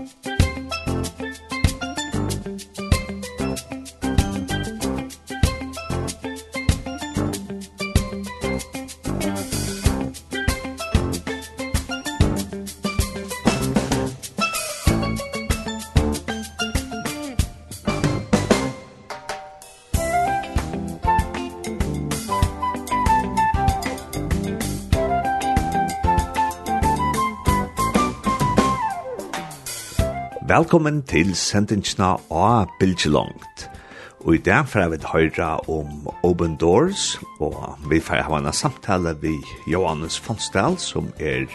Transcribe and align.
Musik 0.00 0.39
Velkommen 30.50 31.04
til 31.06 31.28
sendingsna 31.38 32.16
av 32.34 32.72
Bilgelongt. 32.80 33.68
Og 34.24 34.34
i 34.34 34.40
dag 34.42 34.66
får 34.66 34.88
vi 34.90 34.98
høyra 35.06 35.50
om 35.70 36.08
Open 36.26 36.56
Doors, 36.58 37.20
og 37.38 37.78
vi 37.86 38.00
får 38.02 38.24
ha 38.26 38.40
en 38.40 38.50
samtale 38.50 39.12
vi 39.22 39.36
Johannes 39.70 40.18
Fonsdal, 40.18 40.74
som 40.82 41.12
er 41.22 41.46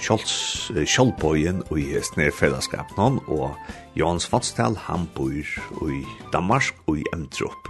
kjoldbøyen 0.00 1.60
i 1.76 2.00
snedfellesskapen, 2.08 3.20
og 3.28 3.52
Johannes 4.00 4.30
Fonsdal, 4.32 4.80
han 4.86 5.04
bor 5.12 5.28
i 5.92 6.00
Danmark 6.32 6.72
og 6.86 7.02
i 7.02 7.06
Emtrup. 7.12 7.68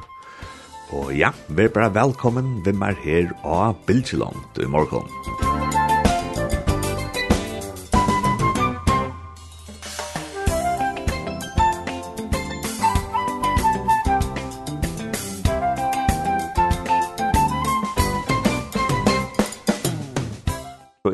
Og 0.95 1.11
ja, 1.19 1.35
vi 1.49 1.67
er 1.67 1.75
bare 1.75 1.91
velkommen, 1.91 2.61
vi 2.63 2.71
er 2.71 3.03
her 3.03 3.35
av 3.43 3.75
Bilgelongt 3.91 4.63
i 4.63 4.71
morgen. 4.71 5.11
Musikk 5.11 5.48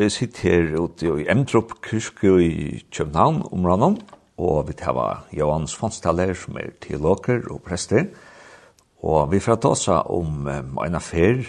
vi 0.04 0.10
sitter 0.12 0.50
her 0.50 0.74
ute 0.76 1.06
i 1.22 1.24
Emtrup 1.32 1.70
Kyrkje 1.80 2.32
i 2.44 2.84
København 2.92 3.38
om 3.52 3.64
rannan, 3.64 3.94
og 4.36 4.66
vi 4.68 4.74
tar 4.76 5.24
Johan 5.32 5.64
Svanstaller 5.66 6.34
som 6.36 6.58
er 6.60 6.74
teologer 6.82 7.46
og 7.48 7.62
prester, 7.64 8.10
og 9.00 9.30
vi 9.32 9.40
får 9.40 9.56
ta 9.62 9.70
oss 9.72 9.86
om 9.88 10.44
um, 10.44 10.80
en 10.84 10.98
affær, 10.98 11.40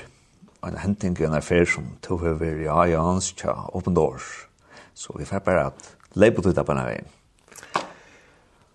en 0.63 0.77
henting 0.79 1.19
en 1.19 1.35
affær 1.35 1.65
som 1.67 1.89
tog 2.01 2.23
over 2.23 2.61
i 2.61 2.63
ja, 2.63 2.85
Johans 2.93 3.33
tja 3.35 3.51
Open 3.73 3.95
Doors. 3.95 4.47
Så 4.93 5.11
vi 5.19 5.25
får 5.25 5.43
bare 5.43 5.65
at 5.73 5.89
leipa 6.15 6.39
ut 6.39 6.55
på 6.55 6.71
denne 6.71 6.85
veien. 6.85 7.09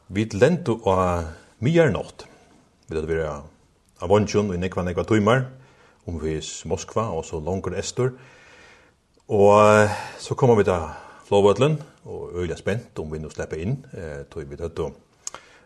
Vi 0.09 0.27
lente 0.35 0.77
av 0.85 1.25
mye 1.65 1.89
nått. 1.95 2.27
Vi 2.89 2.99
hadde 2.99 3.09
vært 3.09 3.49
av 4.03 4.13
vantjon 4.13 4.53
og 4.53 4.61
nekva 4.61 4.85
nekva 4.85 5.07
tøymer, 5.09 5.47
om 6.05 6.21
vi 6.21 6.37
Moskva 6.69 7.09
og 7.15 7.25
så 7.25 7.41
langer 7.41 7.79
estor, 7.81 8.13
og 8.13 8.40
Og 9.31 9.91
så 10.19 10.35
kommer 10.35 10.57
vi 10.59 10.65
til 10.67 10.89
Flåvøtlen, 11.29 11.77
og 12.05 12.33
øyla 12.35 12.57
spent 12.59 12.99
om 12.99 13.13
vi 13.13 13.21
nå 13.23 13.29
slipper 13.31 13.61
inn, 13.63 13.77
eh, 13.95 14.25
tog 14.27 14.49
vi 14.51 14.57
tøtt 14.59 14.81
og 14.83 14.97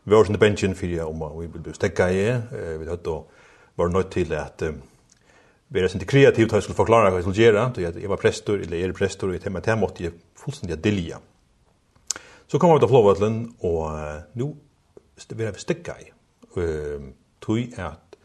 vi 0.04 0.12
var 0.12 0.26
sånn 0.28 0.36
bensjen 0.36 0.74
fyrir 0.76 1.06
om 1.06 1.22
vi 1.38 1.46
vil 1.46 1.62
bli 1.64 1.72
stekket 1.72 2.12
i, 2.12 2.26
eh, 2.28 2.74
vi 2.76 2.84
tøtt 2.84 3.08
og 3.08 3.30
var 3.80 3.88
nødt 3.88 4.10
til 4.12 4.34
at 4.36 4.62
eh, 4.62 4.76
vi 5.72 5.80
er 5.80 5.88
sånn 5.88 6.04
kreativt 6.04 6.52
hva 6.52 6.60
jeg 6.60 6.66
skulle 6.66 6.82
forklare 6.82 7.08
hva 7.08 7.22
jeg 7.22 7.24
skulle 7.24 7.40
gjøre, 7.40 7.64
så 7.72 7.80
jeg 8.02 8.12
var 8.12 8.20
prestor, 8.20 8.60
eller 8.60 8.84
er 8.84 8.92
prestor, 8.92 9.28
og 9.28 9.38
jeg 9.38 9.46
tenkte 9.46 9.64
tema 9.64 9.80
måtte 9.80 10.04
jeg 10.04 10.12
fullstendig 10.36 10.82
dilja. 10.84 11.22
Så 12.46 12.58
kommer 12.58 12.76
vi 12.76 12.84
til 12.84 12.92
Flåvøtlen, 12.92 13.42
og 13.64 13.82
eh, 13.96 14.22
nå 14.36 14.52
vi 15.24 15.48
er 15.48 15.56
stekket 15.56 16.04
i, 16.04 16.12
eh, 16.60 17.12
tog 17.40 17.80
at 17.80 18.18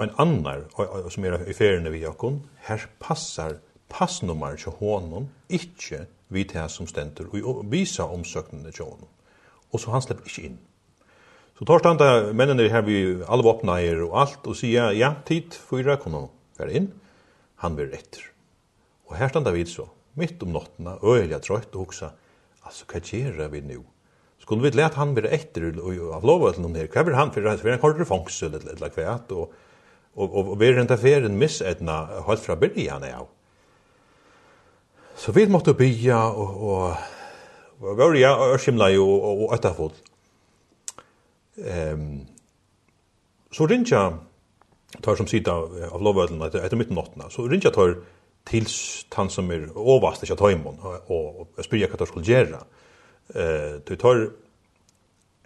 en 0.00 0.14
annar, 0.16 0.64
som 1.10 1.24
er 1.26 1.42
i 1.44 1.52
feriene 1.52 1.90
vi 1.92 2.06
jakkon, 2.06 2.46
her 2.64 2.88
passar 3.02 3.58
passnummer 3.92 4.56
til 4.60 4.76
hånden, 4.80 5.28
ikkje 5.48 6.04
vi 6.28 6.44
til 6.48 6.68
som 6.72 6.88
stenter, 6.88 7.28
og 7.42 7.64
visa 7.72 8.06
omsøknene 8.08 8.72
til 8.72 8.84
hånden. 8.84 9.10
Og 9.72 9.80
så 9.80 9.92
han 9.92 10.04
slipper 10.04 10.28
ikkje 10.28 10.48
inn. 10.50 10.58
Så 11.58 11.66
tar 11.66 11.82
standa 11.82 12.08
mennene 12.36 12.68
her 12.70 12.84
vi 12.86 13.00
alle 13.26 13.42
våpna 13.44 13.80
er 13.82 14.04
og 14.06 14.16
alt, 14.20 14.46
og 14.46 14.56
sier 14.56 14.92
ja, 14.94 15.10
tid, 15.26 15.56
fyra, 15.56 15.96
kom 15.98 16.14
nå, 16.14 16.24
inn, 16.70 16.92
han 17.64 17.78
vil 17.78 17.94
etter. 17.96 18.28
Og 19.08 19.16
her 19.18 19.32
standa 19.32 19.50
vi 19.54 19.64
så, 19.66 19.88
midt 20.18 20.42
om 20.44 20.52
nottene, 20.54 20.98
øyelig 21.02 21.40
trøyt 21.42 21.72
og 21.74 21.88
hoksa, 21.88 22.12
altså, 22.62 22.86
hva 22.86 23.02
gjør 23.02 23.48
vi 23.50 23.64
nå? 23.66 23.80
Skulle 24.38 24.64
vi 24.64 24.78
lete 24.78 24.96
han 24.96 25.16
være 25.16 25.32
etter 25.34 25.66
og 25.82 25.96
av 26.14 26.24
lova 26.24 26.52
til 26.54 26.62
noen 26.64 26.78
her, 26.78 26.86
hva 26.92 27.02
vil 27.04 27.16
han 27.18 27.32
for 27.34 27.44
han 27.44 27.58
er 27.58 27.74
en 27.74 27.82
kortere 27.82 28.06
fangsel 28.08 28.54
eller 28.54 28.70
et 28.70 28.78
eller 28.78 29.34
og, 29.34 29.50
og, 30.14 30.28
og, 30.28 30.52
og 30.54 30.54
vi 30.60 30.68
er 30.68 30.78
en 30.80 30.88
tafferen 30.88 31.36
missetna 31.36 31.98
helt 32.28 32.44
fra 32.46 32.56
byrjan 32.56 33.04
av. 33.10 33.26
Så 35.18 35.32
vi 35.34 35.46
måtte 35.50 35.74
bya 35.74 36.18
og 36.30 36.96
og 37.78 37.98
var 37.98 38.14
ja 38.18 38.32
og 38.34 38.58
skimla 38.60 38.88
jo 38.90 39.04
og 39.06 39.52
atta 39.54 39.72
fot. 39.74 39.94
Ehm 41.58 42.26
så 43.52 43.66
rinja 43.66 44.02
tar 45.02 45.16
som 45.16 45.26
sida 45.26 45.52
av 45.52 46.02
lovvødlen 46.02 46.42
etter, 46.46 46.64
etter 46.64 46.76
midtnattene, 46.76 47.30
så 47.32 47.46
rinja 47.48 47.72
tar 47.72 47.94
til 48.48 48.66
han 49.14 49.30
som 49.32 49.50
er 49.52 49.68
overvast 49.74 50.24
ikke 50.24 50.36
av 50.36 50.66
og, 50.66 50.84
og, 51.08 51.40
og 51.56 51.64
spyrir 51.64 51.88
hva 51.88 52.00
det 52.00 52.08
skulle 52.08 52.28
gjøre. 52.28 52.60
Eh, 53.34 53.80
du 53.88 53.94
tar 53.96 54.28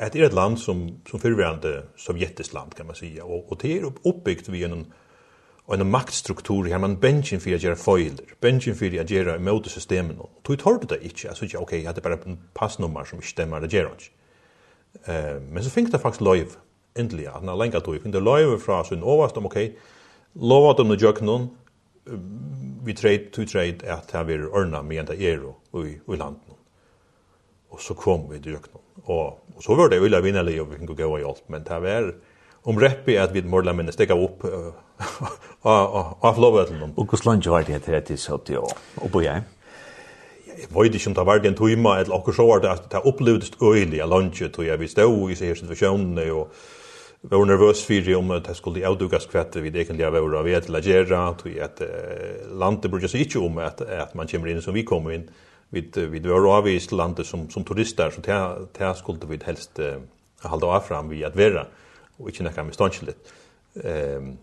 et 0.03 0.17
er 0.17 0.27
et 0.27 0.35
land 0.35 0.59
som, 0.59 0.83
som 1.07 1.21
fyrverande 1.23 1.85
sovjetisk 1.97 2.55
land, 2.55 2.75
kan 2.75 2.87
man 2.87 2.97
säga, 2.97 3.25
og, 3.25 3.53
og 3.53 3.63
det 3.63 3.77
er 3.77 3.87
oppbyggt 3.87 4.51
vi 4.53 4.65
en 4.65 4.87
og 5.73 5.81
en 5.81 5.91
maktstruktur 5.91 6.67
her 6.69 6.79
man 6.79 6.99
benchen 7.01 7.41
for 7.41 7.55
å 7.57 7.59
gjøre 7.59 7.81
feiler, 7.81 8.35
benchen 8.41 8.75
för 8.75 9.01
att 9.01 9.11
göra 9.11 9.37
emot 9.37 9.67
systemen. 9.71 10.19
Tog 10.43 10.55
ett 10.55 10.63
hårt 10.63 10.89
det 10.89 10.99
ikke, 11.01 11.29
jeg 11.29 11.37
synes 11.37 11.53
ikke, 11.53 11.63
ok, 11.63 11.73
jeg 11.73 11.87
hade 11.87 12.01
bara 12.01 12.19
en 12.27 12.39
passnummer 12.55 13.05
som 13.05 13.19
ikke 13.19 13.29
stemmer, 13.29 13.61
det 13.61 13.73
gjør 13.73 13.89
inte. 13.89 14.11
Uh, 15.09 15.41
men 15.49 15.65
så 15.65 15.71
fikk 15.71 15.89
det 15.93 16.01
faktisk 16.01 16.25
faktiskt 16.25 16.59
endelig, 16.95 17.27
at 17.27 17.41
han 17.41 17.49
har 17.49 17.57
länge 17.57 17.81
tog, 17.81 17.97
fikk 18.03 18.13
det 18.13 18.21
live 18.21 18.59
fra 18.61 18.85
sin 18.85 19.03
överst 19.03 19.37
om 19.37 19.47
ok, 19.47 19.57
lov 20.35 20.71
at 20.71 20.77
de 20.77 20.89
det 20.89 21.01
gör 21.01 21.23
någon, 21.23 21.49
vi 22.85 22.95
trade 22.95 23.31
to 23.33 23.45
trade 23.47 23.79
at 23.87 24.11
här 24.13 24.25
vil 24.25 24.49
ordna 24.49 24.83
med 24.83 25.11
en 25.11 25.21
euro 25.21 25.55
i, 25.87 26.01
i 26.13 26.17
landet. 26.17 26.53
Og 27.71 27.81
så 27.81 27.95
kom 27.95 28.31
vi 28.31 28.39
til 28.39 28.57
öknen. 28.57 28.83
Og, 29.05 29.39
og 29.57 29.63
så 29.63 29.75
var 29.75 29.89
det 29.89 29.97
ju 29.97 30.07
illa 30.07 30.21
vinnerlig 30.21 30.61
och 30.63 30.73
vi 30.73 30.77
kunne 30.77 30.95
gå 30.95 31.19
i 31.19 31.25
allt. 31.25 31.49
Men 31.49 31.63
det 31.63 31.81
var 31.81 32.15
om 32.63 32.81
reppi 32.81 33.17
at 33.17 33.33
vi 33.35 33.43
målade 33.43 33.77
minne 33.77 33.93
stäcka 33.93 34.15
upp 34.15 34.45
av 35.65 36.37
flåvøtlen. 36.37 36.95
Og 36.97 37.07
hvordan 37.07 37.33
langt 37.33 37.51
var 37.51 37.67
det 37.67 37.77
etter 37.81 37.99
etter 37.99 38.21
så 38.21 38.39
til 38.47 38.65
å 38.65 39.11
bo 39.13 39.23
jeg? 39.25 39.45
Jeg 40.53 40.69
vet 40.71 40.95
ikke 40.95 41.11
om 41.11 41.17
det 41.17 41.27
var 41.27 41.41
det 41.41 41.51
en 41.51 41.59
tøyma, 41.59 41.97
eller 42.01 42.15
akkur 42.19 42.37
så 42.37 42.47
var 42.47 42.63
det 42.63 42.71
at 42.71 42.85
det 42.93 43.01
opplevdes 43.09 43.57
øylig 43.63 44.03
av 44.05 44.13
langt, 44.13 44.43
og 44.43 44.67
jeg 44.67 44.79
vi 44.79 44.89
stod 44.91 45.31
i 45.33 45.39
seg 45.39 45.57
situasjonene, 45.59 46.27
og 46.33 46.53
vi 47.23 47.31
var 47.31 47.47
nervøs 47.47 47.85
for 47.87 48.11
om 48.19 48.35
det 48.43 48.57
skulle 48.59 48.85
avdukas 48.87 49.29
kvett 49.31 49.57
vi 49.63 49.71
egentlig 49.71 50.11
var 50.11 50.23
å 50.23 50.43
av 50.43 50.49
til 50.67 50.77
å 50.77 50.83
gjøre, 50.83 51.21
og 51.31 51.49
at 51.63 51.83
landet 52.51 52.91
brukte 52.91 53.09
seg 53.09 53.27
ikke 53.27 53.43
om 53.43 53.59
at, 53.63 53.81
at 53.81 54.15
man 54.19 54.29
kommer 54.31 54.51
inn 54.51 54.63
som 54.63 54.75
vi 54.75 54.85
kommer 54.87 55.17
inn. 55.17 55.29
Vi, 55.73 55.87
vi 55.89 56.21
var 56.21 56.49
avvist 56.59 56.93
landet 56.93 57.27
som, 57.27 57.47
som 57.51 57.65
turister, 57.65 58.11
så 58.13 58.21
det, 58.21 58.89
skulle 58.99 59.29
vi 59.31 59.39
helst 59.47 59.79
uh, 59.81 60.03
halda 60.45 60.75
av 60.77 60.83
fram 60.85 61.09
vi 61.09 61.23
at 61.25 61.37
være, 61.39 61.65
og 62.19 62.29
ikke 62.29 62.45
nekka 62.45 62.67
med 62.67 62.77
stanskjellit. 62.77 63.33
Um, 63.81 64.35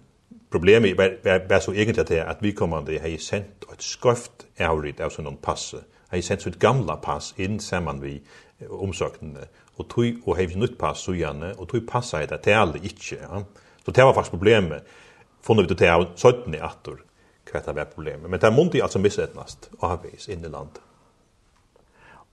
problemet 0.52 0.98
var, 0.98 1.18
var, 1.50 1.60
så 1.60 1.72
egentlig 1.72 2.08
til 2.08 2.24
at 2.26 2.42
vi 2.42 2.52
kommande 2.52 3.00
har 3.00 3.18
sendt 3.22 3.66
et 3.74 3.84
skøft 3.84 4.48
avrit 4.60 5.00
av 5.02 5.14
sånn 5.14 5.38
passe. 5.42 5.84
Har 6.10 6.22
sendt 6.26 6.48
et 6.48 6.60
gamla 6.60 6.98
pass 7.02 7.34
inn 7.38 7.60
sammen 7.60 8.02
vi 8.02 8.20
omsøkende. 8.70 9.48
Og 9.78 9.88
tog 9.88 10.26
og 10.28 10.38
har 10.38 10.56
nytt 10.59 10.78
pass 10.79 11.06
så 11.06 11.14
gjerne, 11.16 11.53
og 11.58 11.70
tog 11.70 11.85
passa 11.88 12.26
det 12.26 12.41
til 12.44 12.58
alle 12.58 12.82
ikke. 12.84 13.22
Ja. 13.22 13.44
Så 13.85 13.91
det 13.91 14.06
var 14.06 14.14
faktisk 14.14 14.35
problemet. 14.35 14.84
Funnet 15.41 15.70
vi 15.70 15.76
til 15.76 15.88
av 15.88 16.06
17 16.18 16.53
i 16.53 16.59
atter, 16.59 17.00
hva 17.50 17.62
det 17.66 17.76
var 17.76 17.94
problemet. 17.94 18.29
Men 18.29 18.41
det 18.41 18.53
måtte 18.53 18.78
jeg 18.78 18.84
altså 18.84 19.00
missetnast 19.00 19.70
avvis 19.82 20.28
inn 20.28 20.44
i 20.44 20.52
landet. 20.52 20.82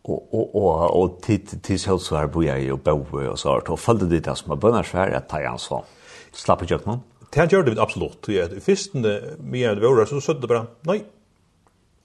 Og, 0.06 0.34
og, 0.34 0.54
og, 0.54 0.72
og 0.94 1.16
til, 1.22 1.40
til 1.42 1.78
selv 1.82 1.98
så 1.98 2.20
er 2.20 2.28
bo 2.30 2.42
jeg 2.44 2.68
jo 2.68 2.76
bo 2.78 2.98
og 3.02 3.38
så 3.38 3.50
har 3.50 3.64
det. 3.64 3.74
Og 3.74 3.78
følte 3.78 4.10
det 4.10 4.24
det 4.26 4.36
som 4.38 4.52
er 4.54 4.60
bønnersvær 4.62 5.14
at 5.18 5.32
ansvar. 5.46 5.84
slapp 6.32 6.62
i 6.62 6.66
kjøkkenen? 6.66 7.00
Det 7.34 7.48
gjør 7.52 7.66
det 7.66 7.78
absolutt. 7.82 8.28
I 8.28 8.60
fyrsten 8.62 9.02
med 9.02 9.80
det 9.80 9.82
våre, 9.82 10.06
så 10.06 10.20
søtte 10.20 10.44
det 10.44 10.50
bare, 10.52 10.68
nei, 10.88 11.00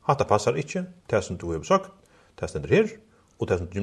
hatt 0.07 0.19
det 0.19 0.27
passer 0.29 0.57
ikke, 0.59 0.85
det 1.11 1.23
som 1.23 1.37
du 1.37 1.47
har 1.51 1.63
sagt, 1.67 1.91
det 2.39 2.49
stender 2.49 2.73
her, 2.73 2.91
og 3.39 3.49
det 3.49 3.57
som 3.59 3.69
du 3.69 3.79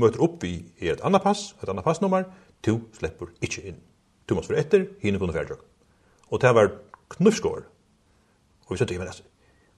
møter 0.00 0.24
opp 0.24 0.44
i 0.44 0.56
er 0.80 0.96
et 0.96 1.04
annet 1.04 1.24
pass, 1.24 1.54
et 1.62 1.70
annet 1.70 1.84
passnummer, 1.84 2.26
du 2.64 2.80
slipper 2.96 3.30
ikke 3.44 3.64
inn. 3.70 3.78
Du 4.28 4.34
måste 4.34 4.52
være 4.52 4.64
etter, 4.64 4.84
hinne 5.02 5.20
kunne 5.22 5.32
noe. 5.36 5.62
Og 6.32 6.42
det 6.42 6.52
var 6.56 6.72
knuffskår. 7.14 7.64
Og 8.66 8.74
vi 8.74 8.78
søtte, 8.80 8.98
men 8.98 9.06
altså, 9.06 9.22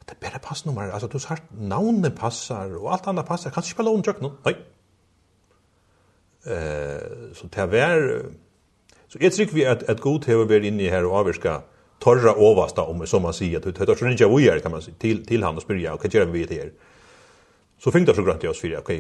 det 0.09 0.17
er 0.17 0.23
bare 0.23 0.41
passnummer, 0.43 0.91
altså 0.91 1.09
du 1.13 1.19
har 1.29 1.43
navnet 1.53 2.15
passar, 2.17 2.73
og 2.79 2.93
alt 2.95 3.07
annet 3.11 3.29
passar, 3.29 3.53
kanskje 3.53 3.75
ikke 3.75 3.83
bare 3.83 3.91
låne 3.91 4.07
tjøkken, 4.07 4.37
nei. 4.47 4.55
Uh, 6.49 7.35
så 7.37 7.51
det 7.53 7.67
var, 7.75 8.05
Så 9.09 9.19
jeg 9.21 9.33
tror 9.33 9.55
vi 9.55 9.65
at, 9.65 9.83
at 9.89 10.01
god 10.05 10.27
har 10.29 10.45
vært 10.49 10.69
inne 10.69 10.85
i 10.85 10.91
her 10.93 11.07
og 11.09 11.19
avvirka 11.23 11.61
torra 12.01 12.35
översta 12.35 12.85
om 12.87 13.07
som 13.07 13.23
man 13.23 13.35
sier, 13.35 13.59
at 13.59 13.65
det 13.65 13.89
er 13.89 13.99
sånn 13.99 14.13
ikke 14.13 14.29
vi 14.37 14.49
er, 14.49 14.61
kan 14.63 14.75
man 14.75 14.83
si, 14.85 14.93
til, 15.01 15.25
til 15.27 15.45
han 15.45 15.57
og 15.57 15.65
spyrja, 15.65 15.95
og 15.95 16.03
hva 16.03 16.11
gjør 16.13 16.29
vi 16.33 16.45
det 16.47 16.61
her? 16.61 16.75
Så 17.79 17.91
fikk 17.95 18.07
det 18.07 18.17
så 18.19 18.25
grønt 18.27 18.45
i 18.45 18.51
oss 18.51 18.61
fyrir, 18.61 18.79
ok, 18.83 18.93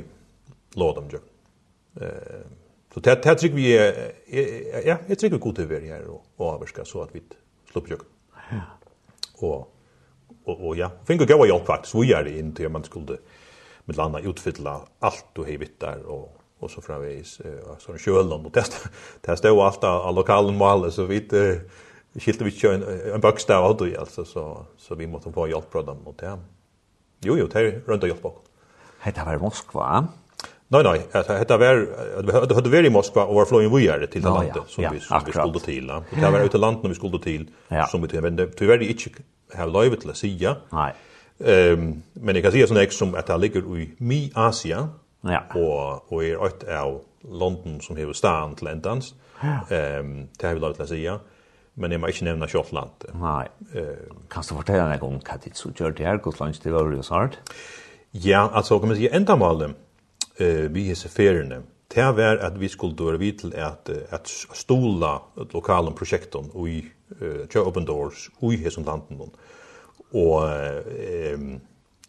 lå 0.80 0.88
dem 0.96 1.10
jo. 1.12 1.20
Så 2.94 3.02
det 3.04 3.12
er 3.14 3.36
trygg 3.36 3.54
vi, 3.54 3.68
ja, 3.74 4.96
jeg 4.96 5.18
trygg 5.18 5.34
vi 5.36 5.42
god 5.42 5.58
til 5.58 5.68
å 5.68 5.72
være 5.72 5.90
her 5.92 6.06
og, 6.10 6.22
og 6.40 6.68
så 6.88 7.02
at 7.04 7.12
vi 7.14 7.22
slipper 7.70 7.96
jo. 7.96 7.98
Ja. 8.48 8.64
og, 9.44 9.68
og 10.48 10.70
ja, 10.78 10.88
fikk 11.06 11.20
gå 11.22 11.28
gav 11.28 11.44
hjelp 11.46 11.66
faktisk, 11.66 11.94
vi 12.00 12.12
är 12.12 12.24
det 12.24 12.38
inn 12.38 12.54
til 12.54 12.70
man 12.70 12.84
skulle 12.84 13.18
med 13.84 13.96
landa 13.96 14.20
utfylla 14.20 14.80
allt 15.00 15.26
du 15.34 15.44
hei 15.44 15.58
och 16.06 16.37
och 16.58 16.70
så 16.70 16.80
framvis 16.80 17.40
eh 17.40 17.78
sån 17.78 17.98
kjölan 17.98 18.46
och 18.46 18.52
testa 18.52 18.88
testa 19.20 19.52
och 19.52 19.66
allt 19.66 19.84
av 19.84 20.14
lokalen 20.14 20.56
mål 20.56 20.92
så 20.92 21.04
vi 21.04 21.16
eh, 21.16 21.60
skilte 22.20 22.44
vi 22.44 22.50
kjøn 22.50 22.84
en 23.14 23.20
bokstav 23.20 23.64
av 23.64 23.76
det 23.76 23.96
alltså 23.96 24.24
så 24.24 24.66
så 24.76 24.94
vi 24.94 25.06
måste 25.06 25.32
få 25.32 25.48
hjälp 25.48 25.70
på 25.70 25.82
dem 25.82 26.02
mot 26.04 26.18
det. 26.18 26.38
Jo 27.20 27.36
jo, 27.38 27.46
det 27.46 27.82
runt 27.86 28.02
och 28.02 28.08
hjälp 28.08 28.22
på. 28.22 28.32
Hetta 28.98 29.24
var 29.24 29.38
Moskva. 29.38 30.08
Nej 30.68 30.82
nej, 30.82 31.02
hetta 31.12 31.58
var 31.58 31.74
det 32.22 32.54
hade 32.54 32.70
varit 32.70 32.86
i 32.86 32.90
Moskva 32.90 33.24
och 33.24 33.34
var 33.34 33.44
flög 33.44 33.74
vi 33.74 33.88
är 33.88 34.06
till 34.06 34.22
landet 34.22 34.62
som 34.66 34.84
vi 34.84 35.00
vi 35.26 35.32
skulle 35.32 35.60
till. 35.60 35.86
Det 35.86 36.30
var 36.30 36.40
ute 36.40 36.58
landet 36.58 36.82
när 36.82 36.88
vi 36.88 36.94
skulle 36.94 37.18
till 37.18 37.50
som 37.90 38.02
vi 38.02 38.20
vände. 38.20 38.46
Tyvärr 38.46 38.82
inte 38.82 39.10
har 39.54 39.66
lövet 39.66 40.00
till 40.00 40.14
sig. 40.14 40.48
Nej. 40.70 40.94
Ehm 41.44 42.02
men 42.12 42.34
jag 42.34 42.44
kan 42.44 42.52
säga 42.52 42.66
sån 42.66 42.76
ex 42.76 42.96
som 42.96 43.14
att 43.14 43.26
det 43.26 43.36
ligger 43.36 43.78
i 43.78 43.94
Mi 43.98 44.32
Asia 44.34 44.88
Ja. 45.26 45.42
Og, 45.58 46.12
og 46.12 46.22
er 46.22 46.44
ett 46.46 46.64
av 46.70 47.00
London 47.26 47.80
som 47.82 47.98
hever 47.98 48.14
stan 48.16 48.54
til 48.58 48.70
endans. 48.70 49.14
Ja. 49.42 49.60
Um, 50.00 50.28
det 50.38 50.46
har 50.46 50.54
vi 50.54 50.62
lov 50.62 50.76
til 50.78 51.10
å. 51.12 51.18
Men 51.78 51.94
jeg 51.94 52.02
må 52.02 52.10
ikke 52.10 52.26
nevne 52.26 52.48
Kjotland. 52.50 53.08
Nei. 53.18 53.46
Uh, 53.74 54.22
kan 54.30 54.46
du 54.46 54.54
fortelle 54.56 54.86
deg 54.92 55.04
om 55.06 55.18
hva 55.22 55.38
ditt 55.42 55.58
så 55.58 55.70
gjør 55.74 55.94
det 55.94 56.06
her, 56.06 56.22
Gotlands, 56.22 56.62
det 56.62 56.74
var 56.74 56.90
jo 56.90 57.04
sart? 57.06 57.38
Ja, 58.12 58.48
altså, 58.48 58.78
kan 58.78 58.90
man 58.90 58.98
sige, 58.98 59.12
enda 59.14 59.36
malen 59.38 59.76
uh, 60.40 60.66
vi 60.74 60.88
hese 60.90 61.10
feriene, 61.12 61.62
det 61.88 62.04
var 62.18 62.42
at 62.44 62.58
vi 62.60 62.68
skulle 62.68 62.96
døre 62.98 63.18
vid 63.18 63.38
til 63.40 63.54
at, 63.56 63.88
at 63.88 64.28
stola 64.28 65.14
et 65.40 65.54
lokalen 65.56 65.94
prosjekten 65.96 66.50
og 66.52 66.68
i 66.68 66.82
uh, 67.22 67.62
Open 67.62 67.86
Doors 67.88 68.26
og 68.42 68.52
i 68.52 68.58
hese 68.60 68.82
landen. 68.84 69.32
Og 70.12 70.50
um, 71.34 71.48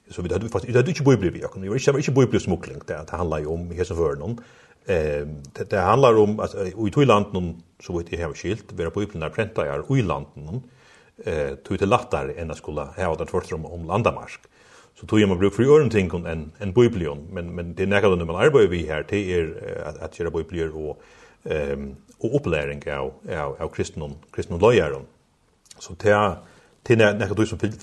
så 0.10 0.22
vi 0.22 0.34
hade 0.34 0.50
faktiskt 0.50 0.74
det 0.74 0.80
hade 0.80 0.90
inte 0.92 1.04
bibel 1.04 1.30
vi 1.32 1.40
kan 1.40 1.64
ju 1.64 1.76
inte 1.78 1.92
inte 1.98 2.12
bibelsmuggling 2.12 2.82
det 2.88 3.06
det 3.10 3.18
handlar 3.18 3.40
ju 3.40 3.46
om 3.46 3.72
hesa 3.72 3.94
någon. 3.94 4.38
Ehm 4.86 5.44
det 5.54 5.70
det 5.70 5.80
handlar 5.80 6.18
om 6.18 6.40
att 6.40 6.56
i 6.88 6.92
två 6.92 7.02
någon 7.02 7.64
så 7.84 7.98
vet 7.98 8.12
jag 8.12 8.28
har 8.28 8.34
skilt. 8.34 8.72
Vara 8.72 8.90
bibeln 8.90 9.20
där 9.20 9.30
prenta 9.30 9.66
är 9.66 9.98
i 9.98 10.02
landen 10.02 10.64
eh 11.26 11.56
tog 11.56 11.78
det 11.80 11.86
lättare 11.86 12.42
än 12.42 12.52
att 12.52 12.58
skulle 12.58 12.82
ha 12.82 13.16
det 13.16 13.26
först 13.26 13.54
om, 13.54 13.66
om 13.66 13.86
landamark. 13.86 14.40
Så 15.00 15.08
tog 15.08 15.20
jag 15.20 15.30
mig 15.30 15.38
bruk 15.38 15.54
för 15.54 15.64
öron 15.64 15.90
ting 15.90 16.10
en 16.26 16.52
en 16.60 16.74
bibelion 16.74 17.28
men 17.32 17.56
men 17.56 17.76
det 17.76 17.86
nära 17.86 18.16
när 18.16 18.26
man 18.26 18.36
arbetar 18.36 18.68
vi 18.68 18.88
här 18.88 19.06
det 19.10 19.34
är 19.34 19.44
att 19.88 19.98
att 19.98 20.20
göra 20.20 20.32
bibelier 20.32 20.70
och 20.76 21.02
ehm 21.44 21.96
och 22.18 22.36
upplärning 22.36 22.82
av 22.92 23.14
av 23.44 23.62
av 23.62 23.70
kristendom 23.76 24.14
kristendom 24.32 24.62
lojaren 24.62 25.06
Så 25.80 25.94
det 25.94 26.12
är 26.12 26.36
till 26.84 26.98
nära 26.98 27.34
du 27.34 27.46
som 27.46 27.60
fyller 27.60 27.78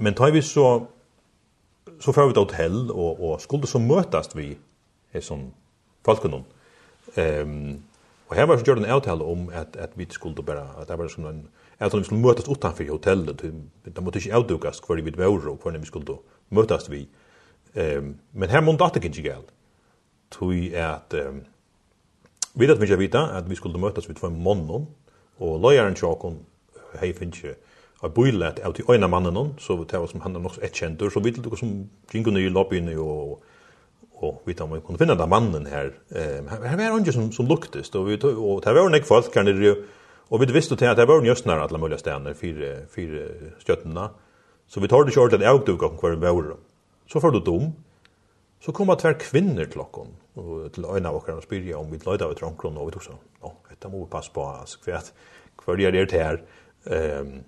Men 0.00 0.14
tar 0.14 0.30
vi 0.30 0.42
så 0.42 0.86
så 2.00 2.12
får 2.12 2.24
vi 2.24 2.30
ett 2.30 2.36
hotell 2.36 2.90
och 2.90 3.30
och 3.32 3.40
skulle 3.40 3.66
så 3.66 3.78
mötas 3.78 4.36
vi 4.36 4.58
är 5.12 5.20
som 5.20 5.52
folknon. 6.04 6.44
Ehm 7.14 7.50
um, 7.50 7.82
och 8.26 8.36
här 8.36 8.46
var 8.46 8.58
så 8.58 8.64
gjorde 8.64 8.84
en 8.84 8.94
hotell 8.94 9.22
om 9.22 9.50
att 9.54 9.76
att 9.76 9.90
vi 9.94 10.06
skulle 10.06 10.42
bara 10.42 10.62
att 10.62 10.88
det 10.88 10.96
var 10.96 11.08
som 11.08 11.26
en 11.26 11.48
att 11.78 11.94
vi 11.94 12.04
skulle 12.04 12.20
mötas 12.20 12.48
utanför 12.48 12.88
hotellet. 12.88 13.42
De 13.84 14.04
måste 14.04 14.18
ju 14.18 14.36
outdukas 14.36 14.80
kvar 14.80 14.96
vi 14.96 15.10
var 15.10 15.48
och 15.48 15.62
kvar 15.62 15.72
vi 15.72 15.86
skulle 15.86 16.16
mötas 16.48 16.88
vi. 16.88 17.08
Ehm 17.74 17.98
um, 17.98 18.18
men 18.30 18.48
här 18.48 18.62
måste 18.62 19.00
det 19.00 19.06
inte 19.06 19.20
gäll. 19.20 19.42
Tui 20.28 20.76
att 20.76 21.14
um, 21.14 21.44
vi 22.54 22.66
vet 22.66 22.76
att 22.76 22.82
vi 22.82 22.86
ska 22.86 22.96
vita 22.96 23.20
att 23.20 23.48
vi 23.48 23.56
skulle 23.56 23.78
mötas 23.78 24.08
vid 24.08 24.16
två 24.16 24.30
månader 24.30 24.86
och 25.36 25.60
lojaren 25.60 25.94
Chakon 25.94 26.46
hej 27.00 27.14
finns 27.14 27.44
har 28.00 28.14
bøylet 28.14 28.60
av 28.62 28.74
til 28.76 28.86
øyne 28.86 29.08
mannen, 29.10 29.54
så 29.58 29.74
det 29.82 29.98
var 29.98 30.06
som 30.06 30.22
han 30.22 30.36
er 30.36 30.42
nok 30.44 30.58
et 30.62 30.74
kjentur, 30.74 31.10
så 31.10 31.22
vidt 31.22 31.40
dere 31.42 31.58
som 31.58 31.72
gikk 32.12 32.30
under 32.30 32.44
i 32.44 32.52
lobbyen 32.52 32.92
og, 32.94 33.40
og 34.22 34.42
vidt 34.46 34.60
om 34.62 34.76
vi 34.76 34.82
kunne 34.86 35.00
finne 35.00 35.18
den 35.18 35.30
mannen 35.30 35.66
her. 35.66 35.90
Um, 36.14 36.46
her 36.52 36.76
var 36.78 36.92
han 36.92 37.02
ikke 37.02 37.16
som, 37.16 37.32
som 37.34 37.48
luktes, 37.50 37.90
og, 37.94 38.06
vi, 38.06 38.18
og 38.22 38.62
det 38.62 38.76
var 38.76 38.94
nok 38.94 39.08
folk 39.08 39.34
her 39.34 39.48
nere, 39.48 39.74
og 40.30 40.42
vi 40.42 40.50
visste 40.54 40.76
til 40.78 40.90
at 40.90 41.00
det 41.00 41.08
var 41.08 41.26
just 41.26 41.46
nær 41.46 41.64
alle 41.64 41.80
mulige 41.80 41.98
stedene, 41.98 42.36
fire, 42.38 42.86
fire 42.92 43.26
stjøttene, 43.64 44.08
så 44.68 44.80
vi 44.84 44.88
tar 44.88 45.02
det 45.02 45.14
ikke 45.14 45.26
ordentlig 45.26 45.50
av 45.50 45.60
dere 45.66 45.90
om 45.90 45.98
hver 45.98 46.38
vår. 46.38 46.56
Så 47.08 47.20
får 47.24 47.34
du 47.34 47.42
dom, 47.42 47.70
så 48.62 48.72
kommer 48.72 48.94
det 48.94 49.08
hver 49.08 49.20
kvinner 49.24 49.66
til 49.66 49.82
dere, 49.82 50.08
og 50.38 50.70
til 50.70 50.86
øyne 50.86 51.10
av 51.10 51.18
dere 51.18 51.40
og 51.40 51.46
spyrer 51.48 51.74
om 51.80 51.90
vi 51.90 51.98
løyde 52.04 52.28
av 52.28 52.36
et 52.36 52.42
rankron, 52.46 52.78
og 52.78 52.92
vi 52.92 52.98
tog 52.98 53.08
sånn, 53.10 53.22
ja, 53.42 53.54
dette 53.72 53.90
må 53.90 54.04
vi 54.04 54.12
passe 54.12 54.30
på, 54.30 54.44
altså, 54.46 54.78
hver 54.86 55.80
er 55.82 55.96
det 55.98 56.12
her, 56.14 56.44
um, 56.86 57.40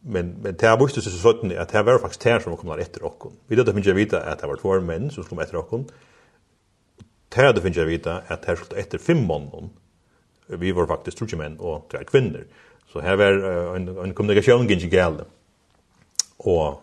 men 0.00 0.36
men 0.42 0.54
det 0.54 0.66
har 0.66 0.76
visst 0.76 1.02
så 1.02 1.10
sådant 1.10 1.52
att 1.52 1.68
det 1.68 1.82
var 1.82 1.98
faktiskt 1.98 2.20
tär 2.20 2.40
som 2.40 2.56
kom 2.56 2.70
där 2.70 2.78
efter 2.78 3.04
och 3.04 3.32
vi 3.46 3.56
hade 3.56 3.70
inte 3.70 3.92
vita 3.92 4.20
att 4.20 4.38
det 4.38 4.46
var 4.46 4.56
två 4.56 4.80
män 4.80 5.10
som 5.10 5.24
kom 5.24 5.38
efter 5.38 5.56
och 5.56 5.84
det 7.28 7.42
hade 7.42 7.68
inte 7.68 7.84
vita 7.84 8.22
att 8.26 8.42
det 8.42 8.56
skulle 8.56 8.80
efter 8.80 8.98
fem 8.98 9.26
män. 9.26 9.70
vi 10.46 10.72
var 10.72 10.86
faktiskt 10.86 11.18
tre 11.18 11.38
män 11.38 11.58
och 11.58 11.88
tre 11.90 12.04
kvinnor 12.04 12.46
så 12.92 13.00
här 13.00 13.16
var 13.16 13.76
en 13.76 13.88
en 13.88 14.14
kommunikation 14.14 14.68
gick 14.68 14.82
inte 14.82 14.96
gällde 14.96 15.24
och 16.36 16.82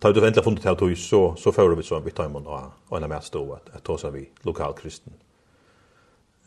tar 0.00 0.12
du 0.12 0.26
äntligen 0.26 0.44
funnit 0.44 0.66
att 0.66 0.98
så 0.98 1.34
så 1.36 1.52
får 1.52 1.76
vi 1.76 1.82
så 1.82 2.00
vi 2.00 2.10
tar 2.10 2.28
man 2.28 2.46
och 2.88 2.96
en 2.96 3.08
mer 3.08 3.20
stå 3.20 3.52
att 3.52 3.74
att 3.74 3.84
ta 3.84 4.10
vi 4.10 4.30
lokal 4.42 4.72
kristen. 4.72 5.12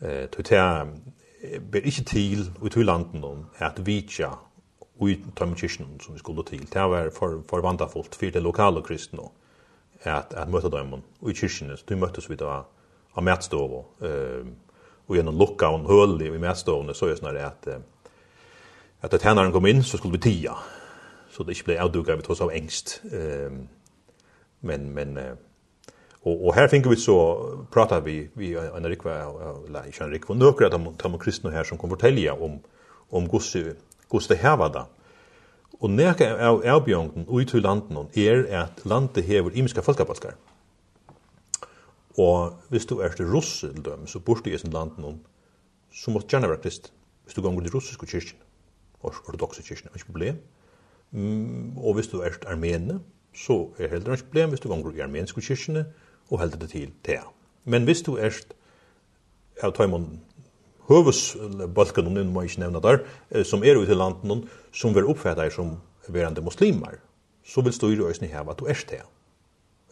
Eh 0.00 0.26
tog 0.26 0.44
det 0.44 0.86
ber 1.70 1.86
inte 1.86 2.04
till 2.04 2.50
ut 2.62 2.76
i 2.76 2.84
landen 2.84 3.24
om 3.24 3.46
att 3.58 3.78
vitja 3.78 4.38
i 5.02 5.16
tømmekirken 5.36 6.00
som 6.00 6.14
vi 6.14 6.18
skulle 6.18 6.44
til. 6.46 6.66
Det 6.72 6.82
var 6.90 7.10
for, 7.10 7.42
for 7.48 7.60
vandafullt 7.60 8.14
for 8.14 8.30
det 8.30 8.42
lokale 8.42 8.82
kristne 8.82 9.26
at, 10.04 10.34
at 10.36 10.48
møte 10.48 10.70
dem 10.70 10.92
og 10.94 11.30
i 11.30 11.34
kirkene. 11.34 11.76
Så 11.76 11.84
de 11.88 11.96
møttes 11.96 12.30
vi 12.30 12.36
da 12.38 12.62
av 13.14 13.22
mætstov 13.22 13.74
og, 13.74 14.06
og 15.06 15.16
gjennom 15.16 15.38
lukka 15.38 15.70
og 15.70 15.88
høl 15.88 16.22
i 16.22 16.30
mætstovene 16.38 16.94
så 16.94 17.06
er 17.06 17.14
det 17.14 17.20
sånn 17.22 17.38
at 17.38 17.68
at 19.04 19.12
da 19.12 19.20
tjeneren 19.20 19.52
kom 19.52 19.66
inn 19.68 19.82
så 19.84 20.00
skulle 20.00 20.16
vi 20.16 20.30
tia 20.30 20.54
så 21.30 21.44
det 21.44 21.54
ikke 21.54 21.68
ble 21.68 21.80
avduka 21.82 22.16
vi 22.16 22.24
tross 22.26 22.40
av 22.42 22.50
engst 22.54 23.02
øh, 23.12 23.52
men, 24.64 24.86
men 24.94 25.18
øh, 25.18 25.34
Og, 26.24 26.46
og 26.46 26.54
her 26.56 26.70
finner 26.72 26.88
vi 26.88 26.96
så, 26.96 27.14
pratar 27.72 28.00
vi, 28.00 28.14
vi 28.34 28.54
en 28.56 28.86
rikva, 28.88 29.18
eller 29.66 29.90
ikke 29.90 30.06
en 30.06 30.12
rikva, 30.14 30.34
nøkker 30.40 30.70
at 30.70 30.72
de, 30.72 30.92
de 31.02 31.18
kristne 31.20 31.52
her 31.52 31.66
som 31.68 31.76
kan 31.78 31.92
fortelle 31.92 32.32
om, 32.32 32.54
om 33.12 33.26
Guds 33.28 33.50
hvordan 34.14 34.30
det 34.30 34.42
her 34.42 34.56
var 34.56 34.72
det. 34.74 34.84
Og 35.82 35.90
nekka 35.90 36.30
av 36.38 36.62
avbjørngen 36.62 37.26
ut 37.28 37.50
til 37.50 37.64
landen 37.64 38.08
er 38.16 38.46
at 38.62 38.84
landet 38.86 39.26
hever 39.26 39.52
imiske 39.58 39.82
folkabalskar. 39.82 40.36
Og 42.18 42.54
hvis 42.70 42.86
du 42.86 43.00
er 43.02 43.10
til 43.10 43.26
russe, 43.26 43.72
til 43.72 43.84
dem, 43.84 44.06
så 44.06 44.20
burde 44.22 44.52
i 44.52 44.58
sin 44.58 44.72
landen 44.72 45.20
så 45.92 46.10
måtte 46.10 46.30
gjerne 46.30 46.48
være 46.48 46.62
krist. 46.62 46.92
Hvis 47.24 47.34
du 47.34 47.42
gonger 47.42 47.62
til 47.62 47.74
russiske 47.74 48.06
kyrkjen, 48.06 48.38
ortodoxe 49.02 49.62
kyrkjen, 49.62 49.90
er 49.90 49.98
ikke 49.98 50.12
problem. 50.12 50.38
Og 51.76 51.94
hvis 51.94 52.08
du 52.08 52.20
er 52.20 52.28
til 52.28 52.46
armene, 52.46 53.00
så 53.34 53.68
er 53.78 53.88
heller 53.88 54.14
ikke 54.14 54.30
problem 54.30 54.48
hvis 54.48 54.60
du 54.60 54.68
gonger 54.68 54.90
til 54.90 55.02
armenske 55.02 55.40
kyrkjene 55.40 55.86
og 56.30 56.40
heldur 56.40 56.58
det 56.58 56.70
til 56.70 56.92
det. 57.06 57.20
Men 57.64 57.84
hvis 57.84 58.02
du 58.02 58.14
er 58.16 58.30
til 58.30 58.54
av 59.62 59.74
tøymonden 59.74 60.20
høvesbalken, 60.88 62.06
om 62.06 62.32
man 62.32 62.44
inte 62.44 62.60
nevner 62.60 62.80
där 62.80 63.44
som 63.44 63.64
er 63.64 63.76
ute 63.76 63.92
i 63.92 63.94
landet 63.94 64.48
som 64.72 64.94
vil 64.94 65.04
uppfatta 65.04 65.50
som 65.50 65.80
verande 66.08 66.42
muslimer, 66.42 66.98
så 67.44 67.60
vil 67.60 67.72
i 67.72 68.02
øyne 68.02 68.26
här 68.28 68.50
at 68.50 68.58
du 68.58 68.64
er 68.64 68.84
det. 68.90 69.02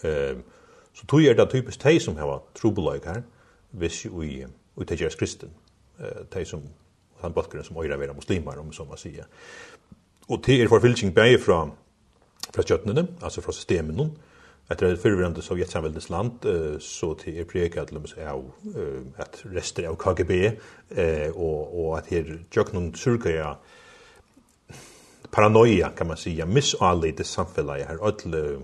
Um, 0.05 0.43
så 0.95 1.07
tog 1.07 1.25
er 1.25 1.35
det 1.35 1.51
typisk 1.51 1.83
de 1.83 2.01
som 2.01 2.17
heva 2.17 2.39
trobolaik 2.55 3.05
her, 3.05 3.23
hvis 3.71 4.05
jo 4.05 4.23
i 4.23 4.45
Jesus 4.77 5.15
kristen, 5.15 5.49
de 6.35 6.45
som, 6.45 6.63
han 7.21 7.33
balkeren 7.33 7.65
som 7.65 7.77
øyre 7.77 7.99
vera 7.99 8.13
muslimer, 8.13 8.59
om 8.59 8.73
som 8.73 8.89
man 8.89 8.99
säger. 8.99 9.25
Og 10.29 10.43
det 10.47 10.63
er 10.63 10.69
forfylking 10.69 11.15
bæg 11.15 11.41
från 11.41 11.73
från 12.55 12.65
köttnen 12.65 13.09
altså 13.23 13.41
från 13.41 13.55
systemen, 13.55 14.13
etter 14.69 14.87
det 14.87 14.97
förvirrande 14.97 15.43
sovjetsamhällets 15.43 16.11
land 16.11 16.47
så 16.81 17.15
till 17.15 17.39
er 17.39 17.45
prekat 17.45 17.89
till 17.89 17.97
oss 17.97 18.15
av 18.19 18.51
att 19.17 19.43
rester 19.43 19.89
av 19.89 19.97
KGB 19.97 20.53
och 21.35 21.85
och 21.85 21.99
att 21.99 22.07
här 22.07 22.73
noen 22.73 22.95
surka 22.95 23.57
paranoia 25.31 25.89
kan 25.89 26.07
man 26.07 26.17
säga 26.17 26.47
missalite 26.47 27.25
samhället 27.25 27.89
här 27.89 27.99
öll 28.07 28.63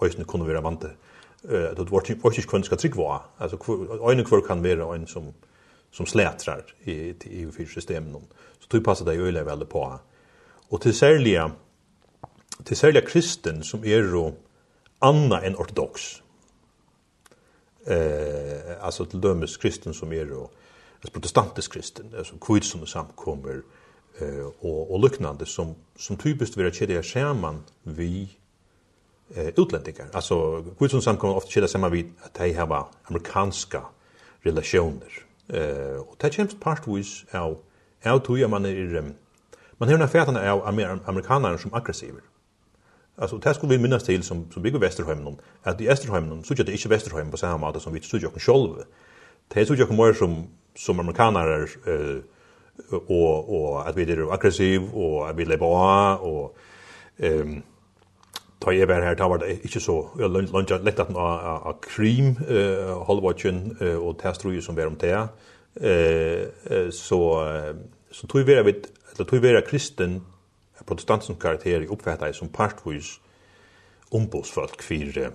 høysene 0.00 0.24
kunde 0.24 0.46
vara 0.46 0.60
vant 0.60 0.84
att 0.84 1.76
det 1.76 1.90
vart 1.90 2.10
inte 2.10 2.42
kunde 2.42 2.66
ska 2.66 2.76
trick 2.76 2.96
vara 2.96 3.20
alltså 3.36 3.56
en 4.12 4.24
kvar 4.24 4.40
kan 4.40 4.62
vara 4.62 4.94
en 4.94 5.06
som 5.06 5.34
som 5.90 6.06
slätrar 6.06 6.64
i 6.84 6.92
i 6.92 7.16
EU-systemen 7.24 8.22
så 8.60 8.68
tror 8.68 8.80
passar 8.80 9.04
det 9.04 9.14
ju 9.14 9.32
väl 9.32 9.66
på. 9.66 10.00
Och 10.68 10.80
till 10.80 10.94
särliga 10.94 11.50
till 12.64 12.76
särliga 12.76 13.06
kristen 13.06 13.62
som 13.62 13.84
är 13.84 14.02
då 14.02 14.32
anna 14.98 15.40
enn 15.42 15.56
ortodox. 15.56 16.22
Eh, 17.86 18.84
alltså 18.84 19.04
till 19.04 19.20
dömes 19.20 19.56
kristen 19.56 19.94
som 19.94 20.12
är 20.12 20.24
då 20.24 20.50
alltså 21.00 21.12
protestantisk 21.12 21.72
kristen, 21.72 22.14
alltså 22.18 22.34
kvitt 22.38 22.64
som 22.64 22.86
samkommer 22.86 23.62
eh, 24.18 24.46
och, 24.60 24.90
och 24.90 25.00
liknande 25.00 25.46
som, 25.46 25.74
som 25.96 26.16
typiskt 26.16 26.56
vill 26.56 26.72
kedja 26.72 27.02
skärman 27.02 27.62
vi 27.82 28.28
eh, 29.34 29.48
utlänningar. 29.48 30.08
Alltså 30.12 30.64
kvitt 30.78 30.90
som 30.90 31.02
samkommer 31.02 31.36
ofta 31.36 31.50
kedja 31.50 31.68
samma 31.68 31.88
vid 31.88 32.12
att 32.22 32.34
de 32.34 32.52
har 32.52 32.86
amerikanska 33.02 33.82
relationer. 34.40 35.24
Eh, 35.48 35.96
och 35.96 36.16
det 36.18 36.32
känns 36.32 36.60
partvis 36.60 37.24
av, 37.32 37.58
av 38.04 38.18
tog 38.18 38.50
man 38.50 38.64
är 38.64 39.14
man 39.78 39.88
har 39.88 39.94
en 39.94 40.02
affär 40.02 40.48
av 40.50 40.66
amer, 40.66 41.56
som 41.56 41.74
aggressiva. 41.74 42.20
Alltså 43.18 43.38
det 43.38 43.54
skulle 43.54 43.76
vi 43.76 43.82
minnas 43.82 44.04
till 44.04 44.22
som 44.22 44.50
som 44.52 44.62
bygger 44.62 44.78
Västerholmen 44.78 45.36
att 45.62 45.80
i 45.80 45.88
Österholmen 45.88 46.44
så 46.44 46.54
det 46.54 46.72
inte 46.72 46.88
Västerholmen 46.88 47.30
på 47.30 47.36
samma 47.36 47.66
måte 47.66 47.80
som 47.80 47.92
vi 47.92 48.00
tycker 48.00 48.22
jag 48.22 48.32
kan 48.32 48.40
själva. 48.40 48.84
Det 49.48 49.66
såg 49.66 49.78
jag 49.78 49.88
kommer 49.88 50.12
som 50.12 50.46
som 50.76 51.00
amerikaner 51.00 51.68
eh 51.86 52.22
och 52.92 53.48
och 53.48 53.88
att 53.88 53.96
vi 53.96 54.12
är 54.12 54.32
aggressiv 54.32 54.82
och 54.94 55.28
att 55.28 55.36
vi 55.36 55.44
lever 55.44 56.22
och 56.22 56.56
ehm 57.18 57.62
ta 58.60 58.72
jeg 58.74 58.88
bare 58.88 59.04
her, 59.04 59.14
ta 59.14 59.28
var 59.28 59.38
det 59.38 59.60
ikke 59.64 59.80
så 59.80 59.96
lønnsja 60.18 60.80
lett 60.82 61.00
at 61.00 61.12
av 61.16 61.78
krim, 61.82 62.34
halvvatjen 63.06 63.76
og 63.80 64.16
testruer 64.18 64.60
som 64.60 64.76
var 64.76 64.90
om 64.90 64.96
det. 64.98 65.28
Så 66.92 68.26
tog 68.28 68.40
vi 69.30 69.38
vera 69.38 69.60
kristen 69.60 70.20
protestantens 70.84 71.38
karakter 71.38 71.80
i 71.80 71.86
uppfattade 71.86 72.32
som 72.32 72.48
partvis 72.48 73.20
ombudsfolk 74.10 74.82
för 74.82 75.32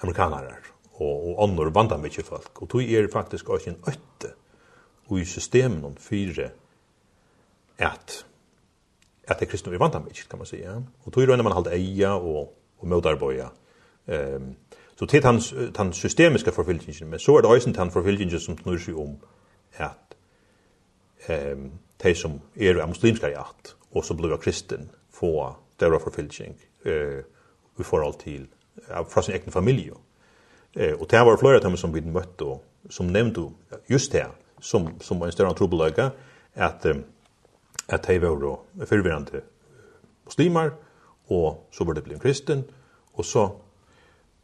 amerikanare 0.00 0.54
och 0.92 1.30
och 1.30 1.44
andra 1.44 1.70
banda 1.70 1.98
mycket 1.98 2.26
folk 2.26 2.62
och 2.62 2.68
tog 2.68 2.82
er 2.82 3.08
faktiskt 3.08 3.48
också 3.48 3.70
en 3.70 3.82
ötte 3.86 4.34
och 5.06 5.18
i 5.18 5.24
systemen 5.24 5.84
om 5.84 5.96
fyra 5.96 6.50
att 7.78 8.24
att 9.28 9.38
det 9.38 9.46
kristna 9.46 9.72
vi 9.72 9.78
vandrar 9.78 10.00
mycket 10.00 10.28
kan 10.28 10.38
man 10.38 10.46
säga 10.46 10.84
och 11.04 11.12
tog 11.12 11.22
ju 11.22 11.36
när 11.36 11.42
man 11.42 11.52
håller 11.52 11.70
eja 11.70 12.14
och 12.14 12.56
och 12.78 12.88
motarboja 12.88 13.50
ehm 14.06 14.34
um, 14.34 14.56
så 14.98 15.06
till 15.06 15.24
hans 15.24 15.54
hans 15.76 15.96
systemiska 15.96 16.52
förfylkningen 16.52 17.10
men 17.10 17.18
så 17.18 17.38
är 17.38 17.42
det 17.42 17.48
också 17.48 17.72
han 17.76 17.90
förfylkningen 17.90 18.40
som 18.40 18.56
knurr 18.56 18.78
sig 18.78 18.94
om 18.94 19.20
att 19.76 20.16
ehm 21.26 21.58
um, 21.58 21.78
de 21.96 22.14
som 22.14 22.40
är 22.54 22.86
muslimska 22.86 23.30
i 23.30 23.34
att 23.34 23.74
och 23.90 24.04
så 24.04 24.14
blev 24.14 24.36
kristen 24.36 24.88
få 25.10 25.56
där 25.76 25.98
för 25.98 26.10
filching 26.10 26.54
eh 26.84 27.24
vi 27.76 27.84
får 27.84 28.04
allt 28.04 28.18
till 28.18 28.46
från 29.08 29.22
sin 29.22 29.34
egen 29.34 29.52
familj. 29.52 29.92
Eh 30.72 30.92
och 30.92 31.06
det 31.08 31.24
var 31.24 31.36
flera 31.36 31.56
av 31.56 31.62
dem 31.62 31.76
som 31.76 31.92
vi 31.92 32.00
mötte 32.00 32.44
och 32.44 32.64
som 32.88 33.12
nämnde 33.12 33.50
just 33.86 34.12
det 34.12 34.26
som 34.60 35.00
som 35.00 35.18
var 35.18 35.26
en 35.26 35.32
större 35.32 35.54
trubbelöga 35.54 36.10
att 36.54 36.86
att 37.86 38.02
det 38.02 38.18
var 38.18 38.40
då 38.40 38.60
förvirrande 38.86 39.40
muslimer 40.24 40.72
och 41.26 41.68
så 41.70 41.84
var 41.84 41.94
det 41.94 42.02
blev 42.02 42.18
kristen 42.18 42.64
och 43.12 43.26
så 43.26 43.60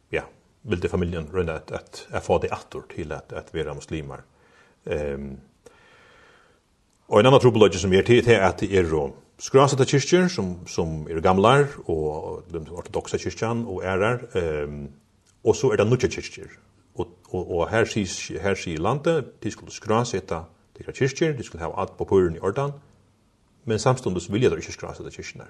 ja 0.09 0.23
ville 0.61 0.89
familjen 0.89 1.27
runt 1.31 1.49
att 1.49 1.71
att 1.71 2.07
att 2.11 2.25
få 2.25 2.39
det 2.39 2.51
attor 2.51 2.83
till 2.95 3.11
att 3.11 3.33
att 3.33 3.53
vara 3.53 3.73
muslimer. 3.73 4.21
Ehm 4.85 5.13
um, 5.13 5.37
Och 7.09 7.19
en 7.19 7.25
annan 7.25 7.39
trubbelöge 7.39 7.77
som 7.77 7.93
är 7.93 8.03
till 8.03 8.29
er 8.29 8.39
att 8.39 8.57
det 8.57 8.77
är 8.77 8.83
skrasata 9.37 9.85
kyrkjer 9.85 10.27
som, 10.33 10.55
som 10.67 11.03
er 11.09 11.21
gamlar 11.21 11.67
og 11.85 12.45
den 12.51 12.67
ortodoxa 12.73 13.19
kyrkjan 13.21 13.65
og 13.69 13.83
ærar 13.85 14.23
um, 14.65 14.87
og 15.43 15.55
så 15.55 15.71
er 15.71 15.77
det 15.81 15.87
nukja 15.87 16.09
kyrkjer 16.09 16.49
og, 16.97 17.07
og, 17.29 17.51
og 17.51 17.69
her 17.69 17.85
sier 17.85 18.41
her 18.41 18.57
sier 18.57 18.81
landet 18.81 19.29
de 19.43 19.51
skulle 19.53 19.73
skrasata 19.73 20.41
tikra 20.77 20.95
kyrkjer 20.97 21.37
de 21.37 21.45
skulle 21.45 21.61
hava 21.61 21.77
alt 21.81 21.97
på 21.97 22.09
puren 22.09 22.35
i 22.35 22.41
ordan 22.41 22.73
men 23.65 23.79
samstundes 23.79 24.31
vilja 24.33 24.49
de 24.49 24.57
ikke 24.57 24.73
skrasata 24.73 25.13
kyrkjerna 25.13 25.45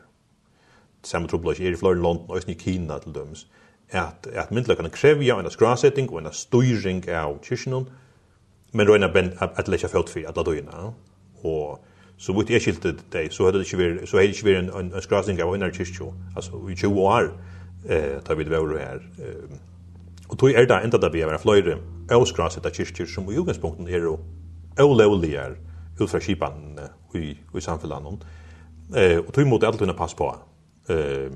samme 1.08 1.32
trobla 1.32 1.56
er 1.56 1.72
i 1.72 1.80
flere 1.80 1.96
London 1.96 2.26
og 2.28 2.50
i 2.50 2.54
Kina 2.60 3.00
til 3.00 3.16
dømes 3.16 3.48
at, 3.90 4.28
at 4.28 4.52
myndløkene 4.52 4.90
krevja 4.92 5.40
en 5.40 5.52
skrasetting 5.52 6.12
og 6.12 6.26
en 6.26 6.34
styring 6.34 7.06
av 7.08 7.40
kyrkjerna 7.40 7.86
men 8.74 8.90
røyna 8.90 9.08
ben 9.08 9.32
at 9.40 9.68
lekkja 9.72 9.88
fjöld 9.88 10.12
fyrir 10.12 10.28
at 10.28 10.36
la 10.36 10.44
døyna 10.44 10.90
og 11.44 11.87
så 12.18 12.34
vitt 12.34 12.50
jeg 12.50 12.64
skilte 12.66 12.96
det, 13.14 13.28
så 13.34 13.46
hadde 13.46 13.62
det 13.62 13.68
ikke 13.68 13.80
vært, 13.82 14.08
så 14.10 14.18
hadde 14.18 14.32
det 14.32 14.38
ikke 14.38 14.50
vært 14.50 14.64
en, 14.64 14.72
en, 14.80 14.90
en 14.96 15.06
skrasning 15.06 15.42
av 15.44 15.54
henne 15.54 15.70
kyrkjo, 15.74 16.12
altså 16.36 16.62
i 16.70 16.76
20 16.76 17.04
år, 17.04 17.30
eh, 17.86 18.16
da 18.26 18.38
vi 18.38 18.48
det 18.48 18.54
var 18.56 18.74
her. 18.82 19.04
Eh, 19.22 19.60
og 20.28 20.40
tog 20.40 20.52
er 20.52 20.66
det 20.68 20.80
enda 20.84 21.00
da 21.00 21.12
vi 21.14 21.22
er 21.24 21.38
fløyre, 21.42 21.78
avskraset 22.12 22.66
av 22.66 22.74
kyrkjer 22.76 23.10
som 23.12 23.30
i 23.30 23.38
utgangspunkten 23.38 23.88
er 23.88 24.08
jo 24.10 24.18
avlovligere 24.80 25.56
ut 26.00 26.10
fra 26.10 26.22
kipan 26.22 26.80
i, 27.18 27.32
i 27.38 27.64
samfunnet. 27.64 28.26
Eh, 28.96 29.20
og 29.22 29.32
tog 29.34 29.48
måtte 29.48 29.70
alltid 29.70 29.86
kunne 29.86 29.98
pass 29.98 30.18
på. 30.18 30.32
Eh, 30.90 31.32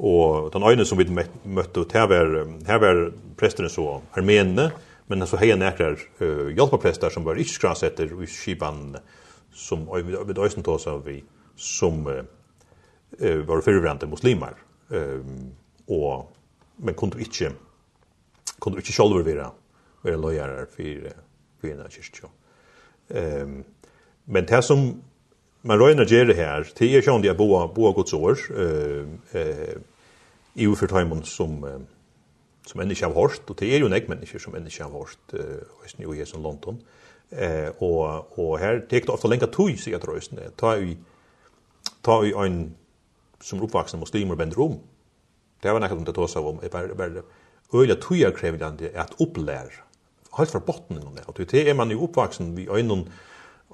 og 0.00 0.50
den 0.52 0.64
øyne 0.64 0.84
som 0.88 0.98
vi 0.98 1.06
møtte, 1.10 1.84
her 1.92 2.06
var, 2.08 2.30
her 2.66 2.78
var 2.80 3.02
prestene 3.36 3.68
så 3.68 4.00
armenene, 4.16 4.70
men 5.10 5.26
så 5.26 5.36
hei 5.40 5.50
nekrar 5.58 5.98
uh, 6.22 6.48
hjelpeprester 6.54 7.10
som 7.12 7.26
var 7.26 7.38
ikke 7.40 7.56
skrasetter 7.56 8.12
i 8.14 8.28
kipanene, 8.30 9.02
som 9.52 9.88
vi 10.04 10.40
øysen 10.42 10.62
tås 10.62 10.86
av 10.86 11.04
vi 11.04 11.24
som 11.56 12.06
eh, 13.18 13.36
var 13.36 13.60
förvärande 13.60 14.06
muslimer 14.06 14.54
ehm 14.90 15.54
och 15.86 16.36
men 16.76 16.94
kunde 16.94 17.18
inte 17.18 17.52
kunde 18.60 18.78
inte 18.78 18.92
själva 18.92 19.22
vara 19.22 19.52
vara 20.02 20.16
lojala 20.16 20.66
för 20.66 21.12
för 21.60 21.74
na 21.74 21.90
kyrkjo. 21.90 22.28
Ehm 23.08 23.64
men 24.24 24.46
det 24.46 24.62
som 24.62 25.02
man 25.62 25.78
rör 25.78 26.04
ger 26.04 26.24
det 26.24 26.34
här 26.34 26.64
till 26.64 26.94
er 26.94 27.02
sjön 27.02 27.22
dia 27.22 27.34
bo 27.34 27.68
bo 27.68 27.92
Guds 27.92 28.12
år 28.12 28.38
eh 28.56 29.06
eh 29.32 29.76
i 30.54 30.66
for 30.76 30.86
timen 30.86 31.22
som 31.22 31.64
eh, 31.64 31.80
som 32.66 32.80
enn 32.80 32.90
ikkje 32.90 33.06
har 33.06 33.14
hört 33.14 33.50
och 33.50 33.56
det 33.56 33.74
är 33.74 33.78
ju 33.78 33.86
en 33.86 34.08
mennesker 34.08 34.38
som 34.38 34.54
enn 34.54 34.66
ikkje 34.66 34.84
har 34.84 34.98
hört 34.98 35.32
eh, 35.32 36.14
i 36.14 36.18
Jesu 36.18 36.38
London. 36.38 36.74
Eh, 36.74 36.99
Eh 37.32 37.70
og 37.82 38.38
og 38.38 38.58
her 38.58 38.80
tek 38.90 39.06
det 39.06 39.14
ofta 39.14 39.28
lenga 39.28 39.46
tøy 39.46 39.76
sig 39.76 39.94
at 39.94 40.04
rösten 40.04 40.36
det. 40.36 40.56
Ta 40.58 40.74
vi 40.76 40.98
ta 42.02 42.20
vi 42.20 42.32
ein 42.34 42.76
som 43.40 43.62
uppvaksen 43.62 44.00
muslimer 44.00 44.36
bend 44.36 44.56
rom. 44.56 44.80
Det 45.62 45.72
var 45.72 45.80
något 45.80 45.92
att 45.92 46.06
ta 46.06 46.12
tosa 46.12 46.40
om. 46.40 46.58
Det 46.62 46.72
var 46.72 46.94
väl 46.94 47.22
øyla 47.74 47.94
tøya 47.94 48.30
krävande 48.30 48.90
at 48.94 49.14
upplär. 49.18 49.84
Halt 50.30 50.50
for 50.50 50.60
botten 50.60 51.06
om 51.06 51.14
det. 51.14 51.24
Og 51.26 51.36
det 51.36 51.68
er 51.68 51.74
man 51.74 51.90
jo 51.90 52.02
uppvaksen 52.02 52.56
vi 52.56 52.68
en 52.80 53.08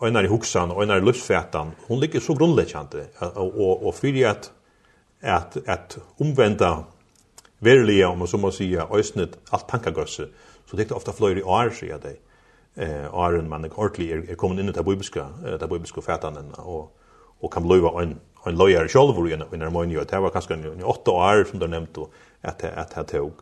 Einar 0.03 0.25
i 0.25 0.29
hugsan, 0.29 0.71
einar 0.71 0.99
i 1.01 1.75
hon 1.89 2.01
ligger 2.01 2.21
så 2.21 2.35
grunnleggjande, 2.35 3.07
og, 3.21 3.61
og, 3.61 3.87
og 3.87 3.95
fyrir 3.95 4.29
at, 4.29 4.53
at, 5.23 5.57
at 5.67 5.99
omvenda 6.21 6.85
verliga 7.61 8.11
om 8.11 8.19
man 8.19 8.29
så 8.29 8.37
må 8.37 8.51
sige, 8.51 8.85
øysnet, 8.95 9.39
alt 9.53 9.69
tankagøsse, 9.69 10.29
så 10.67 10.77
det 10.77 10.91
er 10.91 10.95
ofta 10.95 11.13
fløyre 11.13 11.39
i 11.39 11.43
år, 11.43 11.73
sier 11.73 11.97
jeg 11.97 12.17
eh 12.77 13.09
Aron 13.13 13.49
man 13.49 13.71
kortli 13.71 14.11
er, 14.13 14.23
er 14.29 14.37
komin 14.37 14.59
inn 14.59 14.67
det 14.67 14.75
ta 14.75 14.81
eh 14.81 15.59
det 15.59 15.69
bibelska 15.69 16.01
fatanen 16.01 16.53
og 16.59 16.91
og 17.43 17.51
kan 17.51 17.63
bløva 17.63 18.01
ein 18.01 18.21
ein 18.47 18.57
lawyer 18.57 18.89
sjálvur 18.89 19.29
i 19.29 19.33
ein 19.33 19.61
harmoni 19.61 19.97
og 19.97 20.11
det 20.11 20.23
var 20.23 20.31
kanskje 20.31 20.55
ein 20.55 20.83
8 20.83 21.11
år 21.11 21.45
sum 21.45 21.61
ta 21.61 21.67
nemnt 21.67 21.99
at 22.43 22.65
at 22.65 22.99
at 22.99 23.07
tog. 23.07 23.33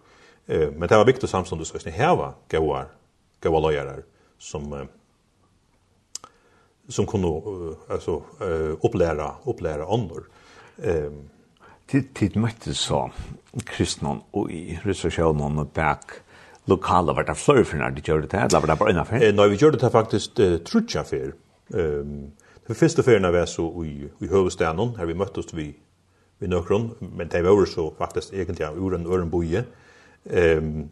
Eh 0.48 0.70
men 0.70 0.88
det 0.88 0.98
var 0.98 1.04
Victor 1.04 1.28
Samson 1.28 1.58
du 1.58 1.90
her 1.90 2.16
var 2.16 2.34
goar 2.48 2.86
goar 3.40 3.60
lawyerar 3.60 4.02
sum 4.38 4.88
som 6.88 7.06
kunde 7.06 7.28
alltså 7.88 8.22
upplära 8.82 9.34
upplära 9.46 9.86
andra. 9.94 10.22
Ehm 10.82 11.30
tid 11.86 12.14
tid 12.14 12.36
mötte 12.36 12.74
så 12.74 13.10
kristna 13.64 14.20
och 14.30 14.50
i 14.50 14.78
resursionen 14.82 15.58
och 15.58 15.66
back 15.66 16.10
lokala 16.64 17.12
vart 17.12 17.26
det 17.26 17.34
flöv 17.34 17.64
för 17.64 17.76
när 17.76 17.90
de 17.90 18.12
gjorde 18.12 18.26
det 18.26 18.36
här, 18.36 18.46
eller 18.46 18.60
var 18.60 18.66
det 18.66 18.76
bara 18.76 18.90
en 18.90 18.98
affär? 18.98 19.32
Nej, 19.32 19.48
vi 19.48 19.56
gjorde 19.56 19.78
det 19.78 19.90
faktiskt 19.90 20.38
eh, 20.38 20.56
trutsch 20.56 20.96
affär. 20.96 21.32
Um, 21.68 22.32
den 22.66 22.76
första 22.76 23.00
affären 23.00 23.32
var 23.32 23.46
så 23.46 23.84
i, 23.84 24.08
i 24.18 24.26
huvudstäden, 24.26 24.94
här 24.96 25.06
vi 25.06 25.14
möttes 25.14 25.54
vi 25.54 25.74
vi 26.38 26.48
Nökron, 26.48 26.94
men 27.16 27.28
det 27.28 27.42
var 27.42 27.66
så 27.66 27.94
faktiskt 27.98 28.32
egentligen 28.32 28.86
ur 28.86 28.94
en 28.94 29.06
öronboje. 29.06 29.64
Ehm 30.30 30.88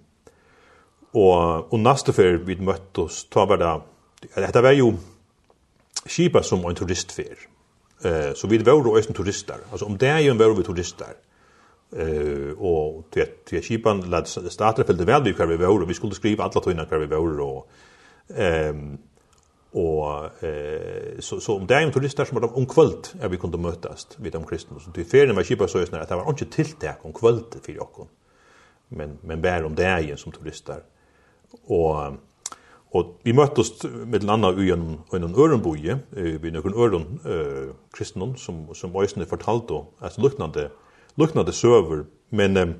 och, 1.12 1.73
och 1.73 1.79
nästa 1.79 2.11
affär 2.11 2.33
vi 2.33 2.57
möttes, 2.57 3.25
ta 3.25 3.45
var 3.45 3.57
det, 3.57 3.81
det 4.52 4.61
var 4.61 4.73
ju 4.73 4.93
skipa 6.07 6.43
som 6.43 6.64
en 6.64 6.75
turistfär. 6.75 7.38
Eh, 8.05 8.33
så 8.35 8.47
vi 8.47 8.59
var 8.59 8.73
ju 8.73 8.99
också 8.99 9.12
turister. 9.12 9.57
Alltså 9.71 9.85
om 9.85 9.99
det 9.99 10.09
är 10.09 10.21
ju 10.21 10.31
en 10.31 10.38
var 10.38 10.55
vi 10.55 10.62
turister 10.62 11.14
eh 11.97 12.59
och 12.59 13.11
till 13.11 13.27
det 13.51 13.63
skipan 13.63 14.11
lät 14.11 14.29
starta 14.29 14.85
för 14.85 14.93
det 14.93 15.05
väl 15.05 15.23
vi 15.23 15.33
kvar 15.33 15.47
vi 15.47 15.57
var 15.57 15.83
och 15.83 15.91
vi 15.91 15.95
skulle 15.95 16.15
skriva 16.15 16.45
alla 16.45 16.61
tunna 16.61 16.85
kvar 16.85 16.99
vi 16.99 17.07
var 17.07 17.41
och 17.41 17.69
ehm 18.37 18.99
och 19.71 20.45
eh 20.45 21.19
så 21.19 21.41
så 21.41 21.57
om 21.57 21.67
det 21.67 21.75
är 21.75 21.83
en 21.83 21.93
turister 21.93 22.25
som 22.25 22.45
om 22.45 22.67
kvöld 22.67 23.09
är 23.21 23.29
vi 23.29 23.37
kunde 23.37 23.59
mötas 23.59 24.09
vid 24.17 24.33
de 24.33 24.47
kristna 24.47 24.81
så 24.81 24.91
till 24.91 25.07
ferien 25.07 25.37
var 25.37 25.43
skipa 25.43 25.69
så 25.69 25.79
just 25.79 25.93
att 25.93 26.09
det 26.09 26.17
var 26.17 26.31
inte 26.31 26.45
tilltag 26.45 26.95
om 27.03 27.13
kvöld 27.13 27.45
för 27.63 27.73
jag 27.73 28.07
men 28.89 29.19
men 29.21 29.43
bär 29.43 29.65
om 29.65 29.75
det 29.75 29.85
är 29.85 29.99
igen 29.99 30.17
som 30.17 30.33
turister 30.33 30.83
och 31.67 32.13
Og 32.93 33.17
vi 33.25 33.33
möttes 33.33 33.85
med 34.07 34.25
landa 34.25 34.51
i 34.61 34.71
en, 34.71 34.99
en 35.15 35.35
ørenboje, 35.35 35.99
vi 36.13 36.51
någon 36.51 36.75
øren 36.75 37.21
eh 37.25 37.75
kristnum, 37.95 38.37
som, 38.37 38.75
som 38.75 38.97
øysene 38.97 39.27
fortalte 39.27 39.73
oss 39.73 40.19
luknande 40.19 40.69
luknade 41.16 41.52
server 41.52 42.04
men 42.33 42.57
um, 42.57 42.75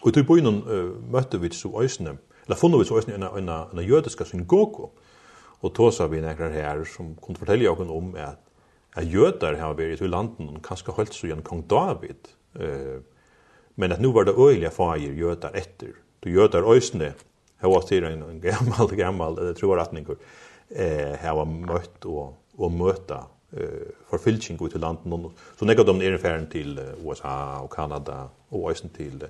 og 0.00 0.16
på 0.26 0.38
innan 0.40 0.62
uh, 0.64 0.96
møtte 1.12 1.40
vi 1.40 1.50
så 1.52 1.68
øysene, 1.82 2.16
eller 2.46 2.56
funnet 2.56 2.80
vi 2.80 2.88
så 2.88 2.96
øysene 2.96 3.18
en, 3.18 3.22
en, 3.22 3.48
en, 3.48 3.78
en 3.78 3.84
jødiska 3.84 4.24
synagogo, 4.24 4.88
og 5.60 5.92
sa 5.92 6.06
vi 6.06 6.22
nekrar 6.24 6.54
her 6.54 6.84
som 6.84 7.14
kunne 7.20 7.36
fortelle 7.36 7.68
oss 7.70 7.80
om 7.80 8.14
at, 8.16 8.38
at 8.96 9.04
jötar 9.04 9.58
har 9.60 9.74
vært 9.76 10.00
i 10.00 10.08
landen, 10.08 10.48
og 10.48 10.62
kanskje 10.62 10.92
holdt 10.96 11.14
så 11.14 11.26
igjen 11.26 11.42
kong 11.44 11.66
David, 11.68 12.32
uh, 12.56 13.02
men 13.76 13.92
at 13.92 14.00
nu 14.00 14.12
var 14.12 14.24
det 14.24 14.38
øyelige 14.38 14.70
fager 14.70 15.12
jødar 15.12 15.52
etter, 15.54 15.92
du 16.24 16.30
jødar 16.30 16.64
øysene, 16.64 17.12
her 17.60 17.68
var 17.68 17.84
styrir 17.84 18.08
en, 18.08 18.22
en 18.22 18.40
gammal, 18.40 18.96
gammal, 18.96 19.36
tror 19.54 19.74
jeg 19.74 19.76
ni 19.76 19.80
retninger, 19.82 20.16
eh, 20.70 21.12
her 21.20 21.36
var 21.36 21.44
møtt 21.44 22.06
og, 22.08 22.34
og 22.58 22.72
møta 22.72 23.26
eh 23.52 23.58
för 24.08 24.18
förfylking 24.18 24.58
ut 24.66 24.70
till 24.70 24.80
landet 24.80 25.06
och 25.06 25.32
så 25.58 25.64
när 25.64 25.74
de 25.74 26.00
är 26.00 26.06
ungefär 26.06 26.46
till 26.50 26.80
USA 27.04 27.58
och 27.58 27.72
Kanada 27.72 28.28
och 28.48 28.70
även 28.70 28.88
till 28.88 29.24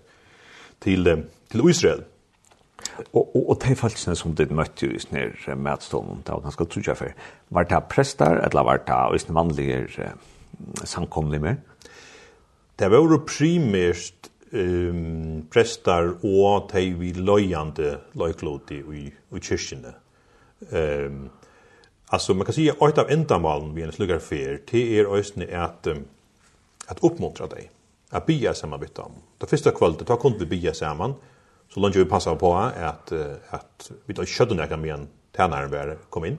till 0.79 1.25
till 1.49 1.71
Israel. 1.71 2.03
Och 3.11 3.37
och 3.37 3.50
och 3.50 3.59
det 3.67 3.75
fallet 3.75 4.19
som 4.19 4.35
det 4.35 4.50
mötte 4.50 4.87
ju 4.87 4.99
när 5.09 5.55
mätstånden 5.55 6.23
då 6.25 6.41
han 6.43 6.53
ska 6.53 6.67
tjuja 6.67 6.95
för 6.95 7.15
var 7.49 7.65
det 7.65 7.81
prästar 7.89 8.37
eller 8.37 8.65
var 8.65 8.83
det 8.87 9.07
och 9.07 9.12
just 9.12 9.31
vanliga 9.31 9.87
samkomliga 10.85 11.57
Det 12.77 12.89
var 12.89 13.12
ju 13.12 13.19
primärt 13.19 14.31
ehm 14.53 15.47
prästar 15.50 16.15
och 16.25 16.71
de 16.73 16.95
vi 16.95 17.15
lojande 17.15 17.99
lojkloti 18.12 18.75
i 18.75 19.12
i 19.37 19.41
kyrkan. 19.41 19.85
Ehm 20.73 21.31
Alltså 22.12 22.35
man 22.35 22.45
kan 22.47 22.55
säga 22.55 22.75
att 22.81 22.99
av 22.99 23.11
ändamålen 23.11 23.75
vi 23.75 23.83
en 23.83 23.93
sluggar 23.93 24.19
för 24.19 24.61
till 24.67 24.93
er 24.93 25.05
östne 25.14 25.45
är 25.45 25.59
att 25.59 25.87
att 26.87 27.05
uppmuntra 27.05 27.47
dig. 27.47 27.71
Att 28.11 28.26
bia 28.26 28.55
samman 28.55 28.81
vid 28.81 28.90
dem. 28.95 29.12
Det 29.38 29.47
första 29.47 29.71
kvällen 29.71 30.05
tar 30.05 30.17
kund 30.17 30.37
vi 30.38 30.47
bia 30.47 30.75
samman. 30.75 31.14
Så 31.75 31.81
långt 31.81 31.97
vi 31.97 32.05
passar 32.05 32.35
på 32.35 32.55
att 32.55 33.12
att 33.49 33.90
vi 34.07 34.14
då 34.14 34.25
skötte 34.25 34.55
när 34.55 34.67
kan 34.67 34.85
igen 34.85 35.09
tärnar 35.33 35.67
vara 35.67 35.95
kom 35.95 36.25
in. 36.25 36.38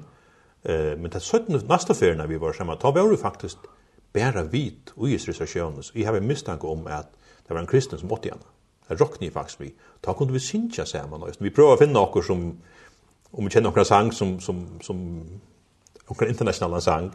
Eh 0.64 0.74
men 0.74 1.10
det 1.10 1.20
sjutton 1.20 1.62
nästa 1.68 1.94
för 1.94 2.16
när 2.16 2.28
vi 2.28 2.38
var 2.38 2.54
samman 2.54 2.78
tar 2.78 3.10
vi 3.10 3.18
faktiskt 3.18 3.58
bära 4.14 4.44
vit 4.44 4.94
och 4.96 5.10
Jesus 5.10 5.28
resursiones. 5.28 5.96
Vi 5.96 6.04
har 6.04 6.18
en 6.18 6.28
misstanke 6.28 6.68
om 6.68 6.88
att 6.88 7.10
det 7.48 7.54
var 7.54 7.62
en 7.62 7.68
kristen 7.68 8.00
som 8.00 8.12
åt 8.12 8.26
igen. 8.26 8.40
Det 8.88 8.96
rockni 8.96 9.32
faktiskt 9.32 9.62
vi. 9.62 9.74
Ta 10.02 10.14
kunde 10.14 10.34
vi 10.34 10.40
synja 10.40 10.86
samman. 10.86 11.32
Vi 11.40 11.50
prövar 11.50 11.78
finna 11.78 11.94
något 11.94 12.26
som 12.26 12.62
om 13.32 13.46
vi 13.46 13.52
känner 13.52 13.70
några 13.70 13.86
sang 13.86 14.12
som 14.12 14.40
som 14.40 14.80
som 14.82 15.26
och 16.12 16.22
internationella 16.24 16.82
sang 16.82 17.12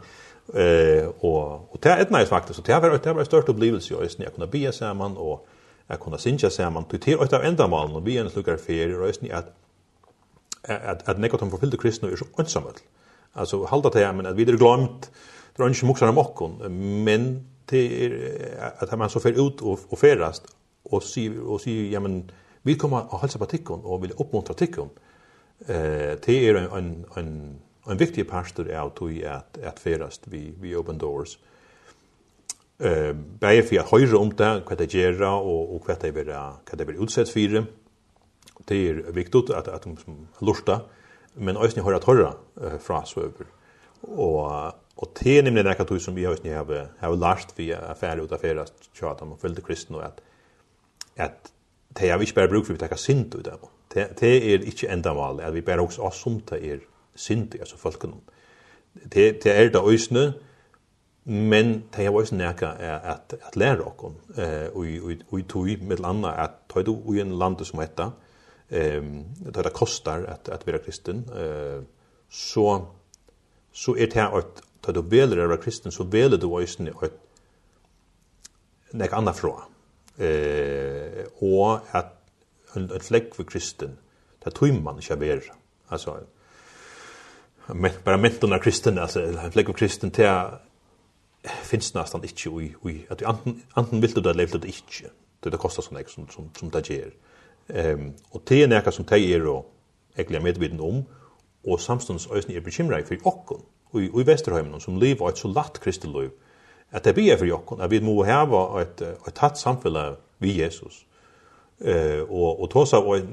eh 0.53 1.07
och 1.19 1.73
och 1.73 1.77
det 1.81 1.89
är 1.89 2.01
ett 2.01 2.09
nice 2.09 2.25
faktiskt 2.25 2.55
så 2.55 2.61
det 2.65 2.73
har 2.73 2.99
det 3.03 3.09
har 3.09 3.23
stört 3.23 3.49
upplevelse 3.49 3.93
ju 3.93 4.01
just 4.01 4.19
när 4.19 4.25
jag 4.25 4.35
kunde 4.35 4.47
be 4.47 4.71
samman 4.71 5.17
och 5.17 5.47
jag 5.87 5.99
kunde 5.99 6.19
synja 6.19 6.49
samman 6.49 6.83
till 6.83 6.99
till 6.99 7.21
ett 7.21 7.33
av 7.33 7.43
ändamålen 7.43 7.95
och 7.95 8.01
be 8.01 8.11
en 8.11 8.29
slukar 8.29 8.57
fer 8.57 9.01
och 9.01 9.07
just 9.07 9.21
ni 9.21 9.31
att 9.31 9.55
att 10.67 11.09
att 11.09 11.17
nekot 11.19 11.41
om 11.41 11.51
förfyllde 11.51 11.77
kristna 11.77 12.09
är 12.09 12.15
så 12.15 12.25
ensamt. 12.37 12.83
Alltså 13.33 13.65
hålla 13.65 13.89
det 13.89 14.13
men 14.13 14.25
att 14.25 14.35
vi 14.35 14.45
det 14.45 14.57
glömt 14.57 15.11
det 15.55 15.63
är 15.63 15.67
inte 15.67 15.85
muxar 15.85 16.07
om 16.07 16.17
och 16.17 16.71
men 16.71 17.47
det 17.65 18.05
är 18.05 18.73
att 18.77 18.99
man 18.99 19.09
så 19.09 19.19
för 19.19 19.47
ut 19.47 19.61
och 19.61 19.79
och 19.89 19.99
färast 19.99 20.43
och 20.83 21.03
sy 21.03 21.39
och 21.39 21.61
sy 21.61 21.91
ja 21.91 21.99
men 21.99 22.31
vi 22.61 22.75
kommer 22.75 22.97
att 22.97 23.11
hålla 23.11 23.39
på 23.39 23.45
tikkon 23.45 23.81
och 23.83 24.03
vill 24.03 24.11
uppmuntra 24.11 24.53
tikkon. 24.53 24.89
Eh 25.67 26.13
det 26.25 26.27
är 26.27 26.55
en 26.55 26.71
en 26.71 27.05
en 27.15 27.59
en 27.89 27.99
viktig 27.99 28.27
pastor 28.27 28.67
er 28.67 28.81
at 28.81 29.01
i 29.11 29.23
att 29.23 29.57
at 29.63 29.79
ferast 29.79 30.31
vi 30.31 30.53
vi 30.61 30.75
open 30.75 30.97
doors. 30.97 31.39
Eh 32.79 33.13
bäge 33.39 33.63
för 33.63 33.79
att 33.79 33.91
höra 33.91 34.17
om 34.17 34.29
det, 34.29 34.63
vad 34.69 34.77
det 34.77 34.93
gör 34.93 35.21
og, 35.21 35.75
og 35.75 35.83
vad 35.87 36.01
det 36.01 36.11
vill 36.11 36.27
vad 36.27 36.77
det 36.77 36.87
vill 36.87 37.03
utsätts 37.03 37.31
för. 37.31 37.65
Det 38.67 38.89
er 38.89 39.11
viktigt 39.11 39.49
at, 39.49 39.67
at 39.67 39.83
de 39.83 39.97
som 39.97 40.27
lusta 40.41 40.79
men 41.33 41.57
ösni 41.57 41.81
höra 41.81 41.95
att 41.95 42.03
höra 42.03 42.33
från 42.79 43.05
så 43.05 43.19
över. 43.19 43.45
Og, 44.01 44.73
och 44.95 45.11
det 45.19 45.37
är 45.37 45.43
nämligen 45.43 45.75
något 45.79 46.01
som 46.01 46.15
vi 46.15 46.27
ösni 46.27 46.49
har 46.49 46.89
har 46.99 47.15
lärt 47.15 47.53
vi 47.59 47.73
affärer 47.73 48.23
ut 48.23 48.31
affärer 48.31 48.65
tjata 48.93 49.25
om 49.25 49.37
följde 49.37 49.61
kristen 49.61 49.95
og 49.95 50.03
at, 50.03 50.21
at 51.15 51.51
det 51.89 52.09
har 52.09 52.17
vi 52.17 52.25
inte 52.25 52.35
bara 52.35 52.47
bruk 52.47 52.65
for 52.65 52.73
vi 52.73 52.79
ta 52.79 52.95
sint 52.95 53.35
ut 53.35 53.47
av 53.47 53.59
det. 53.93 54.19
Det 54.19 54.53
är 54.53 54.59
enda 54.59 54.93
ändamål 54.93 55.41
at 55.41 55.53
vi 55.53 55.61
bara 55.61 55.81
også 55.81 56.01
oss 56.01 56.21
som 56.21 56.41
det 56.49 56.65
är 56.65 56.79
synd, 57.17 57.55
altså 57.59 57.77
folken. 57.77 58.19
Det, 59.03 59.43
det 59.43 59.51
er 59.51 59.69
det 59.73 59.81
øysene, 59.83 60.33
men 61.27 61.83
det 61.95 62.05
er 62.05 62.13
også 62.15 62.35
nærke 62.35 62.65
er 62.65 62.99
at, 62.99 63.35
at 63.35 63.55
lære 63.59 63.83
okkon, 63.83 64.15
eh, 64.37 64.69
og, 64.71 64.85
og, 65.03 65.25
og 65.31 65.39
i 65.39 65.43
tog 65.43 65.67
med 65.81 65.99
landa 65.99 66.31
at 66.43 66.61
tog 66.69 66.85
du 66.85 66.95
i 67.13 67.19
en 67.21 67.35
land 67.39 67.65
som 67.67 67.81
heter, 67.83 68.13
eh, 68.69 69.03
tog 69.53 69.63
det 69.63 69.73
kostar 69.73 70.23
at, 70.27 70.49
at 70.51 70.67
være 70.67 70.79
kristen, 70.85 71.25
eh, 71.35 71.83
så, 72.29 72.85
så 73.71 73.95
er 73.97 74.13
det 74.13 74.29
at 74.39 74.63
tog 74.83 74.95
du 74.95 75.01
veler 75.01 75.43
å 75.43 75.49
være 75.51 75.61
kristen, 75.65 75.91
så 75.91 76.07
veler 76.07 76.39
du 76.39 76.47
øysene 76.55 76.95
at 77.03 77.19
nek 78.95 79.13
anna 79.13 79.33
fra. 79.35 79.67
Eh, 80.17 81.25
og 81.43 81.83
at 81.93 82.13
en, 82.75 82.87
en 82.87 83.03
flekk 83.03 83.35
for 83.35 83.47
kristen, 83.49 83.97
det 84.43 84.55
tog 84.55 84.73
man 84.81 85.01
ikke 85.01 85.19
være. 85.19 85.55
Altså, 85.91 86.21
bara 88.03 88.17
mentorna 88.17 88.55
av 88.55 88.59
kristen, 88.59 88.99
alltså 88.99 89.21
en 89.21 89.51
fläck 89.51 89.69
av 89.69 89.73
kristen 89.73 90.11
till 90.11 90.41
finns 91.63 91.93
nästan 91.93 92.23
inte 92.23 92.49
i, 92.49 92.75
i 92.91 93.05
att 93.09 93.23
anten 93.23 93.61
anten 93.73 94.01
vill 94.01 94.11
du 94.11 94.21
det 94.21 94.33
levt 94.33 94.61
det 94.61 94.67
inte. 94.67 95.09
Det, 95.39 95.49
det 95.49 95.57
kostar 95.57 95.83
sådana 95.83 96.07
som, 96.07 96.27
som, 96.27 96.49
som 96.59 96.69
det 96.69 96.89
ger. 96.89 97.11
ehm 97.67 98.13
och 98.29 98.41
det 98.47 98.63
är 98.63 98.67
näka 98.67 98.91
som 98.91 99.05
det 99.05 99.19
är 99.19 99.47
och 99.47 99.73
ägliga 100.15 100.41
medviden 100.41 100.79
om 100.79 101.05
och 101.63 101.81
samstånds 101.81 102.31
ösn 102.31 102.51
är 102.51 102.61
bekymrad 102.61 103.05
för 103.05 103.27
okkon 103.27 103.61
och 103.91 104.01
i, 104.01 104.05
i 104.05 104.23
Västerheimen 104.23 104.79
som 104.79 104.99
lever 104.99 105.29
ett 105.29 105.37
så 105.37 105.47
lätt 105.47 105.79
kristet 105.79 106.09
liv 106.09 106.31
att 106.91 107.03
det 107.03 107.13
blir 107.13 107.37
för 107.37 107.45
jokken, 107.45 107.81
att 107.81 107.91
vi 107.91 108.01
må 108.01 108.23
ha 108.23 108.81
ett 108.81 109.01
ett 109.01 109.35
tatt 109.35 109.57
samfälle 109.57 110.15
vi 110.37 110.51
Jesus. 110.51 111.05
Eh, 111.79 112.19
och 112.19 112.61
och 112.61 112.69
ta 112.69 112.85
seg 112.85 113.27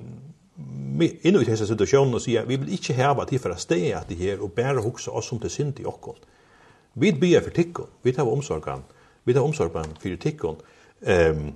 inn 0.57 1.37
i 1.41 1.47
hese 1.49 1.67
situasjonen 1.67 2.15
og 2.15 2.23
sier 2.23 2.47
vi 2.47 2.59
vil 2.61 2.75
ikke 2.77 2.95
heva 2.95 3.27
til 3.27 3.43
for 3.43 3.55
å 3.55 3.59
steg 3.59 3.89
at 3.97 4.09
det 4.09 4.21
her 4.21 4.43
og 4.43 4.55
bare 4.55 4.83
hukse 4.85 5.11
oss 5.11 5.33
som 5.33 5.41
til 5.43 5.51
synd 5.51 5.81
i 5.83 5.89
okkon. 5.89 6.19
Vi 6.95 7.11
ber 7.13 7.43
for 7.43 7.51
tikkun, 7.51 7.91
vi 8.07 8.13
tar 8.15 8.29
omsorgan, 8.31 8.85
vi 9.27 9.35
tar 9.35 9.43
omsorgan 9.43 9.97
for 9.99 10.21
tikkun, 10.23 10.63
Um, 11.05 11.53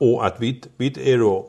og 0.00 0.26
at 0.26 0.40
vi, 0.40 0.62
vi 0.78 0.94
er 1.00 1.16
jo 1.16 1.46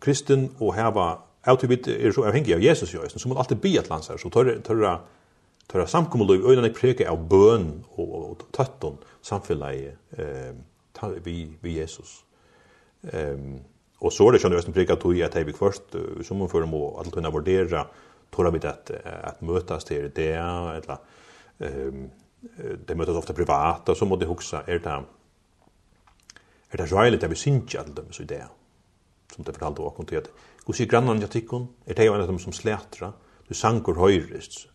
kristen 0.00 0.50
og 0.60 0.74
heva 0.74 1.14
Alt 1.48 1.62
vi 1.70 1.78
er 1.88 2.12
så 2.12 2.26
avhengig 2.28 2.52
av 2.52 2.60
Jesus 2.60 2.90
jo, 2.92 3.06
som 3.08 3.22
så 3.22 3.28
må 3.30 3.36
alltid 3.38 3.56
byr 3.62 3.78
at 3.80 3.86
landsar, 3.88 4.18
så 4.20 4.28
tørre, 4.28 4.58
tørre, 4.60 4.98
tørre 5.70 5.86
og 6.12 6.50
øynene 6.50 6.74
preke 6.74 7.06
av 7.08 7.22
bøn 7.30 7.84
og, 7.96 8.10
og 8.30 8.42
tøtten 8.52 8.98
samfunnet 9.22 9.94
eh, 10.18 11.14
vi, 11.24 11.46
vi 11.62 11.78
Jesus. 11.78 12.24
Um, 13.14 13.62
Og 14.00 14.12
så 14.12 14.26
er 14.26 14.32
det 14.32 14.44
ju 14.44 14.48
nästan 14.48 14.72
pricka 14.72 14.96
tog 14.96 15.16
i 15.16 15.22
att 15.22 15.36
vi 15.36 15.52
først, 15.52 15.82
som 16.22 16.36
man 16.36 16.48
får 16.48 16.66
må 16.66 16.98
alt 16.98 17.12
kunna 17.12 17.30
vurdere, 17.30 17.86
tror 18.30 18.50
vi 18.50 18.66
att 18.66 18.90
at 19.04 19.40
mötas 19.40 19.84
till 19.84 20.10
det 20.14 20.34
eller 20.34 20.96
ehm 21.60 22.10
det 22.86 22.94
mötas 22.94 23.16
ofta 23.16 23.32
privat 23.32 23.88
og 23.88 23.96
så 23.96 24.04
måste 24.04 24.26
huske, 24.26 24.56
er 24.56 24.78
det 24.78 25.04
er 26.72 26.76
det 26.76 26.90
joligt 26.90 27.24
att 27.24 27.30
vi 27.30 27.34
syns 27.34 27.74
alla 27.74 27.94
dem 27.94 28.12
så 28.12 28.24
det 28.24 28.44
som 29.34 29.44
det 29.44 29.54
fortalte 29.54 29.82
åkken 29.82 30.06
til 30.06 30.16
at 30.16 30.30
hvor 30.64 30.74
sier 30.74 30.86
grannene 30.86 31.20
jeg 31.20 31.30
tikkun, 31.30 31.68
er 31.86 31.94
det 31.94 32.06
jo 32.06 32.14
en 32.14 32.20
av 32.20 32.26
dem 32.26 32.38
som 32.38 32.52
slætra, 32.52 33.12
du 33.48 33.54
sanker 33.54 33.92
høyrest, 33.92 34.68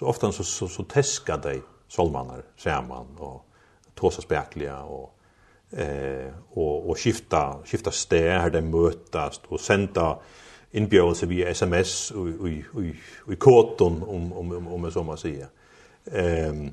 Så 0.00 0.06
ofta 0.06 0.32
så, 0.32 0.44
så, 0.44 0.68
så 0.68 0.82
teska 0.88 1.36
de 1.36 1.60
solmanar 1.88 2.42
sammen, 2.56 3.16
og 3.18 3.42
tåsa 3.96 4.22
spekliga 4.22 4.78
og 4.88 5.10
eh 5.72 6.32
och 6.50 6.90
och 6.90 6.98
skifta 6.98 7.56
skifta 7.64 7.90
städer 7.90 8.38
här 8.38 8.50
det 8.50 8.60
mötas 8.60 9.40
och 9.48 9.60
sända 9.60 10.18
inbjudelse 10.70 11.26
via 11.26 11.48
SMS 11.48 12.10
och 12.10 12.26
och 12.26 12.82
och 13.26 13.38
korton 13.38 14.02
om 14.02 14.32
om 14.32 14.52
om 14.52 14.68
om 14.68 14.90
som 14.90 15.06
man 15.06 15.18
säger. 15.18 15.48
Ehm 16.12 16.70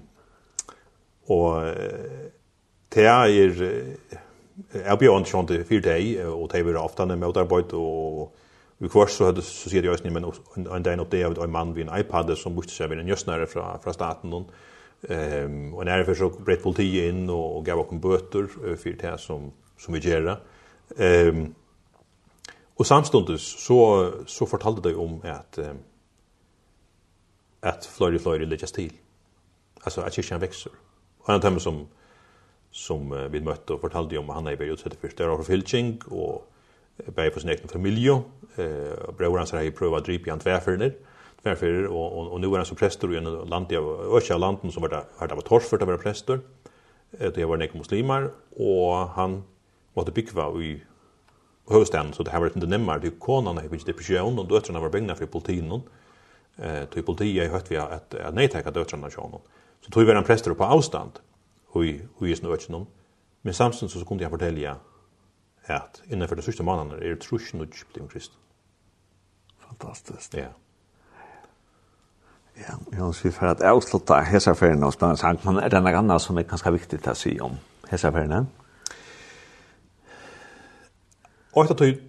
och 1.27 1.62
det 2.89 3.05
är 3.05 3.27
är 4.73 4.97
beyond 4.97 5.27
schon 5.27 5.45
det 5.45 5.63
för 5.63 5.79
dig 5.79 6.25
och 6.25 6.49
det 6.51 6.63
blir 6.63 6.75
ofta 6.75 7.05
när 7.05 7.15
motarbete 7.15 7.75
och 7.75 8.36
vi 8.77 8.89
kvar 8.89 9.07
så 9.07 9.25
hade 9.25 9.41
så 9.41 9.69
ser 9.69 9.83
jag 9.83 9.99
ju 10.05 10.12
men 10.12 10.31
en 10.75 10.83
dag 10.83 10.99
upp 10.99 11.12
det 11.12 11.23
av 11.23 11.43
en 11.43 11.51
man 11.51 11.73
vid 11.73 11.89
en 11.89 11.99
iPad 11.99 12.38
som 12.38 12.55
måste 12.55 12.71
sig 12.71 12.88
vid 12.88 12.99
en 12.99 13.07
just 13.07 13.25
från 13.25 13.79
från 13.83 13.93
staten 13.93 14.29
då 14.29 14.45
Ehm 15.01 15.73
och 15.73 15.86
när 15.86 16.03
det 16.03 16.15
så 16.15 16.29
brett 16.29 16.63
politi 16.63 17.07
in 17.07 17.29
och, 17.29 17.57
och 17.57 17.65
gav 17.65 17.79
oss 17.79 18.01
böter 18.01 18.47
för 18.75 18.89
det 18.89 19.17
som 19.17 19.51
som 19.77 19.93
vi 19.93 19.99
gör. 19.99 20.39
Ehm 20.97 21.55
och 22.75 22.88
samstundes 22.88 23.41
så 23.41 24.12
så 24.25 24.45
fortalde 24.45 24.89
de 24.89 24.95
om 24.95 25.21
att 25.23 25.57
eh, 25.57 25.73
att 27.60 27.86
Florida 27.86 28.19
Florida 28.19 28.45
läggs 28.45 28.71
till. 28.71 28.93
Alltså 29.81 30.01
att 30.01 30.13
kyrkan 30.13 30.39
växer. 30.39 30.71
Och 31.17 31.33
en 31.33 31.41
tema 31.41 31.60
som 31.60 31.88
som 32.71 33.29
vi 33.31 33.41
mötte 33.41 33.73
och 33.73 33.81
fortalde 33.81 34.17
om 34.17 34.29
han 34.29 34.47
är 34.47 34.62
i 34.62 34.65
utsatt 34.65 34.95
för 34.95 35.10
större 35.10 35.38
förfylking 35.38 36.01
och 36.05 36.51
bär 37.15 37.29
på 37.29 37.39
sin 37.39 37.49
egen 37.49 37.67
familj 37.67 38.10
eh 38.10 39.13
bror 39.17 39.38
hans 39.38 39.51
har 39.51 39.62
ju 39.62 39.71
prova 39.71 39.99
drip 39.99 40.27
i 40.27 40.29
antväfernir. 40.29 40.86
Eh 40.86 41.16
tvärfyrer 41.43 41.86
och 41.88 42.17
och, 42.17 42.28
och 42.32 42.41
nu 42.41 42.47
är 42.47 42.58
han 42.58 42.65
som 42.65 42.78
präster 42.78 43.13
i 43.13 43.17
en 43.17 43.23
land 43.23 43.65
jag 43.69 44.15
östra 44.17 44.38
landen 44.38 44.71
som 44.71 44.82
var 44.82 44.89
där 44.89 45.04
har 45.17 45.28
där 45.28 45.36
var 45.36 45.41
torf 45.41 45.63
för 45.63 45.78
att 45.78 45.88
vara 45.88 45.97
präster. 45.97 46.39
Det 47.12 47.36
det 47.36 47.45
var 47.45 47.58
nek 47.58 47.73
muslimer 47.73 48.32
och 48.56 48.95
han 48.95 49.43
måste 49.93 50.12
bygga 50.12 50.62
i 50.62 50.84
huvudstaden 51.69 52.13
så 52.13 52.23
det 52.23 52.32
har 52.32 52.39
varit 52.39 52.56
inte 52.56 52.67
nemmar 52.67 53.00
till 53.00 53.12
konan 53.12 53.65
i 53.65 53.67
vilket 53.67 53.88
depression 53.88 54.39
och 54.39 54.47
döttrarna 54.47 54.80
var 54.80 54.89
bängna 54.89 55.15
för 55.15 55.26
politinen. 55.26 55.82
Eh 56.58 56.86
till 56.86 57.04
politiet 57.04 57.43
jag 57.43 57.52
hört 57.52 57.71
vi 57.71 57.78
att 57.78 58.13
att 58.13 58.34
nej 58.34 58.47
tacka 58.47 58.71
döttrarna 58.71 59.10
så 59.10 59.21
honom. 59.21 59.41
Så 59.82 59.91
tog 59.91 60.06
vi 60.06 60.12
en 60.12 60.23
präster 60.23 60.54
på 60.54 60.63
avstånd 60.63 61.12
och 61.67 61.86
i 61.86 62.02
och 62.17 62.28
i 62.28 62.36
snötchen 62.36 62.86
Men 63.41 63.54
samtidigt 63.54 63.91
så 63.91 64.06
kunde 64.06 64.23
jag 64.23 64.32
fortälja 64.32 64.76
att 65.67 66.02
innanför 66.10 66.36
de 66.36 66.41
sista 66.41 66.63
månaderna 66.63 67.04
är 67.04 67.10
det 67.10 67.15
trusjnudge 67.15 67.86
blivit 67.93 68.12
krist. 68.12 68.32
Fantastiskt. 69.60 70.34
Ja. 70.34 70.39
Yeah. 70.39 70.52
Ja, 72.58 72.74
ja, 72.91 73.13
så 73.13 73.28
vi 73.28 73.32
får 73.32 73.46
att 73.46 73.62
avsluta 73.62 74.20
hessa 74.20 74.56
färden 74.56 74.84
och 74.84 74.93
spela 74.93 75.15
sank 75.15 75.43
man 75.43 75.58
är 75.58 75.70
denna 75.70 75.91
granna 75.91 76.20
som 76.20 76.38
är 76.38 76.43
ganska 76.43 76.72
viktigt 76.72 77.08
att 77.08 77.17
se 77.17 77.39
om 77.39 77.58
hessa 77.89 78.12
färden. 78.12 78.48
Och 81.52 81.72
att 81.72 81.78
du 81.78 82.02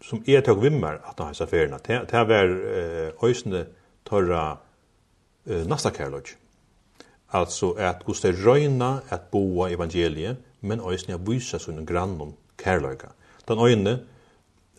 som 0.00 0.22
är 0.26 0.40
tog 0.40 0.62
vimmer 0.62 1.00
att 1.04 1.18
ha 1.18 1.28
hessa 1.28 1.46
färden 1.46 1.74
att 1.74 1.84
det 1.84 2.12
är 2.12 3.24
ösne 3.24 3.66
torra 4.02 4.58
nästa 5.44 5.90
kärlek. 5.90 6.28
Alltså 7.28 7.72
att 7.72 8.04
gå 8.04 8.12
till 8.14 8.36
röjna 8.36 9.00
att 9.08 9.30
boa 9.30 9.70
evangeliet 9.70 10.36
men 10.60 10.80
ösne 10.80 11.14
att 11.14 11.28
visa 11.28 11.58
sin 11.58 11.86
grannom 11.86 12.34
kärlek. 12.64 13.00
Den 13.44 13.58
öjne 13.58 13.98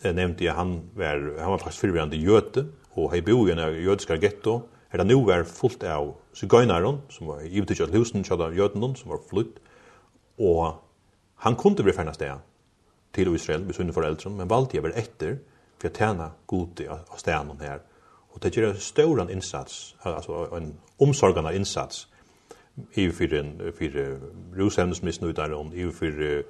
nämnde 0.02 0.44
jag 0.44 0.54
han 0.54 0.90
var 0.94 1.40
han 1.40 1.50
var 1.50 1.58
faktiskt 1.58 1.80
förvirrande 1.80 2.16
jöte 2.16 2.66
och 2.90 3.12
hej 3.12 3.22
bo 3.22 3.48
i 3.48 3.52
en 3.52 3.58
jödiska 3.58 4.16
getto 4.16 4.62
er 4.92 4.98
det 4.98 5.06
nu 5.06 5.24
var 5.26 5.44
fullt 5.44 5.82
av 5.84 6.14
sigøynaren, 6.34 7.00
som 7.10 7.30
var 7.30 7.44
givet 7.44 7.68
til 7.68 7.92
husen, 7.96 8.24
kjødda 8.24 8.50
av 8.50 8.56
jødenen, 8.56 8.96
som 8.96 9.10
var 9.10 9.22
flytt, 9.30 9.58
og 10.38 10.76
han 11.44 11.56
kunne 11.56 11.82
bli 11.82 11.92
fernast 11.92 12.20
det 12.20 12.32
til 13.14 13.34
Israel, 13.34 13.64
med 13.64 13.74
sine 13.74 13.92
foreldre, 13.92 14.30
men 14.30 14.50
valgte 14.50 14.76
jeg 14.76 14.84
vel 14.84 14.96
etter, 14.96 15.38
for 15.78 15.88
jeg 15.88 15.96
tjena 15.98 16.30
god 16.46 16.84
av 16.88 17.18
stenen 17.18 17.60
her, 17.60 17.82
og 18.30 18.42
det 18.42 18.52
gjør 18.52 18.70
en 18.70 18.80
større 18.80 19.32
innsats, 19.32 19.96
altså 20.04 20.46
en 20.56 20.74
omsorgende 21.00 21.54
innsats, 21.56 22.08
i 22.94 23.08
for 23.10 23.32
en 23.34 23.54
for 23.72 24.00
rushevnes 24.56 25.02
misnøyder, 25.02 25.54
i 25.72 25.90
for 25.90 26.42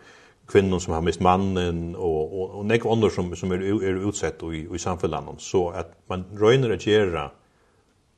kvinnor 0.46 0.78
som 0.78 0.94
har 0.94 1.00
mist 1.00 1.20
mannen 1.20 1.96
och 1.96 2.40
och, 2.40 2.58
och 2.58 2.66
nek 2.66 2.86
andra 2.86 3.10
som 3.10 3.36
som 3.36 3.52
är 3.52 3.62
er, 3.62 3.82
er 3.82 4.08
utsett 4.08 4.42
i, 4.42 4.74
i 4.74 4.78
samhället 4.78 5.40
så 5.40 5.68
att 5.68 5.92
man 6.08 6.24
röjner 6.38 6.70
att 6.70 6.86
göra 6.86 7.30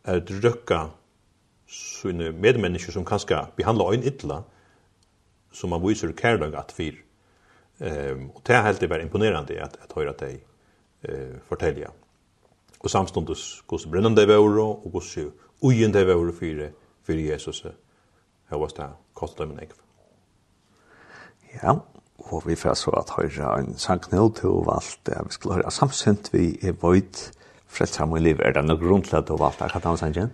er 0.09 0.25
drøkka 0.25 0.87
sine 1.69 2.33
medmennesker 2.33 2.95
som 2.95 3.05
kanskje 3.07 3.43
behandla 3.57 3.91
øyn 3.93 4.07
ytla, 4.09 4.43
som 5.53 5.71
man 5.71 5.85
viser 5.85 6.13
kærlag 6.17 6.57
at 6.57 6.73
fyr. 6.73 6.97
Um, 7.79 8.31
og 8.35 8.43
det 8.47 8.55
er 8.57 8.65
helt 8.67 8.89
bare 8.89 9.03
imponerende 9.03 9.61
at, 9.63 9.77
at 9.83 9.93
høyre 9.95 10.11
at 10.11 10.21
de 10.21 10.39
uh, 11.09 11.37
fortelja. 11.49 11.93
Og 12.81 12.91
samståndes 12.91 13.63
gos 13.67 13.87
brennande 13.87 14.27
vore 14.27 14.63
og 14.63 14.89
gos 14.93 15.19
ujende 15.63 16.07
vore 16.07 16.33
fyre, 16.33 16.71
fyre 17.07 17.29
Jesus. 17.33 17.63
Her 18.51 18.59
var 18.59 18.73
det 18.77 18.89
kostet 19.15 19.45
dem 19.45 19.55
en 19.55 19.63
ekv. 19.63 19.79
Ja, 21.63 21.75
og 22.19 22.43
vi 22.47 22.55
får 22.55 22.75
så 22.75 22.91
at 22.91 23.15
høyre 23.17 23.59
en 23.61 23.77
sanknell 23.79 24.33
til 24.35 24.65
valgt. 24.67 25.09
Vi 25.09 25.37
skulle 25.37 25.61
høre 25.61 25.71
samsynt 25.71 26.33
vi 26.33 26.59
er 26.63 26.73
vøyt 26.73 27.38
frelst 27.69 27.97
ham 27.97 28.17
i 28.17 28.21
livet. 28.21 28.47
er 28.47 28.53
det 28.53 28.65
noe 28.65 28.81
grunn 28.81 29.03
til 29.03 29.17
at 29.17 29.29
du 29.29 29.37
valgte 29.37 29.65
akadamisangen? 29.65 30.33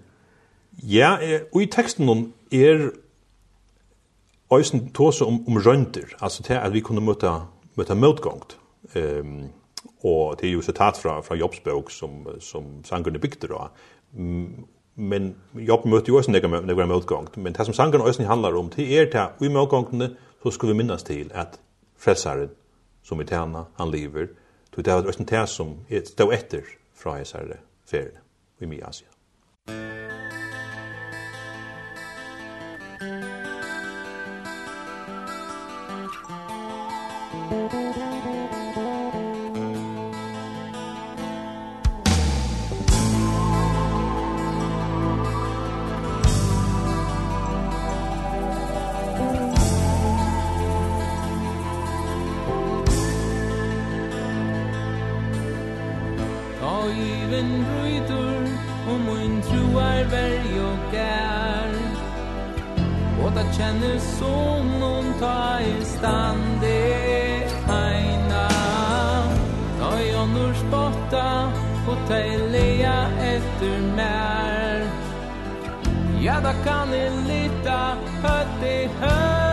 Ja, 0.83 1.17
og 1.53 1.63
i 1.63 1.67
teksten 1.71 2.09
om 2.09 2.33
er 2.53 2.91
Øysen 4.53 4.93
tås 4.93 5.23
om, 5.23 5.49
om 5.49 5.57
rønter, 5.67 6.15
altså 6.21 6.43
til 6.43 6.55
at 6.55 6.73
vi 6.73 6.81
kunne 6.81 7.01
møte, 7.01 7.31
møte 7.77 7.95
møtgångt. 7.95 8.59
Um, 8.95 9.49
og 10.05 10.37
det 10.41 10.49
er 10.49 10.53
jo 10.53 10.63
sitat 10.63 11.01
fra, 11.01 11.21
fra 11.21 11.35
Jobbsbøk 11.35 11.91
som, 11.91 12.27
som 12.41 12.85
sangerne 12.85 13.19
bygde 13.19 13.49
da. 13.49 13.71
Men 14.95 15.35
Jobb 15.55 15.87
møtte 15.87 16.13
jo 16.13 16.21
også 16.21 16.31
nekker 16.31 16.87
møtgångt, 16.87 17.37
men 17.37 17.57
det 17.57 17.67
som 17.67 17.75
sangerne 17.75 18.07
Øysen 18.07 18.29
handler 18.29 18.59
om, 18.59 18.71
det 18.71 18.87
er 19.01 19.11
til 19.11 19.19
at 19.19 19.43
i 19.43 19.49
møtgångtene 19.49 20.11
så 20.43 20.51
skulle 20.51 20.75
vi 20.75 20.83
minnes 20.83 21.03
til 21.03 21.31
at 21.35 21.59
frelsaren 21.99 22.53
som 23.03 23.19
vi 23.19 23.25
tjener, 23.25 23.65
han 23.79 23.91
lever, 23.91 24.27
det 24.77 24.87
er 24.89 25.07
Øysen 25.07 25.27
det 25.27 25.49
som 25.49 25.77
er 25.91 26.05
stå 26.05 26.31
etter 26.31 26.63
fra 26.95 27.19
hessare 27.19 27.61
feriene 27.85 28.23
i 28.61 28.67
Mia 28.67 28.87
Asia. 28.87 29.09
Musik 33.05 33.34
känner 63.59 63.99
som 63.99 64.83
hon 64.83 65.15
tar 65.21 65.61
i 65.61 65.85
stande 65.85 67.05
Aina. 67.69 68.49
Ta 69.81 70.01
jag 70.01 70.29
nors 70.29 70.63
borta 70.71 71.53
och 71.89 72.09
ta 72.09 72.15
lea 72.53 73.09
efter 73.21 73.97
mer 73.97 74.91
Ja, 76.21 76.41
da 76.41 76.53
kan 76.65 76.93
jeg 76.93 77.13
lita 77.29 77.97
høtt 78.23 78.63
i 78.65 78.89
høtt 79.01 79.44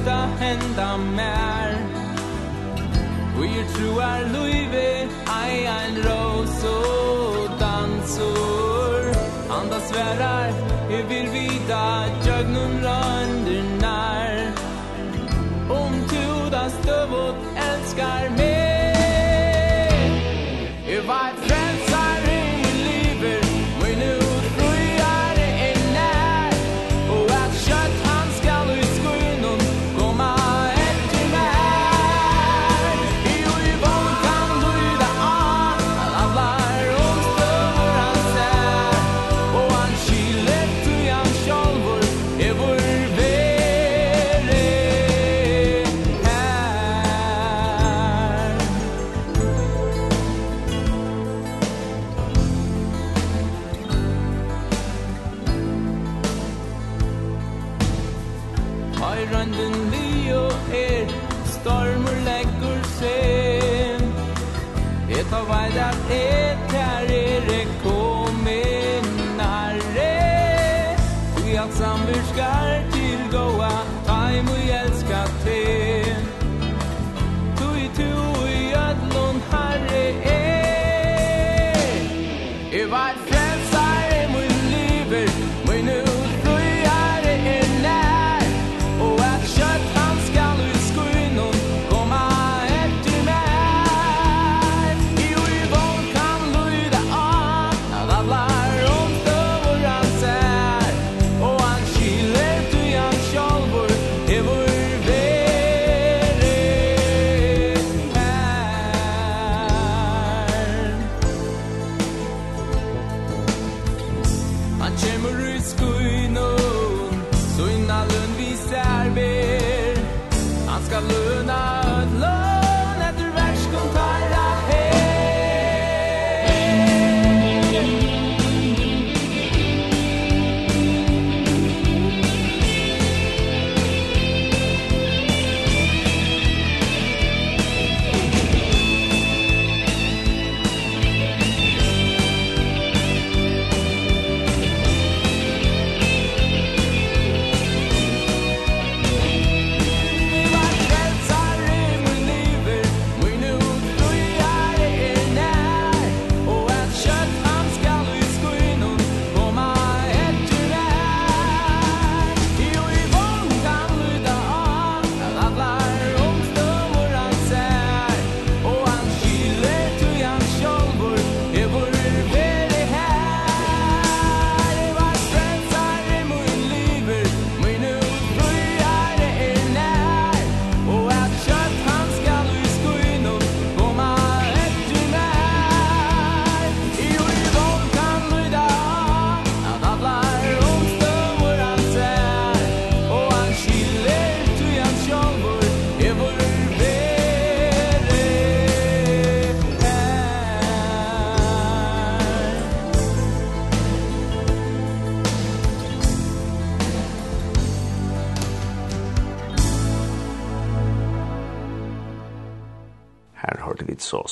sluta 0.00 0.28
hända 0.38 0.96
mer 0.96 1.76
Och 3.38 3.46
jag 3.46 3.74
tror 3.74 4.02
är 4.02 4.28
Luive 4.28 5.08
Aj, 5.26 5.66
en 5.66 5.96
ros 5.96 6.64
och 6.64 7.58
dansor 7.60 9.16
Andra 9.50 9.80
svärar 9.80 10.52
Jag 10.90 11.04
vill 11.08 11.28
vida 11.28 12.04
Jag 12.26 12.48
nun 12.48 12.82
rönder 12.82 13.64
när 13.80 14.52
Om 15.70 16.08
tu 16.08 16.50
da 16.50 16.70
stövot 16.70 17.36
Älskar 17.56 18.36
mig 18.36 18.49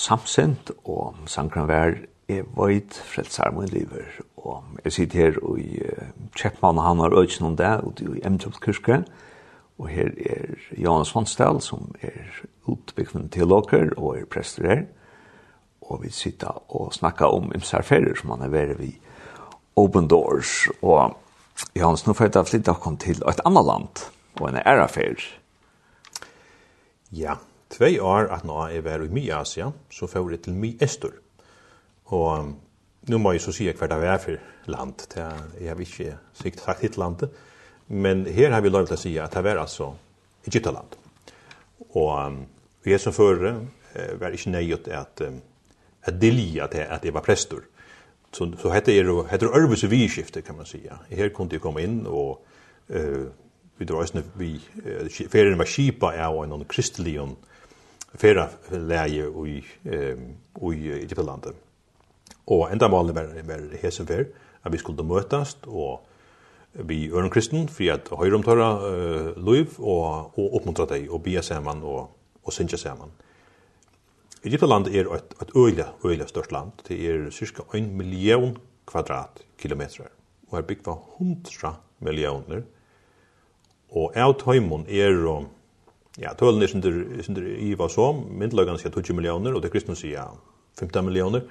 samsent, 0.09 0.71
og 0.85 1.17
sankran 1.29 1.69
vær 1.69 1.97
er 2.29 2.45
vøyt 2.57 2.97
frelsar 3.09 3.53
min 3.57 3.69
liver. 3.73 4.21
Og 4.37 4.65
jeg 4.85 4.93
sitter 4.93 5.19
her 5.19 5.41
og 5.43 5.59
i 5.61 5.81
Kjeppmann, 6.37 6.81
han 6.81 7.01
har 7.03 7.17
øyne 7.17 7.47
om 7.47 7.57
det, 7.57 7.75
og 7.85 8.01
i 8.01 8.25
Emtrup 8.25 8.61
kyrke, 8.61 9.03
og 9.79 9.89
her 9.89 10.11
er 10.27 10.57
Johan 10.75 11.05
Svansdal, 11.07 11.61
som 11.63 11.95
er 12.03 12.43
utbyggven 12.67 13.29
til 13.29 13.53
og 13.53 14.17
er 14.17 14.27
prester 14.31 14.67
her. 14.67 14.83
Og 15.83 16.03
vi 16.03 16.11
sitter 16.11 16.59
og 16.69 16.93
snakker 16.93 17.27
om 17.27 17.53
imsarferer 17.55 18.17
som 18.19 18.31
han 18.31 18.43
er 18.43 18.49
ved 18.49 18.75
vi 18.79 18.99
Open 19.77 20.09
Doors, 20.09 20.69
og 20.83 21.17
Johan, 21.77 21.97
nå 22.07 22.13
får 22.13 22.25
jeg 22.25 22.35
da 22.35 22.43
flytta 22.43 22.75
kom 22.83 22.97
til 22.97 23.23
et 23.29 23.41
annet 23.47 23.65
land, 23.67 24.03
og 24.41 24.49
en 24.49 24.59
ærafer. 24.59 25.23
Ja, 27.15 27.39
Tvei 27.71 27.99
år 28.01 28.31
at 28.33 28.47
nå 28.49 28.63
er 28.67 28.81
vi 28.81 28.95
i 29.05 29.13
Mye-Asia, 29.13 29.71
så 29.91 30.07
får 30.07 30.31
jeg 30.31 30.43
til 30.43 30.57
Mye-Estor. 30.57 31.13
Og 32.05 32.55
nu 33.09 33.19
må 33.19 33.33
jeg 33.33 33.41
så 33.45 33.53
si 33.53 33.69
hva 33.69 33.89
det 33.91 33.99
er 34.05 34.19
for 34.19 34.37
land. 34.67 35.05
Jeg 35.61 35.69
har 35.69 35.81
ikke 35.81 36.17
sikt 36.33 36.61
sagt 36.61 36.81
hitt 36.81 36.97
landet, 36.97 37.31
men 37.89 38.27
her 38.27 38.53
har 38.53 38.61
vi 38.61 38.69
lov 38.69 38.87
til 38.87 38.97
å 38.97 39.01
si 39.01 39.17
at 39.19 39.37
det 39.37 39.53
er 39.53 39.61
altså 39.61 39.93
Egyptaland. 40.47 40.97
Og 41.97 42.89
jeg 42.89 43.01
som 43.01 43.13
fører 43.13 43.61
var 44.21 44.33
ikke 44.33 44.51
nøyet 44.51 44.89
at, 44.89 45.23
at 46.03 46.21
delja 46.21 46.67
til 46.73 46.87
at 46.89 47.05
jeg 47.05 47.15
var 47.15 47.25
prestor. 47.25 47.63
Så, 48.33 48.51
så 48.61 48.73
hette 48.73 48.93
er 48.93 49.09
jo 49.09 49.23
hette 49.29 49.49
Ørvus 49.49 49.87
vidskifte, 49.89 50.43
kan 50.43 50.57
man 50.57 50.67
säga. 50.67 50.99
Her 51.11 51.29
kunne 51.29 51.53
jeg 51.53 51.61
komme 51.61 51.83
inn, 51.83 52.07
og 52.07 52.45
uh, 52.89 53.27
vi 53.79 53.85
drar 53.85 54.03
oss 54.03 54.13
vi 54.37 54.61
uh, 54.85 55.29
ferien 55.31 55.59
var 55.59 55.65
kipa 55.65 56.13
av 56.13 56.43
en 56.45 56.65
kristelig 56.69 57.19
fyrra 58.15 58.49
läge 58.71 59.25
i 59.47 59.65
i 60.73 60.93
Egyptlandet. 60.93 61.55
Och 62.45 62.71
ända 62.71 62.89
målet 62.89 63.17
var 63.17 63.43
var 63.43 63.77
hesen 63.83 64.07
för 64.07 64.29
att 64.63 64.75
vi 64.75 64.79
skulle 64.79 65.03
mötas 65.03 65.57
och 65.65 66.09
vi 66.73 67.11
örn 67.11 67.31
kristen 67.31 67.69
för 67.69 67.91
att 67.91 68.09
höra 68.09 68.37
om 68.37 68.43
torra 68.43 68.71
liv 69.37 69.69
och 69.77 70.39
och 70.39 70.57
uppmuntra 70.57 70.87
dig 70.87 71.09
och 71.09 71.21
be 71.21 71.43
samman 71.43 71.83
och 71.83 72.19
och 72.43 72.53
synja 72.53 72.77
samman. 72.77 73.11
Egyptland 74.43 74.89
är 74.89 75.15
ett 75.15 75.43
ett 75.43 75.57
öle 75.57 75.87
öle 76.05 76.27
stort 76.27 76.51
land. 76.51 76.73
Det 76.89 77.07
är 77.07 77.31
cirka 77.31 77.63
1 77.73 77.83
miljon 77.83 78.59
kvadratkilometer 78.87 80.09
och 80.49 80.59
är 80.59 80.63
byggt 80.63 80.89
av 80.89 81.03
100 81.19 81.75
miljoner. 81.99 82.65
Och 83.89 84.17
av 84.17 84.33
tajmon 84.33 84.87
är 84.89 85.11
Ja, 86.19 86.33
tølen 86.35 86.63
er 86.63 86.71
sindur, 86.71 86.97
sindur 87.23 87.45
Iva 87.47 87.87
som, 87.93 88.25
myndelagan 88.41 88.79
sier 88.81 88.91
20 88.91 89.15
millioner, 89.15 89.55
og 89.55 89.63
det 89.63 89.71
kristne 89.71 89.95
sier 89.99 90.33
15 90.79 91.05
millioner, 91.07 91.45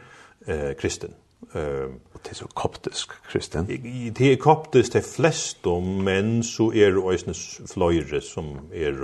eh, 0.48 0.74
kristen. 0.80 1.14
Eh, 1.56 1.88
og 1.88 2.20
det 2.24 2.34
er 2.34 2.40
så 2.42 2.48
koptisk, 2.52 3.14
kristen? 3.30 3.70
Det 4.18 4.32
er 4.32 4.36
koptisk 4.42 4.92
til 4.92 5.06
flest, 5.06 5.66
men 6.04 6.44
så 6.44 6.72
er 6.76 6.92
det 6.92 7.04
også 7.04 7.64
fløyre 7.74 8.22
som 8.22 8.58
er, 8.74 9.00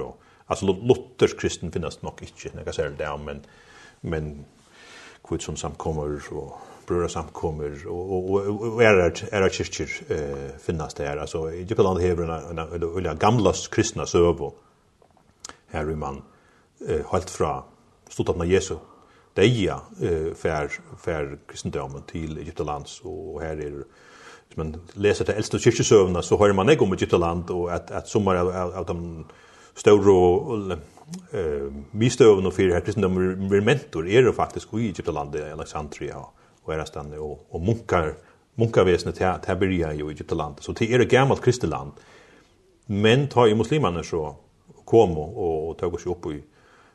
altså 0.49 0.65
luthersk 0.65 1.37
kristen 1.39 1.71
finnes 1.71 2.01
nok 2.03 2.21
ikke, 2.21 2.51
jeg 2.65 2.73
ser 2.73 2.89
det, 2.99 3.13
men, 3.23 3.45
men 4.01 4.45
kvitt 5.23 5.43
som 5.43 5.55
samkommer 5.55 6.19
og 6.31 6.57
brødre 6.87 7.09
samkommer 7.09 7.71
og, 7.87 8.11
og, 8.11 8.29
og, 8.33 8.61
og 8.73 8.83
er, 8.83 8.99
er 9.31 9.47
kyrkjer 9.49 9.95
eh, 10.09 10.59
finnast 10.59 10.97
det 10.97 11.07
her. 11.07 11.21
Altså, 11.21 11.47
Egyptaland 11.47 12.01
hever 12.01 12.23
en, 12.23 12.29
en, 12.51 12.59
en, 12.59 12.83
en, 12.83 12.91
en, 12.91 13.07
en, 13.07 14.41
en, 14.43 14.53
her 15.73 15.89
i 15.89 15.99
man 15.99 16.21
eh, 16.87 17.03
helt 17.11 17.29
fra 17.29 17.59
stortaten 18.09 18.45
av 18.45 18.51
Jesu 18.51 18.75
deia 19.37 19.79
eh, 20.01 20.31
fer, 20.37 20.73
fer 21.01 21.37
kristendommen 21.49 22.05
til 22.09 22.37
Egyptalands, 22.41 23.01
og 23.05 23.41
her 23.41 23.61
er 23.61 23.83
hvis 24.53 24.57
man 24.57 24.75
leser 25.01 25.25
til 25.25 25.39
eldste 25.39 25.57
kyrkjesøvna 25.57 26.21
så 26.21 26.37
hører 26.37 26.53
man 26.53 26.69
ikke 26.69 26.85
om 26.85 26.93
Egyptaland, 26.93 27.49
og 27.49 27.71
at, 27.73 27.89
at 27.91 28.09
sommer 28.09 28.37
av, 28.37 28.51
av, 28.53 28.73
av 28.81 28.85
de 28.85 29.23
større 29.73 30.13
og 30.13 30.75
eh, 31.33 31.71
mistøvna 31.97 32.51
for 32.53 32.75
her 32.75 32.85
kristendommen 32.85 33.49
er 33.49 33.65
mentor, 33.65 34.05
er 34.05 34.27
jo 34.27 34.35
faktisk 34.37 34.75
i 34.77 34.91
Egyptalandet, 34.91 35.47
Alexandria 35.55 36.21
og 36.21 36.73
Erastane, 36.75 37.17
og, 37.17 37.47
og 37.49 37.65
munkar, 37.65 38.13
munkarvesenet 38.61 39.17
til, 39.17 39.41
til 39.41 39.59
Beria 39.63 39.89
i 39.89 40.05
Egyptalandet. 40.05 40.61
Så 40.63 40.77
det 40.77 40.91
er 40.93 41.01
et 41.01 41.09
gammelt 41.09 41.41
kristeland, 41.41 41.97
men 42.87 43.27
tar 43.33 43.49
i 43.49 43.57
muslimene 43.57 44.03
så 44.05 44.35
kom 44.85 45.17
og, 45.17 45.37
og 45.37 45.77
tog 45.79 45.97
oss 45.97 46.07
opp 46.09 46.27
i 46.31 46.39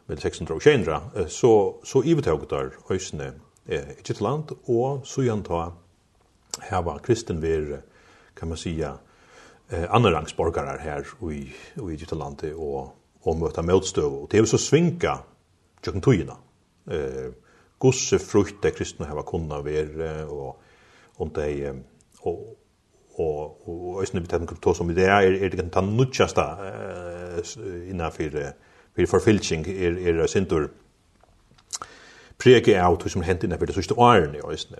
med 0.08 0.22
600 0.22 0.54
og 0.56 0.62
600, 0.62 1.28
så, 1.28 1.52
så 1.84 2.00
i 2.00 2.14
ivetog 2.14 2.46
der 2.48 2.70
høysene 2.88 3.32
eh, 3.68 3.90
i 3.98 4.02
Kittland, 4.02 4.54
og 4.64 5.02
så 5.04 5.20
igjen 5.26 5.44
ta 5.44 5.66
her 6.64 6.82
var 6.82 7.02
kristen 7.04 7.42
ved, 7.42 7.74
kan 8.36 8.48
man 8.48 8.56
sija, 8.56 8.94
eh, 9.68 9.84
andre 9.84 9.96
anderangsborgare 9.96 10.78
her 10.80 11.04
i, 11.28 11.42
i 11.76 11.96
Kittland 12.00 12.44
og, 12.54 12.94
og 13.22 13.36
møte 13.36 13.62
møtstøv, 13.62 14.22
og 14.22 14.30
det 14.32 14.40
er 14.40 14.48
så 14.48 14.60
svinka 14.62 15.18
tjøkken 15.82 16.04
togene. 16.04 16.38
Eh, 16.88 17.28
gosse 17.78 18.18
frukt 18.18 18.62
det 18.62 18.74
kristne 18.78 19.06
har 19.06 19.22
kunna 19.28 19.60
være, 19.62 20.24
og, 20.24 20.56
og 21.18 21.34
det 21.36 21.50
er, 21.68 21.76
og, 22.22 22.40
og 23.18 23.68
og 23.68 24.00
øysne 24.00 24.20
bitan 24.20 24.46
to 24.46 24.74
som 24.74 24.88
det 24.88 25.04
er 25.04 25.10
er 25.20 25.48
det 25.48 25.58
kan 25.58 25.70
ta 25.70 25.80
nutjasta 25.80 26.42
eh 26.42 27.90
inna 27.90 28.10
fyrir 28.10 28.52
fyrir 28.96 29.08
forfilching 29.08 29.66
er 29.68 30.20
er 30.22 30.26
sintur 30.26 30.68
preke 32.38 32.82
out 32.82 33.10
som 33.10 33.22
hent 33.22 33.44
inna 33.44 33.56
fyrir 33.56 33.72
sust 33.72 33.90
iron 33.90 34.34
i 34.34 34.50
øysne. 34.50 34.76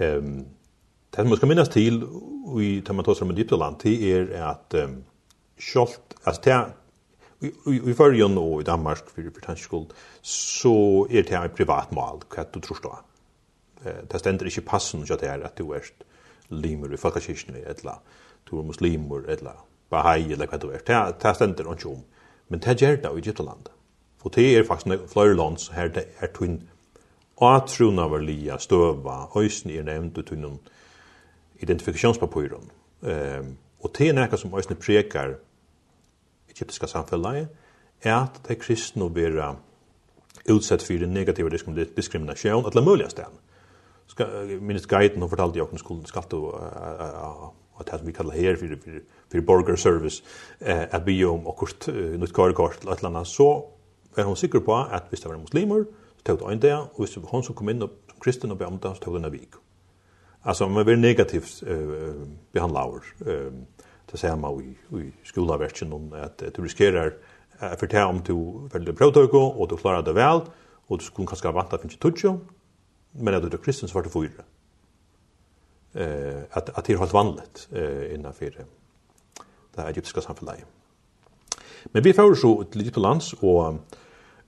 Ehm 0.00 0.46
Det 1.16 1.26
man 1.28 1.36
skal 1.36 1.48
minnas 1.48 1.68
til 1.68 2.06
i 2.60 2.80
Tamatosar 2.80 3.26
med 3.26 3.58
land 3.58 3.76
til 3.80 4.04
er 4.12 4.50
at 4.50 4.84
um, 4.84 5.02
sjolvt, 5.60 6.14
altså 6.26 6.40
det 6.44 6.54
vi 7.40 7.48
i, 7.66 7.80
jo 7.88 7.94
Førjen 7.94 8.38
og 8.38 8.60
i 8.60 8.64
Danmark, 8.64 9.10
for 9.10 9.20
britannisk 9.34 9.64
skuld, 9.64 9.86
så 10.22 11.06
er 11.10 11.22
det 11.22 11.28
her 11.28 11.48
privat 11.48 11.92
mal, 11.92 12.22
hva 12.34 12.44
du 12.54 12.60
tror 12.60 12.76
stå. 12.76 12.96
Det 14.12 14.20
stender 14.20 14.46
ikke 14.46 14.60
passen 14.60 15.04
til 15.04 15.12
at 15.12 15.20
det 15.20 15.28
er 15.28 15.44
at 15.44 15.58
du 15.58 15.72
er 15.72 15.80
limer 16.52 16.92
i 16.92 17.00
folkekirkene, 17.00 17.64
eller 17.66 18.02
du 18.50 18.58
er 18.58 18.66
muslimer, 18.66 19.24
eller 19.28 19.64
bahai, 19.90 20.32
eller 20.32 20.46
hva 20.46 20.58
du 20.58 20.70
er. 20.70 20.84
Det 20.86 21.36
stender 21.36 21.72
ikke 21.72 21.88
om. 21.88 22.02
Men 22.48 22.60
det 22.60 22.80
gjør 22.80 22.96
det 22.96 23.10
i 23.10 23.22
Egyptaland. 23.24 23.70
For 24.22 24.30
det 24.30 24.46
er 24.56 24.64
faktisk 24.64 25.08
flere 25.12 25.36
land 25.36 25.58
som 25.58 25.74
her 25.74 25.88
det 25.88 26.06
er 26.20 26.30
tunn 26.34 26.60
atrona 27.42 28.06
var 28.06 28.22
lia 28.22 28.58
støva, 28.58 29.26
øysen 29.36 29.70
er 29.70 29.82
nevnt 29.82 30.18
ut 30.18 30.26
tunn 30.26 30.60
identifikasjonspapyren. 31.62 32.70
Um, 33.02 33.56
og 33.82 33.90
det 33.98 34.08
er 34.08 34.14
nekka 34.14 34.36
som 34.36 34.54
øysen 34.54 34.76
prekar 34.76 35.34
egyptiska 36.50 36.86
samfellet, 36.86 37.48
er 38.02 38.14
at 38.14 38.40
det 38.48 38.60
kristne 38.62 39.06
å 39.06 39.14
være 39.14 39.54
utsett 40.50 40.82
for 40.82 41.06
negativ 41.06 41.50
diskriminasjon, 41.96 42.66
eller 42.66 42.82
mulig 42.82 43.10
sted 43.10 43.30
minst 44.60 44.86
guiden 44.86 45.22
och 45.22 45.30
fortalte 45.30 45.58
jag 45.58 45.72
om 45.72 45.78
skolan 45.78 46.04
skatte 46.04 46.36
och 46.36 46.60
att 47.74 47.86
det 47.86 48.00
vi 48.04 48.12
kallar 48.12 48.34
här 48.34 48.56
för 48.56 48.76
för 48.76 49.02
för 49.30 49.40
burger 49.40 49.76
service 49.76 50.22
eh 50.58 50.82
att 50.90 51.04
be 51.04 51.24
om 51.24 51.46
och 51.46 51.56
kort 51.56 51.86
något 52.18 52.32
kvar 52.32 52.52
kort 52.52 52.78
att 52.86 53.02
landa 53.02 53.24
så 53.24 53.70
är 54.16 54.24
hon 54.24 54.36
säker 54.36 54.60
på 54.60 54.74
att 54.74 55.04
visst 55.10 55.26
var 55.26 55.36
muslimer 55.36 55.84
så 56.16 56.22
tog 56.22 56.48
det 56.48 56.54
inte 56.54 56.76
och 56.92 57.04
visst 57.04 57.18
hon 57.22 57.42
som 57.42 57.54
kom 57.54 57.68
in 57.68 57.82
och 57.82 57.90
som 58.10 58.20
kristen 58.20 58.50
och 58.50 58.56
be 58.56 58.64
om 58.64 58.78
det 58.78 58.94
så 58.94 58.94
tog 58.94 59.14
den 59.14 59.24
avik. 59.24 59.50
Alltså 60.42 60.68
man 60.68 60.84
blir 60.84 60.96
negativt 60.96 61.62
eh 61.66 62.14
behandlad 62.52 63.00
eh 63.26 63.52
det 64.10 64.18
ser 64.18 64.36
man 64.36 64.60
i 64.60 64.96
i 64.96 65.12
skolavärken 65.24 65.92
om 65.92 66.12
att 66.12 66.38
du 66.54 66.62
riskerar 66.62 67.14
att 67.58 67.80
fortälla 67.80 68.06
om 68.06 68.20
du 68.26 68.68
väldigt 68.72 68.98
prövtöko 68.98 69.38
och 69.38 69.68
du 69.68 69.76
klarar 69.76 70.02
det 70.02 70.12
väl 70.12 70.40
och 70.88 70.98
du 70.98 71.04
skulle 71.04 71.26
kanske 71.26 71.52
vanta 71.52 71.78
finns 71.78 71.92
ju 71.92 71.98
tutjo 71.98 72.40
men 73.12 73.34
att 73.34 73.50
det 73.50 73.64
kristen 73.64 73.88
så 73.88 73.94
var 73.94 74.02
det 74.02 74.10
fyra. 74.10 74.42
Eh 75.94 76.42
att 76.50 76.68
att 76.78 76.84
det 76.84 76.92
är 76.92 76.98
helt 76.98 77.12
vanligt 77.12 77.68
eh 77.72 78.14
innanför 78.14 78.64
det 79.74 79.82
egyptiska 79.82 80.20
samhället. 80.20 80.64
Men 81.84 82.02
vi 82.02 82.12
får 82.12 82.34
så 82.34 82.64
till 82.64 82.80
Egyptlands 82.80 83.32
och 83.32 83.74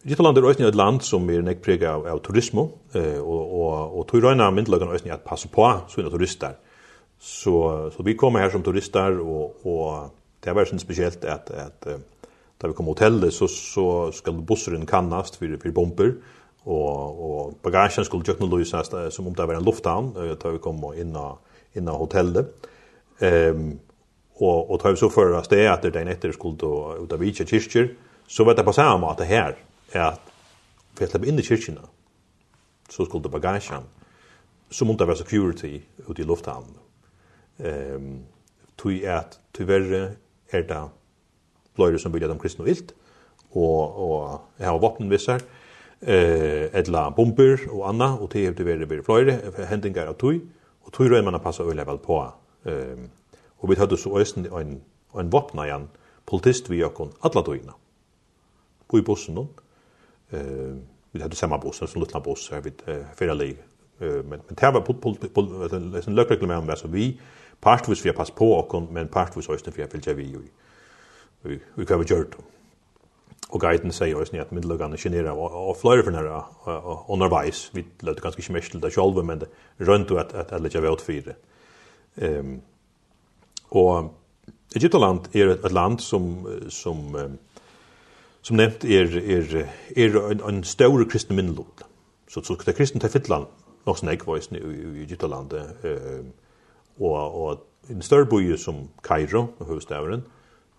Egyptland 0.04 0.38
er 0.38 0.44
også 0.44 0.66
et 0.68 0.74
land 0.74 1.00
som 1.00 1.30
er 1.30 1.40
nek 1.40 1.62
prega 1.64 1.94
av, 1.96 2.06
av 2.06 2.18
turismo, 2.20 2.66
eh, 2.94 3.20
og, 3.22 3.52
og, 3.52 3.94
og 3.98 4.06
tog 4.06 4.22
røyna 4.22 4.50
myndelagene 4.50 4.92
også 4.92 5.08
at 5.08 5.24
passe 5.24 5.48
på 5.48 5.64
sånne 5.88 6.10
turister. 6.12 6.58
Så, 7.18 7.54
så 7.96 8.04
vi 8.04 8.12
kommer 8.12 8.40
her 8.44 8.50
som 8.52 8.62
turister, 8.62 9.16
og, 9.16 9.64
og 9.64 10.10
det 10.44 10.50
er 10.50 10.58
veldig 10.58 10.80
spesielt 10.80 11.24
at, 11.24 11.48
at 11.50 11.88
da 12.60 12.68
vi 12.68 12.76
kom 12.76 12.90
hotellet, 12.92 13.32
så, 13.32 13.48
så 13.48 13.86
skal 14.12 14.44
busseren 14.44 14.84
kannast 14.86 15.38
for, 15.40 15.56
for 15.62 15.72
bomber, 15.72 16.12
och 16.64 17.44
och 17.44 17.54
bagagen 17.62 18.04
skulle 18.04 18.24
jukna 18.26 18.46
nog 18.46 18.58
lösa 18.58 19.10
som 19.10 19.26
om 19.26 19.34
det 19.34 19.46
var 19.46 19.54
en 19.54 19.64
lufthamn 19.64 20.36
då 20.40 20.50
vi 20.50 20.58
kom 20.58 20.94
in 20.94 21.16
inna 21.72 21.90
hotellet. 21.90 22.46
Ehm 23.18 23.78
och 24.36 24.70
och 24.70 24.80
tar 24.80 24.94
så 24.94 25.10
förra 25.10 25.42
det 25.50 25.68
att 25.68 25.82
det 25.82 25.96
efter 25.96 26.32
skulle 26.32 26.56
då 26.56 26.96
ut 27.04 27.12
av 27.12 27.18
vicha 27.18 27.46
kyrkor 27.46 27.88
så 28.26 28.44
vet 28.44 28.56
det 28.56 28.64
på 28.64 28.72
samma 28.72 28.98
måte 28.98 29.24
här 29.24 29.56
är 29.92 30.00
att 30.00 30.20
vi 30.98 31.04
att 31.04 31.14
inn 31.14 31.24
in 31.24 31.38
i 31.38 31.42
kyrkorna 31.42 31.80
så 32.88 33.04
skulle 33.04 33.28
bagagen 33.28 33.82
som 34.70 34.90
om 34.90 34.96
det 34.96 35.04
var 35.04 35.14
security 35.14 35.82
ut 36.08 36.18
i 36.18 36.24
lufthavn. 36.24 36.74
Ehm 37.58 38.24
tui 38.76 39.04
at 39.04 39.38
tyverre 39.54 40.16
er 40.52 40.62
da 40.68 40.88
bløyre 41.76 41.98
som 41.98 42.12
vilja 42.14 42.28
dem 42.28 42.38
kristne 42.38 42.66
vilt, 42.66 42.92
og, 43.54 43.98
og 44.04 44.40
jeg 44.58 44.68
har 44.68 44.80
våpen 44.82 45.10
vissar, 45.10 45.42
eh 46.06 46.70
etla 46.72 47.10
bomber 47.10 47.58
og 47.70 47.88
anna 47.88 48.14
og 48.20 48.30
te 48.30 48.42
hevur 48.44 48.64
verið 48.64 48.88
verið 48.88 49.04
fløyre 49.06 49.66
hendingar 49.70 50.08
av 50.08 50.18
tøy 50.20 50.40
og 50.84 50.92
tøy 50.92 51.08
røy 51.08 51.22
man 51.24 51.40
passa 51.40 51.64
øll 51.64 51.76
level 51.76 51.98
på. 51.98 52.18
Ehm 52.66 53.08
og 53.58 53.70
við 53.70 53.78
hattu 53.80 53.96
so 53.96 54.18
østen 54.20 54.46
ein 54.52 54.80
ein 55.18 55.32
vopnajan 55.32 55.88
politist 56.26 56.68
við 56.70 56.84
okkum 56.84 57.12
alla 57.22 57.42
tøyna. 57.42 57.72
På 58.88 59.02
bussen 59.02 59.34
nun. 59.34 59.48
Eh 60.32 60.76
við 61.14 61.22
hattu 61.22 61.36
sama 61.36 61.56
bussen 61.56 61.88
sum 61.88 62.02
lutna 62.02 62.20
buss 62.20 62.48
her 62.48 62.60
við 62.60 62.72
fyrir 63.16 63.34
leig. 63.34 63.56
Eh 64.00 64.22
men 64.22 64.40
men 64.48 64.56
tær 64.56 64.72
var 64.72 64.80
politist 64.80 65.36
ein 66.08 66.16
løkkreklam 66.16 66.58
um 66.58 66.68
væsu 66.68 66.88
við 66.88 67.18
partvis 67.60 68.04
við 68.04 68.12
pass 68.12 68.30
på 68.30 68.58
okkum 68.58 68.88
men 68.92 69.08
partvis 69.08 69.48
østen 69.48 69.72
við 69.72 69.88
fylgja 69.88 70.14
við. 70.14 70.50
Vi 71.42 71.60
vi 71.76 71.84
kvar 71.84 71.98
við 71.98 72.10
gjørt 72.10 72.36
og 73.54 73.60
guiden 73.60 73.92
säger 73.92 74.20
oss 74.20 74.32
ni 74.32 74.38
att 74.38 74.50
middelögarna 74.50 74.96
generar 74.96 75.32
och 75.32 75.76
flöjer 75.76 76.02
för 76.02 76.10
nära 76.10 76.44
undervis 77.08 77.70
vi 77.72 77.84
låter 78.00 78.22
ganska 78.22 78.40
inte 78.42 78.52
mest 78.52 78.82
det 78.82 78.90
själva 78.90 79.22
men 79.22 79.38
det 79.38 79.46
runt 79.76 80.10
att 80.10 80.34
att 80.34 80.52
att 80.52 80.62
lägga 80.62 80.96
för 80.96 81.12
det. 81.12 81.36
Ehm 82.26 82.60
och 83.68 84.14
Egyptaland 84.74 85.20
är 85.32 85.48
ett 85.48 85.72
land 85.72 86.00
som 86.00 86.46
som 86.68 87.36
som 88.42 88.56
nämnt 88.56 88.84
är 88.84 89.16
är 89.16 89.68
är 89.96 90.30
en, 90.30 90.40
en 90.40 90.64
stor 90.64 91.10
kristen 91.10 91.36
minnelod. 91.36 91.84
Så 92.28 92.42
så 92.42 92.54
det 92.54 92.72
kristna 92.72 93.00
till 93.00 93.10
Finland 93.10 93.46
nog 93.84 93.98
snägg 93.98 94.24
voice 94.24 94.52
i 94.52 95.00
Egyptaland 95.00 95.52
eh 95.52 96.24
och 96.98 97.44
och 97.44 97.66
en 97.88 98.02
större 98.02 98.24
by 98.24 98.56
som 98.56 98.88
Kairo, 99.02 99.48
huvudstaden 99.58 100.22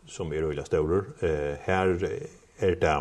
som 0.07 0.33
är 0.33 0.43
öliga 0.43 0.65
stor 0.65 1.05
eh 1.19 1.55
här 1.61 2.19
er 2.59 2.75
det 2.75 2.95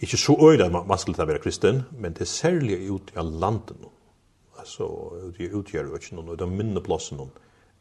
ikke 0.00 0.16
så 0.16 0.36
øyne 0.40 0.64
at 0.64 0.86
man 0.86 0.98
skulle 0.98 1.16
ta 1.16 1.24
være 1.24 1.38
kristen, 1.38 1.82
men 1.92 2.12
det 2.12 2.20
er 2.20 2.24
særlig 2.24 2.90
ut 2.90 3.10
i 3.10 3.18
landet 3.18 3.80
nå. 3.80 3.92
Altså, 4.58 4.86
det 5.38 5.52
utgjør 5.52 5.82
jo 5.82 5.94
ikke 5.94 6.14
noen, 6.14 6.28
og 6.28 6.38
det 6.38 6.48
minner 6.48 6.82
plassen 6.82 7.18
noen, 7.18 7.30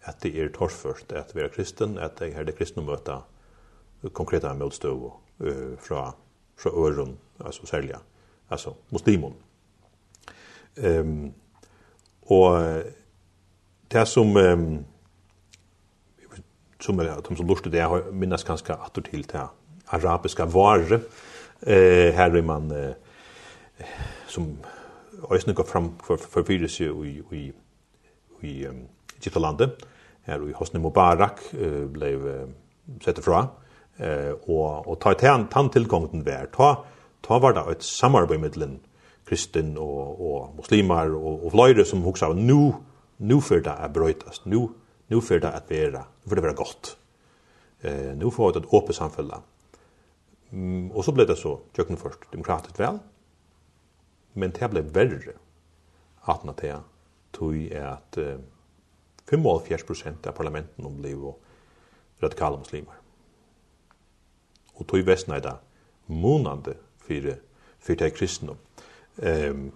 at 0.01 0.23
det 0.23 0.35
er 0.37 0.49
torført 0.53 1.11
at 1.11 1.35
være 1.35 1.49
kristen, 1.49 1.97
at 1.97 2.19
det 2.19 2.35
er 2.35 2.43
det 2.43 2.55
kristne 2.55 2.83
møte 2.85 3.19
konkrete 4.13 4.53
motstøv 4.53 5.05
uh, 5.05 5.77
fra, 5.79 6.11
fra 6.55 6.69
øren, 6.69 7.17
altså 7.39 7.65
særlig, 7.65 7.95
altså 8.49 8.73
muslimen. 8.91 9.33
Um, 10.77 11.33
og 12.29 12.83
det 13.91 14.07
som 14.07 14.35
um, 14.35 14.85
som 16.79 16.99
er, 16.99 17.21
de 17.21 17.37
som 17.37 17.47
lurte 17.47 17.71
det, 17.71 17.79
jeg 17.81 18.13
minnes 18.13 18.43
ganske 18.45 18.73
atter 18.73 19.01
til 19.01 19.25
det, 19.31 19.47
arabiska 19.87 20.45
varor 20.45 21.01
eh 21.61 22.13
här 22.13 22.35
är 22.35 22.41
man 22.41 22.71
eh, 22.71 22.91
som 24.27 24.57
ösnen 25.29 25.55
går 25.55 25.63
fram 25.63 25.91
för 26.03 26.17
för 26.17 26.43
virus 26.43 26.81
i 26.81 26.85
i 27.31 27.53
i 28.41 28.65
um, 28.67 28.87
Egyptlandet 29.17 29.69
här 30.23 30.49
i 30.49 30.51
Hosni 30.51 30.79
Mubarak 30.79 31.53
eh, 31.53 31.85
blev 31.85 32.27
eh, 32.27 32.47
sett 33.05 33.17
ifrån. 33.17 33.45
Eh 33.97 34.29
och 34.29 34.87
och 34.87 34.99
ta 34.99 35.13
tant 35.13 35.51
tant 35.51 35.73
tillgången 35.73 36.23
vär 36.23 36.45
ta 36.45 36.85
ta 37.21 37.39
var 37.39 37.53
det 37.53 37.71
ett 37.71 37.83
samarbete 37.83 38.39
mellan 38.39 38.79
kristen 39.25 39.77
och 39.77 40.31
och 40.31 40.55
muslimer 40.55 41.15
och 41.15 41.45
och 41.45 41.51
flöjde 41.51 41.85
som 41.85 42.07
också 42.07 42.33
nu 42.33 42.73
nu 43.17 43.41
för 43.41 43.59
det 43.59 43.69
är 43.69 43.89
brötast 43.89 44.45
nu 44.45 44.67
nu 45.07 45.21
för 45.21 45.39
det 45.39 45.49
att 45.49 45.71
vara 45.71 46.03
för 46.27 46.35
det 46.35 46.41
vara 46.41 46.53
gott. 46.53 46.97
Eh 47.81 48.15
nu 48.15 48.31
får 48.31 48.53
det 48.53 48.59
ett 48.59 48.73
öppet 48.73 48.95
samhälle. 48.95 49.35
Mm, 50.51 50.91
og 50.91 51.03
så 51.03 51.11
ble 51.11 51.25
det 51.27 51.37
så 51.39 51.57
tjøkken 51.75 51.99
først 51.99 52.29
demokratisk 52.31 52.79
vel, 52.79 53.01
men 54.37 54.53
det 54.55 54.69
ble 54.71 54.85
verre 54.95 55.35
at 56.27 56.45
når 56.45 56.55
det 56.61 56.75
tog 57.35 57.55
er 57.55 57.89
at 57.95 58.19
eh, 58.21 58.39
75 59.27 59.83
prosent 59.87 60.27
av 60.27 60.35
parlamenten 60.37 60.87
ble 61.01 61.33
radikale 62.21 62.59
muslimer. 62.61 62.95
Og 64.77 64.87
tog 64.87 65.03
vesten 65.05 65.35
er 65.35 65.43
det 65.43 65.55
månande 66.07 66.77
for, 67.03 67.33
for 67.79 67.99
det 67.99 68.13
kristne. 68.15 68.55
Um, 69.17 69.71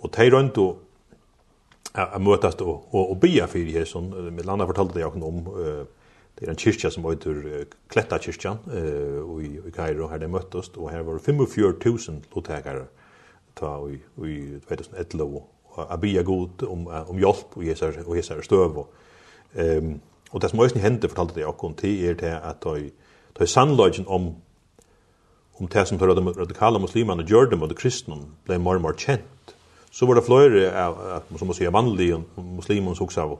og 0.00 0.12
de 0.14 0.30
rundt 0.30 0.58
og 0.62 2.20
møtast 2.22 2.62
og, 2.62 2.88
og, 2.94 3.10
og 3.10 3.20
bia 3.20 3.46
fyrir 3.50 3.80
her, 3.80 3.88
som 3.88 4.08
med 4.08 4.46
landa 4.46 4.66
fortalde 4.70 5.00
jeg 5.02 5.10
om, 5.10 5.46
uh, 5.50 5.84
Det 6.44 6.48
är 6.48 6.52
en 6.52 6.56
kyrkja 6.56 6.90
som 6.90 7.04
heter 7.04 7.64
Kletta 7.88 8.18
kyrkjan 8.18 8.58
i, 9.42 9.46
i 9.68 9.70
Kairo 9.72 10.08
här 10.08 10.18
det 10.18 10.28
møttast 10.28 10.76
og 10.76 10.90
her 10.90 11.02
var 11.02 11.14
det 11.16 11.22
45 11.24 12.84
ta 13.56 13.88
i, 13.88 13.94
i 14.28 14.60
2011 14.68 15.42
och 15.64 15.92
abia 15.92 16.22
god 16.22 16.62
om, 16.62 16.86
om 16.86 17.18
hjälp 17.18 17.56
og 17.56 17.64
jesar, 17.64 17.94
og 18.06 18.16
jesar 18.16 18.42
støv 18.42 18.76
og 18.78 18.88
um, 19.54 20.00
og 20.32 20.42
det 20.42 20.50
som 20.50 20.58
også 20.58 20.78
hendte 20.78 21.08
fortalte 21.08 21.34
det 21.34 21.46
också 21.46 21.72
til 21.78 22.04
er 22.04 22.14
det 22.14 22.40
at 22.44 22.60
ta 22.60 22.74
i, 22.74 22.92
ta 23.34 23.44
i 23.44 24.04
om 24.06 24.34
om 25.60 25.68
det 25.68 25.88
som 25.88 25.98
de 25.98 26.04
radikale 26.04 26.78
muslimene 26.78 27.22
gjør 27.22 27.50
dem 27.50 27.62
och 27.62 27.68
de 27.68 27.74
kristna 27.74 28.16
blev 28.44 28.60
mer 28.60 28.74
og 28.74 28.82
mer 28.82 28.92
kjent 28.92 29.54
Så 29.90 30.06
var 30.06 30.14
det 30.14 30.22
flöjare, 30.22 31.20
som 31.38 31.46
man 31.46 31.54
säger, 31.54 31.70
vanlige 31.70 32.22
muslimer 32.36 32.94
som 32.94 33.04
också 33.04 33.38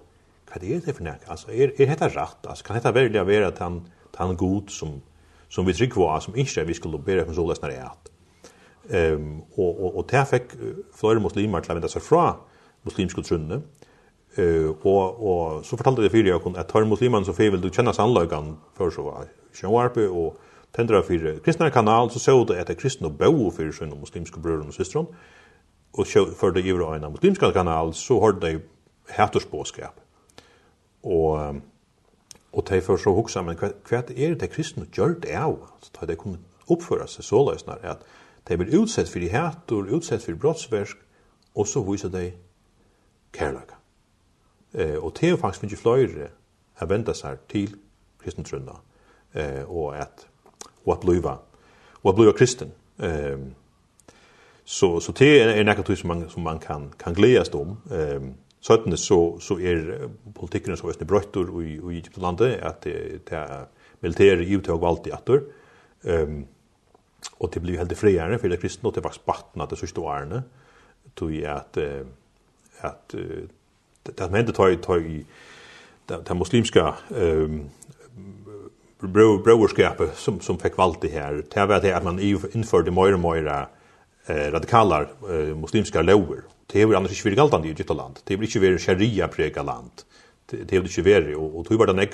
hva 0.54 0.62
er 0.62 0.80
det 0.86 0.94
for 0.94 1.04
nek? 1.04 1.26
Altså, 1.30 1.50
er, 1.50 1.74
er 1.74 1.90
dette 1.90 2.08
rett? 2.14 2.46
Altså, 2.46 2.64
kan 2.64 2.78
dette 2.78 2.94
velja 2.94 3.24
være 3.26 3.50
at 3.50 3.58
han, 3.58 3.80
han 4.16 4.36
god 4.38 4.70
som, 4.70 5.00
som 5.50 5.66
vi 5.66 5.74
trygg 5.74 5.96
var, 5.98 6.20
som 6.22 6.36
ikke 6.38 6.66
vi 6.68 6.76
skulle 6.78 7.02
bedre 7.02 7.26
for 7.26 7.34
så 7.34 7.46
løsner 7.46 7.74
er 7.74 7.88
at. 7.90 8.10
Um, 8.84 9.42
og, 9.56 9.70
og, 9.70 9.96
og 9.96 10.06
det 10.10 10.26
fikk 10.28 10.54
flere 10.94 11.22
muslimer 11.24 11.64
til 11.64 11.72
å 11.72 11.78
vende 11.78 11.90
seg 11.90 12.04
fra 12.04 12.28
muslimske 12.86 13.24
trunne, 13.24 13.62
Uh, 14.34 14.74
og, 14.82 15.20
og 15.22 15.60
så 15.62 15.76
fortalte 15.78 16.02
det 16.02 16.08
fyrir 16.10 16.32
jeg 16.32 16.54
at 16.58 16.66
tar 16.66 16.82
muslimene 16.90 17.22
så 17.22 17.30
fyrir 17.36 17.52
vil 17.54 17.60
du 17.62 17.68
kjenne 17.70 17.92
sannløygan 17.94 18.56
før 18.74 18.90
så 18.90 19.04
var 19.06 19.28
sjøvarpe 19.54 20.08
og 20.10 20.40
tendra 20.74 21.04
fyrir 21.06 21.38
kristne 21.44 21.68
kanal 21.70 22.10
så 22.10 22.18
så 22.18 22.34
det 22.48 22.56
etter 22.58 22.74
kristne 22.74 23.12
bo 23.14 23.52
fyrir 23.54 23.70
sånne 23.70 23.94
muslimske 23.94 24.42
brødre 24.42 24.66
og 24.66 24.74
systron 24.74 25.06
og 25.94 26.10
sjø, 26.10 26.24
for 26.34 26.50
det 26.50 26.66
i 26.66 26.74
en 26.74 27.06
muslimske 27.12 27.52
kanal 27.54 27.94
så 27.94 28.18
har 28.24 28.34
de 28.42 28.56
hætterspåskap 29.14 30.02
og 31.04 31.62
og 32.54 32.62
tei 32.66 32.80
for 32.80 32.96
så 32.96 33.10
hugsa 33.10 33.42
men 33.42 33.56
kvært 33.58 34.12
er 34.14 34.34
det 34.38 34.50
kristne 34.50 34.86
gjørt 34.86 35.24
av 35.26 35.56
så 35.82 35.90
tei 35.94 36.06
det 36.06 36.18
kom 36.18 36.36
oppføra 36.70 37.06
seg 37.10 37.26
så 37.26 37.42
løsnar 37.48 37.82
at 37.82 38.04
tei 38.46 38.56
blir 38.56 38.76
utsett 38.78 39.08
for 39.10 39.18
de 39.18 39.30
hætor, 39.32 39.88
utsett 39.90 40.22
for 40.22 40.38
brottsverk 40.38 41.00
og 41.54 41.66
så 41.66 41.82
viser 41.86 42.10
dei 42.10 42.32
kærleika. 43.34 43.78
Eh 44.74 44.98
og 44.98 45.14
tei 45.14 45.34
faktisk 45.36 45.62
mykje 45.62 45.80
fløyre 45.80 46.28
har 46.74 46.90
venta 46.90 47.14
seg 47.14 47.42
til 47.48 47.74
kristne 48.22 48.44
trunna 48.44 48.78
eh 49.34 49.64
og 49.68 49.96
at 49.96 50.28
og 50.86 50.92
at 50.92 51.00
bliva 51.00 51.36
og 52.02 52.10
at 52.10 52.16
bliva 52.16 52.32
kristen. 52.32 52.72
Ehm 52.98 53.54
så 54.64 55.00
så 55.00 55.12
det 55.12 55.42
är 55.42 55.48
en 55.48 55.66
något 55.66 55.98
som 55.98 56.08
man 56.08 56.30
som 56.30 56.42
man 56.42 56.58
kan 56.58 56.92
kan 56.98 57.14
glädjas 57.14 57.54
om. 57.54 57.76
Ehm 57.90 58.34
Søttene 58.64 58.96
så, 58.96 59.18
så 59.44 59.58
er 59.60 60.08
politikken 60.34 60.76
så 60.76 60.88
østene 60.88 61.08
brøttur 61.08 61.50
i, 61.60 61.74
i 61.76 61.98
Egypten 61.98 62.22
landet 62.24 62.58
att 62.64 62.82
det 62.84 63.32
er 63.36 63.66
militære 64.00 64.44
givtøy 64.48 64.72
og 64.72 64.82
valgt 64.82 65.06
i 65.06 65.12
atter. 65.12 65.42
Um, 66.04 66.46
och 67.38 67.50
det 67.54 67.60
blir 67.62 67.78
helt 67.78 67.98
friare 67.98 68.38
för 68.38 68.48
det 68.48 68.60
kristna 68.60 68.88
och 68.88 68.94
det 68.94 69.00
var 69.00 69.10
faktisk 69.10 69.26
batten 69.26 69.62
at 69.62 69.70
det 69.70 69.78
sørste 69.78 70.00
årene, 70.00 70.42
tog 71.14 71.44
att 71.44 71.78
att 72.80 73.14
det 74.02 74.18
som 74.18 74.34
hendte 74.34 74.52
tog, 74.52 74.82
tog 74.82 75.06
i 75.06 75.24
det 76.08 76.34
muslimska 76.34 76.94
ehm 77.10 77.44
um, 77.44 77.70
brøverskapet 79.44 80.16
som, 80.16 80.40
som 80.40 80.58
fick 80.58 80.78
valt 80.78 81.02
det 81.02 81.08
här. 81.08 81.42
det 81.54 81.66
var 81.66 81.80
det 81.80 81.92
att 81.92 82.04
man 82.04 82.18
införde 82.18 82.90
mer 82.90 83.14
och 83.14 83.20
mer 83.20 83.66
eh, 84.26 84.52
radikalar 84.52 85.08
eh, 85.30 85.56
muslimska 85.56 86.02
lower. 86.02 86.42
Det 86.66 86.82
är 86.82 86.94
annars 86.94 87.10
inte 87.10 87.28
virgalt 87.28 87.52
land 87.52 87.66
i 87.66 87.68
Egypta 87.68 87.94
land. 87.94 88.18
Det 88.24 88.36
blir 88.36 88.48
inte 88.48 88.58
virgalt 88.58 88.82
sharia 88.82 89.28
prega 89.28 89.62
land. 89.62 89.90
Det 90.46 90.72
är 90.72 90.80
inte 90.80 91.02
virgalt 91.02 91.36
och, 91.36 91.58
och 91.58 91.66
tror 91.66 91.78
bara 91.78 91.86
den 91.86 91.96
nek 91.96 92.10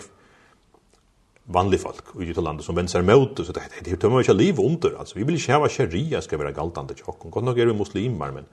vanlig 1.44 1.80
folk 1.80 2.04
i 2.20 2.24
ditt 2.24 2.36
land 2.36 2.64
som 2.64 2.74
vänder 2.74 3.02
mot 3.02 3.38
mot 3.38 3.52
det. 3.52 3.52
det 3.52 3.84
det 3.84 3.90
är 3.90 3.94
inte 3.94 4.08
liv 4.32 4.60
under. 4.60 4.98
Alltså, 4.98 5.18
vi 5.18 5.24
vill 5.24 5.34
inte 5.34 5.52
ha 5.52 5.68
sharia 5.68 6.22
ska 6.22 6.36
vara 6.36 6.52
galtande 6.52 6.94
till 6.94 7.04
och 7.04 7.30
Gott 7.30 7.44
nog 7.44 7.58
är 7.58 7.66
vi 7.66 7.72
muslimer, 7.72 8.30
men 8.30 8.44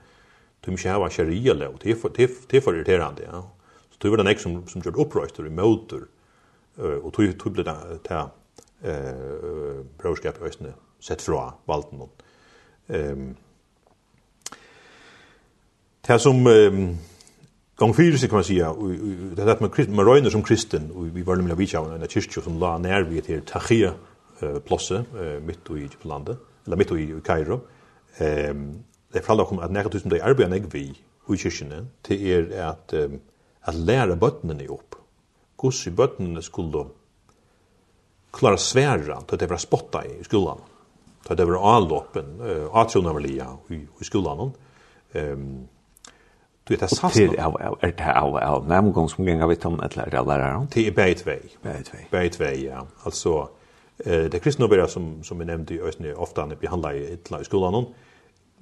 de 0.60 0.70
inte 0.70 0.90
ha 0.90 1.10
sharia 1.10 1.54
lov. 1.54 1.78
Det 1.82 1.90
är 1.90 2.60
för 2.60 2.74
irriterande, 2.74 3.22
ja. 3.32 3.50
Så 3.90 3.98
tror 3.98 4.16
den 4.16 4.26
det 4.26 4.40
som, 4.40 4.66
som 4.66 4.82
gjorde 4.84 5.00
uppröster 5.00 5.46
i 5.46 5.50
motor. 5.50 6.06
Och 7.02 7.14
tror 7.14 7.32
tror 7.32 7.54
det 7.54 7.62
där 7.62 7.98
eh, 8.82 9.84
brorskap 9.98 10.34
i 10.40 10.44
Östene 10.44 10.72
sett 11.00 11.22
fra 11.22 11.52
valten. 11.64 12.02
Ehm 12.88 13.34
Det 16.08 16.16
som 16.24 16.38
eh, 16.48 16.76
fyrir 17.92 18.16
seg 18.16 18.30
kan 18.32 18.40
man 18.40 18.46
sija, 18.48 18.70
det 19.36 19.42
er 19.44 19.50
at 19.52 19.60
man, 19.60 19.72
man 19.92 20.06
røyner 20.08 20.32
som 20.32 20.40
kristen, 20.42 20.86
og 20.96 21.10
vi 21.12 21.24
var 21.26 21.36
nemlig 21.36 21.52
av 21.52 21.64
tjavna, 21.68 21.98
en 21.98 22.08
kyrkjö 22.08 22.42
som 22.46 22.56
la 22.62 22.78
nær 22.80 23.04
vi 23.10 23.20
til 23.26 23.42
Tachia 23.44 23.90
eh, 24.40 24.56
plåse, 24.64 25.02
eh, 25.20 25.36
mitt 25.44 25.68
i 25.74 25.82
Egyptlandet, 25.82 26.40
eller 26.64 26.80
mitt 26.80 26.96
i 26.96 27.06
Kairo. 27.24 27.60
um, 28.20 28.84
det 29.12 29.20
er 29.20 29.22
för 29.22 29.44
kom 29.44 29.58
at 29.58 29.70
nekka 29.70 29.88
tusen 29.90 30.10
det 30.10 30.22
arbetar 30.22 30.56
jag 30.56 30.72
vi 30.72 30.94
i 31.28 31.36
kyrkjene, 31.36 31.86
til 32.02 32.26
er 32.26 32.68
at, 32.70 32.94
um, 32.94 33.20
at 33.62 33.74
lära 33.74 34.16
bøttene 34.16 34.68
opp, 34.70 34.96
Guds 35.58 35.86
i 35.86 35.90
bøttene 35.90 36.42
skulle 36.42 36.86
klara 38.32 38.56
sværa, 38.56 39.20
til 39.26 39.34
att 39.34 39.40
det 39.40 39.50
var 39.50 39.56
spotta 39.56 40.04
i 40.06 40.24
skolan, 40.24 40.58
til 41.24 41.32
att 41.32 41.36
det 41.36 41.44
var 41.44 41.76
avloppen, 41.76 42.40
uh, 42.40 42.76
atronavliga 42.76 43.46
i, 43.70 43.74
i 43.74 44.04
skolan. 44.04 44.52
um, 45.14 45.68
Du 46.68 46.74
vet, 46.74 46.80
det 46.80 46.90
sast 46.92 47.16
nå. 47.16 47.32
Og 47.32 47.80
til 47.80 47.88
er 47.88 47.92
det 47.96 48.12
av 48.12 48.34
av 48.36 48.66
nærmgång 48.68 49.06
som 49.08 49.24
ganger 49.24 49.48
vidt 49.48 49.64
om 49.64 49.78
et 49.80 49.94
lærer 49.96 50.18
av 50.20 50.26
læreren? 50.28 50.66
Til 50.68 50.90
Beitvei. 50.92 51.38
Beitvei. 51.62 52.00
Beitvei, 52.10 52.64
ja. 52.66 52.82
Altså, 53.04 53.46
eh, 54.04 54.26
det 54.28 54.42
kristne 54.42 54.66
oppgjøret 54.66 54.90
som, 54.92 55.06
som 55.24 55.38
vi 55.40 55.46
nevnte 55.48 55.74
i 55.74 55.80
Østene, 55.80 56.12
ofte 56.12 56.44
han 56.44 56.52
behandler 56.60 56.90
i 56.90 57.04
et 57.14 57.30
i 57.32 57.44
skolen. 57.44 57.86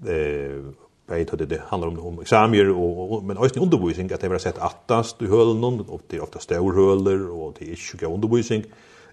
Eh, 0.06 0.60
Beitvei, 1.08 1.46
det 1.50 1.58
handler 1.66 1.88
om, 1.88 1.98
om 2.06 2.20
eksamier, 2.22 2.70
og, 2.70 3.00
og, 3.12 3.24
men 3.24 3.42
Østene 3.42 3.64
undervisning, 3.66 4.12
at 4.12 4.22
det 4.22 4.30
var 4.30 4.38
sett 4.38 4.58
attast 4.62 5.22
i 5.22 5.26
hølen, 5.26 5.64
og 5.64 6.00
det 6.10 6.20
er 6.20 6.22
ofte 6.22 6.38
størhøler, 6.38 7.26
og 7.30 7.56
det 7.58 7.66
er 7.66 7.72
ikke 7.74 8.06
undervisning. 8.06 8.62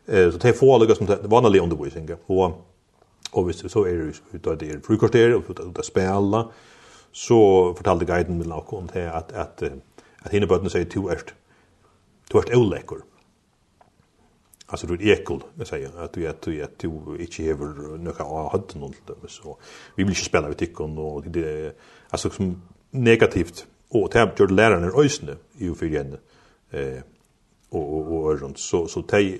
Eh, 0.07 0.29
så 0.31 0.37
det 0.37 0.51
er 0.51 0.59
få 0.59 0.69
alle 0.75 0.95
som 0.95 1.09
vanlig 1.31 1.61
undervisning. 1.61 2.13
Og, 2.27 2.61
og 3.33 3.43
hvis 3.43 3.65
så 3.67 3.87
er 3.89 4.05
det, 4.37 4.59
det 4.59 4.69
er 4.69 4.85
frukosteret, 4.85 5.33
og 5.33 5.57
det 5.57 5.81
er 5.81 5.89
spela, 5.89 6.43
og 6.43 6.53
så 7.13 7.37
fortalte 7.77 8.05
guiden 8.09 8.37
med 8.37 8.49
nok 8.49 8.73
om 8.73 8.89
det 8.89 9.05
at, 9.05 9.31
at, 9.31 9.63
at 10.25 10.31
henne 10.33 10.49
bøttene 10.49 10.71
sier 10.73 10.89
to 10.89 11.05
erst, 11.13 11.35
to 12.31 12.41
erst 12.41 12.53
eulekker. 12.53 13.03
Altså 14.73 14.87
du 14.89 14.95
er 14.95 15.13
ekkel, 15.13 15.43
jeg 15.59 15.69
sier, 15.69 15.93
at 16.01 16.15
du, 16.15 16.23
at 16.25 16.45
du, 16.45 16.51
at 16.63 16.81
du 16.81 17.15
ikke 17.21 17.45
hever 17.45 17.97
noe 18.01 18.25
av 18.25 18.49
høtten 18.55 18.81
noen 18.81 18.95
til 18.95 19.11
dem, 19.11 19.27
så 19.29 19.53
vi 19.93 20.01
vil 20.01 20.15
ikke 20.15 20.25
spille 20.25 20.49
av 20.49 20.55
etikken 20.55 20.97
og 20.97 21.27
det 21.35 21.43
er 21.45 21.91
altså 22.09 22.31
som 22.33 22.55
negativt, 22.91 23.67
og 23.93 24.07
det 24.09 24.21
har 24.21 24.31
gjort 24.33 24.55
lærerne 24.55 24.89
øysene 24.97 25.37
i 25.61 25.69
og 25.69 25.77
for 25.77 25.93
henne, 25.93 26.17
eh, 26.73 27.03
og, 27.69 27.83
og, 27.83 28.09
og 28.17 28.41
rundt, 28.41 28.59
så, 28.59 28.87
så 28.89 29.05
de, 29.13 29.37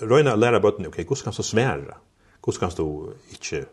Røyna 0.00 0.34
lærer 0.36 0.60
bøttene, 0.60 0.88
ok, 0.88 1.02
hvordan 1.04 1.24
kan 1.24 1.36
du 1.36 1.42
svære? 1.42 2.00
Hvordan 2.44 2.60
kan 2.60 2.76
du 2.76 3.12
ikke 3.32 3.66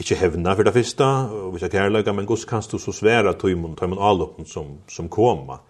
ikke 0.00 0.16
hevna 0.16 0.54
for 0.56 0.66
det 0.66 0.74
første, 0.74 1.04
og 1.04 1.52
hvis 1.52 1.66
jeg 1.66 1.74
kærløyga, 1.74 2.12
men 2.16 2.26
gos 2.28 2.46
kanst 2.48 2.72
du 2.72 2.78
så 2.78 2.92
sværa 2.92 3.34
tøymon, 3.38 3.76
tøymon 3.76 4.00
alloppen 4.00 4.48
som, 4.48 4.78
som 4.88 5.08
koma. 5.12 5.60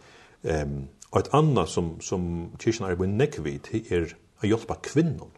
Um, 0.43 0.89
og 1.11 1.20
et 1.20 1.31
annet 1.35 1.68
som, 1.68 1.97
som 2.01 2.24
kyrkjen 2.62 2.87
er 2.87 2.99
bøy 2.99 3.09
nekvid, 3.11 3.72
er 3.91 4.14
å 4.41 4.47
hjelpa 4.47 4.78
kvinnon. 4.87 5.33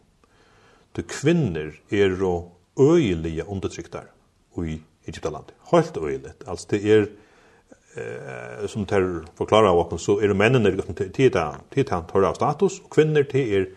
Du 0.93 1.01
kvinner 1.09 1.73
er 1.89 2.13
å 2.21 2.33
øyelige 2.77 3.47
undertryktar 3.49 4.11
i 4.61 4.77
Egyptaland. 5.09 5.49
Helt 5.71 5.97
øyelig. 5.97 6.35
Altså 6.45 6.67
det 6.71 6.81
er, 6.85 7.07
eh, 7.97 8.67
som 8.69 8.85
tar 8.85 9.25
forklare 9.37 9.71
av 9.71 9.81
åkken, 9.81 9.99
så 9.99 10.19
er 10.21 10.29
det 10.29 10.37
mennene 10.37 10.71
til 10.71 11.31
å 11.33 11.89
ta 11.89 12.27
av 12.29 12.37
status, 12.37 12.79
og 12.79 12.93
kvinner 12.93 13.25
til 13.25 13.53
er 13.57 13.71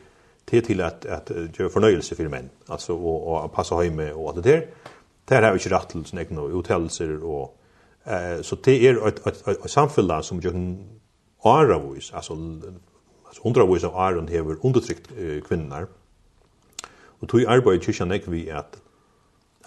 til 0.47 0.62
til 0.62 0.81
at, 0.81 1.07
at 1.11 1.31
gjøre 1.59 1.73
fornøyelse 1.75 2.14
for 2.14 2.31
menn, 2.31 2.51
altså 2.71 2.95
å, 2.95 3.14
å 3.35 3.49
passe 3.51 3.75
hjemme 3.83 4.12
og 4.14 4.29
alt 4.29 4.45
det 4.45 4.45
der. 4.47 4.93
Det 5.29 5.37
har 5.37 5.55
ikke 5.55 5.72
rett 5.74 5.89
til 5.91 6.05
sånne 6.07 6.22
egne 6.22 6.49
uthelser 6.59 7.16
og 7.22 7.57
eh 8.07 8.43
så 8.43 8.57
det 8.64 8.77
er 8.87 9.07
ett 9.07 9.27
ett 9.27 9.49
et 9.49 9.70
samfunn 9.70 10.22
som 10.22 10.41
ju 10.41 10.51
aravis 11.45 12.12
alltså 12.12 12.35
altså 13.27 13.43
hundravis 13.43 13.85
av 13.85 13.97
aron 13.97 14.29
hever 14.29 14.57
undertryckt 14.64 15.12
kvinnor. 15.49 15.89
Och 17.20 17.29
tog 17.29 17.45
arbeid 17.45 17.83
kyrkan 17.83 18.09
nek 18.09 18.29
vi 18.29 18.49
at 18.49 18.79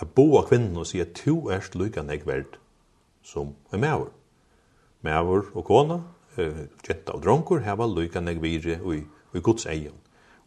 a 0.02 0.06
boa 0.06 0.44
kvinnor 0.48 0.84
sier 0.84 1.02
at 1.02 1.16
to 1.16 1.50
erst 1.52 1.76
lykka 1.76 2.02
nek 2.02 2.28
verd 2.28 2.58
som 3.24 3.56
er 3.72 3.78
mever. 3.78 4.12
Mever 5.02 5.42
og 5.54 5.66
kona, 5.66 6.02
jenta 6.38 7.12
og 7.12 7.24
dronkur, 7.24 7.60
heva 7.60 7.88
lykka 7.88 8.20
nek 8.20 8.42
vire 8.42 8.80
og 8.84 8.96
i 9.36 9.40
gods 9.40 9.66
egen. 9.66 9.94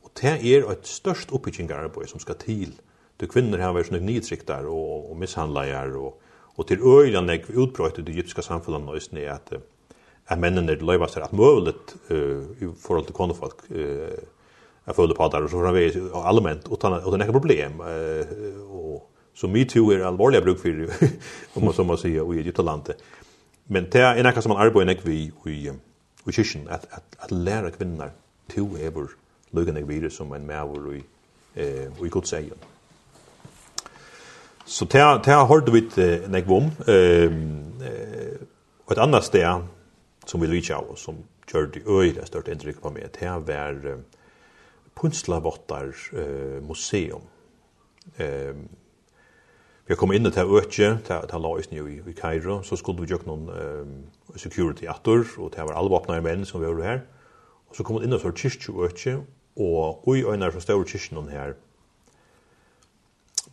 Og 0.02 0.10
det 0.22 0.54
er 0.54 0.70
et 0.70 0.86
størst 0.86 1.32
oppbyggingarbeid 1.32 2.08
som 2.08 2.20
skal 2.20 2.34
til 2.34 2.80
de 3.22 3.28
kvinnor 3.28 3.58
har 3.58 3.72
varit 3.72 3.86
sånne 3.86 4.00
nedtryckta 4.00 4.56
och 4.66 5.10
och 5.10 5.16
misshandlade 5.16 5.96
och 5.96 6.22
och 6.56 6.66
till 6.66 6.80
öjan 6.82 7.26
när 7.26 7.40
utbrott 7.62 7.98
i 7.98 8.02
det 8.02 8.12
egyptiska 8.12 8.42
samhället 8.42 8.82
nästan 8.82 9.18
at, 9.18 9.52
att 9.52 9.62
att 10.26 10.38
männen 10.38 10.66
det 10.66 10.82
lever 10.82 11.06
så 11.06 11.20
att 11.20 11.32
möjligt 11.32 11.94
i 12.60 12.66
förhållande 12.80 13.06
till 13.06 13.14
konfolk 13.14 13.58
eh 13.70 14.18
jag 14.84 14.96
följde 14.96 15.14
på 15.14 15.28
där 15.28 15.44
och 15.44 15.50
så 15.50 15.56
från 15.56 15.74
vi 15.74 16.10
allmänt 16.14 16.64
och 16.68 16.78
utan 16.78 16.92
utan 16.92 17.18
några 17.18 17.32
problem 17.32 17.80
eh 17.80 18.26
och 18.78 19.10
så 19.34 19.48
metoo 19.48 19.92
är 19.92 20.00
allvarliga 20.00 20.40
bruk 20.40 20.58
för 20.58 20.88
om 21.54 21.64
man 21.64 21.74
så 21.74 21.84
måste 21.84 22.08
säga 22.08 22.34
i 22.34 22.38
Egyptlandet 22.38 23.02
men 23.64 23.86
det 23.90 24.00
är 24.00 24.22
något 24.22 24.42
som 24.42 24.52
man 24.52 24.62
arbetar 24.66 24.86
med 24.86 24.98
vi 25.02 25.32
vi 25.44 25.72
vi 26.24 26.32
kyrkjen, 26.32 26.68
at, 26.68 26.84
at, 26.84 26.92
at 26.92 27.24
att 27.24 27.30
lära 27.30 27.70
kvinnor 27.70 28.10
to 28.54 28.76
ever 28.76 29.06
lugna 29.50 29.80
virus 29.80 30.16
som 30.16 30.32
en 30.32 30.46
mæver 30.46 30.94
i 30.94 31.02
eh 31.54 32.06
i 32.06 32.08
Guds 32.08 32.32
egen. 32.32 32.71
Så 34.72 34.86
det 34.88 35.02
har 35.04 35.44
hørt 35.50 35.68
vi 35.68 35.82
en 36.00 36.34
ekvom. 36.38 36.70
Og 38.86 38.94
et 38.94 39.00
annet 39.04 39.24
sted 39.26 39.66
som 40.26 40.40
vi 40.40 40.48
lykker 40.48 40.78
av, 40.78 40.94
som 40.96 41.18
gjør 41.50 41.66
det 41.74 41.82
øyre 41.84 42.26
størt 42.26 42.48
inntrykk 42.48 42.80
på 42.80 42.92
meg, 42.94 43.10
det 43.12 43.28
har 43.28 43.42
vært 43.44 43.84
uh, 43.84 43.98
Punslavottar 44.96 45.90
uh, 46.14 46.62
museum. 46.64 47.24
Uh, 48.16 48.56
Vi 49.82 49.90
har 49.90 49.98
kommet 49.98 50.16
inn 50.16 50.30
til 50.30 50.52
Øtje, 50.56 50.88
til 51.04 51.42
la 51.42 51.50
oss 51.50 51.68
nå 51.72 51.82
i 51.90 52.14
Cairo, 52.14 52.60
så 52.62 52.76
skulle 52.78 53.02
vi 53.02 53.10
gjøre 53.10 53.26
noen 53.26 53.48
uh, 53.50 54.36
security-atter, 54.38 55.26
og 55.42 55.50
det 55.52 55.66
var 55.66 55.74
allvåpnere 55.76 56.22
menn 56.22 56.46
som 56.46 56.62
vi 56.62 56.70
var 56.70 56.86
her. 56.86 57.02
Og 57.68 57.76
så 57.76 57.84
kom 57.84 57.98
vi 57.98 58.06
inn 58.06 58.14
til 58.14 58.32
Kyrkje 58.32 58.76
Øtje, 58.86 59.16
og 59.58 60.16
i 60.16 60.22
øynene 60.22 60.52
fra 60.54 60.62
Større 60.62 60.86
Kyrkjø 60.86 61.26
her, 61.34 61.56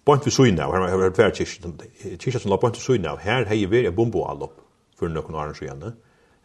bort 0.05 0.25
vi 0.25 0.31
syna 0.31 0.67
og 0.67 0.77
her 0.77 0.95
var 0.97 1.09
det 1.09 1.17
kyrkja 1.17 1.73
kyrkja 2.17 2.39
som 2.39 2.51
la 2.51 2.57
bort 2.61 2.77
vi 2.77 2.83
syna 2.83 3.13
og 3.15 3.23
her 3.23 3.45
hei 3.49 3.65
vi 3.65 3.85
er 3.85 3.95
bombo 3.95 4.25
allop 4.29 4.61
for 4.99 5.11
noen 5.11 5.35
år 5.35 5.53
siden 5.57 5.93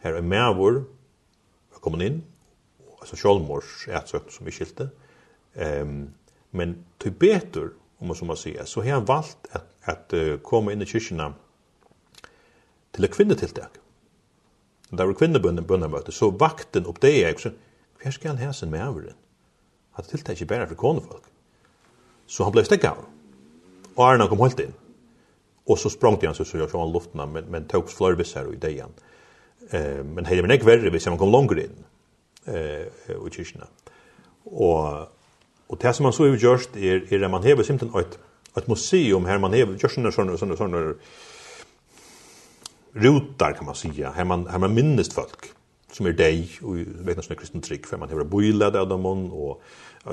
her 0.03 0.19
er 0.19 0.21
mavur 0.21 0.83
kommet 1.81 2.05
inn 2.05 2.21
altså 3.01 3.17
sjálvmors 3.19 3.87
etsøkt 3.87 4.33
som 4.33 4.45
vi 4.47 4.53
skilte 4.55 4.89
um, 5.55 6.13
men 6.51 6.77
til 6.99 7.11
betur 7.11 7.73
om 7.99 8.07
man 8.07 8.17
så 8.17 8.25
må 8.25 8.35
säga 8.35 8.65
så 8.65 8.81
har 8.81 8.99
han 8.99 9.05
valt 9.07 9.47
att 9.51 9.71
att 9.81 10.13
uh, 10.13 10.37
komma 10.37 10.71
in 10.71 10.81
i 10.81 10.85
kyrkorna 10.85 11.33
till 12.95 13.03
ett 13.03 13.13
kvinnotiltag. 13.15 13.69
Där 14.89 15.05
var 15.05 15.13
kvinnobönden 15.13 15.65
bönna 15.65 15.87
möte 15.87 16.11
så 16.11 16.31
vakten 16.31 16.85
upp 16.85 17.01
det 17.01 17.23
är 17.23 17.33
också 17.33 17.51
hur 17.99 18.11
ska 18.11 18.27
han 18.27 18.37
häsen 18.37 18.69
med 18.69 18.87
över 18.87 19.01
den? 19.01 19.13
Att 19.91 20.09
tilltag 20.09 20.33
inte 20.33 20.45
bara 20.45 20.67
för 20.67 20.75
konfolk. 20.75 21.23
Så 22.25 22.43
han 22.43 22.51
blev 22.51 22.63
stäckad. 22.63 22.97
Og 23.95 24.03
Arne 24.05 24.27
kom 24.27 24.43
helt 24.43 24.59
inn. 24.59 24.73
Og 25.65 25.79
så 25.81 25.89
sprang 25.89 26.19
han 26.21 26.35
så 26.35 26.45
så 26.45 26.59
jeg 26.59 26.69
sånn 26.69 26.93
luften 26.93 27.21
men 27.33 27.51
men 27.51 27.67
togs 27.67 27.93
flörbis 27.93 28.35
här 28.35 28.53
i 28.53 28.55
dejan. 28.55 28.93
Eh 29.71 30.03
men 30.03 30.23
det 30.23 30.41
men 30.41 30.51
inte 30.51 30.65
verre 30.65 30.89
hvis 30.89 31.05
han 31.05 31.17
kom 31.17 31.31
längre 31.31 31.63
in. 31.63 31.85
Eh 32.45 32.87
i 33.27 33.31
kyrkene. 33.31 33.65
Och 34.45 35.11
och 35.67 35.77
det 35.81 35.93
som 35.93 36.03
man 36.03 36.13
så 36.13 36.25
utgörst 36.25 36.75
är 36.75 37.13
är 37.13 37.19
det 37.19 37.27
man 37.27 37.43
har 37.43 37.63
simpelt 37.63 37.95
et, 37.95 38.19
ett 38.57 38.67
museum 38.67 39.25
här 39.25 39.39
man 39.39 39.51
har 39.51 39.59
gjort 39.59 39.91
såna 39.91 40.11
såna 40.11 40.37
sånne, 40.37 40.57
sånne 40.57 40.95
rutar 42.93 43.53
kan 43.53 43.65
man 43.65 43.75
säga. 43.75 44.11
Här 44.11 44.25
man 44.25 44.47
här 44.47 44.59
man 44.59 44.73
minnest 44.73 45.13
folk 45.13 45.51
som 45.91 46.05
är 46.05 46.13
dig 46.13 46.49
och 46.61 46.77
vet 46.77 47.17
nästan 47.17 47.37
kristen 47.37 47.61
trick 47.61 47.87
för 47.87 47.97
man 47.97 48.09
har 48.09 48.23
boilat 48.23 48.75
av 48.75 48.87
dem 48.87 49.05
och 49.05 49.61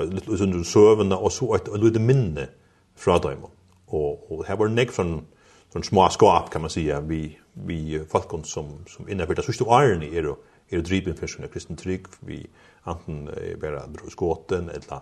lite 0.01 0.31
under 0.43 0.63
sövna 0.63 1.17
och 1.17 1.33
så 1.33 1.55
ett 1.55 1.67
litet 1.67 2.01
minne 2.01 2.47
från 2.95 3.21
dem 3.21 3.49
og 3.93 4.31
og 4.31 4.45
her 4.47 4.55
var 4.55 4.67
neck 4.67 4.91
från 4.91 5.25
från 5.71 5.83
små 5.83 6.09
skap 6.09 6.49
kan 6.51 6.61
man 6.61 6.69
säga 6.69 6.99
vi 6.99 7.37
vi 7.53 7.99
folk 8.11 8.45
som 8.45 8.65
som 8.87 9.09
inne 9.09 9.11
innebär 9.11 9.35
det 9.35 9.45
sista 9.45 9.65
iron 9.65 10.03
är 10.03 10.23
då 10.23 10.37
är 10.69 10.77
det 10.77 10.81
driven 10.81 11.15
för 11.15 11.27
såna 11.27 11.47
kristen 11.47 11.75
trick 11.75 12.07
vi 12.19 12.47
anten 12.83 13.29
bara 13.61 13.83
skåten 14.09 14.69
eller 14.69 15.01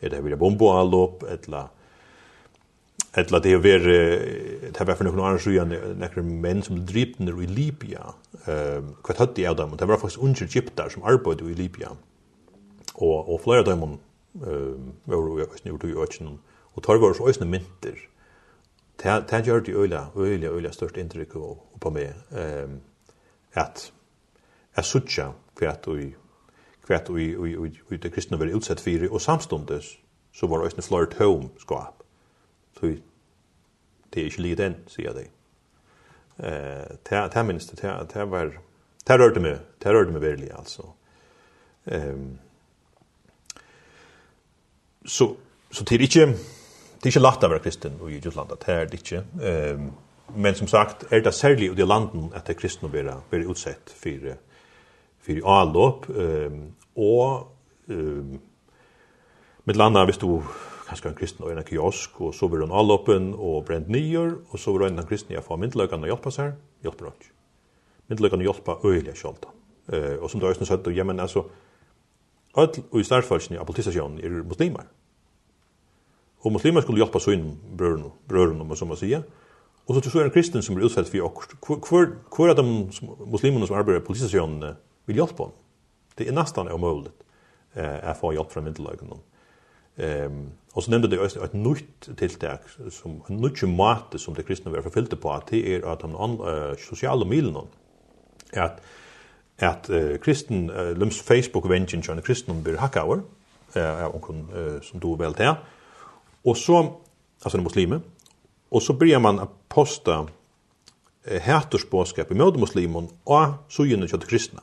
är 0.00 0.10
det 0.10 0.20
vi 0.20 0.36
bomboallop 0.36 1.22
eller 1.22 1.68
Etla 3.12 3.40
det 3.40 3.56
var 3.56 3.78
det 4.72 4.84
var 4.84 4.94
för 4.94 5.04
några 5.04 5.34
år 5.34 5.38
sedan 5.38 5.68
några 5.98 6.22
män 6.22 6.62
som 6.62 6.86
drepte 6.86 7.22
i 7.22 7.46
Libya. 7.46 8.14
Eh 8.46 8.82
vad 9.02 9.18
hade 9.18 9.32
de 9.32 9.54
dem? 9.54 9.76
Det 9.76 9.86
var 9.86 9.96
faktiskt 9.96 10.22
unge 10.22 10.44
egyptar 10.44 10.88
som 10.88 11.02
arbetade 11.02 11.50
i 11.50 11.54
Libya. 11.54 11.90
Och 12.94 13.34
och 13.34 13.40
flera 13.40 13.58
av 13.58 13.64
dem 13.64 13.98
eh 14.34 14.74
var 15.04 15.36
ju 15.36 15.42
i 15.42 15.46
Östnorden 16.02 16.38
och 16.74 16.88
var 16.88 17.20
och 17.20 17.28
Östnorden 17.28 17.50
mynter 17.50 17.98
det 19.02 19.30
har 19.30 19.42
gjort 19.42 19.66
det 19.66 19.74
øyla, 19.74 20.06
øyla, 20.16 20.48
øyla 20.48 20.72
størst 20.72 20.96
inntrykk 20.96 21.32
på 21.80 21.90
meg, 21.90 22.14
um, 22.30 22.80
at 23.54 23.92
jeg 24.76 24.84
suttja 24.84 25.30
kvært 25.56 25.88
og 25.88 26.02
kvært 26.84 27.10
og 27.10 27.20
i 27.20 27.96
det 27.96 28.12
kristne 28.12 28.38
var 28.38 28.52
utsett 28.54 28.80
fyrir, 28.80 29.12
og 29.12 29.20
samstundes 29.20 29.98
så 30.32 30.46
var 30.46 30.64
det 30.64 30.84
flere 30.84 31.06
tøvn 31.06 31.50
skap. 31.58 32.02
Så 32.78 32.96
det 34.14 34.20
er 34.20 34.24
ikke 34.24 34.42
lige 34.42 34.56
den, 34.56 34.74
sier 34.86 35.12
jeg 35.12 35.14
det. 35.14 35.28
Det 37.10 37.46
minnes 37.46 37.66
det, 37.66 37.82
det 38.14 38.30
var, 38.30 38.52
det 39.06 39.20
rørte 39.20 39.40
meg, 39.40 39.58
det 39.82 39.92
rørte 39.94 40.12
meg 40.12 40.22
virkelig, 40.22 40.50
altså. 40.58 40.82
Um, 41.86 42.38
så, 45.06 45.34
så 45.70 45.84
det 45.84 45.96
er 45.96 46.00
ikke, 46.00 46.36
det 47.02 47.08
är 47.08 47.10
inte 47.10 47.20
lätt 47.20 47.44
å 47.44 47.48
være 47.48 47.64
kristen 47.64 47.96
i 48.08 48.18
Jutland 48.20 48.50
det 48.52 48.68
er 48.68 48.86
det 48.86 48.98
ikke. 49.00 49.22
Um, 49.40 49.92
men 50.36 50.54
som 50.54 50.68
sagt 50.68 51.06
er 51.10 51.22
det 51.24 51.32
særlig 51.34 51.70
i 51.70 51.74
de 51.74 51.86
landen 51.86 52.28
at 52.34 52.46
det 52.46 52.56
er 52.56 52.60
kristne 52.60 52.90
blir 52.92 53.08
blir 53.30 53.48
utsett 53.48 53.90
for, 53.90 54.36
for 55.20 55.40
allop 55.48 56.08
um, 56.08 56.74
og 56.96 57.46
um, 57.88 58.40
med 59.64 59.76
landet 59.76 60.04
hvis 60.04 60.18
du 60.18 60.42
kanskje 60.90 61.08
en 61.08 61.16
kristen 61.16 61.44
og 61.44 61.52
en 61.52 61.64
kiosk, 61.64 62.20
og 62.20 62.34
så 62.34 62.48
blir 62.48 62.66
hun 62.66 62.74
alloppen 62.74 63.34
og 63.34 63.64
brent 63.64 63.88
nyer, 63.88 64.34
og 64.50 64.58
så 64.58 64.72
blir 64.74 64.90
hun 64.90 64.98
en 64.98 65.06
kristen 65.06 65.34
jeg 65.34 65.44
får 65.46 65.60
myndeløkene 65.62 66.08
å 66.08 66.10
hjelpe 66.10 66.32
seg, 66.34 66.56
hjelper 66.82 67.06
hun 67.06 67.14
ikke. 67.14 67.34
Myndeløkene 68.10 68.42
å 68.42 68.48
hjelpe 68.50 68.78
øyelig 68.84 69.16
kjølt. 69.22 69.46
Uh, 69.90 70.16
og 70.20 70.30
som 70.30 70.40
du 70.40 70.46
har 70.46 70.58
sagt, 70.58 70.90
ja, 70.94 71.04
men 71.04 71.20
altså, 71.20 71.44
og 72.58 72.80
i 72.98 73.06
stærfølsene 73.06 73.60
av 73.60 73.68
politistasjonen 73.68 74.18
er 74.26 74.42
muslimer. 74.42 74.90
Og 76.40 76.52
muslimer 76.52 76.80
skulle 76.80 77.02
hjelpe 77.02 77.20
sin 77.20 77.58
brøren, 77.76 78.06
brøren, 78.28 78.76
som 78.76 78.88
man 78.88 78.96
sier. 78.96 79.24
Og 79.86 79.96
så 79.96 80.00
tror 80.04 80.20
jeg 80.20 80.30
en 80.30 80.34
kristen 80.34 80.62
som 80.62 80.76
blir 80.76 80.86
utsatt 80.86 81.08
for 81.10 81.26
okkurs. 81.26 82.14
Hvor 82.36 82.48
er 82.48 82.54
de 82.54 82.64
muslimene 83.26 83.66
som 83.66 83.76
arbeider 83.76 84.00
i 84.00 84.06
politisasjonene 84.06 84.76
vil 85.06 85.20
hjelpe 85.20 85.48
dem? 85.48 85.58
Det 86.18 86.28
er 86.28 86.36
nesten 86.36 86.70
umulig 86.70 87.12
eh, 87.74 87.98
å 88.10 88.16
få 88.16 88.32
hjelp 88.36 88.52
fra 88.52 88.64
myndelagene. 88.64 89.20
Ehm 90.00 90.48
och 90.72 90.84
så 90.84 90.90
nevnte 90.90 91.08
det 91.10 91.18
også 91.18 91.42
et 91.42 91.54
nytt 91.54 92.08
tiltak, 92.18 92.68
som 92.94 93.16
en 93.28 93.40
nytt 93.42 93.62
måte 93.66 94.18
som 94.22 94.34
det 94.34 94.44
kristna 94.46 94.70
vil 94.70 94.82
forfylte 94.82 95.16
på 95.16 95.32
att 95.32 95.46
det 95.50 95.74
är 95.74 95.92
att 95.92 96.00
de 96.00 96.40
uh, 96.40 96.76
sociala 96.78 97.24
milene, 97.24 97.66
at, 98.52 98.80
att 99.58 99.90
uh, 99.90 100.16
kristen 100.16 100.70
uh, 100.70 100.98
lims 100.98 101.20
Facebook 101.20 101.70
vänjen 101.70 102.00
John 102.00 102.22
kristen 102.22 102.62
blir 102.62 102.76
hakket 102.76 103.02
eh 103.74 104.06
uh, 104.06 104.80
som 104.80 105.00
då 105.00 105.14
väl 105.14 105.32
där 105.32 105.56
Och 106.44 106.56
så, 106.56 107.00
altså 107.42 107.58
en 107.58 107.64
muslime, 107.64 108.00
Och 108.70 108.82
så 108.82 108.92
börjar 108.92 109.20
man 109.20 109.38
att 109.38 109.68
posta 109.68 110.28
eh, 111.24 111.42
i 112.30 112.34
møte 112.34 112.58
muslimen 112.58 113.08
och 113.24 113.48
så 113.68 113.86
gynnar 113.86 114.06
det 114.06 114.26
kristna. 114.26 114.62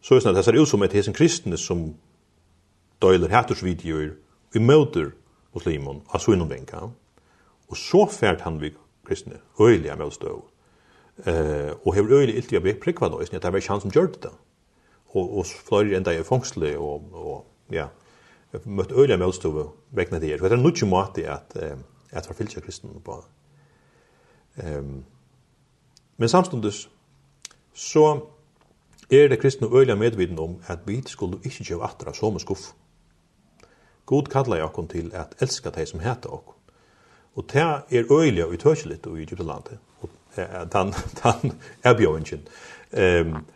Så 0.00 0.14
är 0.14 0.20
det 0.20 0.34
här 0.34 0.42
ser 0.42 0.62
ut 0.62 0.68
som 0.68 0.82
et 0.82 0.92
det 0.92 1.12
kristne 1.14 1.56
som 1.56 1.94
døyler 3.02 3.28
hætorsvideoer 3.28 4.14
i 4.54 4.58
møter 4.58 5.12
så 5.54 6.02
av 6.08 6.18
sunnumvenka. 6.18 6.88
Og 7.68 7.76
så 7.76 8.06
fært 8.06 8.40
han 8.40 8.60
vi 8.60 8.72
kristne 9.06 9.38
øyelig 9.60 9.90
av 9.90 9.98
møtstøv. 9.98 10.42
Uh, 11.26 11.76
og 11.86 11.94
hever 11.94 12.12
øyelig 12.18 12.36
iltig 12.36 12.56
av 12.56 12.66
prikva 12.80 13.08
da, 13.08 13.20
det 13.20 13.52
var 13.52 13.60
ikke 13.60 13.72
han 13.72 13.80
som 13.80 13.90
gjør 13.90 14.06
det. 14.06 14.32
Og, 15.14 15.38
og 15.38 15.46
fløyre 15.46 15.96
enda 15.96 16.10
i 16.10 16.24
fångsle 16.24 16.72
og, 16.78 17.12
og 17.12 17.44
ja, 17.70 17.86
møtt 18.64 18.92
øyla 18.92 19.16
møtstove 19.16 19.70
vegna 19.90 20.18
det 20.20 20.28
her. 20.28 20.36
Det 20.42 20.52
er 20.52 20.56
en 20.56 20.62
nokje 20.62 20.86
måte 20.88 21.24
at, 21.30 21.56
at 22.10 22.28
var 22.28 22.36
fylkja 22.36 22.60
kristen 22.60 23.00
på. 23.04 23.24
Um, 24.62 25.04
men 26.16 26.28
samstundes 26.28 26.88
så 27.74 28.20
er 29.10 29.28
det 29.28 29.40
kristne 29.40 29.68
øyla 29.72 29.94
medviden 29.94 30.38
om 30.38 30.56
at 30.66 30.78
vi 30.86 31.02
skulle 31.06 31.40
ikke 31.44 31.64
gjøre 31.64 31.84
atra 31.84 32.12
som 32.14 32.38
skuff. 32.38 32.72
God 34.06 34.22
kallar 34.22 34.56
jeg 34.56 34.64
okkur 34.64 34.86
til 34.86 35.10
at 35.14 35.34
elska 35.40 35.70
deg 35.70 35.88
som 35.88 36.00
heter 36.00 36.32
okkur. 36.32 36.54
Og 37.34 37.44
det 37.52 37.62
er 37.62 38.12
øyla 38.12 38.44
og 38.44 38.52
utøkjeligt 38.52 39.06
og 39.06 39.18
i 39.18 39.22
Egyptalandet. 39.22 39.78
Og 40.00 40.08
den, 40.72 40.92
den 41.22 41.60
er 41.84 41.96
bjøringen. 41.96 42.48
Um, 42.92 43.46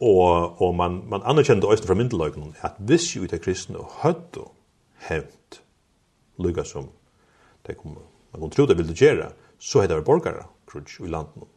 Og, 0.00 0.62
og 0.62 0.74
man, 0.76 1.00
man 1.08 1.24
anerkjente 1.24 1.68
også 1.68 1.86
fra 1.88 1.96
myndeløgnen 1.96 2.54
at 2.60 2.76
hvis 2.78 3.16
jo 3.16 3.24
i 3.24 3.38
kristne 3.40 3.80
hadde 4.02 4.44
hevnt 5.08 5.62
lykka 6.38 6.64
som 6.64 6.90
det 7.66 7.78
kom, 7.80 7.96
man 8.32 8.40
kunne 8.40 8.52
tro 8.52 8.66
det 8.66 8.76
ville 8.78 8.94
gjøre, 8.94 9.30
så 9.58 9.80
hadde 9.80 9.94
det 9.94 10.02
vært 10.02 10.08
borgere 10.10 10.48
krutsk 10.68 11.00
i 11.00 11.12
landet. 11.12 11.48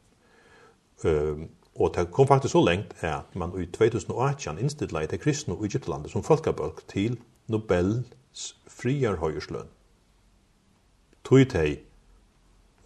Um, 1.04 1.50
og 1.76 1.94
det 1.96 2.12
kom 2.12 2.28
faktisk 2.28 2.52
så 2.52 2.64
lengt 2.64 2.96
at 3.04 3.36
man 3.36 3.52
i 3.60 3.66
2018 3.66 4.60
innstidla 4.60 5.04
i 5.04 5.08
det 5.12 5.20
kristne 5.20 5.56
og 5.56 5.66
Egyptlandet 5.66 6.12
som 6.12 6.24
folkebølg 6.24 6.82
til 6.88 7.20
Nobels 7.48 8.56
friar 8.68 9.20
høyersløn. 9.20 9.68
Tog 11.24 11.48
teg 11.52 11.84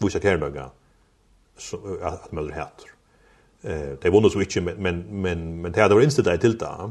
vise 0.02 0.20
kærløyga 0.22 0.68
at 2.02 2.32
møller 2.32 2.54
heter. 2.54 2.93
Eh 3.64 3.96
det 4.02 4.10
vunnar 4.10 4.28
så 4.28 4.40
inte 4.40 4.60
men 4.60 4.82
men 4.82 5.22
men 5.22 5.62
men 5.62 5.72
det 5.72 5.80
hade 5.80 5.94
varit 5.94 6.04
instant 6.04 6.40
til 6.40 6.60
där. 6.60 6.90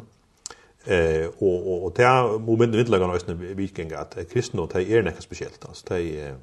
Eh 0.86 1.28
og 1.40 1.68
og 1.68 1.84
och 1.84 1.94
där 1.98 2.40
momentet 2.40 2.80
vid 2.80 2.90
lagarna 2.90 3.14
ösna 3.14 3.34
vikingar 3.34 3.98
at 3.98 4.28
kristna 4.30 4.62
og 4.62 4.74
det 4.74 4.92
er 4.92 5.02
något 5.02 5.24
spesielt 5.24 5.66
altså 5.68 5.86
det 5.90 6.36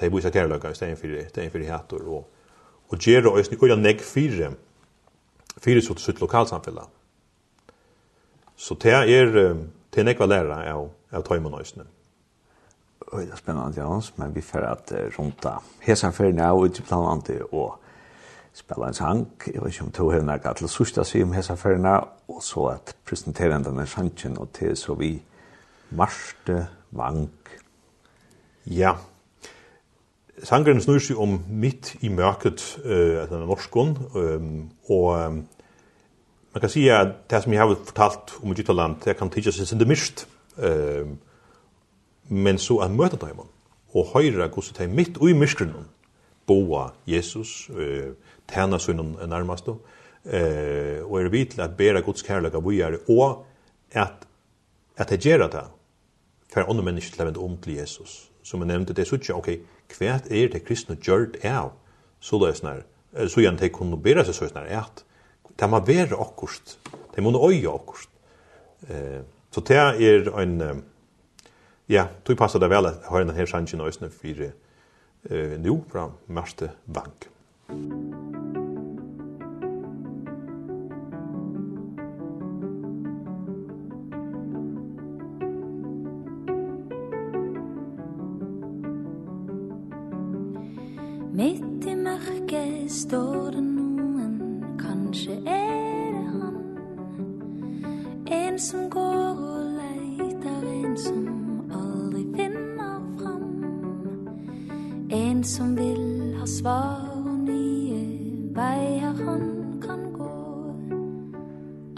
det 0.00 0.12
visar 0.14 0.30
kärlek 0.30 0.64
i 0.64 0.74
stället 0.74 0.98
för 0.98 1.08
det 1.08 1.38
är 1.38 1.50
för 1.50 1.58
det 1.58 1.92
og 1.92 2.08
och 2.08 2.28
och 2.88 3.06
ger 3.06 3.22
då 3.22 3.38
ösna 3.38 3.58
och 3.60 3.78
näck 3.78 4.00
fyra 4.00 4.52
sutt 5.80 6.00
så 6.00 6.12
sitt. 6.12 6.18
Så 8.56 8.74
det 8.74 8.92
er 8.92 9.56
till 9.90 10.04
näck 10.04 10.18
vad 10.18 10.28
læra 10.28 10.74
av 10.74 10.90
av 11.10 11.22
tajmon 11.22 11.60
ösna. 11.60 11.84
Oj, 13.12 13.26
det 13.26 13.32
är 13.32 13.36
spännande 13.36 13.80
Jans, 13.80 14.12
men 14.16 14.32
vi 14.32 14.42
för 14.42 14.62
att 14.62 14.92
runda. 14.92 15.62
Här 15.80 15.94
sen 15.94 16.12
för 16.12 16.32
nu 16.32 16.42
och 16.42 16.74
till 16.74 16.84
planante 16.84 17.42
och 17.42 17.81
spela 18.54 18.88
en 18.88 18.94
sang, 18.94 19.26
jeg 19.46 19.62
vet 19.62 19.72
ikke 19.72 19.84
om 19.86 19.92
to 19.96 20.10
hevner 20.12 20.40
gatt 20.42 20.60
til 20.60 20.68
sørsta 20.68 21.04
sig 21.08 21.24
om 21.24 21.32
hesa 21.32 21.54
ferna, 21.56 21.98
og 22.28 22.42
så 22.44 22.66
at 22.74 22.94
presenterende 23.06 23.70
den 23.70 23.86
sangen, 23.86 24.38
og 24.38 24.52
til 24.52 24.76
så 24.76 24.94
vi 24.94 25.22
marste 25.90 26.66
Vank. 26.92 27.56
Ja, 28.66 28.92
Sangren 30.42 30.80
snur 30.82 30.98
seg 30.98 31.18
om 31.22 31.36
mitt 31.46 31.92
i 32.02 32.08
mørket, 32.10 32.62
uh, 32.82 33.20
altså 33.22 33.36
den 33.36 33.46
norskon, 33.46 33.92
um, 34.18 34.70
og 34.90 35.10
um, 35.14 35.36
man 36.52 36.60
kan 36.60 36.72
si 36.72 36.88
at 36.90 37.14
det 37.30 37.42
som 37.44 37.52
jeg 37.52 37.62
har 37.62 37.74
fortalt 37.86 38.34
om 38.42 38.50
Egyptaland, 38.52 38.96
det 39.04 39.16
kan 39.16 39.30
tidsa 39.30 39.52
seg 39.54 39.70
sinde 39.70 39.86
mist, 39.86 40.26
um, 40.58 41.14
men 42.28 42.58
så 42.58 42.80
at 42.82 42.90
møte 42.90 43.20
dem, 43.22 43.44
og 43.94 44.10
høyre 44.16 44.48
hvordan 44.48 44.74
det 44.78 44.88
midt 44.88 44.96
mitt 44.96 45.22
og 45.22 45.30
i 45.30 45.36
myskrennen, 45.38 45.86
boa 46.46 46.88
Jesus, 47.06 47.70
uh, 47.70 48.10
tjene 48.50 48.80
sønnen 48.80 49.16
nærmest. 49.28 49.68
Eh, 50.24 51.02
og 51.02 51.18
er 51.18 51.30
vi 51.32 51.44
til 51.50 51.62
at 51.64 51.76
bære 51.76 52.02
Guds 52.06 52.22
kærlighet 52.22 52.54
av 52.54 52.64
vågjere, 52.64 53.00
og 53.10 53.44
at, 53.92 54.26
at 54.96 55.10
det 55.10 55.24
gjør 55.24 55.48
det, 55.50 55.64
for 56.52 56.68
andre 56.68 56.84
mennesker 56.86 57.16
til 57.16 57.24
å 57.24 57.30
vende 57.30 57.42
om 57.42 57.56
til 57.62 57.78
Jesus. 57.80 58.30
Som 58.46 58.62
jeg 58.62 58.70
nevnte, 58.70 58.94
det 58.94 59.06
er 59.06 59.10
sånn, 59.10 59.24
ok, 59.38 59.50
hva 59.96 60.18
er 60.30 60.52
det 60.52 60.64
kristne 60.66 60.98
gjør 61.00 61.32
det 61.34 61.42
av? 61.48 61.72
Så 62.22 62.38
det 62.38 62.52
er 62.52 62.60
sånn, 62.60 62.84
så 63.28 63.42
gjerne 63.42 63.60
de 63.60 63.72
kunne 63.74 63.98
bære 64.00 64.24
seg 64.28 64.38
sånn, 64.38 64.62
at 64.62 65.04
de 65.58 65.68
må 65.68 65.82
være 65.84 66.18
akkurat, 66.22 66.76
det 67.14 67.24
må 67.24 67.34
øye 67.34 67.72
akkurat. 67.72 68.08
Eh, 68.88 69.20
så 69.52 69.60
det 69.68 69.76
er 69.76 70.30
en, 70.40 70.84
ja, 71.90 72.06
tog 72.24 72.38
passer 72.40 72.62
det 72.62 72.70
vel 72.72 72.88
at 72.88 73.02
jeg 73.02 73.12
har 73.12 73.26
en 73.26 73.36
her 73.36 73.50
sannsyn 73.50 73.82
og 73.84 73.90
øsne 73.92 74.08
for 74.14 74.46
eh, 74.46 75.58
nå 75.60 75.76
fra 75.90 76.08
Marte 76.32 76.72
Bank. 76.86 77.31
Mitt 91.34 91.86
i 91.86 91.94
mørket 91.96 92.90
står 92.92 93.54
det 93.54 93.62
noen, 93.64 94.34
kanskje 94.76 95.38
er 95.48 96.10
det 96.12 96.24
han. 96.28 96.58
En 98.28 98.58
som 98.60 98.90
går 98.92 99.40
og 99.40 99.62
leiter, 99.78 100.66
en 100.74 100.98
som 101.00 101.24
aldri 101.72 102.26
finner 102.36 103.00
fram. 103.16 103.64
En 105.08 105.40
som 105.54 105.72
vil 105.78 106.36
ha 106.36 106.46
svar 106.46 107.11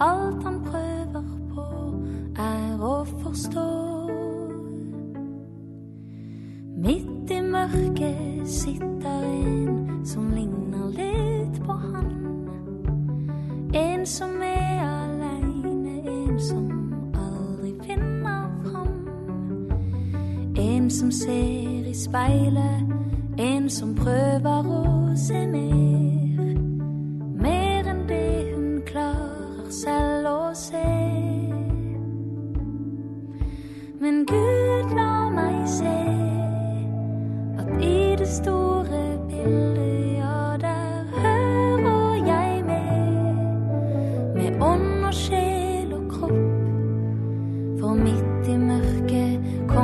alt 0.05 0.43
han 0.45 0.61
prøver 0.65 1.23
på 1.55 1.65
er 2.37 2.83
å 2.83 3.05
forstå. 3.05 3.69
Mitt 6.85 7.31
i 7.31 7.41
mørket 7.41 8.49
sitter 8.49 9.25
en 9.25 10.05
som 10.05 10.29
ligner 10.37 10.91
litt 10.99 11.57
på 11.65 11.73
han. 11.73 12.11
En 13.75 14.07
som 14.07 14.37
er 14.45 14.85
alene, 14.85 15.97
en 16.05 16.41
som 16.41 16.69
aldri 17.25 17.73
finner 17.87 18.45
fram. 18.67 18.93
En 20.59 20.91
som 20.91 21.11
ser 21.11 21.89
i 21.89 21.97
speilet, 21.97 22.93
en 23.39 23.71
som 23.71 23.95
prøver 23.95 24.54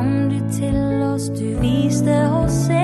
kom 0.01 0.31
du 0.31 0.39
til 0.53 1.03
oss, 1.03 1.29
du 1.29 1.61
viste 1.61 2.15
oss 2.33 2.80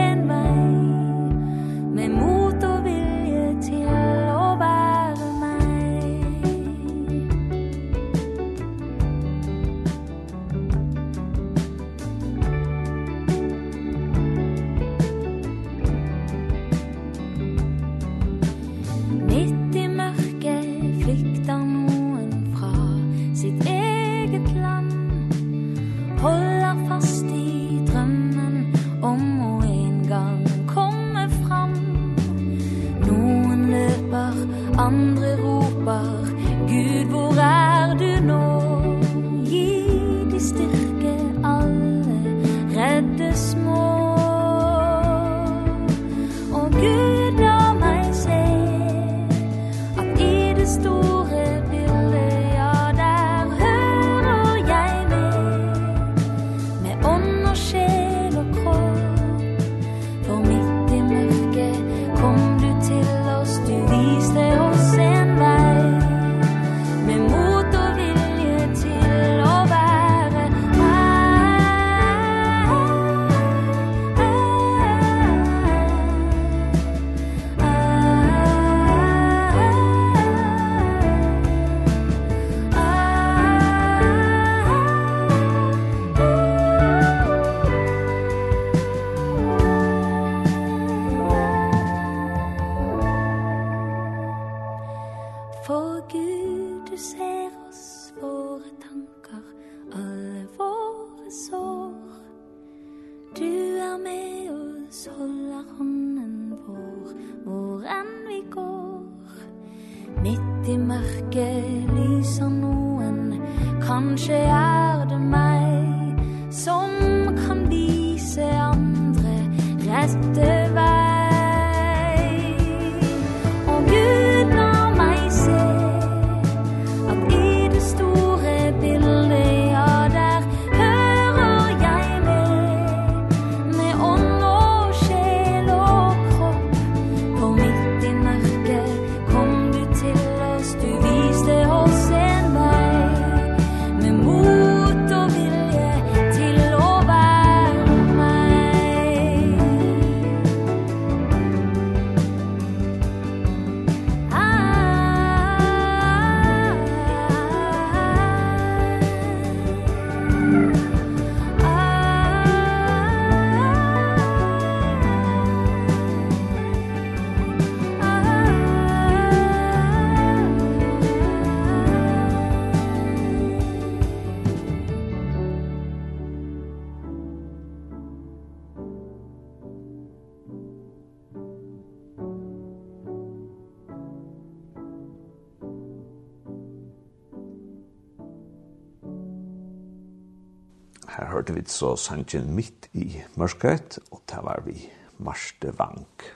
her 191.17 191.31
hørte 191.33 191.55
vi 191.57 191.63
så 191.67 191.95
sangen 191.97 192.51
midt 192.55 192.91
i 192.93 193.23
mørket, 193.41 193.99
og 194.13 194.21
der 194.29 194.43
var 194.45 194.61
vi 194.67 194.91
Marste 195.19 195.73
Vank. 195.79 196.27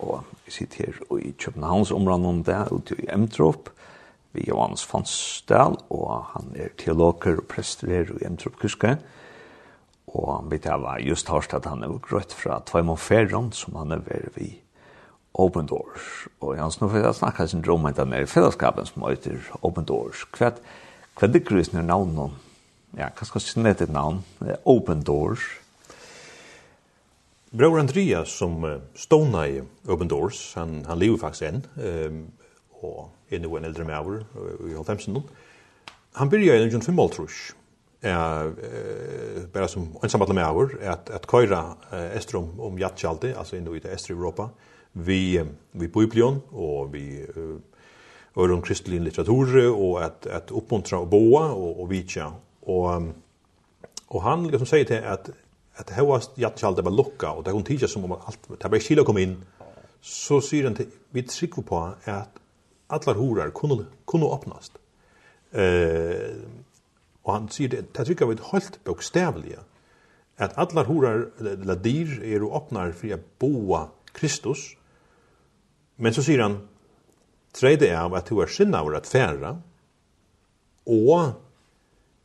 Og 0.00 0.22
vi 0.46 0.50
sitter 0.50 0.86
her 0.86 1.18
i 1.18 1.34
Københavns 1.38 1.92
områden 1.92 2.24
om 2.26 2.44
det, 2.44 2.72
ute 2.72 2.96
i 2.98 3.08
Emtrop, 3.12 3.68
vi 4.32 4.46
Johannes 4.48 4.84
Fonsdal, 4.88 5.76
og 5.90 6.24
han 6.32 6.54
er 6.56 6.72
teologer 6.78 7.36
og 7.36 7.48
prester 7.50 7.90
her 7.92 8.14
i 8.16 8.26
Emtrop 8.26 8.56
Kuske. 8.56 8.96
Og 10.12 10.48
vi 10.50 10.58
tar 10.58 10.80
var 10.80 11.00
just 11.00 11.28
hørst 11.28 11.54
at 11.54 11.68
han 11.68 11.84
er 11.84 11.92
grøtt 12.00 12.32
fra 12.32 12.62
Tvaimon 12.66 12.98
Ferron, 12.98 13.52
som 13.52 13.76
han 13.76 13.92
er 13.92 14.00
ved 14.08 14.32
vi 14.36 14.54
Open 15.34 15.68
Doors. 15.68 16.26
Og 16.40 16.56
Jans, 16.56 16.80
nå 16.80 16.88
får 16.88 17.04
jeg 17.04 17.14
snakke 17.20 17.46
sin 17.48 17.62
drømme 17.64 17.92
enda 17.92 18.04
mer 18.08 18.24
i 18.24 18.28
fellesskapen 18.28 18.88
som 18.88 19.04
heter 19.06 19.38
Open 19.62 19.84
Doors. 19.88 20.24
Hva 20.32 20.52
er 21.22 21.32
det 21.32 21.44
grøsner 21.48 21.84
navnet 21.84 22.32
ja, 22.96 23.08
hva 23.08 23.26
skal 23.26 23.38
kanskje 23.38 23.54
kjenner 23.56 23.74
et 23.74 23.92
navn, 23.92 24.22
Open 24.68 25.02
Doors. 25.06 25.44
Bror 27.52 27.78
Andreas 27.80 28.32
som 28.32 28.62
uh, 28.64 28.78
stående 28.96 29.42
i 29.48 29.58
Open 29.88 30.08
Doors, 30.08 30.40
han, 30.56 30.80
han 30.88 31.00
lever 31.00 31.20
faktisk 31.20 31.48
enn, 31.50 31.64
um, 31.76 32.22
og 32.82 33.32
er 33.32 33.42
nå 33.42 33.50
en 33.56 33.66
eldre 33.68 33.84
maver 33.86 34.22
i 34.68 34.72
halvfemsen. 34.72 35.20
Han 36.16 36.30
begynner 36.32 36.56
i 36.56 36.64
1955, 36.68 37.52
uh, 38.08 39.44
bare 39.52 39.68
som 39.68 39.90
ensamma 40.02 40.32
med 40.32 40.44
at, 40.80 41.10
at 41.10 41.34
att 41.34 41.92
uh, 41.92 42.16
estrom 42.16 42.60
om 42.60 42.78
Jatchalde 42.78 43.34
altså 43.36 43.56
inn 43.56 43.68
i 43.68 43.78
det 43.78 43.92
östra 43.92 44.14
Europa 44.14 44.48
vi 44.92 45.40
uh, 45.40 45.46
vi 45.72 45.88
Biblion 45.88 46.42
og 46.52 46.92
vi 46.92 47.26
uh, 47.36 47.60
öron 48.36 48.62
kristlig 48.62 49.00
litteratur 49.00 49.70
och 49.70 50.04
att 50.04 50.26
att 50.26 50.50
uppmuntra 50.50 50.98
och 50.98 51.08
boa 51.08 51.52
och 51.52 51.80
och 51.80 51.92
vitja 51.92 52.32
Och 52.62 53.02
och 54.06 54.22
han 54.22 54.48
liksom 54.48 54.66
säger 54.66 54.84
till 54.84 55.04
att 55.04 55.30
att 55.74 55.86
det 55.86 55.94
här 55.94 56.04
var 56.04 56.22
jattskall 56.34 56.82
var 56.82 56.90
lukka 56.90 57.30
och 57.30 57.44
det 57.44 57.50
hon 57.50 57.64
tiger 57.64 57.86
som 57.86 58.04
om 58.04 58.12
allt 58.12 58.38
det 58.60 58.68
var 58.68 58.78
kilo 58.78 59.04
kom 59.04 59.18
in 59.18 59.44
så 60.00 60.40
syr 60.40 60.62
den 60.62 60.76
vi 61.10 61.22
tryck 61.22 61.54
på 61.54 61.94
att 62.04 62.38
alla 62.86 63.12
horar 63.12 63.50
kunde 63.50 63.84
kunde 64.06 64.26
öppnas. 64.26 64.72
Eh 65.50 66.36
och 67.22 67.32
han 67.32 67.48
säger 67.48 67.70
det 67.70 67.94
det 67.94 68.04
tycker 68.04 68.26
vi 68.26 68.36
helt 68.52 68.84
bokstavligen 68.84 69.60
att 70.36 70.58
alla 70.58 70.82
horar 70.82 71.30
eller 71.38 71.76
dyr 71.76 72.22
är 72.22 72.42
och 72.42 72.56
öppnar 72.56 72.92
för 72.92 73.14
att 73.14 73.38
boa 73.38 73.88
Kristus. 74.12 74.76
Men 75.96 76.14
så 76.14 76.22
säger 76.22 76.38
han 76.38 76.68
tredje 77.52 77.96
är 77.96 78.16
att 78.16 78.26
du 78.26 78.42
er 78.42 78.46
sinna 78.46 78.80
av 78.80 78.94
att 78.94 79.06
färra 79.06 79.62
og 80.84 81.32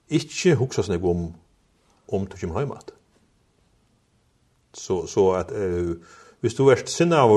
ikke 0.10 0.55
huksa 0.55 0.84
seg 0.84 1.03
om 1.05 1.30
om 2.08 2.28
du 2.28 2.38
kommer 2.39 2.64
hjemme. 2.64 2.80
Så, 4.74 5.05
så 5.08 5.32
at 5.39 5.51
uh, 5.51 5.95
hvis 6.39 6.55
du 6.55 6.68
er 6.70 6.84
sinne 6.86 7.20
av 7.20 7.34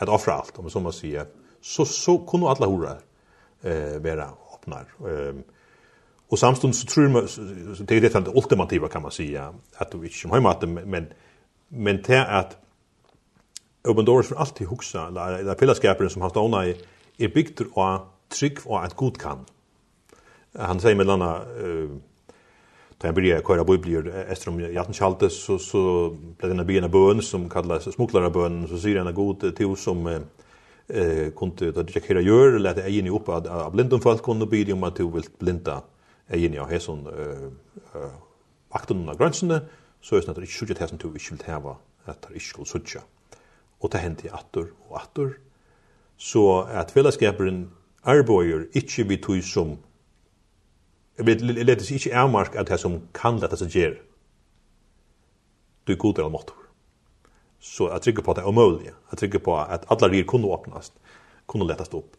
at 0.00 0.08
offra 0.08 0.38
alt, 0.40 0.58
om 0.58 0.70
så 0.70 0.80
man 0.80 0.94
sier, 0.96 1.28
så, 1.60 1.84
så 1.84 2.16
kunne 2.28 2.48
alle 2.48 2.68
hore 2.70 2.94
uh, 2.96 3.96
være 4.04 4.28
åpner. 4.54 4.88
Um, 5.00 5.42
og 6.30 6.38
samstund 6.38 6.74
så 6.78 6.86
tror 6.86 7.08
man, 7.10 7.28
så, 7.28 7.42
det 7.84 7.96
er 7.96 8.06
dette 8.06 8.24
det 8.24 8.36
ultimativa 8.36 8.88
kan 8.88 9.02
man 9.02 9.12
säga 9.12 9.50
at 9.78 9.92
du 9.92 10.02
ikke 10.02 10.28
kommer 10.28 10.40
hjemme, 10.40 10.86
men, 10.86 11.12
men 11.70 12.02
til 12.04 12.22
at 12.22 12.58
Open 13.84 14.06
Doors 14.06 14.28
for 14.28 14.36
alltid 14.36 14.66
hugsa, 14.66 15.06
eller, 15.06 15.40
eller 15.40 15.54
fellesskaperen 15.58 16.10
som 16.10 16.22
han 16.22 16.30
stående 16.30 16.70
i, 16.70 16.74
er 17.18 17.32
bygd 17.34 17.64
av 17.76 18.06
trygg 18.30 18.60
og 18.66 18.84
at 18.84 18.96
god 18.96 19.18
kan. 19.18 19.38
Mm 19.38 19.59
han 20.58 20.80
säger 20.80 20.96
med 20.96 21.06
landa 21.06 21.42
eh 21.60 21.90
Då 23.00 23.06
jag 23.06 23.14
började 23.14 23.42
köra 23.42 23.64
biblior 23.64 24.08
etter 24.08 24.48
om 24.48 24.60
Jatten 24.60 24.74
Jattenskalte 24.74 25.30
så, 25.30 25.58
så 25.58 26.10
ble 26.10 26.48
denne 26.50 26.66
byen 26.68 26.84
av 26.84 26.90
bön 26.90 27.22
som 27.22 27.48
kallas 27.48 27.86
smuglarabön. 27.94 28.66
Så 28.68 28.78
säger 28.78 29.04
den 29.04 29.14
god 29.14 29.40
til 29.56 29.66
oss 29.66 29.80
som 29.80 30.06
eh, 30.06 31.30
kunne 31.32 31.72
ta 31.72 31.82
det 31.82 32.04
hela 32.04 32.20
gör 32.20 32.56
eller 32.56 32.70
att 32.70 32.84
egen 32.84 33.06
upp 33.06 33.28
att, 33.28 33.46
av 33.46 33.72
blindom 33.72 34.00
folk 34.00 34.22
kunde 34.22 34.46
be 34.46 34.72
om 34.72 34.84
at 34.84 34.96
du 34.96 35.08
vil 35.08 35.24
blinda 35.38 35.80
egen 36.28 36.52
ja 36.52 36.66
hesson 36.66 37.06
eh, 37.06 37.48
eh, 37.94 38.12
vakten 38.72 39.08
av 39.08 39.16
gränserna 39.16 39.60
så 40.00 40.16
er 40.16 40.20
det 40.20 40.28
inte 40.28 40.52
så 40.52 40.64
att 40.84 41.00
du 41.00 41.14
ikke 41.14 41.30
vil 41.30 41.46
häva 41.46 41.76
at 42.06 42.26
du 42.28 42.34
ikke 42.34 42.46
skulle 42.46 42.68
suttja. 42.68 43.00
Og 43.80 43.92
det 43.92 44.00
hendte 44.00 44.26
i 44.26 44.30
attor 44.32 44.66
och 44.88 45.00
attor. 45.00 45.30
Så 46.16 46.60
at 46.60 46.90
fellesskaperen 46.90 47.70
arbeider 48.04 48.66
ikke 48.74 49.08
vi 49.08 49.16
tog 49.16 49.42
som 49.42 49.78
vi 51.18 51.34
leder 51.34 51.82
seg 51.84 51.98
ikke 51.98 52.16
avmark 52.22 52.56
av 52.56 52.68
det 52.68 52.78
som 52.80 53.00
kan 53.16 53.40
lette 53.40 53.58
seg 53.60 53.74
gjøre. 53.76 53.98
Du 55.86 55.92
er 55.94 56.00
god 56.00 56.18
eller 56.18 56.32
måttor. 56.32 56.56
Så 57.60 57.90
jeg 57.90 58.06
trykker 58.06 58.24
på 58.24 58.32
at 58.32 58.40
det 58.40 58.44
er 58.44 58.52
omøyelig. 58.52 58.92
Jeg 59.12 59.20
trykker 59.20 59.42
på 59.44 59.56
at 59.60 59.84
alle 59.92 60.08
rier 60.08 60.28
kunne 60.28 60.48
åpnes, 60.48 60.92
kunne 61.50 61.66
lettast 61.68 61.94
opp. 61.98 62.16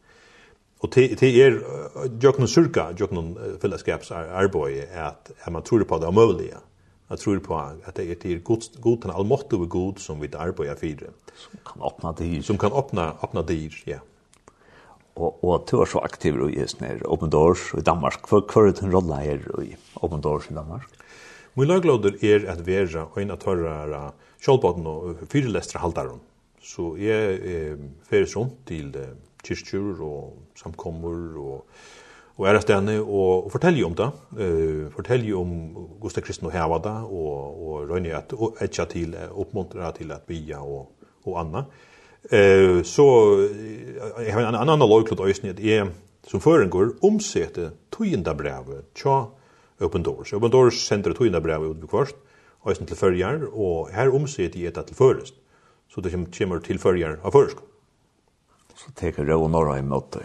Og 0.82 0.92
til, 0.94 1.14
er, 1.42 1.58
jøkken 2.22 2.50
surka, 2.50 2.90
jøkken 2.98 3.36
fellesskapsarbeid, 3.62 4.84
at, 4.92 5.32
at 5.32 5.54
man 5.54 5.66
tror 5.66 5.86
på 5.86 5.98
at 5.98 6.02
det 6.04 6.10
er 6.10 6.14
omøyelige. 6.14 6.62
Jeg 7.12 7.20
tror 7.20 7.40
på 7.44 7.58
at 7.60 7.98
det 7.98 8.06
er 8.12 8.20
til 8.22 8.44
god, 8.44 8.70
god 8.82 8.98
den 9.04 9.12
allmåttige 9.12 9.68
god 9.68 10.00
som 10.00 10.22
vi 10.22 10.30
arbeider 10.34 10.76
fire. 10.80 11.12
Som 11.36 11.60
kan 11.68 11.82
åpne 11.82 12.14
dyr. 12.20 12.42
Som 12.42 12.58
kan 12.58 12.72
åpne, 12.72 13.12
åpne 13.24 13.44
dyr, 13.48 13.76
ja 13.88 14.00
og 15.16 15.44
og 15.44 15.68
du 15.70 15.82
er 15.82 15.90
så 15.90 16.00
aktiv 16.04 16.38
i 16.48 16.64
Isner 16.64 17.02
Open 17.06 17.30
Doors 17.30 17.72
i 17.78 17.82
Danmark 17.82 18.28
for 18.28 18.42
kvar 18.42 18.72
den 18.72 18.94
rolla 18.94 19.22
her 19.22 19.40
i 19.62 19.76
Open 20.02 20.22
Doors 20.22 20.50
i 20.50 20.54
Danmark. 20.54 20.88
Mun 21.56 21.68
lagloder 21.68 22.16
er 22.24 22.48
at 22.52 22.66
vera 22.66 23.10
ein 23.18 23.32
at 23.32 23.44
tørra 23.44 24.14
skjolbotn 24.40 24.88
og 24.88 25.26
fyrlestra 25.30 25.82
haldarum. 25.84 26.22
Så 26.64 26.96
jeg 26.96 27.40
eh, 27.44 27.78
feres 28.08 28.36
rundt 28.38 28.62
til 28.68 28.96
eh, 28.96 29.18
kyrkjur 29.44 30.00
og 30.06 30.38
samkommer 30.56 31.38
og 31.38 31.66
og 32.42 32.48
er 32.48 32.58
stedene 32.64 32.96
og, 33.02 33.46
og 33.46 33.52
fortelle 33.54 33.84
om 33.86 33.94
det. 33.94 34.08
Uh, 34.34 34.88
fortelle 34.96 35.36
om 35.38 35.52
Gustav 36.02 36.24
Kristno 36.26 36.50
det, 36.50 36.96
og, 37.06 37.60
og 37.62 37.90
Røyne 37.92 38.16
at 38.18 38.34
etja 38.62 38.86
til, 38.86 39.14
oppmuntra 39.30 39.92
til 39.92 40.12
at 40.12 40.24
bia 40.26 40.58
og, 40.58 40.90
og 41.28 41.40
anna. 41.40 41.60
Uh, 41.60 41.91
Eh 42.30 42.84
så 42.86 43.06
jeg 44.22 44.34
har 44.34 44.42
en 44.42 44.56
annan 44.56 44.70
analog 44.70 45.08
klot 45.08 45.24
øysni 45.26 45.50
at 45.50 45.60
jeg 45.60 45.88
som 46.28 46.42
føringur 46.42 46.94
omsette 47.04 47.72
tøyinda 47.92 48.34
brevet 48.38 48.86
tja 48.96 49.26
Open 49.82 50.04
Doors. 50.04 50.34
Open 50.34 50.52
Doors 50.52 50.78
sender 50.86 51.16
tøyinda 51.18 51.42
brevet 51.42 51.74
ut 51.74 51.90
kvart, 51.90 52.16
øysni 52.68 52.86
til 52.88 52.98
førjar, 52.98 53.48
og 53.50 53.90
her 53.96 54.14
omsette 54.14 54.62
jeg 54.62 54.76
det 54.76 54.86
til 54.86 54.96
førest. 54.96 55.34
Så 55.90 56.02
det 56.02 56.14
kommer 56.14 56.60
til 56.60 56.80
førjar 56.80 57.18
av 57.24 57.34
førsk. 57.34 57.58
Så 58.78 58.94
teker 58.96 59.26
det 59.26 59.36
og 59.36 59.50
norra 59.52 59.80
i 59.80 59.84
møte. 59.84 60.24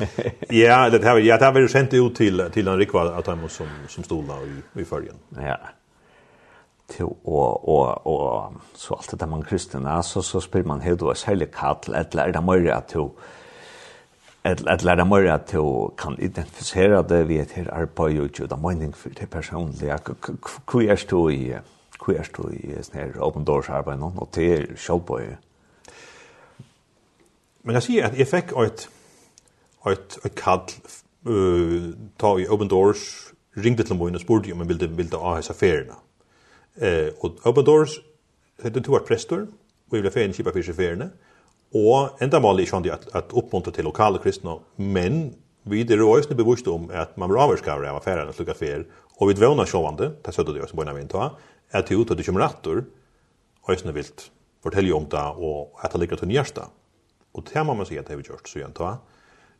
ja, 0.62 0.88
det 0.90 1.02
har 1.04 1.18
ja, 1.20 1.36
det 1.36 1.46
har 1.46 1.52
vi 1.52 1.68
sendt 1.68 1.94
ut 1.94 2.16
til 2.16 2.40
til 2.52 2.68
en 2.68 2.78
rikva 2.78 3.10
at 3.18 3.26
han 3.28 3.44
som 3.48 3.68
som 3.88 4.04
stola 4.04 4.38
i 4.46 4.80
i 4.80 4.84
førjan. 4.84 5.18
Ja 5.36 5.58
till 6.92 7.04
och 7.24 7.68
och 7.68 8.06
och 8.06 8.52
så 8.74 8.94
allt 8.94 9.20
det 9.20 9.26
man 9.26 9.42
kristna 9.42 10.02
så 10.02 10.22
så 10.22 10.40
spelar 10.40 10.66
man 10.66 10.80
helt 10.80 11.02
och 11.02 11.16
særlig 11.16 11.50
kall 11.52 11.94
eller 11.94 12.28
er 12.28 12.32
det 12.32 12.40
mer 12.40 12.72
att 12.72 12.88
till 12.88 13.08
eller 14.44 14.72
eller 14.72 14.96
det 14.96 15.04
mer 15.04 15.32
att 15.32 15.46
till 15.46 15.90
kan 15.98 16.18
identifisere 16.18 17.02
det 17.02 17.28
vi 17.28 17.38
et 17.38 17.52
her 17.52 17.70
arbeid 17.70 18.20
og 18.20 18.40
jo 18.40 18.46
da 18.46 18.56
mening 18.56 18.94
for 18.94 19.08
det 19.08 19.30
personlige. 19.30 19.98
Hvor 20.70 20.82
är 20.82 21.04
du 21.10 21.28
i 21.28 21.54
hvor 22.04 22.14
er 22.14 22.28
du 22.36 22.48
i 22.50 22.82
snär 22.82 23.18
open 23.20 23.44
doors 23.44 23.68
arbeid 23.68 23.98
nå? 23.98 24.12
Og 24.16 24.28
til 24.32 24.76
showboy 24.76 25.36
Men 27.64 27.74
jag 27.74 27.82
ser 27.82 28.04
att 28.04 28.18
jag 28.18 28.28
fick 28.28 28.52
ett 28.52 28.88
ett 29.86 30.18
ett 30.24 30.34
kall 30.34 30.60
eh 31.26 31.94
ta 32.18 32.38
i 32.38 32.48
open 32.48 32.68
doors 32.68 33.32
ringde 33.56 33.84
till 33.84 33.96
mig 33.96 34.14
och 34.14 34.20
spurte 34.20 34.52
om 34.52 34.58
jag 34.58 34.66
ville 34.66 34.86
ville 34.86 35.16
ha 35.16 35.38
affärerna. 35.38 35.94
Eh, 36.80 37.12
og 37.20 37.40
Open 37.44 37.66
Doors, 37.66 37.98
det 38.62 38.76
er 38.76 38.84
to 38.84 38.94
vært 38.94 39.08
prester, 39.08 39.44
og 39.90 39.96
jeg 39.96 40.04
ble 40.04 40.12
ferien 40.14 40.32
kjipa 40.32 40.54
fyrir 40.54 40.76
feriene, 40.76 41.10
og 41.76 42.20
enda 42.24 42.40
mål 42.40 42.62
er 42.62 42.68
sånn 42.68 42.86
at, 42.92 43.06
at 43.16 43.32
oppmuntra 43.36 43.72
til 43.72 43.88
lokale 43.88 44.20
kristna, 44.22 44.58
men 44.76 45.34
vi 45.68 45.84
er 45.84 46.02
også 46.02 46.36
bevisst 46.36 46.68
om 46.68 46.88
at 46.90 47.16
man 47.20 47.30
blir 47.30 47.40
avvarskaver 47.44 47.88
av 47.88 48.00
affærene 48.00 48.34
slukka 48.36 48.56
fer, 48.56 48.84
og 49.20 49.28
vi 49.28 49.36
dvåna 49.38 49.66
sjåvande, 49.68 50.14
det 50.24 50.34
søtta 50.34 50.52
det 50.52 50.62
også 50.64 50.76
på 50.76 50.84
vi 50.84 50.90
av 50.90 51.00
innta, 51.00 51.30
at 51.72 51.88
det 51.88 51.96
utåt 51.96 52.18
det 52.18 52.26
kommer 52.26 52.44
rattor, 52.44 52.84
og 53.62 53.94
vilt 53.94 54.30
fortelle 54.62 54.94
om 54.94 55.06
det, 55.10 55.26
og 55.38 55.76
at 55.82 55.92
det 55.92 56.00
ligger 56.00 56.18
til 56.18 56.28
njørsta. 56.28 56.68
Og 57.34 57.44
det 57.48 57.64
må 57.64 57.74
man 57.74 57.86
si 57.86 57.96
at 57.96 58.06
det 58.06 58.16
har 58.16 58.20
vi 58.20 58.28
gjort, 58.28 58.48
så 58.48 58.58
igjen 58.58 58.74
ta. 58.76 58.96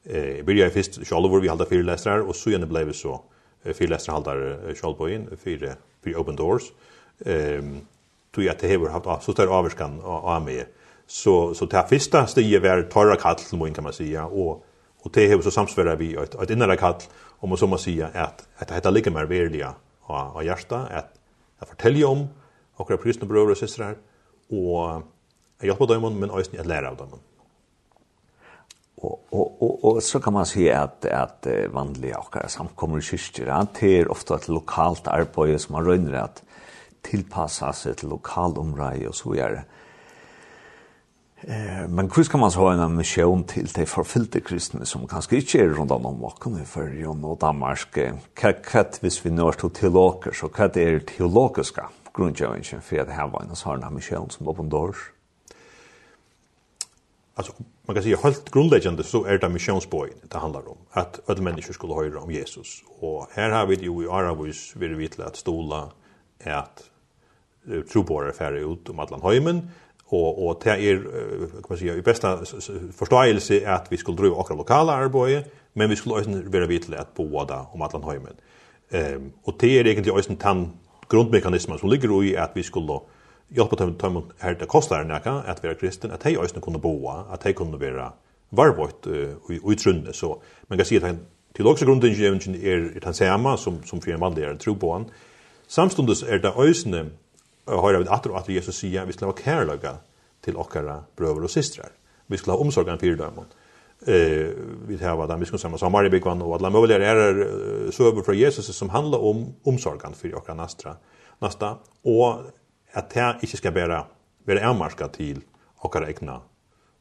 Eh, 0.04 0.38
jeg 0.38 0.46
begynner 0.46 0.72
først 0.74 1.00
selv 1.06 1.40
vi 1.40 1.48
halda 1.48 1.68
fire 1.68 1.86
lesere, 1.86 2.24
og 2.24 2.34
så 2.34 2.50
igjen 2.52 2.68
ble 2.68 2.84
vi 2.88 2.96
så 2.96 3.20
fire 3.62 3.94
lesere 3.94 4.16
halda 4.16 4.34
selv 4.74 4.98
på 4.98 5.08
inn, 5.12 5.28
fire, 5.38 5.76
fire 6.02 6.18
open 6.18 6.36
doors, 6.36 6.72
og 6.72 6.91
ehm 7.24 7.80
tog 8.34 8.44
jag 8.44 8.56
det 8.60 8.76
har 8.76 9.10
haft 9.10 9.24
så 9.24 9.32
stor 9.32 9.58
avskan 9.58 10.00
av 10.04 10.42
mig. 10.42 10.66
Så 11.06 11.54
så 11.54 11.66
det 11.66 11.86
första 11.88 12.26
steget 12.26 12.62
var 12.62 12.82
torra 12.82 13.16
kall 13.16 13.36
till 13.36 13.58
mun 13.58 13.74
kan 13.74 13.84
man 13.84 13.92
säga 13.92 14.26
och 14.26 14.64
och 15.02 15.10
det 15.12 15.32
har 15.32 15.42
så 15.42 15.50
samsvärar 15.50 15.96
vi 15.96 16.14
ett 16.14 16.34
ett 16.34 16.50
inre 16.50 16.76
kall 16.76 16.94
om 17.40 17.48
man 17.48 17.58
så 17.58 17.66
man 17.66 17.78
säga 17.78 18.06
att 18.06 18.48
att 18.56 18.68
det 18.68 18.74
heter 18.74 18.90
lika 18.90 19.10
mer 19.10 19.24
verliga 19.24 19.74
och 20.00 20.36
och 20.36 20.44
hjärta 20.44 20.76
att 20.76 21.18
att 21.58 21.68
fortälja 21.68 22.08
om 22.08 22.28
och 22.76 22.90
våra 22.90 22.98
kristna 23.02 23.26
bröder 23.26 23.50
och 23.50 23.56
systrar 23.56 23.96
och 24.50 25.02
jag 25.58 25.66
hjälper 25.66 25.86
dem 25.86 26.18
men 26.18 26.30
också 26.30 26.60
att 26.60 26.66
lära 26.66 26.90
av 26.90 26.96
dem. 26.96 27.08
Och 28.96 29.26
och 29.30 29.62
och 29.62 29.84
och 29.84 30.02
så 30.02 30.20
kan 30.20 30.32
man 30.32 30.46
se 30.46 30.72
att 30.72 31.04
att 31.04 31.46
vanliga 31.70 32.18
och 32.18 32.36
samkommer 32.50 33.00
kyrkor 33.00 33.48
att 33.48 33.74
det 33.80 34.00
är 34.00 34.10
ofta 34.10 34.34
ett 34.34 34.48
lokalt 34.48 35.06
arbete 35.06 35.58
som 35.58 35.72
man 35.72 35.84
rönner 35.84 36.12
att 36.12 36.42
tilpassa 37.02 37.72
seg 37.72 37.96
til 37.96 38.12
lokalområdet 38.14 39.08
og 39.08 39.14
så 39.14 39.32
videre. 39.32 39.62
Eh, 41.42 41.88
men 41.88 42.06
hvordan 42.06 42.30
kan 42.30 42.40
man 42.40 42.50
så 42.50 42.60
ha 42.60 42.72
en 42.72 42.96
mission 42.96 43.44
till 43.44 43.66
de 43.66 43.86
förfyllda 43.86 44.40
kristne 44.40 44.86
som 44.86 45.08
kanske 45.08 45.36
ikke 45.36 45.58
er 45.58 45.74
runt 45.74 45.90
om 45.90 46.24
åkken 46.24 46.60
i 46.62 46.64
Färjön 46.64 47.24
og 47.24 47.40
Danmark? 47.40 47.98
Kvart 48.34 48.98
hvis 49.00 49.24
vi 49.24 49.30
når 49.30 49.52
til 49.52 49.70
teologer, 49.70 50.32
så 50.32 50.48
hva 50.48 50.64
är 50.64 50.68
det 50.68 51.06
teologiska 51.06 51.88
grundgövningen 52.14 52.80
för 52.82 53.00
at 53.00 53.06
det 53.06 53.12
här 53.12 53.28
var 53.28 53.42
en 53.42 53.56
sånn 53.56 53.94
mission 53.94 54.30
som 54.30 54.46
låg 54.46 54.68
dårs? 54.68 55.12
Alltså, 57.34 57.52
man 57.86 57.94
kan 57.94 58.02
säga 58.02 58.18
helt 58.22 58.50
grundläggande 58.50 59.04
så 59.04 59.24
är 59.24 59.38
det 59.38 59.48
missionsböjen 59.48 60.16
det 60.22 60.38
handlar 60.38 60.68
om. 60.68 60.76
Att 60.90 61.30
alla 61.30 61.42
människor 61.42 61.72
skulle 61.72 61.94
höra 61.94 62.20
om 62.20 62.30
Jesus. 62.30 62.82
Och 63.00 63.26
här 63.32 63.50
har 63.50 63.66
vi 63.66 63.76
det 63.76 63.84
ju 63.84 64.04
i 64.04 64.08
Aravis, 64.08 64.72
vi 64.76 65.04
är 65.04 65.26
att 65.26 65.36
stola, 65.36 65.90
att 66.44 66.90
trobore 67.92 68.32
färre 68.32 68.60
ut 68.60 68.88
om 68.88 68.98
allan 68.98 69.22
heimen 69.22 69.70
och 70.04 70.46
och 70.46 70.60
det 70.64 70.70
är 70.70 70.96
kan 71.52 71.62
man 71.68 71.78
säga 71.78 71.94
i 71.94 72.02
bästa 72.02 72.38
förståelse 72.92 73.68
att 73.68 73.92
vi 73.92 73.96
skulle 73.96 74.16
driva 74.16 74.34
våra 74.34 74.54
lokala 74.54 74.92
arbete 74.92 75.50
men 75.72 75.90
vi 75.90 75.96
skulle 75.96 76.14
också 76.14 76.30
vara 76.30 76.66
vitla 76.66 76.98
att 76.98 77.14
båda 77.14 77.66
om 77.72 77.82
allan 77.82 78.02
heimen. 78.02 78.34
Ehm 78.90 79.32
och 79.42 79.54
det 79.60 79.78
är 79.78 79.86
egentligen 79.86 80.18
också 80.18 80.30
en 80.30 80.36
tann 80.36 80.72
grundmekanismen 81.10 81.78
som 81.78 81.88
ligger 81.90 82.24
i 82.24 82.36
att 82.36 82.50
vi 82.54 82.62
skulle 82.62 83.00
hjälpa 83.48 83.76
dem 83.76 83.96
dem 83.98 84.22
här 84.38 84.54
det 84.54 84.66
kostar 84.66 85.04
näka 85.04 85.30
att 85.30 85.62
vara 85.62 85.74
kristen 85.74 86.10
att 86.10 86.24
de 86.24 86.36
også 86.36 86.60
kunne 86.60 86.78
boa 86.78 87.24
att 87.30 87.44
de 87.44 87.52
kunne 87.52 87.76
vara 87.76 88.12
varvått 88.50 89.06
och 89.62 89.70
utrunde 89.70 90.12
så 90.12 90.42
man 90.68 90.78
kan 90.78 90.86
säga 90.86 91.06
att 91.06 91.16
till 91.52 91.66
också 91.66 91.84
grundingenjören 91.84 92.54
är 92.54 93.00
det 93.00 93.26
han 93.28 93.58
som 93.58 93.82
som 93.84 94.00
för 94.00 94.12
en 94.12 94.20
vanlig 94.20 94.60
tro 94.60 94.76
på 94.76 94.92
han 94.92 95.04
samstundes 95.66 96.22
är 96.22 96.38
det 96.38 96.52
ösnen 96.56 97.10
og 97.66 97.82
høyra 97.84 98.02
vi 98.02 98.10
atter 98.10 98.32
og 98.32 98.40
atter 98.40 98.56
Jesus 98.56 98.80
sier, 98.82 99.06
vi 99.06 99.14
skal 99.14 99.30
ha 99.30 99.36
kærløyga 99.38 99.96
til 100.42 100.58
okkara 100.58 101.02
brøver 101.16 101.46
og 101.46 101.52
systrar. 101.52 101.92
Vi 102.26 102.38
skal 102.40 102.54
ha 102.54 102.62
omsorgan 102.62 102.98
fyrir 102.98 103.18
dømon. 103.20 103.50
Eh, 104.02 104.50
vi 104.88 104.96
har 104.98 105.12
hava 105.12 105.28
den, 105.30 105.44
vi 105.44 105.46
skal 105.46 105.60
sammen 105.62 105.78
samaribikvann 105.78 106.42
og 106.42 106.56
alle 106.58 106.94
er 106.96 107.04
ærer 107.06 107.90
søver 107.92 108.22
fra 108.22 108.34
Jesus 108.34 108.74
som 108.74 108.90
handlar 108.90 109.18
om 109.18 109.52
omsorgan 109.64 110.14
fyrir 110.14 110.36
okkara 110.36 110.56
nastra, 110.56 110.96
nasta, 111.40 111.76
og 112.04 112.50
at 112.92 113.14
det 113.14 113.44
ikke 113.46 113.56
skal 113.56 113.74
være, 113.74 114.04
være 114.44 114.64
avmarska 114.66 115.06
til 115.06 115.42
okkara 115.82 116.08
egna 116.08 116.40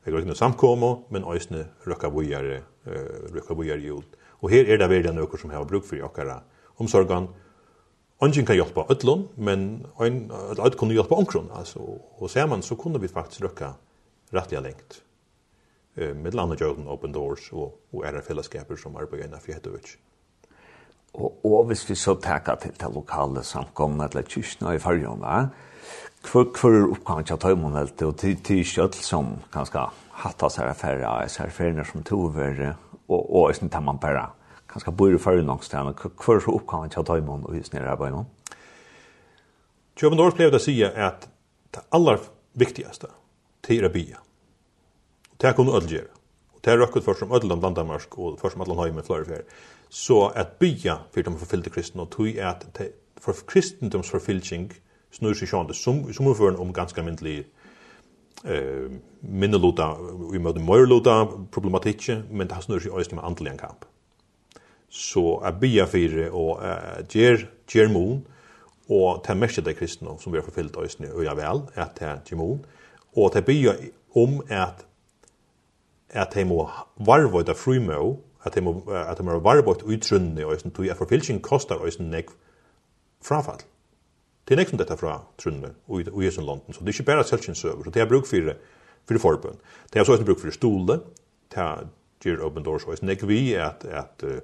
Jeg 0.06 0.14
røkner 0.14 0.34
samkomme, 0.34 1.04
men 1.12 1.24
øysene 1.24 1.68
røkker 1.88 2.10
vujere, 2.10 2.62
røkker 3.36 3.54
vujere 3.54 3.78
jord. 3.78 4.06
Og 4.42 4.50
her 4.50 4.66
er 4.66 4.80
det 4.82 4.90
veldig 4.90 5.14
noen 5.14 5.38
som 5.38 5.52
har 5.54 5.66
bruk 5.70 5.86
for 5.86 6.02
okkara 6.02 6.40
omsorgan, 6.82 7.28
Ongen 8.22 8.46
kan 8.46 8.56
hjelpe 8.56 8.84
ødlån, 8.90 9.28
men 9.38 9.86
ein, 10.02 10.32
ødlån 10.32 10.78
kunne 10.78 10.94
hjelpe 10.94 11.18
omkron. 11.18 11.50
Altså, 11.58 11.80
og 12.20 12.30
ser 12.30 12.46
man, 12.46 12.62
så 12.62 12.76
kunne 12.76 13.02
vi 13.02 13.10
faktisk 13.10 13.44
røkka 13.44 13.72
rettelig 14.34 14.62
lengt. 14.62 15.02
Eh, 15.98 16.16
med 16.16 16.32
landa 16.38 16.56
jorden, 16.62 16.88
Open 16.88 17.12
Doors 17.12 17.50
og, 17.52 17.80
og 17.94 18.06
ære 18.06 18.22
fellesskaper 18.22 18.78
som 18.78 18.96
arbeider 18.96 19.26
innan 19.26 19.42
for 19.42 19.52
Hedevich. 19.54 19.98
Og, 21.14 21.46
og 21.46 21.66
hvis 21.66 21.90
vi 21.90 21.96
så 21.96 22.14
takker 22.16 22.56
til 22.56 22.72
det 22.80 22.94
lokale 22.94 23.44
samkommet, 23.44 24.14
eller 24.14 24.30
kyrkene 24.30 24.76
i 24.76 24.80
fargjene, 24.80 25.50
hvor, 26.32 26.46
hvor 26.62 26.78
er 26.78 26.92
oppgangen 26.92 27.26
til 27.26 27.42
tøymene 27.42 27.82
og 27.82 28.18
til, 28.22 28.38
til 28.46 28.62
kjøtt 28.64 28.96
som 28.96 29.34
kanskje 29.52 29.88
hatt 30.22 30.46
av 30.46 30.54
seg 30.54 30.70
affærer, 30.70 31.08
av 31.10 31.28
seg 31.28 31.50
affærer 31.50 31.90
som 31.90 32.06
tog 32.06 32.30
over, 32.30 32.62
og, 33.10 33.20
og, 33.20 33.50
og 33.50 33.84
man 33.84 34.00
bare 34.00 34.30
kanskje 34.72 34.94
bor 34.96 35.14
i 35.14 35.20
førjenangstene, 35.22 35.94
hva 35.96 36.36
er 36.36 36.44
så 36.44 36.56
oppgaven 36.56 36.92
til 36.94 37.04
å 37.04 37.08
ta 37.08 37.18
i 37.20 37.26
og 37.26 37.52
hysene 37.54 37.82
i 37.82 37.88
arbeidet 37.88 38.18
nå? 38.18 38.26
Kjøben 40.00 40.18
Norsk 40.18 40.40
lever 40.40 40.56
det 40.56 40.62
å 40.62 40.64
si 40.64 40.78
at 40.84 41.28
det 41.76 41.84
aller 41.96 42.24
viktigaste 42.58 43.12
til 43.66 43.86
å 43.86 43.92
bia. 43.92 44.22
Det 45.38 45.50
er 45.50 45.56
kun 45.58 45.70
å 45.70 45.82
gjøre. 45.82 46.10
Og 46.56 46.64
det 46.64 46.72
er 46.72 46.80
røkket 46.80 47.06
først 47.06 47.26
om 47.26 47.36
Ødland, 47.36 47.62
Landamarsk 47.62 48.18
og 48.18 48.40
først 48.40 48.58
om 48.58 48.66
Ødland 48.66 48.80
Høyme 48.80 49.04
flere 49.06 49.26
flere. 49.26 49.44
Så 49.90 50.30
at 50.36 50.58
bia 50.60 51.02
for 51.12 51.22
de 51.22 51.36
forfyllte 51.38 51.74
kristne, 51.74 52.06
og 52.06 52.12
tog 52.14 52.30
er 52.32 52.54
at 52.54 52.82
for 53.22 53.36
kristendoms 53.48 54.10
forfyllting 54.10 54.72
snur 55.12 55.36
seg 55.36 55.52
sjående, 55.52 55.76
som, 55.76 56.06
som 56.14 56.30
overføren 56.30 56.60
om 56.62 56.72
ganske 56.74 57.04
myndelig 57.04 57.42
eh, 58.46 58.88
minneluta, 59.22 59.92
i 60.32 60.40
møte 60.40 60.64
møyerluta 60.64 61.18
problematikk, 61.52 62.08
men 62.32 62.48
det 62.48 62.64
snur 62.64 62.80
seg 62.80 62.96
også 62.96 63.20
med 63.20 63.28
andelig 63.28 63.54
en 63.54 63.66
kamp 63.66 63.91
så 64.92 65.40
er 65.48 65.56
bia 65.56 65.88
fyrir 65.88 66.34
og 66.36 66.60
ger, 67.10 67.48
ger 67.72 67.90
mon, 67.90 68.22
og 68.92 69.22
ta 69.24 69.34
mest 69.38 69.62
dei 69.64 69.74
kristne 69.78 70.18
sum 70.20 70.34
við 70.34 70.42
har 70.42 70.50
forfyllt 70.50 70.78
oss 70.82 70.98
og 71.00 71.24
ja 71.24 71.36
vel, 71.38 71.64
at 71.80 71.96
ta 71.96 72.18
ger 72.28 72.40
mon, 72.40 72.60
og 73.16 73.32
ta 73.34 73.42
bia 73.42 73.78
um 74.16 74.42
at 74.50 74.86
at 76.12 76.32
ta 76.32 76.44
mo 76.44 76.68
varve 77.00 77.44
ta 77.44 77.56
av 77.56 78.18
at 78.44 78.54
ta 78.54 78.62
mo 78.62 78.84
at 78.92 79.18
ta 79.18 79.24
mo 79.24 79.40
varve 79.40 79.72
ut 79.72 79.84
utrunne, 79.84 80.46
og 80.46 80.74
tog 80.74 80.88
at 80.88 80.98
forfyllsyn 80.98 81.40
kostar 81.40 81.86
eisini 81.86 82.10
nek 82.10 82.30
frafall. 83.24 83.62
Det 84.46 84.56
er 84.56 84.60
nek 84.60 84.72
dette 84.76 84.98
fra 84.98 85.22
trunne, 85.38 85.76
og 85.88 86.02
i 86.02 86.26
Jesu 86.26 86.42
landen, 86.42 86.74
så 86.74 86.82
det 86.82 86.90
er 86.90 87.00
ikke 87.00 87.12
bare 87.12 87.24
selvsynsøver, 87.24 87.84
så 87.84 87.90
det 87.90 88.02
er 88.02 88.10
bruk 88.10 88.26
for, 88.28 88.54
for 89.08 89.20
forbund. 89.20 89.58
Det 89.94 90.00
er 90.00 90.04
også 90.04 90.26
bruk 90.26 90.40
for 90.40 90.52
stole, 90.52 91.00
det 91.52 91.58
er 91.58 91.88
gjør 92.22 92.46
open 92.46 92.64
doors, 92.64 92.84
og 92.86 92.98
det 93.00 93.08
nek 93.08 93.24
vi 93.28 93.54
at, 93.54 93.86
at 93.86 94.26
uh, 94.28 94.42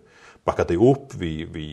backa 0.47 0.63
det 0.63 0.77
upp 0.77 1.13
vi 1.15 1.45
vi 1.45 1.67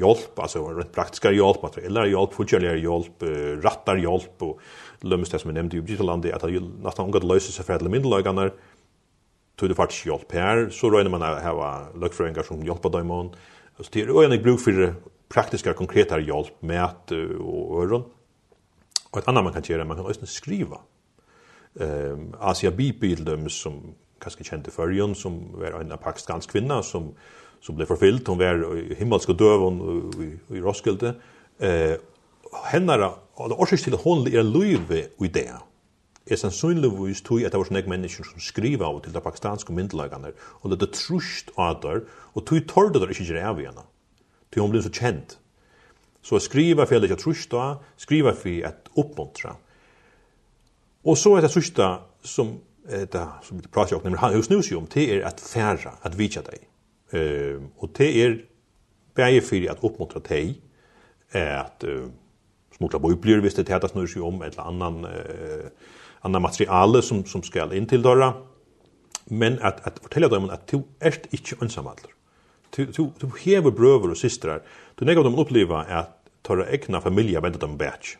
hjälp 0.00 0.38
alltså 0.38 0.68
rent 0.68 0.92
praktiska 0.92 1.32
hjälp 1.32 1.62
materiella 1.62 2.06
hjälp 2.06 2.34
fullgöra 2.34 2.76
hjälp 2.76 3.22
rattar 3.64 3.96
hjälp 3.96 4.42
och 4.42 4.60
lömst 5.00 5.32
det 5.32 5.38
som 5.38 5.50
jag 5.50 5.54
nämnde 5.54 5.76
i 5.76 5.80
Gitalandet 5.80 6.34
att 6.34 6.42
det 6.42 6.60
nästan 6.60 7.10
något 7.10 7.24
löser 7.24 7.52
sig 7.52 7.64
för 7.64 7.74
att 7.74 7.82
mindelagarna 7.82 8.50
tog 9.56 9.68
det 9.68 9.74
faktiskt 9.74 10.06
hjälp 10.06 10.32
här. 10.32 10.70
Så 10.70 10.90
röjde 10.90 11.10
man 11.10 11.22
att 11.22 11.42
ha 11.42 11.88
lökfröingar 11.94 12.42
som 12.42 12.62
hjälpa 12.66 12.88
dem 12.88 13.10
och 13.10 13.34
så 13.78 13.90
det 13.92 14.00
är 14.02 14.32
ju 14.32 14.42
bruk 14.42 14.60
för 14.60 14.94
praktiska 15.28 15.72
konkreta 15.72 16.20
hjälp 16.20 16.62
med 16.62 16.84
att 16.84 17.12
och 17.40 17.82
öron. 17.82 18.04
Och 19.10 19.18
ett 19.18 19.28
annat 19.28 19.44
man 19.44 19.52
kan 19.52 19.62
göra 19.66 19.84
man 19.84 19.96
kan 19.96 20.06
också 20.06 20.26
skriva. 20.26 20.78
Ehm 21.80 22.34
Asia 22.40 22.70
Bibeln 22.70 23.50
som 23.50 23.94
kanske 24.20 24.44
kände 24.44 24.70
förrjön 24.70 25.14
som 25.14 25.52
var 25.52 25.80
en 25.80 25.98
pakistansk 25.98 26.50
kvinna 26.50 26.82
som 26.82 27.14
som 27.60 27.76
blev 27.76 27.86
förfylld. 27.86 28.28
Hon 28.28 28.38
var 28.38 28.76
i 28.76 28.94
himmelska 28.94 29.32
döven 29.32 29.80
i, 30.20 30.56
i 30.56 30.60
Roskilde. 30.60 31.14
Eh, 31.58 31.96
hennara, 32.72 33.12
og 33.36 33.60
årsøk 33.60 33.82
til 33.84 33.96
hon 34.02 34.26
er 34.26 34.46
løyve 34.46 35.08
i 35.20 35.28
det, 35.32 35.50
er 36.28 36.36
sannsynligvis 36.36 37.22
tog 37.24 37.42
at 37.42 37.52
det 37.52 37.60
var 37.60 37.68
sånne 37.68 37.88
mennesker 37.88 38.26
som 38.26 38.42
skriva 38.42 38.88
av 38.88 39.00
til 39.04 39.14
de 39.14 39.22
pakistanske 39.24 39.72
myndelagene, 39.72 40.34
og 40.60 40.72
det 40.72 40.82
er 40.84 40.92
trusht 40.92 41.52
av 41.56 41.78
der, 41.82 42.02
og 42.34 42.44
tog 42.48 42.66
torde 42.68 43.00
der 43.00 43.12
ikke 43.12 43.28
gjør 43.30 43.50
av 43.50 43.62
henne. 43.62 43.84
Tog 44.52 44.64
hun 44.64 44.74
ble 44.74 44.82
så 44.84 44.92
kjent. 44.92 45.38
Så 46.22 46.40
skriva 46.42 46.84
for 46.84 46.98
at 46.98 47.08
jeg 47.08 47.20
trusht 47.20 47.54
av, 47.56 47.82
skriva 47.96 48.34
for 48.36 48.68
at 48.68 48.90
oppmuntra. 48.98 49.54
Og 51.08 51.16
så 51.16 51.36
er 51.36 51.46
det 51.46 51.52
trusht 51.54 51.78
som, 52.26 52.58
det, 52.84 53.26
som 53.46 53.60
vi 53.60 53.70
prater 53.72 53.96
om, 53.96 54.18
han 54.18 54.42
snus 54.42 54.70
nu 54.70 54.82
om, 54.82 54.90
det 54.92 55.08
er 55.14 55.24
at 55.28 55.40
færa, 55.40 55.96
at 56.04 56.18
vidja 56.18 56.42
deg. 56.44 56.66
Eh, 57.12 57.60
og 57.78 57.92
det 57.96 58.08
er 58.22 58.38
bæge 59.18 59.42
fyrir 59.42 59.72
at 59.72 59.84
oppmuntra 59.84 60.22
teg 60.24 60.58
at 61.36 61.84
uh, 61.84 62.06
smukla 62.76 63.00
bøyblir 63.02 63.42
hvis 63.44 63.56
det 63.58 63.66
er 63.68 63.82
det 63.82 63.90
snurr 63.90 64.22
om 64.24 64.42
ett 64.42 64.54
eller 64.54 64.70
annan, 64.70 65.02
uh, 65.04 65.96
annan 66.24 66.42
materiale 66.42 67.02
som, 67.02 67.24
som 67.26 67.42
skal 67.44 67.74
inn 67.76 67.88
til 67.90 68.04
døra. 68.04 68.30
Men 69.28 69.58
at, 69.60 69.82
at 69.84 69.98
fortelle 70.00 70.30
dem 70.32 70.48
at 70.50 70.64
du 70.70 70.84
er 71.00 71.18
ikke 71.32 71.58
ønsamhandler. 71.60 72.14
Du, 72.76 72.84
du, 72.84 73.10
du 73.20 73.28
hever 73.42 73.70
brøver 73.70 74.14
og 74.14 74.16
systrar. 74.16 74.62
Du 74.96 75.04
nekker 75.04 75.26
dem 75.26 75.36
oppleva 75.40 75.84
at 75.84 76.14
tørre 76.46 76.68
egna 76.72 77.00
familie 77.04 77.42
venter 77.42 77.60
dem 77.60 77.76
batch. 77.80 78.16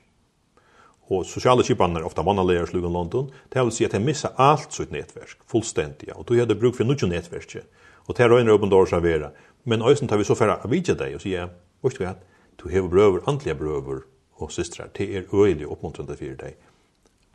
Og 1.09 1.25
sosiale 1.25 1.65
kipaner, 1.65 2.05
ofta 2.05 2.21
mannaleger 2.23 2.69
slugan 2.69 2.93
London, 2.93 3.31
det 3.49 3.63
vil 3.65 3.73
si 3.73 3.87
at 3.87 3.95
de 3.97 4.01
missa 4.05 4.35
alt 4.37 4.75
sitt 4.77 4.93
nettverk, 4.93 5.39
fullstendig. 5.49 6.11
Og 6.13 6.27
du 6.29 6.35
hadde 6.37 6.57
bruk 6.59 6.77
for 6.77 6.85
noe 6.85 7.09
nettverk. 7.09 7.63
Og 8.09 8.17
det 8.17 8.25
er 8.25 8.33
røyner 8.33 8.57
åpen 8.57 8.73
dår 8.73 8.89
som 8.91 9.05
vera. 9.05 9.31
Men 9.69 9.85
øysen 9.85 10.09
tar 10.09 10.17
vi 10.17 10.25
så 10.25 10.35
færre 10.35 10.57
av 10.65 10.71
vidja 10.73 10.97
deg 10.97 11.19
og 11.19 11.23
sier, 11.23 11.51
vet 11.85 11.99
du 11.99 12.05
hva, 12.05 12.15
du 12.59 12.69
hever 12.73 12.89
brøver, 12.89 13.25
antlige 13.29 13.55
brøver 13.55 14.03
og 14.39 14.53
systrar, 14.53 14.89
det 14.97 15.07
er 15.17 15.35
øyelig 15.35 15.69
oppmuntrande 15.69 16.17
for 16.17 16.41
deg. 16.41 16.57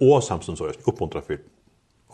Og 0.02 0.24
samstånd 0.24 0.58
så 0.58 0.72
øysen 0.72 0.90
oppmuntra 0.90 1.22
for 1.22 1.38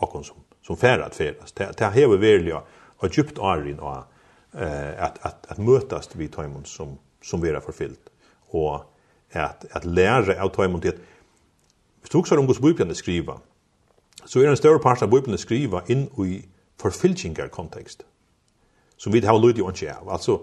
okkon 0.04 0.24
som, 0.24 0.44
som 0.62 0.76
færre 0.76 1.06
at 1.06 1.16
færast. 1.16 1.56
Det, 1.58 1.72
det 1.78 1.92
hever 1.92 2.20
velja 2.20 2.62
og 2.98 3.10
djupt 3.10 3.38
arin 3.38 3.80
og 3.80 4.04
at, 4.52 5.18
at, 5.22 5.46
at 5.48 5.58
møtast 5.58 6.18
vi 6.18 6.28
tøymon 6.28 6.64
som, 6.64 6.98
som 7.22 7.42
vera 7.42 7.60
forfyllt. 7.60 8.10
Og 8.50 8.82
at, 9.32 9.66
at 9.70 9.84
lære 9.84 10.36
av 10.40 10.50
tøymon 10.54 10.82
til 10.82 10.94
at 10.94 11.06
Hvis 12.00 12.10
du 12.10 12.18
også 12.18 12.34
har 12.34 12.40
om 12.40 12.46
hos 12.46 12.60
Bibelen 12.60 12.94
skriva, 12.94 13.34
så 14.24 14.40
er 14.40 14.48
en 14.48 14.56
større 14.56 14.80
part 14.80 15.02
av 15.02 15.10
Bibelen 15.10 15.38
skriva 15.38 15.82
inn 15.88 16.06
i 16.24 16.38
forfylltjengar 16.80 17.48
kontekst 17.52 18.06
som 19.00 19.12
vi 19.12 19.22
har 19.24 19.38
lyd 19.40 19.58
i 19.58 19.64
ikke 19.64 19.94
av. 19.94 20.10
Altså, 20.12 20.40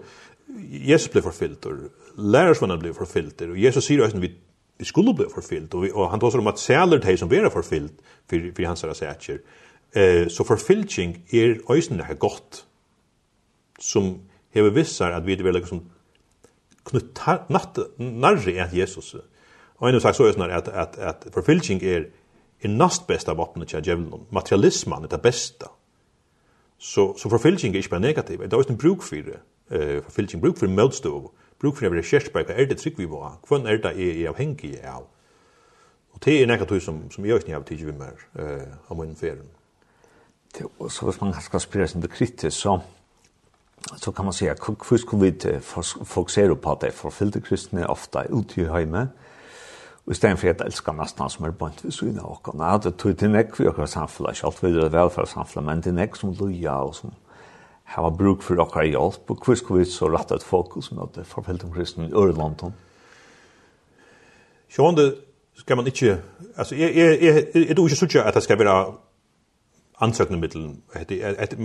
Jesus 0.70 1.12
ble 1.12 1.22
forfyllt, 1.22 1.66
og 1.66 2.18
lærersvannen 2.18 2.80
ble 2.82 2.94
forfyllt, 2.96 3.42
og 3.46 3.58
Jesus 3.60 3.86
sier 3.86 4.02
også 4.02 4.18
vi, 4.22 4.32
vi 4.78 4.86
skulle 4.88 5.14
bli 5.14 5.28
forfyllt, 5.30 5.74
og, 5.74 5.86
og 5.94 6.10
han 6.10 6.20
tar 6.20 6.38
om 6.40 6.50
at 6.50 6.62
sæler 6.62 7.02
de 7.02 7.16
som 7.16 7.30
blir 7.30 7.48
forfyllt, 7.52 8.00
for, 8.28 8.50
for 8.56 8.66
hans 8.66 8.84
sætjer. 8.98 9.38
Eh, 9.96 10.26
så 10.28 10.44
forfylting 10.44 11.14
er 11.32 11.60
øyne 11.70 12.04
er 12.04 12.14
godt, 12.14 12.64
som 13.80 14.18
hever 14.50 14.74
vissar 14.74 15.14
at 15.16 15.26
vi 15.26 15.32
er 15.32 15.44
veldig 15.44 15.66
som 15.68 15.84
knutt 16.88 17.20
narri 17.98 18.58
enn 18.58 18.74
Jesus. 18.74 19.14
Og 19.78 19.88
en 19.88 19.96
av 19.96 20.02
sagt 20.02 20.18
så 20.18 20.26
er 20.26 20.34
sånn 20.34 20.50
at, 20.50 20.68
at, 20.68 20.98
at 20.98 21.26
forfylking 21.32 21.82
er, 21.86 22.08
er 22.60 22.72
nast 22.74 23.06
besta 23.06 23.36
vapnet 23.38 23.70
til 23.70 23.84
djevelen. 23.84 24.26
Materialismen 24.34 25.06
er 25.06 25.12
det 25.12 25.22
beste 25.22 25.70
Så 26.78 27.14
så 27.14 27.30
förfälsning 27.30 27.74
är 27.74 27.82
inte 27.82 27.98
negativ. 27.98 28.38
Det 28.38 28.56
är 28.56 28.70
en 28.70 28.76
bruk 28.76 29.02
för 29.02 29.16
det. 29.16 29.40
Eh 29.76 30.02
förfälsning 30.02 30.42
bruk 30.42 30.58
för 30.58 30.66
motstå. 30.66 31.30
Bruk 31.60 31.76
för 31.76 31.90
det 31.90 32.02
skärspärka 32.02 32.54
är 32.54 32.66
det 32.66 32.74
tryck 32.74 32.94
vi 32.98 33.06
var. 33.06 33.32
Kvön 33.46 33.66
är 33.66 33.78
det 33.78 34.02
är 34.02 34.28
avhängig 34.28 34.80
av. 34.86 35.04
Och 36.12 36.20
det 36.24 36.42
är 36.42 36.46
något 36.46 36.82
som 36.82 37.10
som 37.10 37.26
jag 37.26 37.38
inte 37.38 37.52
har 37.52 37.62
tid 37.62 37.86
vi 37.86 37.92
mer 37.92 38.14
eh 38.34 38.68
om 38.86 39.00
en 39.00 39.14
färd. 39.14 39.38
Det 40.58 40.90
så 40.90 41.06
vad 41.06 41.22
man 41.22 41.32
ska 41.40 41.58
spela 41.58 41.86
sin 41.86 42.00
det 42.00 42.08
kritiskt 42.08 42.60
så 42.60 42.80
så 43.96 44.12
kan 44.12 44.24
man 44.24 44.34
säga 44.34 44.56
hur 44.90 44.96
skulle 44.96 45.22
vi 45.22 45.60
fokusera 46.04 46.54
på 46.54 46.72
att 46.72 46.80
det 46.80 46.90
förfällde 46.90 47.40
kristne 47.40 47.86
ofta 47.86 48.24
ute 48.24 48.60
i 48.60 48.64
hemmet 48.64 49.08
Og 50.08 50.12
i 50.12 50.16
stedet 50.16 50.38
for 50.40 50.48
at 50.48 50.62
jeg 50.62 50.66
elsker 50.70 50.94
nesten 50.96 51.20
han 51.20 51.30
som 51.30 51.44
er 51.44 51.50
bønt 51.52 51.82
ved 51.84 51.92
syne 51.92 52.22
av 52.24 52.38
åkken. 52.38 52.56
Nei, 52.56 52.70
det 52.80 52.94
tog 52.96 53.16
til 53.20 53.28
nekk 53.28 53.50
for 53.58 53.68
åkker 53.68 53.90
samfunnet, 53.92 54.38
ikke 54.38 54.46
alt 54.48 54.62
videre 54.62 54.92
velferdssamfunnet, 54.94 55.66
men 55.66 55.82
til 55.84 55.96
nekk 55.98 56.16
som 56.16 56.32
loja 56.38 56.78
og 56.80 56.94
som 56.96 57.12
har 57.92 58.16
bruk 58.16 58.40
for 58.46 58.64
oss 58.64 58.72
hjelp. 58.88 59.28
Og 59.28 59.44
hvor 59.44 59.60
skal 59.60 59.76
vi 59.76 59.84
så 59.84 60.08
rette 60.08 60.40
et 60.40 60.48
fokus 60.48 60.88
med 60.94 61.04
at 61.04 61.20
det 61.20 61.26
forfølte 61.28 61.68
om 61.68 61.76
kristne 61.76 62.08
i 62.08 62.16
Ørlandton? 62.16 62.72
Sjån, 64.72 64.96
det 64.96 65.08
skal 65.60 65.76
man 65.76 65.92
ikke... 65.92 66.16
Altså, 66.56 66.74
jeg, 66.74 66.96
jeg, 66.96 67.06
jeg, 67.20 67.20
jeg, 67.20 67.44
jeg, 67.68 67.76
jeg, 67.76 68.14
jeg, 68.14 68.24
at 68.24 68.34
det 68.34 68.42
skal 68.48 68.58
være 68.64 68.80
ansøkende 70.00 70.40
middel. 70.40 70.76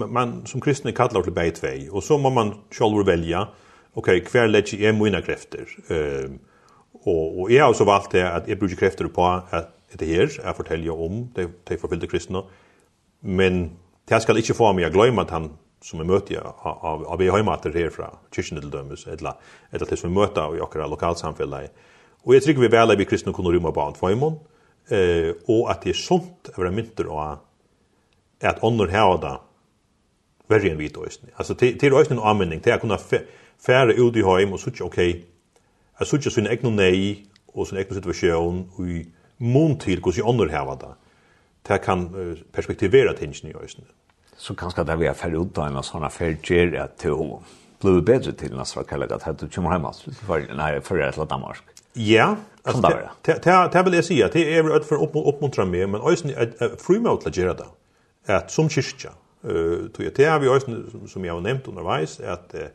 Man 0.10 0.42
som 0.46 0.62
kristne 0.62 0.92
kallar 0.92 1.24
til 1.24 1.32
beit 1.32 1.64
vei, 1.64 1.88
og 1.88 2.04
så 2.04 2.18
må 2.18 2.30
man 2.30 2.58
sjálfur 2.76 3.08
velja, 3.08 3.48
ok, 3.96 4.18
hver 4.32 4.52
legger 4.52 4.84
jeg 4.84 4.96
mine 5.00 5.22
krefter? 5.22 5.64
Uh, 5.88 6.34
Og, 6.94 7.40
og 7.40 7.52
jeg 7.52 7.64
har 7.64 7.72
også 7.72 7.88
valgt 7.88 8.14
det 8.14 8.24
at 8.24 8.48
jeg 8.48 8.60
bruker 8.60 8.80
krefter 8.80 9.10
på 9.12 9.26
at 9.28 9.72
det 10.00 10.08
her, 10.08 10.30
jeg 10.46 10.56
forteller 10.56 11.02
om 11.06 11.26
det, 11.36 11.50
det 11.70 11.80
forfylte 11.82 12.08
kristne, 12.10 12.42
men 13.22 13.78
det 14.10 14.22
skal 14.22 14.38
ikke 14.38 14.56
få 14.58 14.72
meg 14.74 14.88
å 14.90 14.94
glemme 14.94 15.24
at 15.24 15.34
han 15.34 15.52
som 15.84 16.00
vi 16.00 16.08
møter 16.08 16.40
av, 16.40 16.80
av, 16.80 17.04
av 17.12 17.20
vi 17.20 17.30
høymater 17.32 17.74
her 17.76 17.92
fra 17.92 18.10
kyrkene 18.32 18.64
til 18.64 18.72
dømes, 18.72 19.06
eller, 19.12 19.38
eller 19.72 19.90
til 19.90 20.00
som 20.00 20.12
vi 20.12 20.18
møter 20.18 20.56
i 20.56 20.62
akkurat 20.64 20.92
lokalsamfunnet. 20.92 21.74
Og 22.24 22.36
jeg 22.36 22.46
trykker 22.46 22.64
vi 22.64 22.72
vel 22.72 22.94
at 22.94 23.00
vi 23.00 23.08
kristne 23.08 23.34
kunne 23.36 23.52
rymme 23.52 23.74
på 23.76 23.84
en 23.84 23.98
tvøymon, 23.98 24.38
eh, 24.96 25.34
og 25.52 25.68
at 25.72 25.84
det 25.84 25.94
er 25.94 26.00
sunt 26.00 26.54
å 26.54 26.62
være 26.62 26.76
mynter 26.76 27.10
og 27.12 27.44
at 28.44 28.64
ånder 28.64 28.92
her 28.92 29.10
og 29.12 29.20
da 29.24 29.34
verre 30.52 30.72
enn 30.72 30.80
hvite 30.80 31.04
øyne. 31.04 31.34
Altså 31.38 31.56
til, 31.60 31.78
til 31.80 31.96
øyne 31.96 32.18
en 32.18 32.26
anmenning, 32.32 32.64
til 32.64 32.76
å 32.76 32.82
kunne 32.82 33.00
fære 33.00 33.98
ut 34.00 34.20
i 34.20 34.26
høym 34.26 34.56
og 34.56 34.64
suttje, 34.64 34.88
ok, 34.88 35.00
Jeg 36.04 36.10
sier 36.10 36.20
ikke 36.20 36.36
sin 36.36 36.50
egen 36.52 36.76
nei 36.76 36.98
og 37.54 37.68
sin 37.70 37.78
egen 37.80 37.96
situasjon 37.96 38.58
og 38.76 38.88
i 38.92 39.06
mån 39.40 39.78
til 39.80 40.02
hvordan 40.02 40.20
jeg 40.20 40.28
underhever 40.28 40.80
det. 40.82 40.94
Det 41.64 41.78
kan 41.82 42.10
perspektivere 42.52 43.14
tingene 43.16 43.54
i 43.54 43.56
øyne. 43.56 43.86
Så 44.38 44.54
kanskje 44.60 44.84
det 44.84 45.00
vi 45.00 45.08
er 45.08 45.16
ferdig 45.16 45.40
ut 45.40 45.58
av 45.64 45.70
en 45.70 45.86
sånn 45.86 46.04
affær 46.04 46.36
gjør 46.44 46.76
at 46.82 46.98
det 47.00 47.14
ble 47.80 48.02
bedre 48.04 48.34
til 48.36 48.52
når 48.52 48.74
jeg 48.76 48.90
kallet 48.90 49.16
at 49.16 49.40
du 49.40 49.48
kommer 49.48 49.78
hjemme 49.78 49.94
for 50.28 50.44
nei, 50.60 50.74
for 50.84 51.00
jeg 51.00 51.16
til 51.16 51.30
Danmark. 51.30 51.64
Ja, 51.96 52.34
altså, 52.66 52.92
det, 53.24 53.40
det, 53.46 53.56
det 53.74 53.86
vil 53.86 53.94
jeg 53.94 54.08
si 54.10 54.22
at 54.26 54.36
det 54.36 54.44
er 54.50 54.76
et 54.76 54.88
for 54.88 55.00
oppmuntre 55.00 55.64
meg, 55.70 55.88
men 55.88 56.04
øyne 56.04 56.36
er 56.36 56.76
fri 56.82 57.00
med 57.00 57.14
å 57.14 57.32
gjøre 57.32 57.56
det. 57.62 57.70
At 58.28 58.52
som 58.52 58.68
kyrkja, 58.72 59.14
uh, 59.48 59.88
det 59.96 60.28
er 60.28 60.40
vi 60.44 60.52
øyne 60.52 61.08
som 61.08 61.24
jeg 61.24 61.32
har 61.32 61.44
nevnt 61.44 61.68
underveis, 61.72 62.20
at 62.20 62.56
uh, 62.60 62.68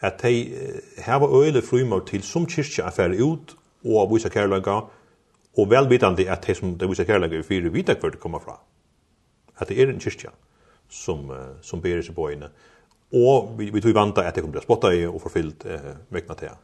at 0.00 0.22
de 0.22 0.80
hava 1.04 1.28
øyelig 1.28 1.64
frymor 1.64 2.04
til 2.08 2.22
som 2.22 2.46
kyrkja 2.46 2.88
er 2.98 3.16
ut 3.22 3.56
og 3.84 4.14
vise 4.14 4.28
kærløyga, 4.28 4.80
og 5.58 5.70
velvitande 5.70 6.30
at 6.30 6.46
de 6.46 6.54
som 6.54 6.78
de 6.78 6.88
vise 6.88 7.04
kærløyga 7.04 7.38
er 7.38 7.42
fire 7.42 7.72
vita 7.72 7.94
hver 7.94 8.10
det 8.10 8.20
kommer 8.20 8.38
fra. 8.38 8.60
At 9.58 9.68
det 9.68 9.80
er 9.80 9.90
en 9.90 10.00
kyrkja 10.00 10.30
som, 10.88 11.30
som 11.62 11.82
ber 11.82 12.02
seg 12.02 12.14
på 12.14 12.28
inne. 12.32 12.50
Og 13.12 13.54
vi, 13.58 13.70
vi 13.70 13.80
tog 13.82 13.94
vanta 13.94 14.22
at 14.22 14.36
de 14.36 14.42
kommer 14.42 14.58
til 14.58 14.62
å 14.62 14.68
spotta 14.68 14.92
i 14.94 15.06
og 15.06 15.20
forfyllt 15.22 15.64
eh, 15.66 15.94
vekna 16.14 16.36
til. 16.38 16.58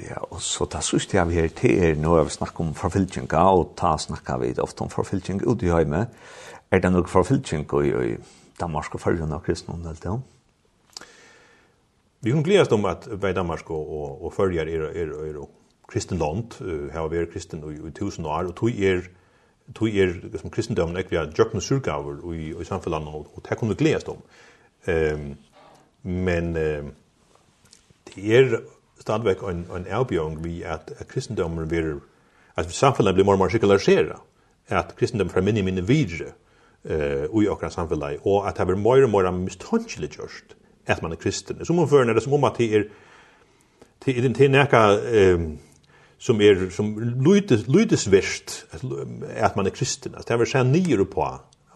Ja, 0.00 0.22
og 0.30 0.40
så 0.40 0.64
ta 0.70 0.80
sust 0.80 1.12
jeg 1.12 1.28
vi 1.28 1.36
her 1.36 1.50
til 1.52 1.82
er 1.82 1.98
nå 2.00 2.14
har 2.16 2.24
vi 2.24 2.32
snakket 2.32 2.62
om 2.64 2.70
forfylkjenga, 2.78 3.42
og 3.52 3.74
ta 3.76 3.96
snakker 4.00 4.40
vi 4.40 4.54
ofte 4.62 4.86
om 4.86 4.92
forfylkjenga 4.92 5.44
ut 5.44 5.64
i 5.66 5.72
høyme. 5.74 6.06
Er 6.72 6.80
det 6.80 6.92
noe 6.94 7.10
forfylkjenga 7.10 7.82
i 7.84 8.14
Danmark 8.60 8.94
og 8.94 9.02
Følgen 9.02 9.34
av 9.34 9.44
kristne 9.44 9.74
om 9.76 9.84
det? 9.84 10.14
Vi 12.24 12.32
kan 12.32 12.42
gledes 12.42 12.72
om 12.72 12.84
at 12.88 13.04
både 13.20 13.34
Danmark 13.36 13.70
og, 13.70 13.88
og, 13.92 14.24
og 14.24 14.32
Følger 14.32 14.62
er, 14.62 14.66
er, 14.66 15.02
er, 15.04 15.34
er 15.36 15.48
kristen 15.88 16.18
land, 16.18 16.56
uh, 16.60 16.88
har 16.92 17.08
vært 17.12 17.34
kristen 17.34 17.60
i, 17.68 17.76
i 17.88 17.90
tusen 17.92 18.24
år, 18.24 18.48
og 18.48 18.54
tog 18.56 18.70
er, 18.80 19.02
tog 19.76 19.92
er 19.92 20.14
som 20.40 20.50
kristendommen 20.50 20.96
ikke 20.96 21.10
vi 21.10 21.18
har 21.20 21.28
djøkken 21.28 21.60
surgaver 21.60 22.22
i, 22.32 22.54
i 22.60 22.64
samfunnet, 22.64 23.10
og, 23.12 23.28
og 23.34 23.44
det 23.48 23.58
kunne 23.60 23.76
gledes 23.76 24.08
om. 24.08 24.22
Um, 24.88 25.36
men 26.02 26.56
uh, 26.56 26.88
det 28.08 28.24
er 28.38 28.58
stadigvæk 29.00 29.44
en, 29.44 29.66
en 29.76 29.86
avbjørn 29.90 30.40
vi 30.44 30.62
at, 30.62 30.92
at 30.96 31.08
kristendommen 31.08 31.68
blir, 31.68 32.00
at 32.56 32.72
samfunnet 32.72 33.14
blir 33.14 33.28
mer 33.28 33.36
og 33.36 33.44
mer 33.44 33.52
sekulariseret, 33.52 34.16
at 34.72 34.96
kristendommen 34.96 35.32
får 35.34 35.44
minne 35.44 35.62
minne 35.62 35.84
videre 35.86 36.32
uh, 36.88 37.42
i 37.42 37.48
akkurat 37.52 37.76
samfunnet, 37.76 38.24
og 38.24 38.48
at 38.48 38.56
det 38.56 38.70
blir 38.72 38.80
mer 38.80 39.04
og 39.04 39.12
mer 39.12 39.34
miståndelig 39.44 40.16
gjørst 40.16 40.56
at 40.86 41.02
man 41.02 41.12
er 41.12 41.16
kristen. 41.16 41.64
Som 41.64 41.78
omførende 41.78 42.10
er 42.10 42.14
det 42.14 42.22
som 42.22 42.32
om 42.32 42.44
at 42.44 42.58
det 42.58 42.76
er 42.76 42.84
det 44.04 44.40
er 44.40 44.48
nekka 44.48 44.80
som 46.18 46.40
er 46.40 46.70
som 46.70 46.98
lydes 46.98 47.66
lydesvist 47.68 48.66
at 49.28 49.56
man 49.56 49.66
er 49.66 49.70
kristen. 49.70 50.14
At 50.14 50.28
det 50.28 50.40
er 50.40 50.44
sen 50.44 50.72
nyer 50.72 51.04
på 51.04 51.26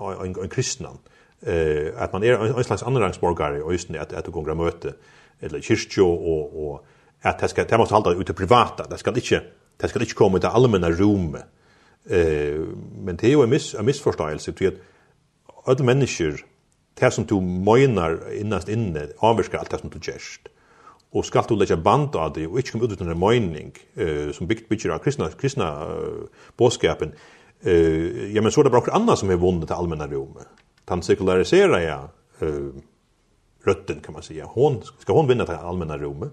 en, 0.01 0.37
en 0.43 0.49
kristnan. 0.49 0.99
Eh 1.43 1.93
at 1.97 2.13
man 2.13 2.25
er 2.25 2.39
en, 2.39 2.65
slags 2.65 2.83
andrangsborgare 2.83 3.63
og 3.63 3.73
just 3.73 3.91
at 3.91 4.13
at 4.13 4.27
du 4.27 4.31
går 4.31 4.55
møte 4.55 4.95
eller 5.41 5.61
kyrkjo 5.61 6.07
og 6.07 6.57
og 6.57 6.85
at 7.23 7.41
det 7.41 7.51
skal 7.51 7.69
det 7.69 7.79
måste 7.79 7.95
halda 7.95 8.11
ut 8.11 8.27
til 8.27 8.35
privata. 8.35 8.83
Det 8.91 8.99
skal 8.99 9.17
ikkje 9.17 9.41
det 9.81 9.91
skal 9.91 10.03
ikkje 10.03 10.15
komme 10.15 10.39
til 10.39 10.49
allmänna 10.49 10.91
rum. 10.91 11.37
Eh 12.11 12.59
men 13.05 13.17
det 13.17 13.29
er 13.29 13.33
jo 13.33 13.43
en 13.43 13.51
miss 13.51 13.75
en 13.75 13.87
missförståelse 13.87 14.53
til 14.53 14.67
at 14.67 14.75
alle 15.67 15.85
mennesker 15.85 16.33
det 17.01 17.11
som 17.15 17.27
du 17.27 17.39
møgnar 17.41 18.19
innast 18.37 18.69
inne 18.69 19.09
avvirskar 19.25 19.63
alt 19.63 19.73
det 19.73 19.81
som 19.83 19.93
du 19.93 19.99
gjerst. 19.99 20.49
Og 21.17 21.25
skal 21.25 21.47
du 21.49 21.55
leggja 21.57 21.79
band 21.81 22.17
av 22.21 22.35
det, 22.37 22.47
og 22.47 22.59
ikkje 22.61 22.75
kom 22.75 22.85
ut 22.85 22.93
ut 22.93 23.01
en 23.01 23.15
møgning 23.17 23.73
uh, 23.97 24.29
som 24.37 24.49
byggt 24.49 24.69
bygger 24.69 24.93
av 24.93 25.01
kristna, 25.05 25.31
kristna 25.41 25.71
uh, 25.89 26.51
båskapen, 26.61 27.15
uh, 27.65 28.29
ja, 28.35 28.43
men 28.43 28.53
så 28.53 28.61
er 28.61 28.69
det 28.69 28.75
bare 28.77 28.93
anna 28.97 29.17
som 29.17 29.33
er 29.33 29.41
vunnet 29.41 29.71
til 29.71 29.79
allmenna 29.79 30.09
rommet. 30.11 30.51
Den 30.89 31.03
sekulariserer 31.03 31.81
ja 31.87 31.99
uh, 32.43 32.77
røtten, 33.69 34.01
kan 34.01 34.13
man 34.13 34.23
säga. 34.23 34.47
Hon, 34.47 34.83
ska 34.99 35.13
hon 35.13 35.29
vinna 35.29 35.45
det 35.45 35.59
allmänna 35.59 35.99
rommet 35.99 36.33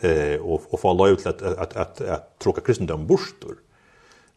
eh, 0.00 0.40
och, 0.40 0.74
och 0.74 0.80
få 0.80 0.92
lov 0.92 1.16
till 1.16 1.28
att, 1.28 1.42
att, 1.42 1.58
att, 1.58 1.76
att, 1.76 2.00
att 2.00 2.38
tråka 2.38 2.60
kristendom 2.60 3.06
borstor. 3.06 3.56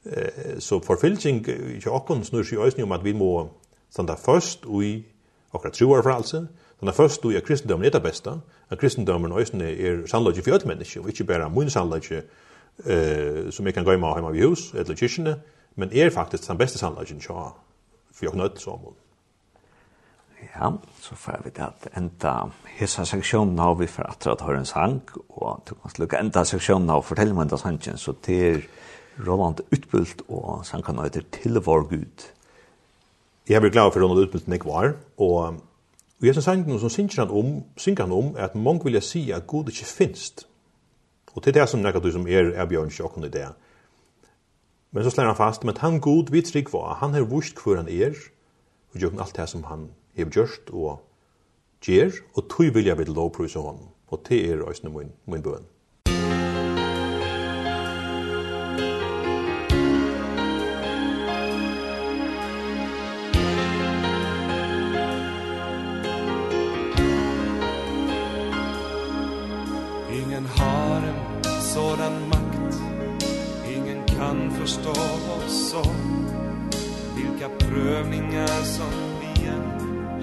Eh, 0.04 0.58
så 0.58 0.80
förfylsing 0.80 1.46
i 1.46 1.82
Jakon 1.86 2.26
snur 2.26 2.44
sig 2.44 2.58
ösning 2.58 2.84
om 2.84 2.92
att 2.92 3.04
vi 3.04 3.14
må 3.14 3.50
standa 3.90 4.16
först 4.16 4.66
och 4.66 4.84
i 4.84 5.04
okkar 5.54 5.72
truar 5.76 6.04
for 6.04 6.16
altså. 6.16 6.48
Þannig 6.80 6.94
að 6.94 6.98
først 6.98 7.24
du 7.24 7.32
er 7.32 7.46
kristendommen 7.46 7.88
er 7.88 7.96
det 7.96 8.04
beste, 8.04 8.36
at 8.70 8.80
kristendommen 8.80 9.32
øyne 9.32 9.72
er 9.72 10.04
sannløyge 10.08 10.44
for 10.44 10.56
øde 10.56 10.68
mennesker, 10.68 11.02
og 11.02 11.10
ikke 11.10 11.24
bare 11.24 11.50
min 11.50 11.70
sannløyge 11.70 12.22
eh, 12.86 13.52
som 13.52 13.66
jeg 13.66 13.74
kan 13.74 13.86
gå 13.86 13.98
med 13.98 14.14
hjemme 14.14 14.38
i 14.38 14.46
hus, 14.46 14.74
eller 14.74 14.96
kyrkene, 14.96 15.40
men 15.76 15.90
er 15.94 16.10
faktisk 16.10 16.48
den 16.48 16.58
beste 16.58 16.78
sannløygen 16.78 17.20
tja 17.20 17.50
for 18.18 18.26
jeg 18.26 18.36
nødt 18.36 18.62
som 18.62 18.94
Ja, 20.56 20.72
så 21.02 21.16
får 21.16 21.42
vi 21.44 21.50
det 21.50 21.64
at 21.66 21.88
enda 21.98 22.50
hessa 22.78 23.06
seksjonen 23.06 23.60
har 23.60 23.74
vi 23.74 23.88
for 23.88 24.06
at 24.10 24.24
det 24.24 24.42
har 24.42 24.58
en 24.58 24.66
sang, 24.66 25.02
og 25.30 25.64
du 25.70 25.74
kan 25.76 25.92
slukke 25.92 26.20
enda 26.20 26.44
seksjonen 26.46 26.90
har 26.90 27.02
fortelle 27.02 27.34
meg 27.34 27.48
enda 27.48 27.58
sangen, 27.58 27.98
så 27.98 28.14
det 28.26 28.38
er 28.48 28.62
Roland 29.28 29.64
utbult 29.74 30.22
og 30.30 30.66
sangen 30.66 31.02
heter 31.02 31.26
Til 31.32 31.60
vår 31.60 31.88
Gud. 31.90 32.28
Jeg 33.50 33.62
blir 33.62 33.72
glad 33.72 33.92
for 33.92 34.00
at 34.00 34.08
hun 34.08 34.18
hadde 34.18 34.28
utmøtt 34.28 34.66
var, 34.66 34.94
og 35.18 35.62
Og 36.20 36.26
jeg 36.26 36.34
synes 36.34 36.46
han 36.46 36.80
som 36.80 36.90
synger 36.90 37.26
han 37.26 37.30
om, 37.30 37.64
synger 37.78 38.04
han 38.04 38.12
om 38.12 38.36
er 38.38 38.44
at 38.50 38.56
mange 38.56 38.84
vil 38.84 39.02
si 39.02 39.32
at 39.32 39.48
Gud 39.48 39.68
ikke 39.70 39.86
finst. 39.86 40.48
Og 41.36 41.44
til 41.44 41.54
det 41.54 41.62
er 41.62 41.66
som 41.66 41.80
nekker 41.80 42.00
du 42.00 42.12
som 42.12 42.28
er 42.28 42.54
er 42.58 42.66
bjørn 42.66 42.90
sjokken 42.90 43.24
i 43.24 43.30
det. 43.30 43.48
Men 44.92 45.04
så 45.04 45.10
slår 45.10 45.26
han 45.26 45.36
fast, 45.36 45.64
men 45.64 45.78
han 45.78 46.00
Gud 46.00 46.32
vi 46.32 46.42
trygg 46.42 46.74
var, 46.74 46.94
han 46.94 47.14
har 47.14 47.22
vust 47.22 47.62
hvor 47.64 47.76
han 47.76 47.88
er, 47.88 48.18
og 48.94 49.00
gjør 49.00 49.22
alt 49.22 49.36
det 49.36 49.50
som 49.50 49.64
han 49.64 49.90
har 50.18 50.26
gjort, 50.26 50.70
og 50.74 51.02
gjør, 51.82 52.12
og 52.34 52.50
tog 52.50 52.74
vil 52.74 52.86
jeg 52.86 52.98
vil 52.98 53.14
lovprøse 53.14 53.60
honom. 53.60 53.90
Og 54.08 54.24
det 54.30 54.52
er 54.52 54.62
også 54.62 54.90
min, 54.90 55.12
min 55.26 55.44
bøn. 55.44 55.66
prövningar 77.98 78.64
som 78.64 78.92
vi 79.20 79.48
än 79.48 79.72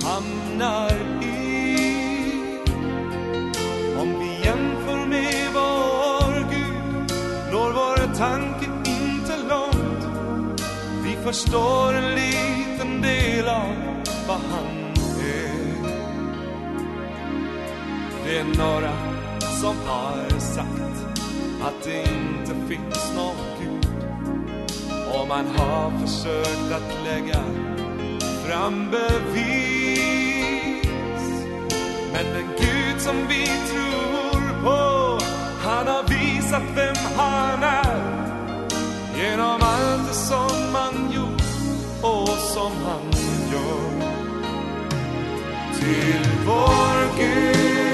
hamnar 0.03 0.91
i. 1.23 1.87
Om 3.99 4.19
vi 4.19 4.47
jämför 4.47 5.07
med 5.07 5.49
vår 5.55 6.51
Gud 6.51 7.13
når 7.53 7.73
vår 7.73 8.15
tanke 8.15 8.67
inte 8.91 9.37
långt. 9.49 10.07
Vi 11.05 11.17
förstår 11.25 11.95
en 11.95 12.15
liten 12.15 13.03
del 13.03 13.49
av 13.49 13.75
vad 14.29 14.41
han 14.51 14.95
är. 15.21 15.55
Det 18.25 18.39
är 18.39 18.45
några 18.45 18.93
som 19.61 19.77
har 19.87 20.39
sagt 20.39 21.07
att 21.63 21.85
det 21.85 21.99
inte 21.99 22.69
finns 22.69 23.13
något 23.17 23.54
Och 25.25 25.29
man 25.29 25.47
har 25.47 26.07
försökt 26.07 26.73
att 26.73 27.05
lägga 27.05 27.45
fram 28.47 28.91
bevis. 28.91 30.09
Men 32.13 32.25
den 32.35 32.49
Gud 32.59 33.01
som 33.01 33.17
vi 33.29 33.45
tror 33.47 34.63
på 34.65 35.19
Han 35.69 35.87
har 35.87 36.03
visat 36.03 36.63
vem 36.77 36.97
han 37.17 37.63
är. 37.63 38.27
Genom 39.17 39.63
allt 39.63 40.09
det 40.09 40.15
som 40.15 40.75
han 40.75 41.13
gjort 41.13 41.43
och 42.03 42.29
som 42.29 42.73
han 42.85 43.11
gör. 43.53 44.11
Till 45.79 46.31
vår 46.47 47.17
Gud. 47.19 47.94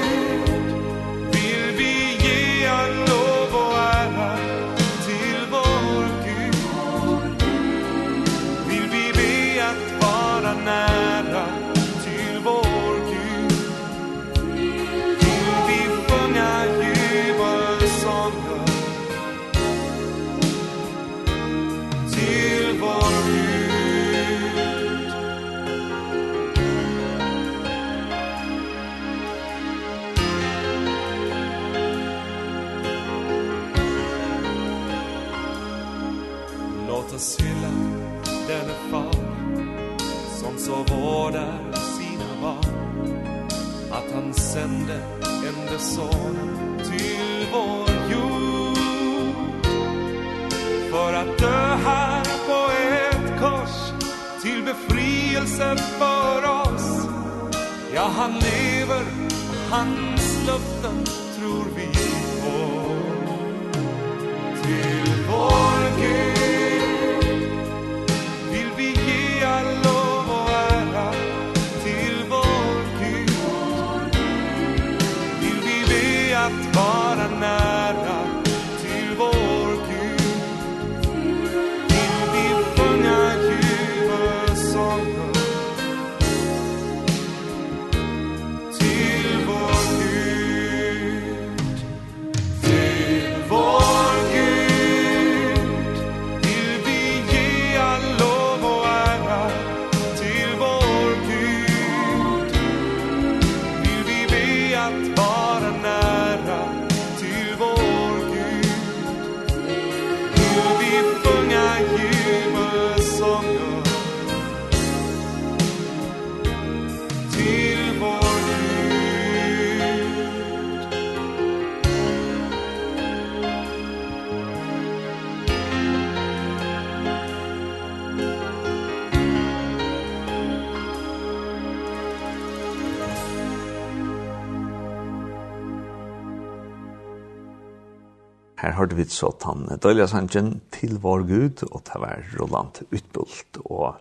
Her 138.61 138.75
hørte 138.77 138.93
vi 138.93 139.07
så 139.09 139.31
tann 139.41 139.65
døyla 139.81 140.05
sangen 140.05 140.59
til 140.69 140.99
vår 141.01 141.23
Gud, 141.25 141.63
og 141.71 141.81
det 141.87 141.97
var 141.97 142.19
Roland 142.37 142.83
Utbult. 142.93 143.57
Og 143.65 143.95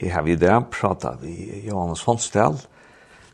jeg 0.00 0.12
har 0.12 0.26
videre 0.26 0.58
pratet 0.68 1.22
vi 1.22 1.62
Johannes 1.64 2.02
Fonsdal, 2.04 2.58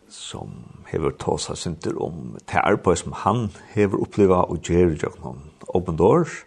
som 0.06 0.52
hever 0.92 1.16
tåsa 1.18 1.56
synder 1.58 1.98
om 1.98 2.36
det 2.38 2.62
arbeid 2.62 3.02
som 3.02 3.16
han 3.24 3.48
hever 3.74 3.98
oppleva 4.06 4.44
og 4.46 4.62
gjør 4.62 4.94
jo 5.02 5.12
noen 5.24 5.42
open 5.74 5.98
doors. 5.98 6.44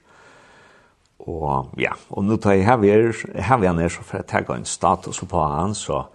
Og 1.20 1.76
ja, 1.76 1.92
og 2.10 2.24
nå 2.24 2.40
tar 2.40 2.56
jeg 2.56 2.70
her 2.70 2.80
vi 2.80 2.96
er, 2.96 3.12
her 3.36 3.60
vi 3.60 3.68
er 3.68 3.76
nere, 3.76 3.92
så 3.92 4.08
for 4.08 4.22
jeg 4.22 4.30
tar 4.32 4.56
en 4.56 4.64
status 4.66 5.20
på 5.28 5.44
han, 5.44 5.76
så 5.76 6.06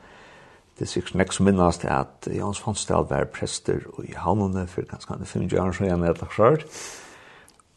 det 0.78 0.89
er 0.89 0.94
sikkert 0.97 1.20
nek 1.20 1.36
som 1.36 1.44
minnast 1.47 1.85
at 1.85 2.32
Johannes 2.32 2.65
Fonsdal 2.65 3.05
var 3.12 3.28
prester 3.28 3.85
i 4.09 4.16
Havnene 4.16 4.65
for 4.66 4.89
ganske 4.89 5.20
25 5.20 5.61
år, 5.61 5.77
så 5.77 5.85
jeg 5.85 5.93
er 5.93 6.01
nere 6.01 6.65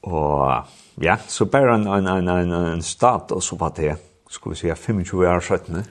Og 0.08 1.04
ja, 1.04 1.18
så 1.28 1.46
bare 1.46 1.76
en, 1.76 1.88
en, 1.88 2.08
en, 2.08 2.30
en, 2.30 2.54
en 2.54 2.82
stat 2.82 3.32
og 3.32 3.44
så 3.44 3.58
var 3.60 3.74
det, 3.78 3.96
skulle 4.30 4.56
vi 4.56 4.70
si, 4.70 4.76
25 4.76 5.28
år 5.28 5.40
siden. 5.40 5.84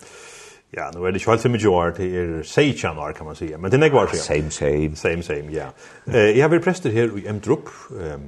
Ja, 0.76 0.90
nu 0.94 1.04
er 1.04 1.10
det 1.10 1.22
25 1.22 1.68
år, 1.70 1.90
det 1.90 2.16
er 2.16 2.42
16 2.42 2.98
år 2.98 3.12
kan 3.12 3.26
man 3.26 3.36
si, 3.36 3.46
men 3.58 3.70
det 3.70 3.80
er 3.80 3.84
ikke 3.84 3.96
var 3.96 4.06
sedan. 4.12 4.50
Same, 4.50 4.50
same. 4.50 4.96
Same, 4.96 5.22
same, 5.22 5.52
ja. 5.52 5.68
Uh, 6.06 6.14
jeg 6.14 6.42
har 6.42 6.50
vært 6.50 6.64
prester 6.64 6.90
her 6.90 7.14
i 7.16 7.26
Emdrup, 7.28 7.70
um, 7.90 8.26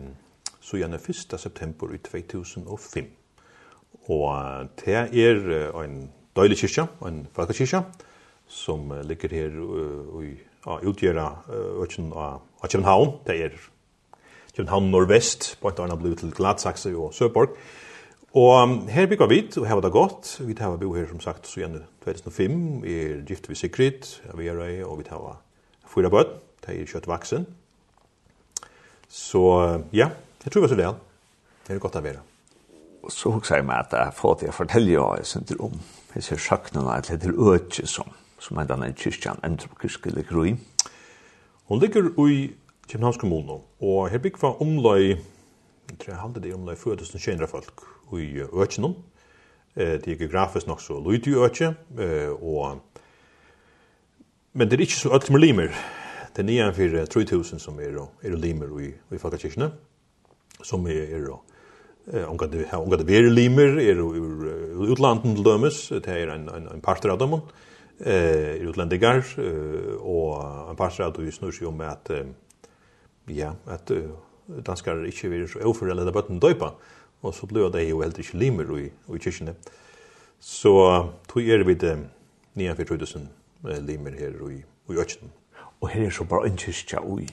så 0.61 0.77
gjerne 0.77 1.01
1. 1.01 1.35
september 1.41 1.93
i 1.95 1.99
2005. 1.99 3.11
Og 4.09 4.69
det 4.85 4.95
er 4.95 5.43
uh, 5.75 5.85
en 5.85 6.11
døylig 6.37 6.59
kyrkja, 6.59 6.87
en 7.07 7.27
folkekyrkja, 7.35 7.83
som 8.47 8.91
uh, 8.91 9.03
ligger 9.03 9.35
her 9.35 9.59
uh, 9.59 10.23
i 10.25 10.33
uh, 10.67 10.79
utgjøra 10.89 11.27
uh, 11.49 12.41
av 12.63 12.69
København. 12.71 13.13
Det 13.27 13.41
er 13.45 13.59
København 14.59 14.91
Nordvest, 14.91 15.59
på 15.63 15.71
et 15.71 15.79
annet 15.79 16.01
blivet 16.03 16.19
til 16.19 16.33
Gladsaxe 16.35 16.91
og 16.99 17.13
Søborg. 17.15 17.53
Og 18.35 18.89
her 18.91 19.07
bygger 19.07 19.27
vi, 19.31 19.39
og 19.57 19.67
her 19.67 19.75
var 19.75 19.85
det 19.87 19.93
godt. 19.93 20.41
Vi 20.49 20.55
tar 20.55 20.77
bo 20.77 20.95
her, 20.95 21.07
som 21.07 21.21
sagt, 21.21 21.47
så 21.47 21.61
igjen 21.61 21.77
2005. 22.05 22.83
Vi 22.83 22.97
er 23.05 23.23
gift 23.27 23.49
ved 23.49 23.57
Sikrit, 23.57 24.23
vi 24.35 24.49
er 24.49 24.59
røy, 24.59 24.83
og 24.83 24.99
vi 24.99 25.05
tar 25.07 25.39
fyra 25.87 26.11
bød. 26.11 26.35
Det 26.67 26.75
er 26.75 26.91
kjøtt 26.91 27.07
vaksen. 27.07 27.47
Så 29.09 29.47
ja, 29.93 30.11
jeg 30.45 30.53
tror 30.53 30.61
vi 30.61 30.65
er 30.65 30.75
så 30.75 30.83
det. 30.83 30.93
Det 31.69 31.77
er 31.77 31.87
godt 31.87 32.03
å 32.03 32.07
være. 32.11 32.27
Og 33.03 33.15
så 33.15 33.31
husker 33.31 33.61
jeg 33.61 33.71
meg 33.71 33.87
at 33.87 33.95
jeg 33.95 34.15
får 34.19 34.39
til 34.41 34.51
å 34.51 34.59
fortelle 34.59 34.97
jo 34.99 35.11
jeg 35.21 35.35
synes 35.37 35.59
om. 35.61 35.81
Jeg 36.17 36.27
ser 36.27 36.47
sjakkene 36.51 36.99
at 36.99 37.15
det 37.15 37.31
er 37.31 37.53
øke 37.55 37.87
som, 37.87 38.11
som 38.43 38.59
er 38.59 38.67
denne 38.67 38.91
kyrkjan, 38.91 39.39
Endrup 39.47 39.79
Kyrkjelig 39.79 40.27
Grøy. 40.27 40.57
Hun 41.71 41.79
ligger 41.79 42.11
i 42.27 42.49
Københavns 42.89 43.17
kommune. 43.17 43.61
Og 43.81 44.09
her 44.11 44.19
bygg 44.19 44.43
var 44.43 44.63
omløy, 44.63 45.09
jeg 45.09 45.99
tror 45.99 46.13
jeg 46.13 46.21
halde 46.21 46.43
det 46.43 46.55
omløy 46.55 46.75
4200 46.75 47.47
folk 47.47 47.83
i 48.13 48.41
Øtjennom. 48.53 48.95
Det 49.77 50.09
er 50.09 50.17
geografisk 50.17 50.67
nok 50.67 50.81
så 50.81 50.97
lyd 51.01 51.27
i 51.27 51.35
Øtje, 51.35 51.75
og 52.43 52.81
men 54.53 54.71
det 54.71 54.79
er 54.79 54.81
ikke 54.89 54.97
så 54.99 55.13
øtl 55.15 55.33
med 55.33 55.41
limer. 55.41 55.75
Det 56.35 56.43
er 56.43 56.47
nian 56.49 56.75
for 56.75 57.05
3000 57.13 57.61
som 57.63 57.77
er, 57.79 57.95
er 58.23 58.35
limer 58.35 58.73
i, 58.81 58.89
i 59.15 59.19
Falkakirkene, 59.21 59.71
som 60.63 60.87
er, 60.87 61.05
er 61.15 62.25
Om 62.27 62.39
kan 62.39 62.51
det 62.53 62.67
om 62.73 62.91
det 62.91 63.07
være 63.07 63.31
limer 63.31 63.79
er 63.79 64.01
ur 64.01 64.89
utlanden 64.89 65.37
til 65.37 65.45
dømes, 65.45 65.89
det 65.89 66.09
er 66.09 66.33
en 66.35 66.49
en 66.49 66.69
en 66.75 66.81
parter 66.81 67.11
av 67.11 67.19
dem. 67.19 67.41
Eh 68.01 68.67
utlendingar 68.69 69.23
og 70.01 70.71
en 70.71 70.77
parter 70.77 71.05
av 71.05 71.13
det 71.13 71.35
snur 71.35 71.53
seg 71.53 71.69
om 71.69 71.81
at 71.81 72.11
ja, 73.31 73.53
at 73.67 73.91
uh, 73.91 74.11
danskar 74.67 75.05
ikkje 75.09 75.31
vil 75.33 75.49
så 75.49 75.63
overføre 75.65 75.95
eller 75.95 76.13
bøtten 76.13 76.41
døypa, 76.41 76.73
og 77.23 77.35
så 77.35 77.47
blir 77.47 77.71
det 77.75 77.89
jo 77.89 78.01
heller 78.03 78.23
ikkje 78.23 78.39
limer 78.39 78.71
i, 78.79 78.87
i 78.89 79.19
kyrkjene. 79.19 79.55
Så 80.41 80.73
tog 81.29 81.43
er 81.43 81.65
vi 81.67 81.75
det 81.75 81.97
49.000 82.59 83.27
limer 83.87 84.15
her 84.19 84.37
i, 84.51 84.63
i 84.63 84.99
Øtjen. 84.99 85.33
Og 85.81 85.89
her 85.89 86.07
er 86.07 86.11
så 86.11 86.25
bare 86.25 86.49
en 86.49 86.57
kyrkja 86.59 87.03
i, 87.19 87.27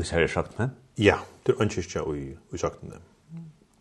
i 0.00 0.04
Sverige 0.04 0.28
Sjaktene? 0.28 0.70
Ja, 0.98 1.18
det 1.46 1.56
er 1.56 1.62
en 1.64 1.72
kyrkja 1.72 2.04
i, 2.12 2.28
i 2.52 2.60
Sjaktene. 2.60 3.00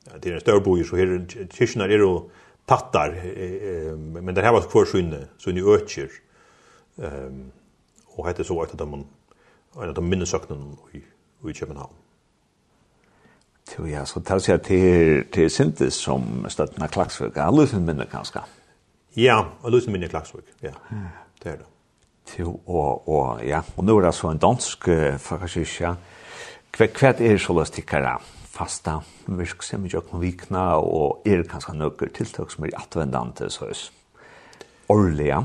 Ja, 0.08 0.18
det 0.18 0.32
er 0.32 0.40
en 0.40 0.44
større 0.44 0.64
boi, 0.64 0.82
så 0.84 1.00
her 1.00 1.18
kyrkjene 1.52 1.88
er 1.88 2.04
jo 2.04 2.30
tattar, 2.68 3.16
eh, 3.16 3.96
men 3.98 4.36
det 4.36 4.44
her 4.44 4.56
var 4.56 4.68
kvar 4.72 4.88
synne, 4.88 5.26
så 5.38 5.52
ni 5.52 5.62
øtjer. 5.62 6.12
Um, 7.02 7.52
og 8.18 8.28
hette 8.28 8.44
så 8.44 8.58
etter 8.64 8.78
dem, 8.78 8.94
en 9.00 9.88
av 9.88 9.96
de 9.96 10.04
minnesøknene 10.04 10.76
i, 10.94 11.02
i 11.50 11.54
København. 11.54 11.94
Jo, 13.72 13.86
ja, 13.86 14.06
så 14.06 14.20
tar 14.20 14.42
jeg 14.48 14.62
til, 14.68 15.24
til 15.32 15.50
Sintis 15.50 15.94
som 15.94 16.46
støttene 16.50 16.90
Klaksvøk. 16.92 17.38
Han 17.38 17.56
lyser 17.56 17.80
minne 17.80 18.06
kanskje. 18.12 18.42
Ja, 19.18 19.38
han 19.62 19.72
lyser 19.72 19.94
minne 19.94 20.10
Klagsvøk, 20.12 20.50
ja. 20.64 20.74
Det 21.44 21.54
er 21.54 21.62
det. 21.62 21.68
Jo, 22.40 22.60
og, 22.68 23.08
og, 23.10 23.46
ja. 23.46 23.62
og 23.78 23.86
nå 23.86 23.98
er 24.00 24.06
det 24.06 24.14
så 24.16 24.32
en 24.32 24.42
dansk 24.42 24.88
uh, 24.88 25.16
faktisk, 25.20 25.82
ja. 25.82 25.96
Hva, 26.76 26.88
hva 26.88 27.14
er 27.20 27.40
så 27.42 27.56
løs 27.56 27.74
tikkere? 27.76 28.18
Fasta, 28.52 28.98
virk 29.32 29.64
som 29.64 29.86
ikke 29.88 30.04
kan 30.10 30.22
vikne, 30.22 30.66
og 30.76 31.24
er 31.26 31.42
det 31.42 31.50
kanskje 31.52 31.78
noen 31.80 32.14
tiltak 32.16 32.52
som 32.52 32.68
er 32.68 32.76
atvendante, 32.80 33.50
så 33.52 33.70
er 33.70 33.76
det. 33.76 33.88
Årlig, 34.92 35.30
ja. 35.30 35.42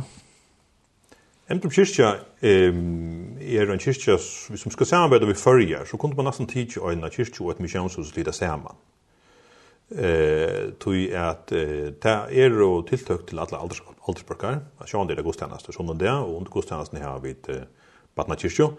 Emdrup 1.47 1.70
kyrkja 1.77 2.09
um, 2.43 3.36
er 3.39 3.70
en 3.70 3.78
kyrkja 3.78 4.16
som 4.18 4.73
skal 4.74 4.89
samarbeida 4.90 5.28
vi 5.28 5.36
fyrja, 5.39 5.85
så 5.86 5.98
kunde 6.01 6.18
man 6.18 6.27
nesten 6.27 6.48
tidsi 6.51 6.81
øyna 6.82 7.06
kyrkja 7.14 7.44
og 7.44 7.52
et 7.52 7.60
misjonshus 7.62 8.10
lida 8.16 8.32
saman. 8.35 8.74
Uh, 9.86 10.73
tui 10.82 11.05
at 11.14 11.52
uh, 11.55 11.93
ta 12.02 12.16
er 12.35 12.51
jo 12.51 12.81
tiltøk 12.89 13.28
til 13.28 13.39
alle 13.39 13.60
aldersbrukkar, 13.62 14.59
sjåan 14.90 15.06
det 15.06 15.20
er 15.20 15.23
godstjenester, 15.23 15.70
sånn 15.77 15.94
og 15.94 16.01
det, 16.02 16.10
og 16.10 16.40
under 16.40 16.51
godstjenestene 16.51 17.05
har 17.05 17.23
vi 17.23 17.36
et 17.36 17.51
uh, 17.55 17.62
batna 18.18 18.35
kyrkja, 18.43 18.73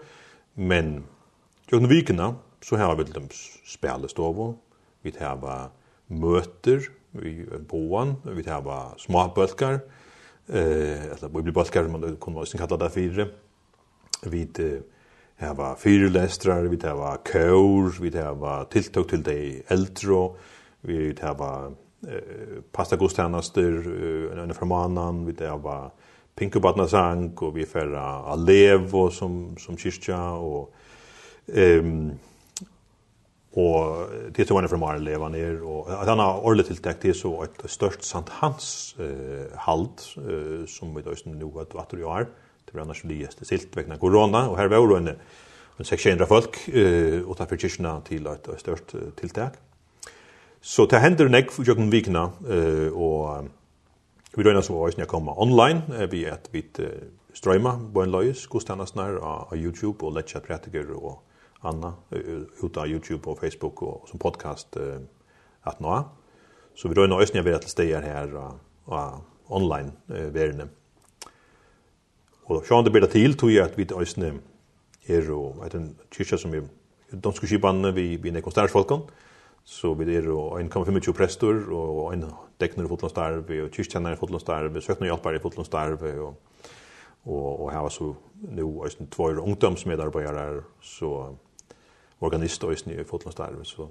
men 0.60 0.98
jøkken 1.72 1.88
vikina 1.88 2.34
så 2.60 2.76
har 2.76 2.98
vi 3.00 3.08
dem 3.08 3.30
spelestovo, 3.64 4.58
vi 5.06 5.14
har 5.16 5.40
møter, 6.12 6.84
vi 7.16 7.38
har 7.48 7.64
boan, 7.64 8.18
vi 8.28 8.44
har 8.44 8.92
smabølkar, 9.00 9.80
vi 9.80 9.97
eh 10.48 11.04
eller 11.04 11.28
bibelbalkar 11.28 11.88
man 11.88 12.16
kunde 12.20 12.40
också 12.40 12.58
kalla 12.58 12.76
det 12.76 12.90
för 12.90 13.30
det 14.54 14.82
här 15.36 15.54
var 15.54 15.74
fyrlästrar 15.74 16.62
vi 16.62 16.78
här 16.82 16.94
var 16.94 17.18
kör 17.32 18.00
vi 18.02 18.18
här 18.18 18.34
var 18.34 18.64
tilltog 18.64 19.08
till 19.08 19.22
de 19.22 19.62
äldre 19.68 20.30
vid 20.80 21.20
här 21.20 21.34
var 21.34 21.72
eh 22.08 22.62
pasta 22.72 22.96
gostanastur 22.96 24.38
en 24.38 24.54
förmanan 24.54 25.26
vi 25.26 25.44
här 25.44 25.58
var 25.58 25.90
pinkubatna 26.34 26.88
sank 26.88 27.42
och 27.42 27.56
vi 27.56 27.66
förra 27.66 28.02
alevo 28.02 29.10
som 29.10 29.56
som 29.56 29.76
kyrka 29.76 30.30
och 30.30 30.74
ehm 31.54 32.12
och 33.52 34.08
det 34.34 34.44
tror 34.44 34.60
jag 34.62 34.70
från 34.70 34.80
Marl 34.80 35.02
lever 35.02 35.28
ner 35.28 35.62
och 35.62 35.90
at 35.90 36.08
han 36.08 36.18
har 36.18 36.40
ordet 36.44 36.66
till 36.66 36.94
det 37.00 37.14
så 37.14 37.42
ett 37.42 37.70
störst 37.70 38.02
sant 38.02 38.28
hans 38.28 38.96
eh 38.98 39.58
halt 39.58 40.16
eh, 40.16 40.66
som 40.66 40.94
vi 40.94 41.02
då 41.02 41.14
nu 41.24 41.60
att 41.60 41.74
vad 41.74 41.86
det 41.90 42.00
gör 42.00 42.26
det 42.64 42.72
blir 42.72 42.82
annars 42.82 43.04
lyst 43.04 43.46
silt 43.46 43.76
vegna 43.76 43.96
corona 43.96 44.48
och 44.48 44.56
här 44.58 44.68
var 44.68 44.76
jo 44.76 44.96
en 44.96 45.16
600 45.84 46.26
folk 46.26 46.68
eh 46.68 47.22
och 47.22 47.36
därför 47.36 47.56
kyrkorna 47.56 48.00
till 48.00 48.26
ett 48.26 48.48
störst 48.56 48.94
tilltag 49.16 49.50
så 50.60 50.86
det 50.86 50.98
händer 50.98 51.28
näck 51.28 51.50
för 51.50 51.64
jag 51.66 51.90
vikna 51.90 52.32
eh 52.48 52.92
och 52.92 53.44
vi 54.36 54.42
då 54.42 54.62
så 54.62 54.86
att 54.86 54.98
jag 54.98 55.08
kommer 55.08 55.40
online 55.40 55.80
vi 56.10 56.24
ett 56.24 56.52
bit 56.52 56.80
strøyma, 57.34 57.90
på 57.92 58.02
en 58.02 58.10
løys, 58.10 58.46
kostarna 58.46 58.86
snar 58.86 59.16
av 59.16 59.56
YouTube 59.56 60.06
och 60.06 60.12
lätta 60.12 60.40
pratiker 60.40 60.90
och 60.90 61.27
Anna 61.62 61.92
ut 62.62 62.76
av 62.76 62.86
YouTube 62.86 63.30
og 63.30 63.38
Facebook 63.38 63.82
og 63.82 64.06
som 64.06 64.20
podcast 64.22 64.76
uh, 64.76 65.00
at 65.66 65.80
nå. 65.80 66.02
Så 66.74 66.88
vi 66.88 66.94
røyner 66.94 67.18
også 67.18 67.34
nye 67.34 67.44
vidare 67.44 67.60
till 67.60 67.70
stegar 67.70 68.02
här 68.02 68.34
og 68.34 68.60
och 68.84 69.20
online 69.48 69.92
uh, 70.10 70.34
värne. 70.34 70.68
Og 72.44 72.64
så 72.66 72.82
det 72.82 72.92
bedre 72.92 73.06
til, 73.06 73.36
tror 73.36 73.50
jeg 73.50 73.64
at 73.64 73.78
vi 73.78 73.84
ösnja 73.84 74.32
er 75.08 75.30
og 75.30 75.64
att 75.64 75.74
en 75.74 75.96
kyrkja 76.10 76.36
som 76.36 76.52
vi 76.52 76.60
de 77.10 77.32
skulle 77.32 77.48
skipa 77.48 77.90
vi 77.90 78.16
vi 78.16 78.28
är 78.28 78.40
konstnärsfolken. 78.40 79.00
Så 79.64 79.94
vi 79.94 80.16
är 80.16 80.28
och 80.28 80.60
en 80.60 80.68
kommer 80.68 80.84
för 80.84 80.92
mycket 80.92 81.16
präster 81.16 81.72
och 81.72 82.12
en 82.12 82.24
tecknare 82.58 82.88
fotlandstarv 82.88 83.64
och 83.64 83.74
kyrkjänare 83.74 84.16
fotlandstarv, 84.16 84.80
sökna 84.80 85.06
hjälpare 85.06 85.36
i 85.36 85.40
fotlandstarv 85.40 86.02
og 86.02 86.34
og 87.26 87.60
og 87.60 87.72
her 87.72 87.80
var 87.80 87.88
så 87.88 88.14
nu 88.34 88.82
er 88.84 88.88
det 88.98 89.10
två 89.10 89.28
ungdom 89.28 89.76
som 89.76 89.90
är 89.90 89.96
där 89.96 90.10
på 90.10 90.62
så 90.80 91.36
organist 92.20 92.64
og 92.64 92.72
i 92.72 93.04
fotlandstarve, 93.06 93.64
så 93.64 93.88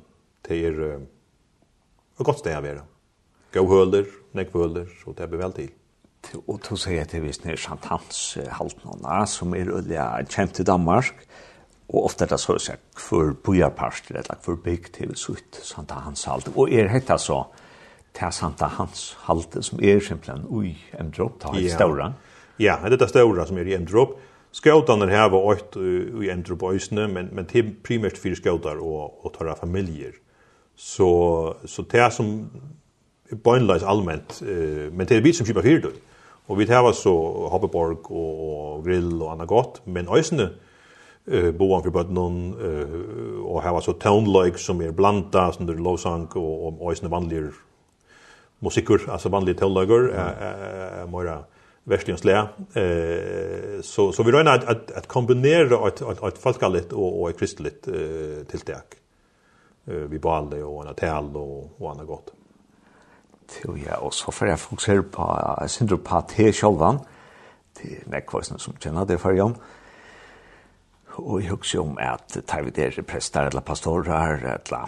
det 0.48 0.60
er 0.68 0.80
et 0.98 2.26
godt 2.26 2.40
sted 2.40 2.58
å 2.58 2.64
være. 2.64 2.86
Gå 3.54 3.64
høler, 3.68 4.08
nekk 4.36 4.54
høler, 4.54 4.88
så 5.02 5.14
det 5.18 5.30
blir 5.30 5.44
vel 5.44 5.54
til. 5.56 5.70
Og 6.48 6.60
to 6.66 6.76
sier 6.76 7.00
jeg 7.02 7.12
til 7.12 7.24
hvis 7.24 7.40
det 7.44 7.54
er 7.54 7.62
Chantans 7.62 8.38
halvnåna, 8.58 9.22
som 9.30 9.54
er 9.56 9.70
ulike 9.72 10.26
kjent 10.34 10.60
i 10.60 10.66
Danmark, 10.68 11.24
og 11.88 12.10
ofte 12.10 12.26
er 12.26 12.34
det 12.34 12.40
så 12.44 12.58
å 12.58 12.60
si 12.60 12.74
hver 13.00 13.32
bojarparster, 13.46 14.20
eller 14.20 14.40
hver 14.44 14.60
bygg 14.66 14.90
til 14.98 15.14
sutt 15.16 15.62
Santa 15.64 16.02
Hans 16.04 16.26
halt. 16.28 16.50
Og 16.56 16.74
er 16.74 16.90
hette 16.92 17.16
så 17.22 17.46
til 18.18 18.34
Santa 18.36 18.68
Hans 18.76 19.14
halte, 19.28 19.64
som 19.64 19.80
er 19.80 20.02
simpelthen 20.04 20.44
ui 20.52 20.74
Emdrop, 21.00 21.38
ta 21.40 21.54
i 21.56 21.70
ståra. 21.72 22.12
Ja, 22.60 22.76
det 22.84 22.98
er 22.98 23.06
det 23.06 23.12
ståra 23.14 23.46
som 23.48 23.62
er 23.62 23.70
i 23.72 23.78
Emdrop, 23.78 24.18
Skautarna 24.58 25.06
her 25.06 25.30
var 25.30 25.44
åt 25.52 25.76
i 26.24 26.30
Entropoisne, 26.34 27.08
men 27.08 27.30
men 27.32 27.46
det 27.46 27.60
er 27.60 27.74
primært 27.84 28.18
fire 28.18 28.36
skautar 28.36 28.80
och 28.82 29.26
och 29.26 29.34
tar 29.34 29.56
familjer. 29.56 30.12
Så 30.76 31.56
så 31.66 31.82
det 31.82 32.14
som 32.14 32.50
bönlös 33.44 33.84
allmänt 33.84 34.42
eh 34.42 34.94
men 34.94 35.08
det 35.08 35.18
er 35.18 35.22
vi 35.22 35.34
som 35.34 35.46
kjøper 35.46 35.62
av 35.62 35.66
hyrdor. 35.66 35.94
Och 36.48 36.60
vi 36.60 36.66
tar 36.66 36.92
så 36.92 37.14
Hoppeborg 37.52 37.98
och, 38.04 38.76
og 38.78 38.86
grill 38.86 39.22
och 39.22 39.32
annat 39.32 39.48
gott, 39.48 39.82
men 39.86 40.08
ösne 40.10 40.50
eh 41.28 41.52
boan 41.52 41.84
för 41.84 41.90
bad 41.90 42.12
någon 42.12 42.54
eh 42.54 43.46
och 43.46 43.62
här 43.62 43.72
var 43.72 43.82
så 43.82 43.94
town 43.94 44.44
like 44.44 44.58
som 44.58 44.82
är 44.82 44.92
blanda 44.92 45.52
som 45.52 45.66
det 45.66 45.74
lovsang 45.74 46.26
och 46.26 46.68
og 46.82 46.92
ösne 46.92 47.10
vanliga 47.10 47.52
musiker, 48.60 49.10
alltså 49.10 49.30
vanliga 49.30 49.56
tollager, 49.56 50.10
eh, 50.10 51.02
eh, 51.02 51.08
mera 51.08 51.44
västliga 51.88 52.18
slä. 52.18 52.38
Eh 52.74 53.82
så 53.82 54.12
så 54.12 54.24
vi 54.24 54.32
rör 54.32 54.46
att 54.46 54.64
att 54.64 54.92
at 54.92 55.08
kombinera 55.08 55.88
ett 55.88 56.02
ett 56.02 56.24
ett 56.24 56.38
folkligt 56.38 56.94
och 56.94 57.22
och 57.22 57.30
ett 57.30 57.40
kristligt 57.40 57.88
eh 57.88 58.46
tilltag. 58.48 58.84
Eh 59.88 59.94
vi 59.94 60.20
balde 60.20 60.64
och 60.64 60.84
en 60.84 60.90
atell 60.90 61.36
och 61.36 61.82
och 61.82 61.92
annat 61.92 62.08
gott. 62.08 62.34
Jo 63.64 63.78
ja, 63.78 63.98
och 63.98 64.14
så 64.14 64.32
för 64.32 64.46
jag 64.46 64.60
fokuserar 64.60 65.02
på 65.02 65.58
jag 65.60 65.70
syndrom 65.70 66.00
på 66.00 66.22
te 66.22 66.54
självan. 66.54 67.00
Det 67.82 68.08
näkvasna 68.08 68.58
som 68.58 68.74
känner 68.80 69.06
det 69.06 69.18
för 69.18 69.34
jag. 69.34 69.56
Och 71.16 71.42
jag 71.42 71.54
också 71.54 71.82
om 71.82 71.98
att 71.98 72.38
tar 72.46 72.62
vi 72.62 72.72
det 72.72 73.08
präster 73.08 73.44
eller 73.44 73.62
pastorer 73.62 74.44
eller 74.44 74.86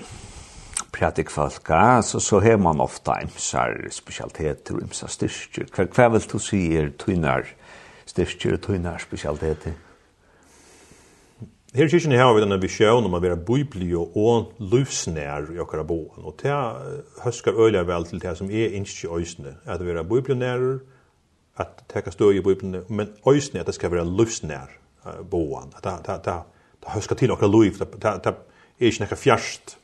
pratik 0.92 1.30
folka, 1.30 2.02
så, 2.02 2.20
så 2.20 2.40
har 2.40 2.58
man 2.58 2.82
ofta 2.82 3.20
imsar 3.24 3.88
specialiteter 3.92 4.78
og 4.78 4.88
imsar 4.88 5.12
styrkjer. 5.12 5.70
Hva, 5.76 5.86
hva 5.96 6.08
vil 6.14 6.26
du 6.32 6.40
si 6.42 6.64
er 6.78 6.92
tøynar 7.00 7.48
styrkjer 8.10 8.58
og 8.58 8.66
tøynar 8.66 9.04
specialiteter? 9.04 9.78
Her 11.70 11.86
i 11.86 11.92
kyrkjen 11.92 12.16
har 12.18 12.32
vi 12.34 12.42
denne 12.42 12.58
visjonen 12.58 13.06
om 13.06 13.14
å 13.14 13.22
være 13.22 13.38
biblio 13.46 14.08
og 14.18 14.56
livsnær 14.72 15.52
i 15.54 15.60
okkara 15.62 15.84
boen. 15.86 16.24
Og 16.26 16.40
det 16.42 16.56
høskar 17.22 17.60
øyla 17.62 17.84
vel 17.86 18.08
til 18.10 18.22
det 18.24 18.32
som 18.40 18.50
er 18.50 18.74
innskje 18.74 19.12
øysene. 19.14 19.54
At 19.70 19.84
være 19.86 20.02
biblionær, 20.10 20.64
at 21.62 21.84
teka 21.94 22.10
støy 22.16 22.40
i 22.40 22.42
biblionær, 22.42 22.88
men 22.90 23.14
øysene 23.22 23.62
at 23.62 23.70
det 23.70 23.78
skal 23.78 23.94
være 23.94 24.08
livsnær 24.10 24.74
boen. 25.30 25.70
At 25.78 26.26
det 26.26 26.40
høskar 26.90 27.22
til 27.22 27.36
okkara 27.36 27.54
liv, 27.54 27.78
det 27.78 28.10
er 28.26 28.90
ikke 28.90 29.04
nekka 29.04 29.20
fjerst 29.20 29.78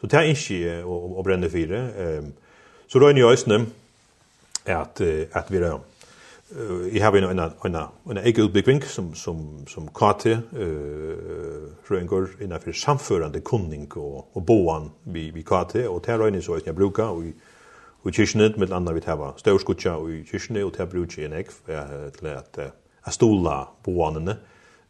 Så 0.00 0.08
det 0.08 0.18
er 0.18 0.32
ikke 0.32 0.80
å, 0.84 0.96
å 1.20 1.24
brenne 1.26 1.50
fire. 1.52 1.84
Um, 2.20 2.32
så 2.88 2.98
røyner 2.98 3.22
jeg 3.22 3.38
østene 3.38 3.60
at, 4.66 5.00
at 5.00 5.50
vi 5.50 5.60
er 5.60 5.78
i 6.90 6.98
har 6.98 7.14
en, 7.14 7.24
en, 7.30 7.40
en, 7.64 7.76
en 8.10 8.18
egen 8.18 8.48
bigwink 8.50 8.84
som, 8.90 9.12
som, 9.14 9.38
som 9.70 9.86
KT 9.94 10.32
uh, 10.34 11.68
røynger 11.86 12.32
innenfor 12.42 12.74
samførende 12.74 13.40
kunning 13.46 13.86
og, 13.94 14.32
og 14.34 14.46
boan 14.46 14.90
vi, 15.04 15.28
vi 15.30 15.44
KT, 15.46 15.84
og 15.86 16.02
det 16.06 16.18
røyner 16.18 16.42
så 16.42 16.58
jeg 16.64 16.74
bruker, 16.74 17.04
og 17.14 17.28
i, 17.28 17.34
och 18.02 18.12
kyrkene, 18.14 18.54
med 18.56 18.72
andre 18.72 18.94
vi 18.94 19.00
tar 19.00 19.34
størskutja 19.36 19.98
i 20.08 20.22
kyrkene, 20.24 20.64
og 20.64 20.72
det 20.76 20.88
bruker 20.88 21.22
jeg 21.22 21.28
en 21.28 21.36
ekv 21.36 21.58
til 22.16 22.28
at 22.32 22.58
jeg 22.60 23.12
stola 23.12 23.68
boanene, 23.84 24.38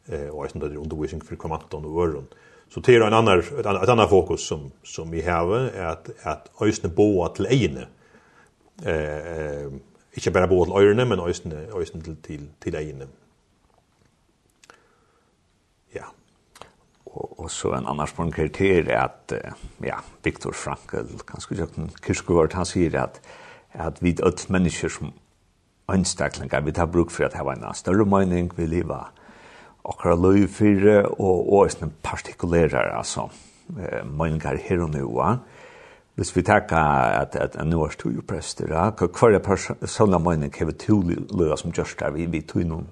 eh 0.07 0.29
och 0.29 0.49
synes 0.49 0.63
det 0.63 0.73
er 0.73 0.77
undervisning 0.77 1.23
for 1.25 1.35
kommandoen 1.35 1.85
og 1.85 2.07
øren. 2.07 2.27
Så 2.73 2.79
det 2.79 2.95
är 2.95 3.01
en 3.01 3.13
annan 3.13 3.39
ett 3.39 3.65
annat, 3.65 3.83
ett 3.83 3.89
annat 3.89 4.09
fokus 4.09 4.47
som 4.47 4.71
som 4.83 5.11
vi 5.11 5.21
har 5.21 5.55
är 5.55 5.85
att 5.85 6.09
att 6.23 6.61
ösna 6.61 6.89
boa 6.89 7.29
till 7.29 7.45
ejne. 7.45 7.87
Eh 8.85 8.93
eh 8.93 9.71
inte 10.13 10.31
bara 10.31 10.47
boa 10.47 10.65
till 10.65 10.87
ejne 10.87 11.05
men 11.05 11.19
ösna 11.19 11.55
ösna 11.55 12.01
till 12.01 12.15
till 12.15 12.47
till 12.59 12.75
ejne. 12.75 13.07
Ja. 15.91 16.05
Och 17.03 17.39
och 17.39 17.51
så 17.51 17.73
en 17.73 17.87
annan 17.87 18.07
språng 18.07 18.31
kriterier 18.31 18.89
är 18.89 19.05
att 19.05 19.33
ja, 19.77 19.99
Viktor 20.23 20.51
Frankl 20.51 20.97
kanskje 21.27 21.55
jag 21.55 21.69
en 21.77 21.89
Kierkegaard 22.05 22.53
han 22.53 22.65
säger 22.65 22.95
att 22.95 23.21
att 23.71 24.01
vid 24.01 24.21
öll 24.21 24.37
människor 24.47 24.89
som 24.89 25.13
önstaklingar 25.87 26.61
vi 26.61 26.73
tar 26.73 26.87
bruk 26.87 27.11
för 27.11 27.23
att 27.23 27.33
ha 27.33 27.53
en 27.53 27.73
større 27.73 28.05
mening 28.05 28.51
vi 28.55 28.67
lever 28.67 29.05
akkurat 29.85 30.19
løy 30.19 30.47
fire 30.47 31.05
og 31.05 31.53
også 31.53 31.85
en 31.85 31.93
partikulerer, 32.03 32.97
altså, 32.97 33.29
eh, 33.79 34.05
møyninger 34.05 34.57
her 34.57 34.81
og 34.81 34.89
nå. 34.89 35.37
Hvis 36.15 36.35
vi 36.35 36.41
tenker 36.41 36.77
at, 36.77 37.35
at 37.35 37.55
en 37.55 37.69
nå 37.69 37.83
er 37.85 37.95
jo 38.05 38.21
prester, 38.27 38.67
ja, 38.69 38.89
hver 38.89 39.39
personlig 39.39 40.21
møyning 40.21 40.53
har 40.57 40.65
vi 40.65 40.71
to 40.71 41.01
løy 41.01 41.55
som 41.57 41.71
gjørs 41.71 41.95
der, 41.99 42.11
vi, 42.11 42.25
vi 42.25 42.41
tog 42.41 42.65
noen 42.67 42.89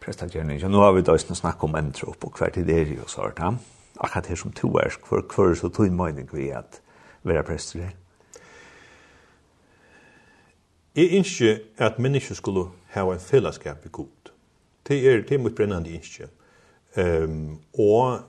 prestagjerne. 0.00 0.56
Nå 0.68 0.80
har 0.80 0.92
vi 0.92 1.02
da 1.02 1.12
også 1.12 1.34
snakket 1.34 1.64
om 1.68 1.76
endre 1.76 2.08
opp 2.08 2.24
og 2.24 2.38
hver 2.38 2.54
tid 2.54 2.70
er 2.70 2.94
jo 2.94 3.08
så, 3.08 3.30
ja. 3.38 3.52
Akkurat 4.00 4.26
her 4.26 4.36
som 4.36 4.52
to 4.52 4.70
er, 4.80 4.94
hver, 5.08 5.26
hver 5.28 5.54
så 5.54 5.68
tog 5.68 5.92
møyning 5.92 6.30
vi 6.32 6.48
at 6.48 6.80
være 7.24 7.42
prester 7.42 7.80
her. 7.80 7.96
Jeg 10.96 11.16
ønsker 11.18 11.58
at 11.78 11.98
mennesker 11.98 12.34
skulle 12.34 12.64
ha 12.94 13.04
en 13.12 13.20
fellesskap 13.20 13.84
i 13.86 13.88
god 13.92 14.08
Det 14.90 14.98
er, 15.06 15.22
det 15.22 15.36
er 15.36 15.42
mot 15.42 15.54
brennende 15.54 15.92
innskje. 15.94 16.26
Um, 16.98 17.60
og 17.78 18.24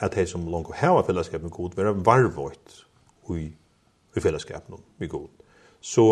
at 0.00 0.16
de 0.16 0.24
som 0.28 0.46
langt 0.48 0.72
hava 0.80 1.02
fellesskap 1.04 1.42
med 1.44 1.52
god, 1.52 1.76
være 1.76 1.94
varvått 2.04 2.82
i, 3.32 3.48
i 4.16 4.20
fellesskap 4.20 4.68
med 4.72 5.08
god. 5.08 5.28
Så, 5.80 6.04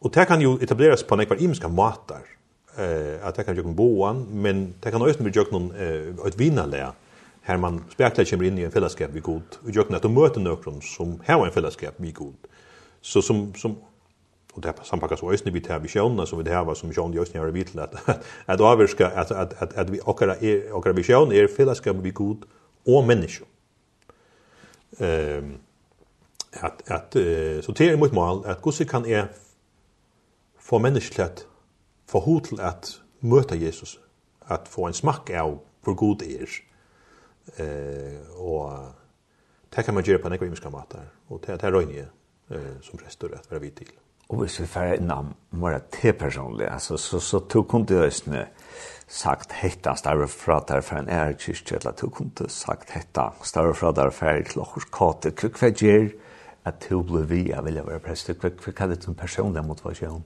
og 0.00 0.14
det 0.14 0.26
kan 0.28 0.42
jo 0.42 0.56
etableres 0.62 1.04
på 1.04 1.16
nekvar 1.16 1.40
imenska 1.40 1.68
matar, 1.68 2.24
eh, 2.78 3.20
at 3.20 3.36
det 3.36 3.46
kan 3.46 3.56
gjøre 3.56 3.74
boan, 3.76 4.24
men 4.30 4.66
det 4.82 4.92
kan 4.92 5.02
også 5.02 5.24
bli 5.24 5.32
gjøre 5.34 5.52
noen 5.52 5.70
eh, 5.76 6.12
et 6.28 6.38
vinalea, 6.38 6.92
her 7.44 7.60
man 7.60 7.82
spekler 7.92 8.24
kommer 8.28 8.48
inn 8.48 8.58
i 8.60 8.64
en 8.64 8.72
fellesskap 8.72 9.12
med 9.12 9.24
god, 9.24 9.58
og 9.64 9.72
gjøre 9.72 9.96
at 9.96 10.04
du 10.04 10.12
møter 10.12 10.40
noen 10.40 10.80
som 10.84 11.18
har 11.26 11.44
en 11.44 11.52
fellesskap 11.52 12.00
med 12.00 12.16
god. 12.16 12.48
Så 13.04 13.20
som, 13.20 13.50
som 13.60 13.76
och 14.54 14.62
det 14.62 14.74
samverkar 14.84 15.16
så 15.16 15.32
ösnen 15.32 15.54
vi 15.54 15.60
tar 15.60 15.78
vi 15.78 15.88
sjön 15.88 16.26
som 16.26 16.38
vi 16.38 16.44
det 16.44 16.50
här 16.50 16.74
som 16.74 16.92
sjön 16.92 17.14
i 17.14 17.18
ösnen 17.18 17.42
har 17.42 17.50
vi 17.50 17.64
til 17.64 17.80
at 17.80 17.94
at 18.46 18.60
avverka 18.60 19.06
att 19.06 19.30
att 19.30 19.62
att 19.62 19.74
att 19.74 19.90
vi 19.90 20.00
okkara 20.00 20.36
er, 20.40 20.72
okkara 20.72 20.92
vi 20.92 21.02
sjön 21.02 21.32
är 21.32 21.48
fällskap 21.48 21.96
vi 21.96 22.10
god 22.10 22.44
och 22.86 23.04
um, 23.04 23.10
Ehm 24.98 25.58
att 26.60 26.90
att 26.90 27.12
så 27.64 27.72
det 27.72 27.80
er 27.80 27.96
mot 27.96 28.12
mål 28.12 28.46
att 28.46 28.78
hur 28.78 28.84
kan 28.84 29.06
är 29.06 29.26
få 30.58 30.78
människligt 30.78 31.46
få 32.06 32.20
hod 32.20 32.44
til 32.44 32.60
att 32.60 33.00
möta 33.20 33.54
Jesus 33.54 33.98
att 34.40 34.68
få 34.68 34.86
en 34.86 34.94
smak 34.94 35.30
av 35.30 35.58
hvor 35.84 35.94
god 35.94 36.18
det 36.18 36.40
är. 36.40 36.48
Eh 37.56 38.40
och 38.40 38.78
det 39.76 39.82
kan 39.82 39.94
man 39.94 40.04
gjøre 40.04 40.18
på 40.18 40.26
en 40.26 40.32
ekvimiska 40.32 40.70
mått 40.70 40.90
där 40.92 41.08
och 41.28 41.40
det 41.46 41.62
er 41.64 41.70
røyne 41.70 42.08
uh, 42.50 42.80
som 42.82 42.98
prester 42.98 43.28
at 43.34 43.50
være 43.50 43.60
vidt 43.60 43.76
till. 43.76 44.03
Og 44.28 44.40
hvis 44.40 44.60
vi 44.60 44.66
færre 44.66 44.96
inn 44.96 45.10
av 45.12 45.32
mer 45.52 45.78
til 45.92 46.14
personlig, 46.16 46.68
altså, 46.70 46.96
så, 46.96 47.20
så 47.20 47.42
tog 47.48 47.72
hun 47.72 47.86
til 47.86 48.06
østene 48.06 48.46
sagt 49.08 49.52
hetta 49.52 49.94
større 50.00 50.28
fra 50.28 50.60
der 50.68 50.80
for 50.80 50.98
en 50.98 51.08
ære 51.12 51.36
kyrkje, 51.38 51.76
eller 51.76 51.92
tog 51.92 52.16
hun 52.18 52.30
til 52.36 52.48
sagt 52.50 52.94
hetta 52.96 53.28
større 53.44 53.74
fra 53.74 53.92
der 53.92 54.10
for 54.10 54.32
en 54.32 54.46
klokkers 54.48 54.88
kate, 54.92 55.34
hva 55.36 55.70
gjør 55.70 56.08
at 56.64 56.86
du 56.88 57.02
ble 57.04 57.26
vi, 57.28 57.42
av 57.52 57.66
vilja 57.68 57.84
være 57.84 58.00
prest, 58.00 58.32
hva 58.40 58.48
er 58.72 58.94
det 58.94 59.02
som 59.04 59.14
personlig 59.14 59.64
motivasjon? 59.64 60.24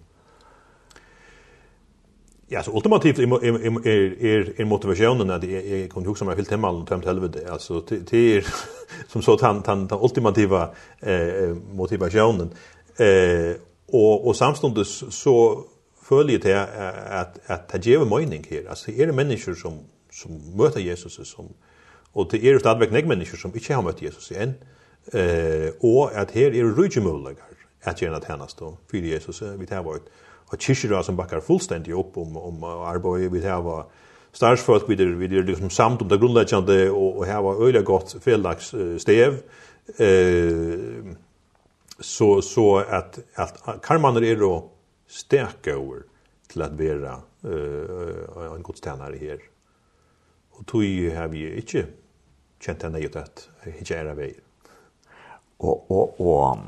Ja, 2.49 2.63
så 2.65 2.73
ultimativt 2.73 3.19
er 3.19 3.27
er 3.29 4.13
er 4.25 4.53
er 4.59 4.65
motivationen 4.65 5.31
jeg, 5.31 5.65
jeg 5.71 5.89
kunne 5.91 6.09
huske 6.09 6.25
meg 6.25 6.37
helt 6.37 6.51
hemma 6.51 6.71
och 6.71 6.87
tømt 6.87 7.05
helvete. 7.05 7.51
Altså, 7.51 7.83
det 7.89 8.37
er 8.37 8.43
som 9.13 9.23
så 9.23 9.37
den 9.37 9.63
tant 9.63 9.93
ultimativa 9.93 10.71
eh 11.03 11.57
motivationen 11.75 12.53
eh 12.99 13.68
og 13.93 14.27
och 14.27 14.37
samstundes 14.37 15.05
så 15.11 15.65
följer 16.03 16.39
det 16.39 16.67
att 17.11 17.39
att 17.47 17.69
det 17.69 17.87
ge 17.87 17.99
mening 17.99 18.47
här. 18.51 18.69
Alltså 18.69 18.91
er 18.91 19.07
det 19.07 19.15
mennesker 19.15 19.55
som 19.55 19.73
som 20.13 20.33
møter 20.57 20.81
Jesus 20.81 21.29
som 21.29 21.49
och 22.13 22.29
det 22.31 22.45
är 22.45 22.59
stadigvæk 22.59 22.91
nägg 22.91 23.07
mennesker 23.07 23.37
som 23.37 23.53
ikke 23.55 23.75
har 23.75 23.83
møtt 23.83 24.03
Jesus 24.03 24.33
än 24.33 24.55
eh 25.13 25.71
och 25.81 26.11
att 26.15 26.31
här 26.31 26.55
är 26.55 26.83
rike 26.83 27.01
möjligheter 27.01 27.45
att 27.83 28.03
göra 28.03 28.21
tjänst 28.21 28.59
då 28.59 28.77
för 28.91 28.97
Jesus 28.99 29.43
vi 29.43 29.67
tar 29.67 29.83
vart 29.83 30.03
och 30.51 30.61
kyrkjera 30.61 31.03
som 31.03 31.17
backar 31.17 31.41
fullständigt 31.41 31.95
upp 31.95 32.17
om 32.17 32.37
om 32.37 32.65
arbeid 32.65 33.33
vi 33.33 33.41
tar 33.41 33.63
var 33.63 33.87
starsfolk 34.33 34.85
vi 34.89 34.95
det 34.95 35.05
vi 35.05 35.27
det 35.27 35.43
liksom 35.43 35.71
samt 35.71 36.03
om 36.03 36.09
det 36.09 36.19
grundläggande 36.19 36.91
och 36.91 37.17
och 37.19 37.27
her 37.27 37.43
var 37.43 37.69
öliga 37.69 37.83
gott 37.83 38.17
feldags 38.21 38.75
stev 38.99 39.43
eh 39.99 41.28
så 42.01 42.43
så 42.43 42.79
att 42.79 43.19
att 43.35 43.83
karmaner 43.83 44.23
är 44.25 44.37
då 44.37 44.71
stärka 45.07 45.71
över 45.71 46.03
till 46.49 46.63
att 46.63 46.73
vara 46.73 48.47
eh 48.47 48.55
en 48.55 48.63
god 48.63 48.77
stjärna 48.85 49.05
här. 49.05 49.41
Och 50.51 50.67
tog 50.67 50.85
ju 50.85 51.17
har 51.17 51.29
vi 51.29 51.57
inte 51.57 51.87
känt 52.61 52.83
henne 52.83 52.99
ju 52.99 53.19
att 53.19 53.49
hejära 53.61 54.15
väg. 54.15 54.35
Och 55.57 55.91
och 55.91 56.21
och 56.21 56.59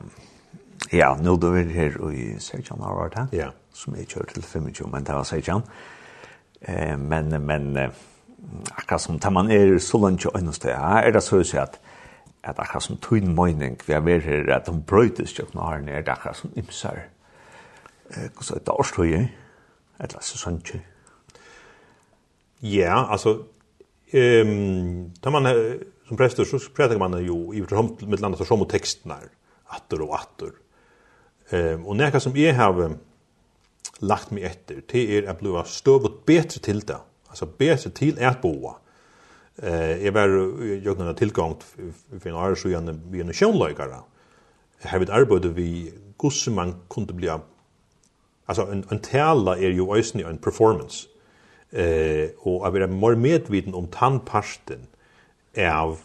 ja, 0.90 1.18
nu 1.22 1.36
då 1.36 1.50
vi 1.50 1.62
här 1.62 2.12
i 2.14 2.40
Sejan 2.40 2.80
har 2.80 2.94
varit 2.94 3.14
här. 3.14 3.26
Ja. 3.32 3.52
Som 3.72 3.94
är 3.94 4.04
kört 4.04 4.28
till 4.34 4.42
25 4.42 4.90
men 4.92 5.04
det 5.04 5.12
var 5.12 5.24
Sejan. 5.24 5.62
Eh 6.60 6.96
men 6.96 7.46
men 7.46 7.90
akkurat 8.70 9.00
som 9.00 9.18
tar 9.18 9.30
man 9.30 9.50
är 9.50 9.78
så 9.78 9.98
långt 9.98 10.24
och 10.24 10.38
ändå 10.38 10.52
är 10.64 11.12
det 11.12 11.20
så 11.20 11.58
att 11.58 11.80
at 12.44 12.58
akkurat 12.58 12.82
som 12.82 12.96
tøyn 12.96 13.34
møyning 13.34 13.80
vi 13.86 13.92
har 13.92 14.04
vært 14.04 14.24
her 14.24 14.52
at 14.54 14.66
de 14.66 14.82
brøytes 14.86 15.38
jo 15.38 15.46
når 15.54 15.74
han 15.74 15.88
er 15.88 16.06
akkurat 16.08 16.36
som 16.36 16.52
imsar 16.56 17.04
hva 18.10 18.42
så 18.42 18.54
er 18.54 18.62
etter 18.62 18.80
årstøye 18.80 19.20
et 19.20 19.30
eller 20.00 20.16
annet 20.16 20.30
sånn 20.30 20.44
sønnsje 20.44 20.80
Ja, 22.60 23.06
altså 23.08 23.38
ehm 24.12 25.12
tar 25.22 25.32
man 25.32 25.48
som 26.08 26.16
prester 26.16 26.44
så 26.44 26.58
pratar 26.76 26.98
man 26.98 27.16
jo 27.24 27.52
i 27.52 27.62
förhållande 27.62 28.06
med 28.06 28.20
landet 28.20 28.46
som 28.46 28.62
och 28.62 28.68
texterna 28.68 29.16
attor 29.66 30.02
och 30.02 30.14
attor. 30.14 30.52
Ehm 31.50 31.86
och 31.86 31.96
näka 31.96 32.20
som 32.20 32.36
är 32.36 32.52
har 32.52 32.96
lagt 33.98 34.30
mig 34.30 34.44
efter 34.44 34.82
det 34.92 35.10
er 35.10 35.28
att 35.28 35.40
bli 35.40 35.62
stövt 35.66 36.26
bättre 36.26 36.60
till 36.60 36.80
det. 36.80 37.00
Alltså 37.28 37.46
bättre 37.46 37.90
till 37.90 38.24
att 38.24 38.42
boa. 38.42 38.76
Eh 39.62 40.04
jag 40.04 40.12
var 40.12 40.28
jag 40.84 40.96
kunde 40.96 41.14
tillgång 41.14 41.56
för 42.20 42.30
en 42.30 42.36
år 42.36 42.54
så 42.54 42.68
igen 42.68 43.02
vi 43.10 43.20
en 43.20 43.32
sjónleikara. 43.32 44.02
har 44.84 44.98
vid 44.98 45.10
arbete 45.10 45.48
vi 45.48 45.92
gosse 46.16 46.50
man 46.50 46.74
kunde 46.88 47.12
bli 47.12 47.28
alltså 48.46 48.62
en 48.62 48.84
en 48.90 48.98
tälla 48.98 49.56
är 49.56 49.70
ju 49.70 49.94
ösn 49.94 50.20
en 50.20 50.38
performance. 50.38 51.08
Eh 51.70 52.30
och 52.38 52.66
av 52.66 52.72
det 52.72 52.86
mer 52.86 53.14
medveten 53.14 53.74
om 53.74 53.86
tandpasten 53.86 54.86
av 55.58 55.98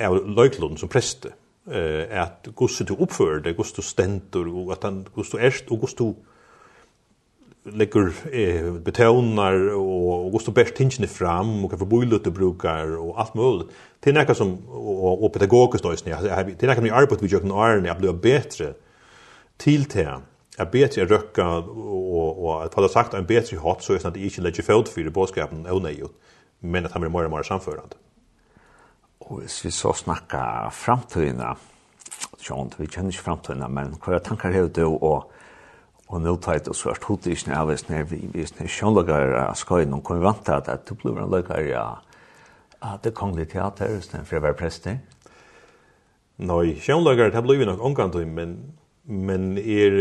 av 0.00 0.28
Løyklund 0.28 0.78
som 0.78 0.88
preste 0.88 1.32
eh 1.70 2.22
att 2.22 2.46
gosse 2.54 2.84
du 2.84 2.94
uppför 2.94 3.40
det 3.40 3.52
gosse 3.52 3.76
du 3.76 3.82
stentor 3.82 4.48
och 4.56 4.72
att 4.72 4.82
han 4.82 5.06
gosse 5.14 5.36
du 5.36 5.46
erst 5.46 5.70
och 5.70 5.80
gosse 5.80 5.96
du 5.98 6.14
lägger 7.72 8.12
eh, 8.32 8.72
betonar 8.72 9.74
och, 9.74 10.24
och 10.26 10.32
går 10.32 10.38
så 10.38 10.50
bäst 10.50 10.74
tingene 10.74 11.06
fram 11.06 11.64
och 11.64 11.70
kan 11.70 11.78
få 11.78 11.84
bojlut 11.84 12.22
brukar 12.22 12.96
och 12.96 13.20
allt 13.20 13.34
möjligt. 13.34 13.66
Det 14.00 14.10
är 14.10 14.14
något 14.14 14.36
som, 14.36 14.68
och, 14.68 15.24
och 15.24 15.32
pedagogiskt 15.32 15.82
då, 15.82 15.90
det 15.90 16.06
är 16.06 16.66
något 16.66 16.76
som 16.76 16.86
jag 16.86 16.98
arbetar 16.98 17.22
vid 17.22 17.32
Jöken 17.32 17.52
Arne, 17.52 17.88
jag 17.88 17.98
blir 17.98 18.12
bättre 18.12 18.74
till 19.56 19.84
det. 19.84 20.20
Jag 20.58 20.70
bättre 20.70 21.02
att 21.02 21.10
röka 21.10 21.48
och, 21.48 22.44
och 22.44 22.64
att 22.64 22.74
ha 22.74 22.88
sagt 22.88 23.14
en 23.14 23.26
bättre 23.26 23.58
hatt 23.58 23.82
så 23.82 23.92
är 23.92 23.98
det 23.98 24.08
att 24.08 24.16
jag 24.16 24.24
inte 24.24 24.40
lägger 24.40 24.62
fält 24.62 24.88
för 24.88 25.10
bådskapen 25.10 25.66
och 25.66 25.82
nej, 25.82 26.02
men 26.60 26.86
att 26.86 26.92
han 26.92 27.00
blir 27.00 27.10
mer 27.10 27.24
och 27.24 27.30
mer 27.30 27.42
samförande. 27.42 27.96
Och 29.18 29.40
hvis 29.40 29.64
vi 29.64 29.70
så 29.70 29.92
snackar 29.92 30.70
framtiden, 30.70 31.56
Sjón, 32.38 32.70
vi 32.76 32.86
kjenner 32.86 33.10
ikke 33.10 33.24
framtiden, 33.24 33.64
men 33.74 33.96
hva 33.98 34.14
er 34.14 34.22
tankar 34.22 34.52
hever 34.54 34.68
du 34.70 34.84
og 34.86 35.32
Og 36.06 36.22
nå 36.22 36.36
tar 36.38 36.60
jeg 36.60 36.74
så 36.74 36.92
er 36.92 37.00
hodet 37.02 37.32
ikke 37.34 37.50
når 37.50 37.64
hvis 37.70 37.88
når 37.88 38.04
vi 38.10 38.42
er 38.42 38.68
skjønlager 38.70 39.34
av 39.40 39.56
skøyen, 39.58 39.94
og 39.94 40.04
kommer 40.06 40.28
vant 40.28 40.44
til 40.46 40.54
at 40.70 40.86
du 40.86 40.94
blir 40.94 41.18
en 41.18 41.30
lager 41.30 41.72
av 41.74 43.00
det 43.02 43.14
kongelige 43.14 43.56
teater, 43.56 43.98
for 44.24 44.38
å 44.38 44.44
være 44.44 44.58
prester. 44.58 45.00
Nei, 46.38 46.76
skjønlager, 46.78 47.32
det 47.34 47.42
blir 47.42 47.66
nok 47.66 47.82
omgang 47.82 48.14
men 48.28 48.58
men 49.06 49.58
er 49.58 49.92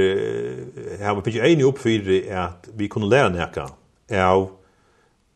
har 1.02 1.16
vi 1.16 1.22
pitch 1.22 1.38
enig 1.38 1.66
upp 1.66 1.78
för 1.78 2.34
att 2.34 2.70
vi 2.74 2.88
kunne 2.88 3.06
lære 3.06 3.30
näka 3.30 3.70
av 4.12 4.50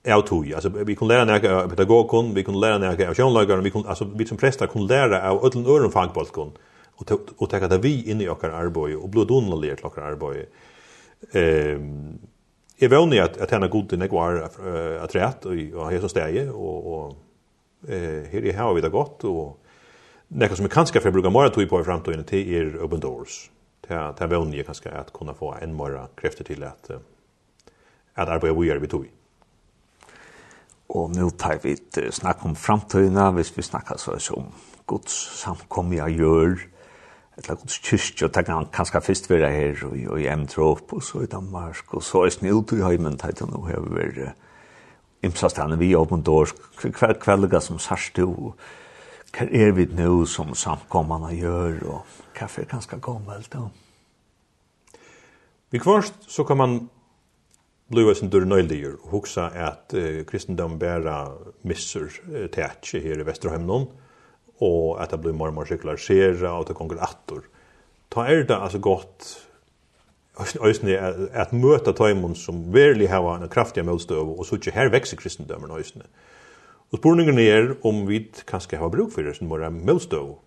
av 0.07 0.21
tog. 0.21 0.53
Altså, 0.53 0.69
vi 0.69 0.95
kunne 0.95 1.13
lære 1.13 1.25
näka 1.25 1.51
av 1.53 1.69
pedagogen 1.69 2.33
vi 2.35 2.43
kunne 2.43 2.59
lære 2.59 2.79
näka 2.79 3.09
av 3.09 3.13
sjónlagaren 3.13 3.63
vi 3.63 3.69
kunne, 3.69 3.89
altså, 3.89 4.05
vi 4.05 4.25
som 4.25 4.37
prester 4.37 4.67
kunne 4.67 4.87
lære 4.87 5.21
av 5.21 5.43
öllen 5.45 5.65
øren 5.67 5.91
fagbolken, 5.91 6.51
og 6.99 7.49
ta 7.49 7.59
det 7.67 7.83
vi 7.83 8.11
inn 8.11 8.21
i 8.21 8.27
okkar 8.27 8.49
arbeid 8.49 8.95
och 8.95 9.09
blod 9.09 9.27
donalier 9.27 9.75
till 9.75 9.83
vårt 9.83 9.97
arbete. 9.97 10.45
Ehm 11.33 12.19
Jag 12.81 12.89
vet 12.89 12.99
at 12.99 13.29
att 13.29 13.41
att 13.41 13.51
han 13.51 13.61
har 13.61 13.69
god 13.69 14.03
at 14.03 14.09
kvar 14.09 14.35
att 15.03 15.15
rätt 15.15 15.45
och 15.45 15.53
har 15.53 16.07
så 16.07 16.49
og 16.53 16.87
och 16.87 16.93
och 16.93 17.15
eh 17.89 18.53
här 18.53 18.63
har 18.63 18.73
vi 18.73 18.81
det 18.81 18.89
gott 18.89 19.23
och 19.23 19.59
Nekka 20.27 20.55
som 20.55 20.65
vi 20.65 20.69
kanske 20.69 20.99
å 20.99 21.11
bruke 21.11 21.29
mer 21.29 21.49
tog 21.49 21.69
på 21.69 21.79
i 21.79 21.83
fremtiden 21.83 22.23
til 22.23 22.53
er 22.53 22.83
open 22.83 22.99
doors. 22.99 23.49
Ta 23.81 24.11
ta 24.13 24.27
väl 24.27 24.45
ni 24.45 24.63
kanske 24.63 24.89
att 24.89 25.13
kunna 25.13 25.33
få 25.33 25.55
en 25.61 25.75
mer 25.75 26.07
krafter 26.15 26.43
till 26.43 26.63
att 26.63 26.91
att 28.13 28.29
arbeta 28.29 28.59
vidare 28.59 28.79
vi 28.79 28.87
tog. 28.87 29.05
Og 30.87 31.09
nu 31.15 31.29
tar 31.29 31.59
vi 31.63 31.71
et 31.71 32.13
snakk 32.13 32.45
om 32.45 32.55
framtøyna, 32.55 33.31
hvis 33.31 33.57
vi 33.57 33.61
snakkar 33.61 33.97
så 33.97 34.33
om 34.33 34.53
Guds 34.87 35.45
jeg 35.91 36.15
gjør, 36.17 36.59
eller 37.39 37.59
Guds 37.61 37.79
kyrkje, 37.79 38.27
og 38.27 38.33
tenker 38.35 38.53
han 38.53 38.69
kanskje 38.73 39.01
først 39.01 39.29
være 39.29 39.49
her 39.51 39.85
og, 39.87 39.95
og 40.13 40.21
i 40.21 40.27
Emtrop, 40.27 40.93
og 40.93 41.03
så 41.03 41.23
i 41.23 41.31
Danmark, 41.31 41.93
og 41.93 42.03
så 42.03 42.25
i 42.25 42.33
Snilt 42.35 42.75
i 42.75 42.83
Heimen, 42.83 43.17
tenker 43.17 43.45
han, 43.45 43.55
og 43.55 43.67
vi 43.67 43.95
vil 43.97 44.29
imsastane 45.23 45.79
vi 45.79 45.95
åpen 45.95 46.23
dår, 46.23 46.53
hver 46.83 47.17
kvelga 47.19 47.59
som 47.63 47.79
sarstu, 47.79 48.25
og 48.29 48.55
hva 49.35 49.45
er 49.45 49.75
vi 49.77 49.85
nå 49.93 50.25
som 50.25 50.55
samkommene 50.57 51.33
gjør, 51.37 51.83
og 51.93 52.17
hva 52.37 52.49
er 52.49 52.71
ganske 52.71 52.99
gammelt, 53.03 53.51
da? 53.53 53.67
Vi 55.69 55.77
kvarst 55.77 56.25
så 56.25 56.43
kan 56.43 56.57
man 56.57 56.79
blua 57.89 58.13
sin 58.15 58.29
dörr 58.29 58.45
nöjligur 58.45 58.95
og 59.03 59.09
huxa 59.09 59.49
at 59.53 59.93
eh, 59.93 60.25
kristendom 60.25 60.79
bära 60.79 61.31
missur 61.63 62.09
eh, 62.33 62.49
tætje 62.49 63.01
her 63.01 63.19
i 63.19 63.25
Västerhamnon 63.25 63.87
og 64.61 64.99
at 65.01 65.11
det 65.11 65.21
blir 65.23 65.35
mer 65.35 65.53
og 65.53 65.59
mer 65.59 65.69
sekularisera 65.69 66.55
og 66.59 66.67
det 66.67 66.75
kommer 66.77 67.01
attor. 67.03 67.45
Ta 68.11 68.25
er 68.27 68.43
det 68.43 68.57
altså 68.57 68.79
godt 68.79 69.45
Øysni, 70.63 70.93
at, 70.95 71.15
at 71.35 71.53
møta 71.53 71.91
tøymon 71.91 72.35
som 72.35 72.61
verlig 72.73 73.09
hava 73.11 73.35
en 73.35 73.49
kraftig 73.51 73.83
motstøv, 73.83 74.29
og 74.39 74.45
så 74.47 74.55
ikke 74.55 74.71
her 74.71 74.91
vekser 74.93 75.19
kristendømmen 75.19 75.73
Øysni. 75.75 76.05
Og 76.91 77.01
spurningen 77.01 77.39
er 77.39 77.73
om 77.83 78.05
vi 78.07 78.21
kanskje 78.47 78.79
har 78.79 78.89
bruk 78.89 79.11
for 79.11 79.27
det 79.27 79.35
som 79.35 79.51
våre 79.51 79.67
motstøv, 79.71 80.37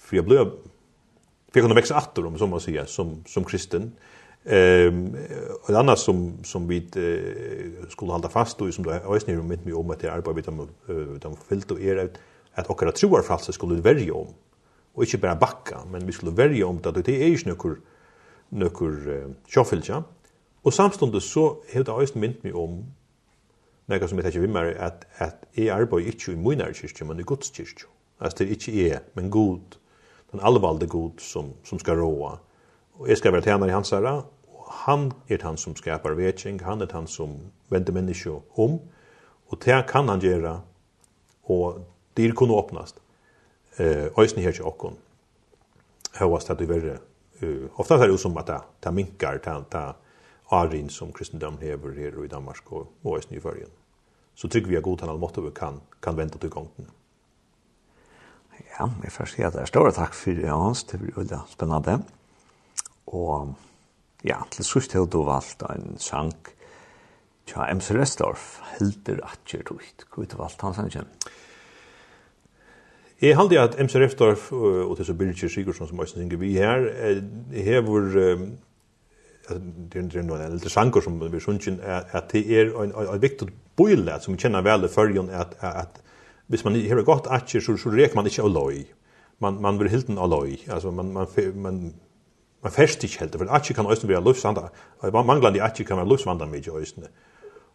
for 0.00 0.16
jeg 0.16 0.24
blir, 0.24 0.48
for 1.50 1.60
jeg 1.60 1.66
kunne 1.66 1.76
vekse 1.76 1.94
atter 1.94 2.24
om, 2.24 2.38
som 2.40 2.48
man 2.48 2.64
sier, 2.64 2.88
som, 2.88 3.18
som 3.28 3.44
kristen. 3.44 3.92
Ehm 4.48 5.16
och 5.62 5.70
annat 5.70 5.98
som 5.98 6.44
som 6.44 6.68
vi 6.68 6.76
eh, 6.76 7.88
skulle 7.88 8.12
hålla 8.12 8.28
fast 8.28 8.60
och 8.60 8.74
som 8.74 8.84
då 8.84 8.90
är 8.90 9.30
ju 9.30 9.42
mitt 9.42 9.64
med 9.64 9.74
om 9.74 9.90
att 9.90 10.00
det 10.00 10.12
arbetar 10.12 10.52
med 10.52 10.66
de 11.20 11.36
filt 11.48 11.70
och 11.70 11.80
är 11.80 12.10
at 12.58 12.68
okkara 12.70 12.92
troarfralse 12.96 13.54
skulle 13.54 13.78
verja 13.84 14.16
om. 14.18 14.34
Og 14.96 15.06
ikkje 15.06 15.20
berre 15.22 15.38
bakka, 15.38 15.84
men 15.90 16.06
vi 16.06 16.12
skulle 16.16 16.36
verja 16.36 16.66
om 16.66 16.80
det, 16.82 17.06
det 17.06 17.14
er 17.14 17.30
ikkje 17.30 17.52
nokkur, 17.52 17.76
nokkur 18.50 18.96
uh, 19.06 19.26
sjåfylgja. 19.46 20.02
Og 20.66 20.74
samstundet 20.74 21.22
så 21.22 21.52
hef 21.70 21.86
det 21.86 21.94
eisen 22.02 22.20
mynt 22.20 22.42
mig 22.44 22.56
om 22.58 22.80
nekka 23.88 24.08
som 24.08 24.18
jeg 24.18 24.26
tenker 24.26 24.44
vimmer, 24.44 24.72
at, 24.76 25.06
at 25.22 25.46
jeg 25.56 25.70
arbeid 25.72 26.10
ikkje 26.10 26.34
i 26.34 26.40
munar 26.40 26.74
kyrkje, 26.76 27.06
men 27.08 27.20
i 27.22 27.26
Guds 27.26 27.52
kyrkje. 27.54 27.88
Altså 28.20 28.38
det 28.38 28.46
er 28.46 28.56
ikkje 28.56 28.74
jeg, 28.76 29.00
men 29.14 29.30
god, 29.30 29.78
den 30.32 30.42
allvalde 30.42 30.86
god 30.90 31.22
som, 31.22 31.52
som 31.64 31.78
skal 31.78 32.00
råa. 32.02 32.34
Og 32.98 33.08
jeg 33.08 33.20
skal 33.20 33.32
være 33.32 33.46
tjener 33.46 33.70
i 33.70 33.76
hans 33.76 33.94
herre, 33.94 34.16
og 34.50 34.72
han 34.84 35.12
er 35.30 35.44
han 35.46 35.56
som 35.56 35.76
skapar 35.78 36.18
vetsing, 36.18 36.60
han 36.64 36.82
er 36.82 36.92
han 36.92 37.06
som 37.06 37.38
vender 37.70 37.94
menneskje 37.94 38.34
om, 38.58 38.80
og 39.48 39.62
det 39.64 39.78
kan 39.88 40.10
han 40.10 40.20
gjøre, 40.20 40.58
og 41.48 41.78
dyr 42.18 42.34
kunne 42.34 42.58
åpnast. 42.58 43.00
Eh 43.78 44.10
øysen 44.18 44.42
her 44.42 44.52
til 44.52 44.66
okon. 44.66 44.98
Hövast 46.18 46.50
at 46.50 46.58
det 46.58 46.68
verre. 46.68 46.98
uh, 47.42 47.70
ofta 47.78 47.94
er 47.94 47.98
det 47.98 48.08
jo 48.08 48.16
som 48.16 48.36
at 48.36 48.46
det, 48.46 48.60
det 48.84 48.94
minkar 48.94 49.38
det, 49.38 49.64
det 49.72 49.94
arin 50.50 50.88
som 50.90 51.12
kristendom 51.12 51.58
hever 51.58 51.94
her 51.94 52.24
i 52.24 52.28
Danmark 52.28 52.72
og, 52.72 52.92
og 53.04 53.16
øysen 53.16 53.36
i 53.36 53.40
förgen. 53.40 53.70
Så 54.34 54.48
trygg 54.48 54.68
vi 54.68 54.76
er 54.76 54.80
god 54.80 55.00
han 55.00 55.08
allmått 55.08 55.38
vi 55.38 55.50
kan 55.50 55.80
kan 56.02 56.16
vente 56.16 56.38
til 56.38 56.50
gången. 56.50 56.90
Ja, 58.78 58.88
jeg 59.02 59.12
får 59.12 59.24
si 59.24 59.42
at 59.42 59.52
det 59.52 59.62
er 59.62 59.70
store 59.70 59.92
takk 59.92 60.14
for 60.14 60.30
det, 60.30 60.50
Hans, 60.50 60.84
det 60.84 61.00
blir 61.00 61.14
veldig 61.16 61.40
spennende. 61.50 62.02
Og 63.06 63.54
ja, 64.24 64.42
til 64.50 64.64
sist 64.64 64.92
har 64.92 65.06
du 65.06 65.22
valgt 65.24 65.62
en 65.62 65.98
sang 65.98 66.34
Tja, 67.48 67.64
MC 67.72 67.94
Restorff, 67.96 68.58
Hilder 68.76 69.22
atjer 69.24 69.62
tuit. 69.64 70.04
det 70.04 70.38
valgt 70.38 70.60
han 70.60 70.74
hans 70.74 70.94
hans 70.94 71.06
Jeg 73.22 73.34
halde 73.34 73.58
at 73.58 73.74
MC 73.82 73.96
Reftorf 73.98 74.52
og 74.52 74.96
til 74.96 75.06
så 75.06 75.14
Birgir 75.14 75.48
Sigurdsson 75.50 75.88
som 75.88 75.98
også 75.98 76.20
synger 76.20 76.36
vi 76.38 76.52
her, 76.54 76.84
hever, 77.50 78.02
det 79.90 80.18
er 80.18 80.22
noen 80.22 80.44
eldre 80.44 80.70
sanger 80.70 81.02
som 81.02 81.16
vi 81.32 81.40
sunnkjen, 81.42 81.80
at 81.82 82.28
det 82.30 82.44
er 82.46 82.68
en 82.70 82.92
en 82.94 83.22
viktig 83.22 83.48
bøyle 83.76 84.20
som 84.22 84.36
vi 84.36 84.38
kjenner 84.38 84.62
vel 84.62 84.86
i 84.86 84.90
fyrjon, 84.92 85.30
at 85.30 85.56
at 85.60 85.98
hvis 86.46 86.62
man 86.64 86.76
har 86.78 87.02
gått 87.02 87.26
atjer, 87.26 87.60
så 87.60 87.76
så 87.76 87.90
reker 87.90 88.14
man 88.14 88.26
ikke 88.26 88.42
av 88.42 88.52
løy. 88.54 88.84
Man, 89.40 89.58
man 89.62 89.78
blir 89.78 89.90
hilden 89.90 90.14
løy. 90.14 90.56
Altså, 90.68 90.90
man, 90.90 91.12
man, 91.12 91.26
man, 91.54 91.94
man 92.62 92.72
fest 92.72 93.04
ikke 93.04 93.18
helt, 93.20 93.36
for 93.36 93.50
atjer 93.50 93.74
kan 93.74 93.86
også 93.86 94.06
være 94.06 94.24
løsvandre. 94.24 94.68
Manglande 95.12 95.62
atjer 95.62 95.86
kan 95.86 95.96
være 95.96 96.08
løsvandre 96.08 96.46
mye 96.46 96.70
øyne. 96.70 97.10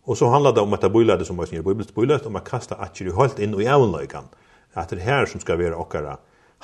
Og 0.06 0.18
så 0.18 0.30
handlar 0.30 0.52
det 0.52 0.62
om 0.62 0.74
at 0.74 0.82
det 0.82 0.92
boile 0.92 1.26
som 1.26 1.40
er 1.40 1.46
gjør 1.46 1.62
bibelsk 1.62 1.94
boile, 1.94 2.20
om 2.26 2.36
at 2.36 2.44
kasta 2.44 2.76
atjer 2.76 3.08
i 3.08 3.12
holdt 3.12 3.40
inn 3.40 3.54
og 3.54 3.62
i 3.62 3.66
avløykan. 3.66 4.24
Mm 4.24 4.43
at 4.76 4.90
det 4.90 5.02
her 5.02 5.26
som 5.26 5.40
skal 5.40 5.60
være 5.60 5.76
okkara 5.76 6.18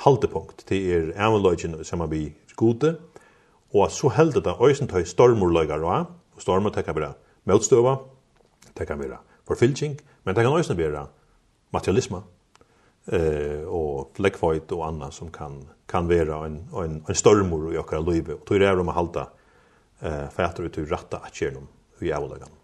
haltepunkt, 0.04 0.64
til 0.66 0.90
er 0.90 1.12
amalogin 1.16 1.84
som 1.84 2.02
vi 2.10 2.32
gode, 2.56 2.96
og 3.74 3.90
så 3.90 4.08
heldet 4.08 4.44
det 4.44 4.56
øysen 4.60 4.88
tøy 4.88 5.04
stormurløygar 5.04 5.84
og 5.84 6.06
og 6.36 6.42
stormur 6.42 6.70
det 6.70 6.84
kan 6.84 6.96
være 6.96 7.12
møtstøva, 7.44 7.96
det 8.78 8.86
forfylking, 9.46 10.00
men 10.24 10.34
det 10.34 10.44
kan 10.44 10.56
øysen 10.56 10.78
være 10.78 11.06
materialisme, 11.72 12.22
eh 13.06 13.64
og 13.68 14.10
fläckfight 14.14 14.72
och 14.72 14.86
anna 14.86 15.10
som 15.10 15.30
kan 15.30 15.68
kan 15.86 16.08
vera 16.08 16.46
en 16.46 16.68
en 16.74 17.04
en 17.08 17.14
stormor 17.14 17.74
i 17.74 17.78
okkara 17.78 18.00
liv 18.00 18.30
och 18.30 18.46
tøy 18.46 18.56
er 18.56 18.62
är 18.62 18.78
å 18.78 18.84
att 18.84 19.26
eh 20.00 20.28
fatter 20.28 20.64
ut 20.64 20.78
ur 20.78 20.86
ratta 20.86 21.16
att 21.16 21.34
i 21.34 21.66
hur 21.98 22.06
jag 22.06 22.59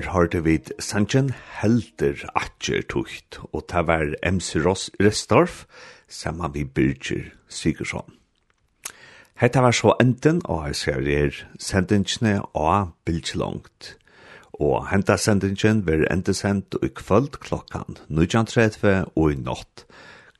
her 0.00 0.12
hørte 0.12 0.44
vi 0.44 0.58
Sanchen 0.78 1.32
helter 1.60 2.22
atjer 2.34 2.82
Tucht, 2.88 3.40
og 3.52 3.66
det 3.68 3.86
var 3.86 4.14
MC 4.24 4.56
Ross 4.64 4.90
Restorff, 5.00 5.66
saman 6.08 6.54
vi 6.54 6.64
Birger 6.64 7.30
Sigurdsson. 7.48 8.12
Hetta 9.36 9.60
var 9.60 9.72
så 9.72 9.94
enden 10.00 10.40
og 10.44 10.66
jeg 10.66 10.76
ser 10.76 11.08
er 11.08 11.36
sendingsene 11.58 12.42
og 12.54 12.92
Bildslangt. 13.04 13.96
Og 14.52 14.88
henta 14.88 15.16
sendingen 15.16 15.86
vil 15.86 16.06
enda 16.10 16.32
sendt 16.32 16.76
i 16.82 16.88
kvöld 16.88 17.36
klokkan 17.40 17.96
19.30 18.08 19.12
og 19.16 19.32
i 19.32 19.36
natt 19.36 19.86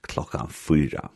klokkan 0.02 0.48
4. 0.48 1.08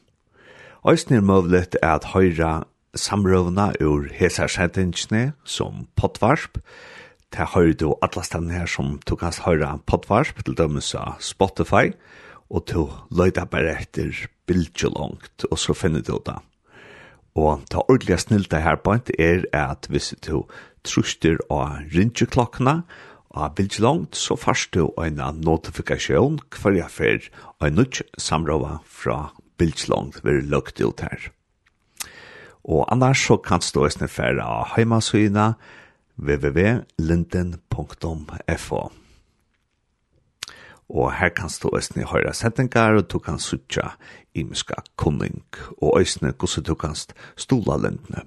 Øysten 0.89 1.15
er 1.15 1.21
møvlet 1.21 1.77
er 1.83 1.95
at 1.95 2.12
høyra 2.12 2.65
samrøvna 2.95 3.73
ur 3.81 4.09
hesa 4.12 4.47
sendingsene 4.49 5.33
som 5.45 5.87
potvarp, 5.97 6.59
og 6.59 6.94
ta 7.35 7.48
høyre 7.51 7.74
du 7.74 7.89
alla 8.05 8.23
stedene 8.23 8.61
her 8.61 8.70
som 8.70 8.98
du 9.09 9.16
kan 9.19 9.35
høre 9.44 9.73
podvarsp 9.90 10.44
til 10.47 10.55
dømes 10.59 10.93
av 10.98 11.19
Spotify, 11.24 11.90
og 12.51 12.66
du 12.70 12.90
løyder 13.11 13.48
bare 13.51 13.74
etter 13.81 14.12
bildje 14.47 14.90
langt, 14.93 15.47
og 15.51 15.59
så 15.59 15.74
finner 15.74 16.05
du 16.05 16.19
det. 16.27 16.36
Og 17.35 17.65
ta 17.70 17.82
det 17.90 18.20
snill 18.23 18.47
det 18.47 18.62
her 18.62 18.78
point 18.78 19.11
er 19.19 19.43
at 19.52 19.89
hvis 19.90 20.15
du 20.23 20.44
truster 20.86 21.40
av 21.51 21.82
rinjeklokkene, 21.90 22.82
av 23.35 23.55
bildet 23.59 23.81
langt, 23.82 24.15
så 24.15 24.36
først 24.39 24.77
du 24.77 24.93
en 25.02 25.19
notifikasjon 25.43 26.39
hver 26.55 26.77
jeg 26.78 26.90
fer 26.90 27.24
en 27.59 27.74
nødt 27.74 28.02
samråd 28.15 28.85
fra 28.86 29.32
bildet 29.59 29.89
langt 29.90 30.20
ved 30.23 30.47
løgt 30.47 30.78
ut 30.78 31.02
her. 31.02 31.32
Og 32.62 32.86
annars 32.93 33.27
så 33.27 33.36
kan 33.36 33.59
du 33.59 33.66
stå 33.66 33.89
i 33.89 33.90
snedfære 33.97 34.44
av 34.44 34.77
heimasøyene, 34.77 35.55
og 35.59 35.84
www.linden.fo 36.19 38.91
Og 40.89 41.12
her 41.16 41.28
kan 41.32 41.49
du 41.62 41.69
òsne 41.73 42.05
høyra 42.05 42.32
settingar, 42.32 42.95
og 42.95 43.12
du 43.12 43.19
kan 43.19 43.39
sutja 43.39 43.89
imiska 44.35 44.74
kunning, 44.97 45.45
og 45.81 46.01
òsne 46.01 46.32
hvordan 46.32 46.65
du 46.65 46.74
kan 46.74 46.95
stola 47.36 47.77
lindene. 47.77 48.23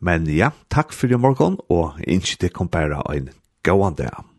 Men 0.00 0.26
ja, 0.26 0.50
takk 0.70 0.92
for 0.92 1.06
i 1.06 1.16
morgen, 1.16 1.56
og 1.70 1.92
innskje 2.06 2.36
det 2.40 2.50
ein 2.60 2.68
bæra 2.68 3.02
en 3.14 3.28
gåan 3.62 3.94
dag. 3.94 4.31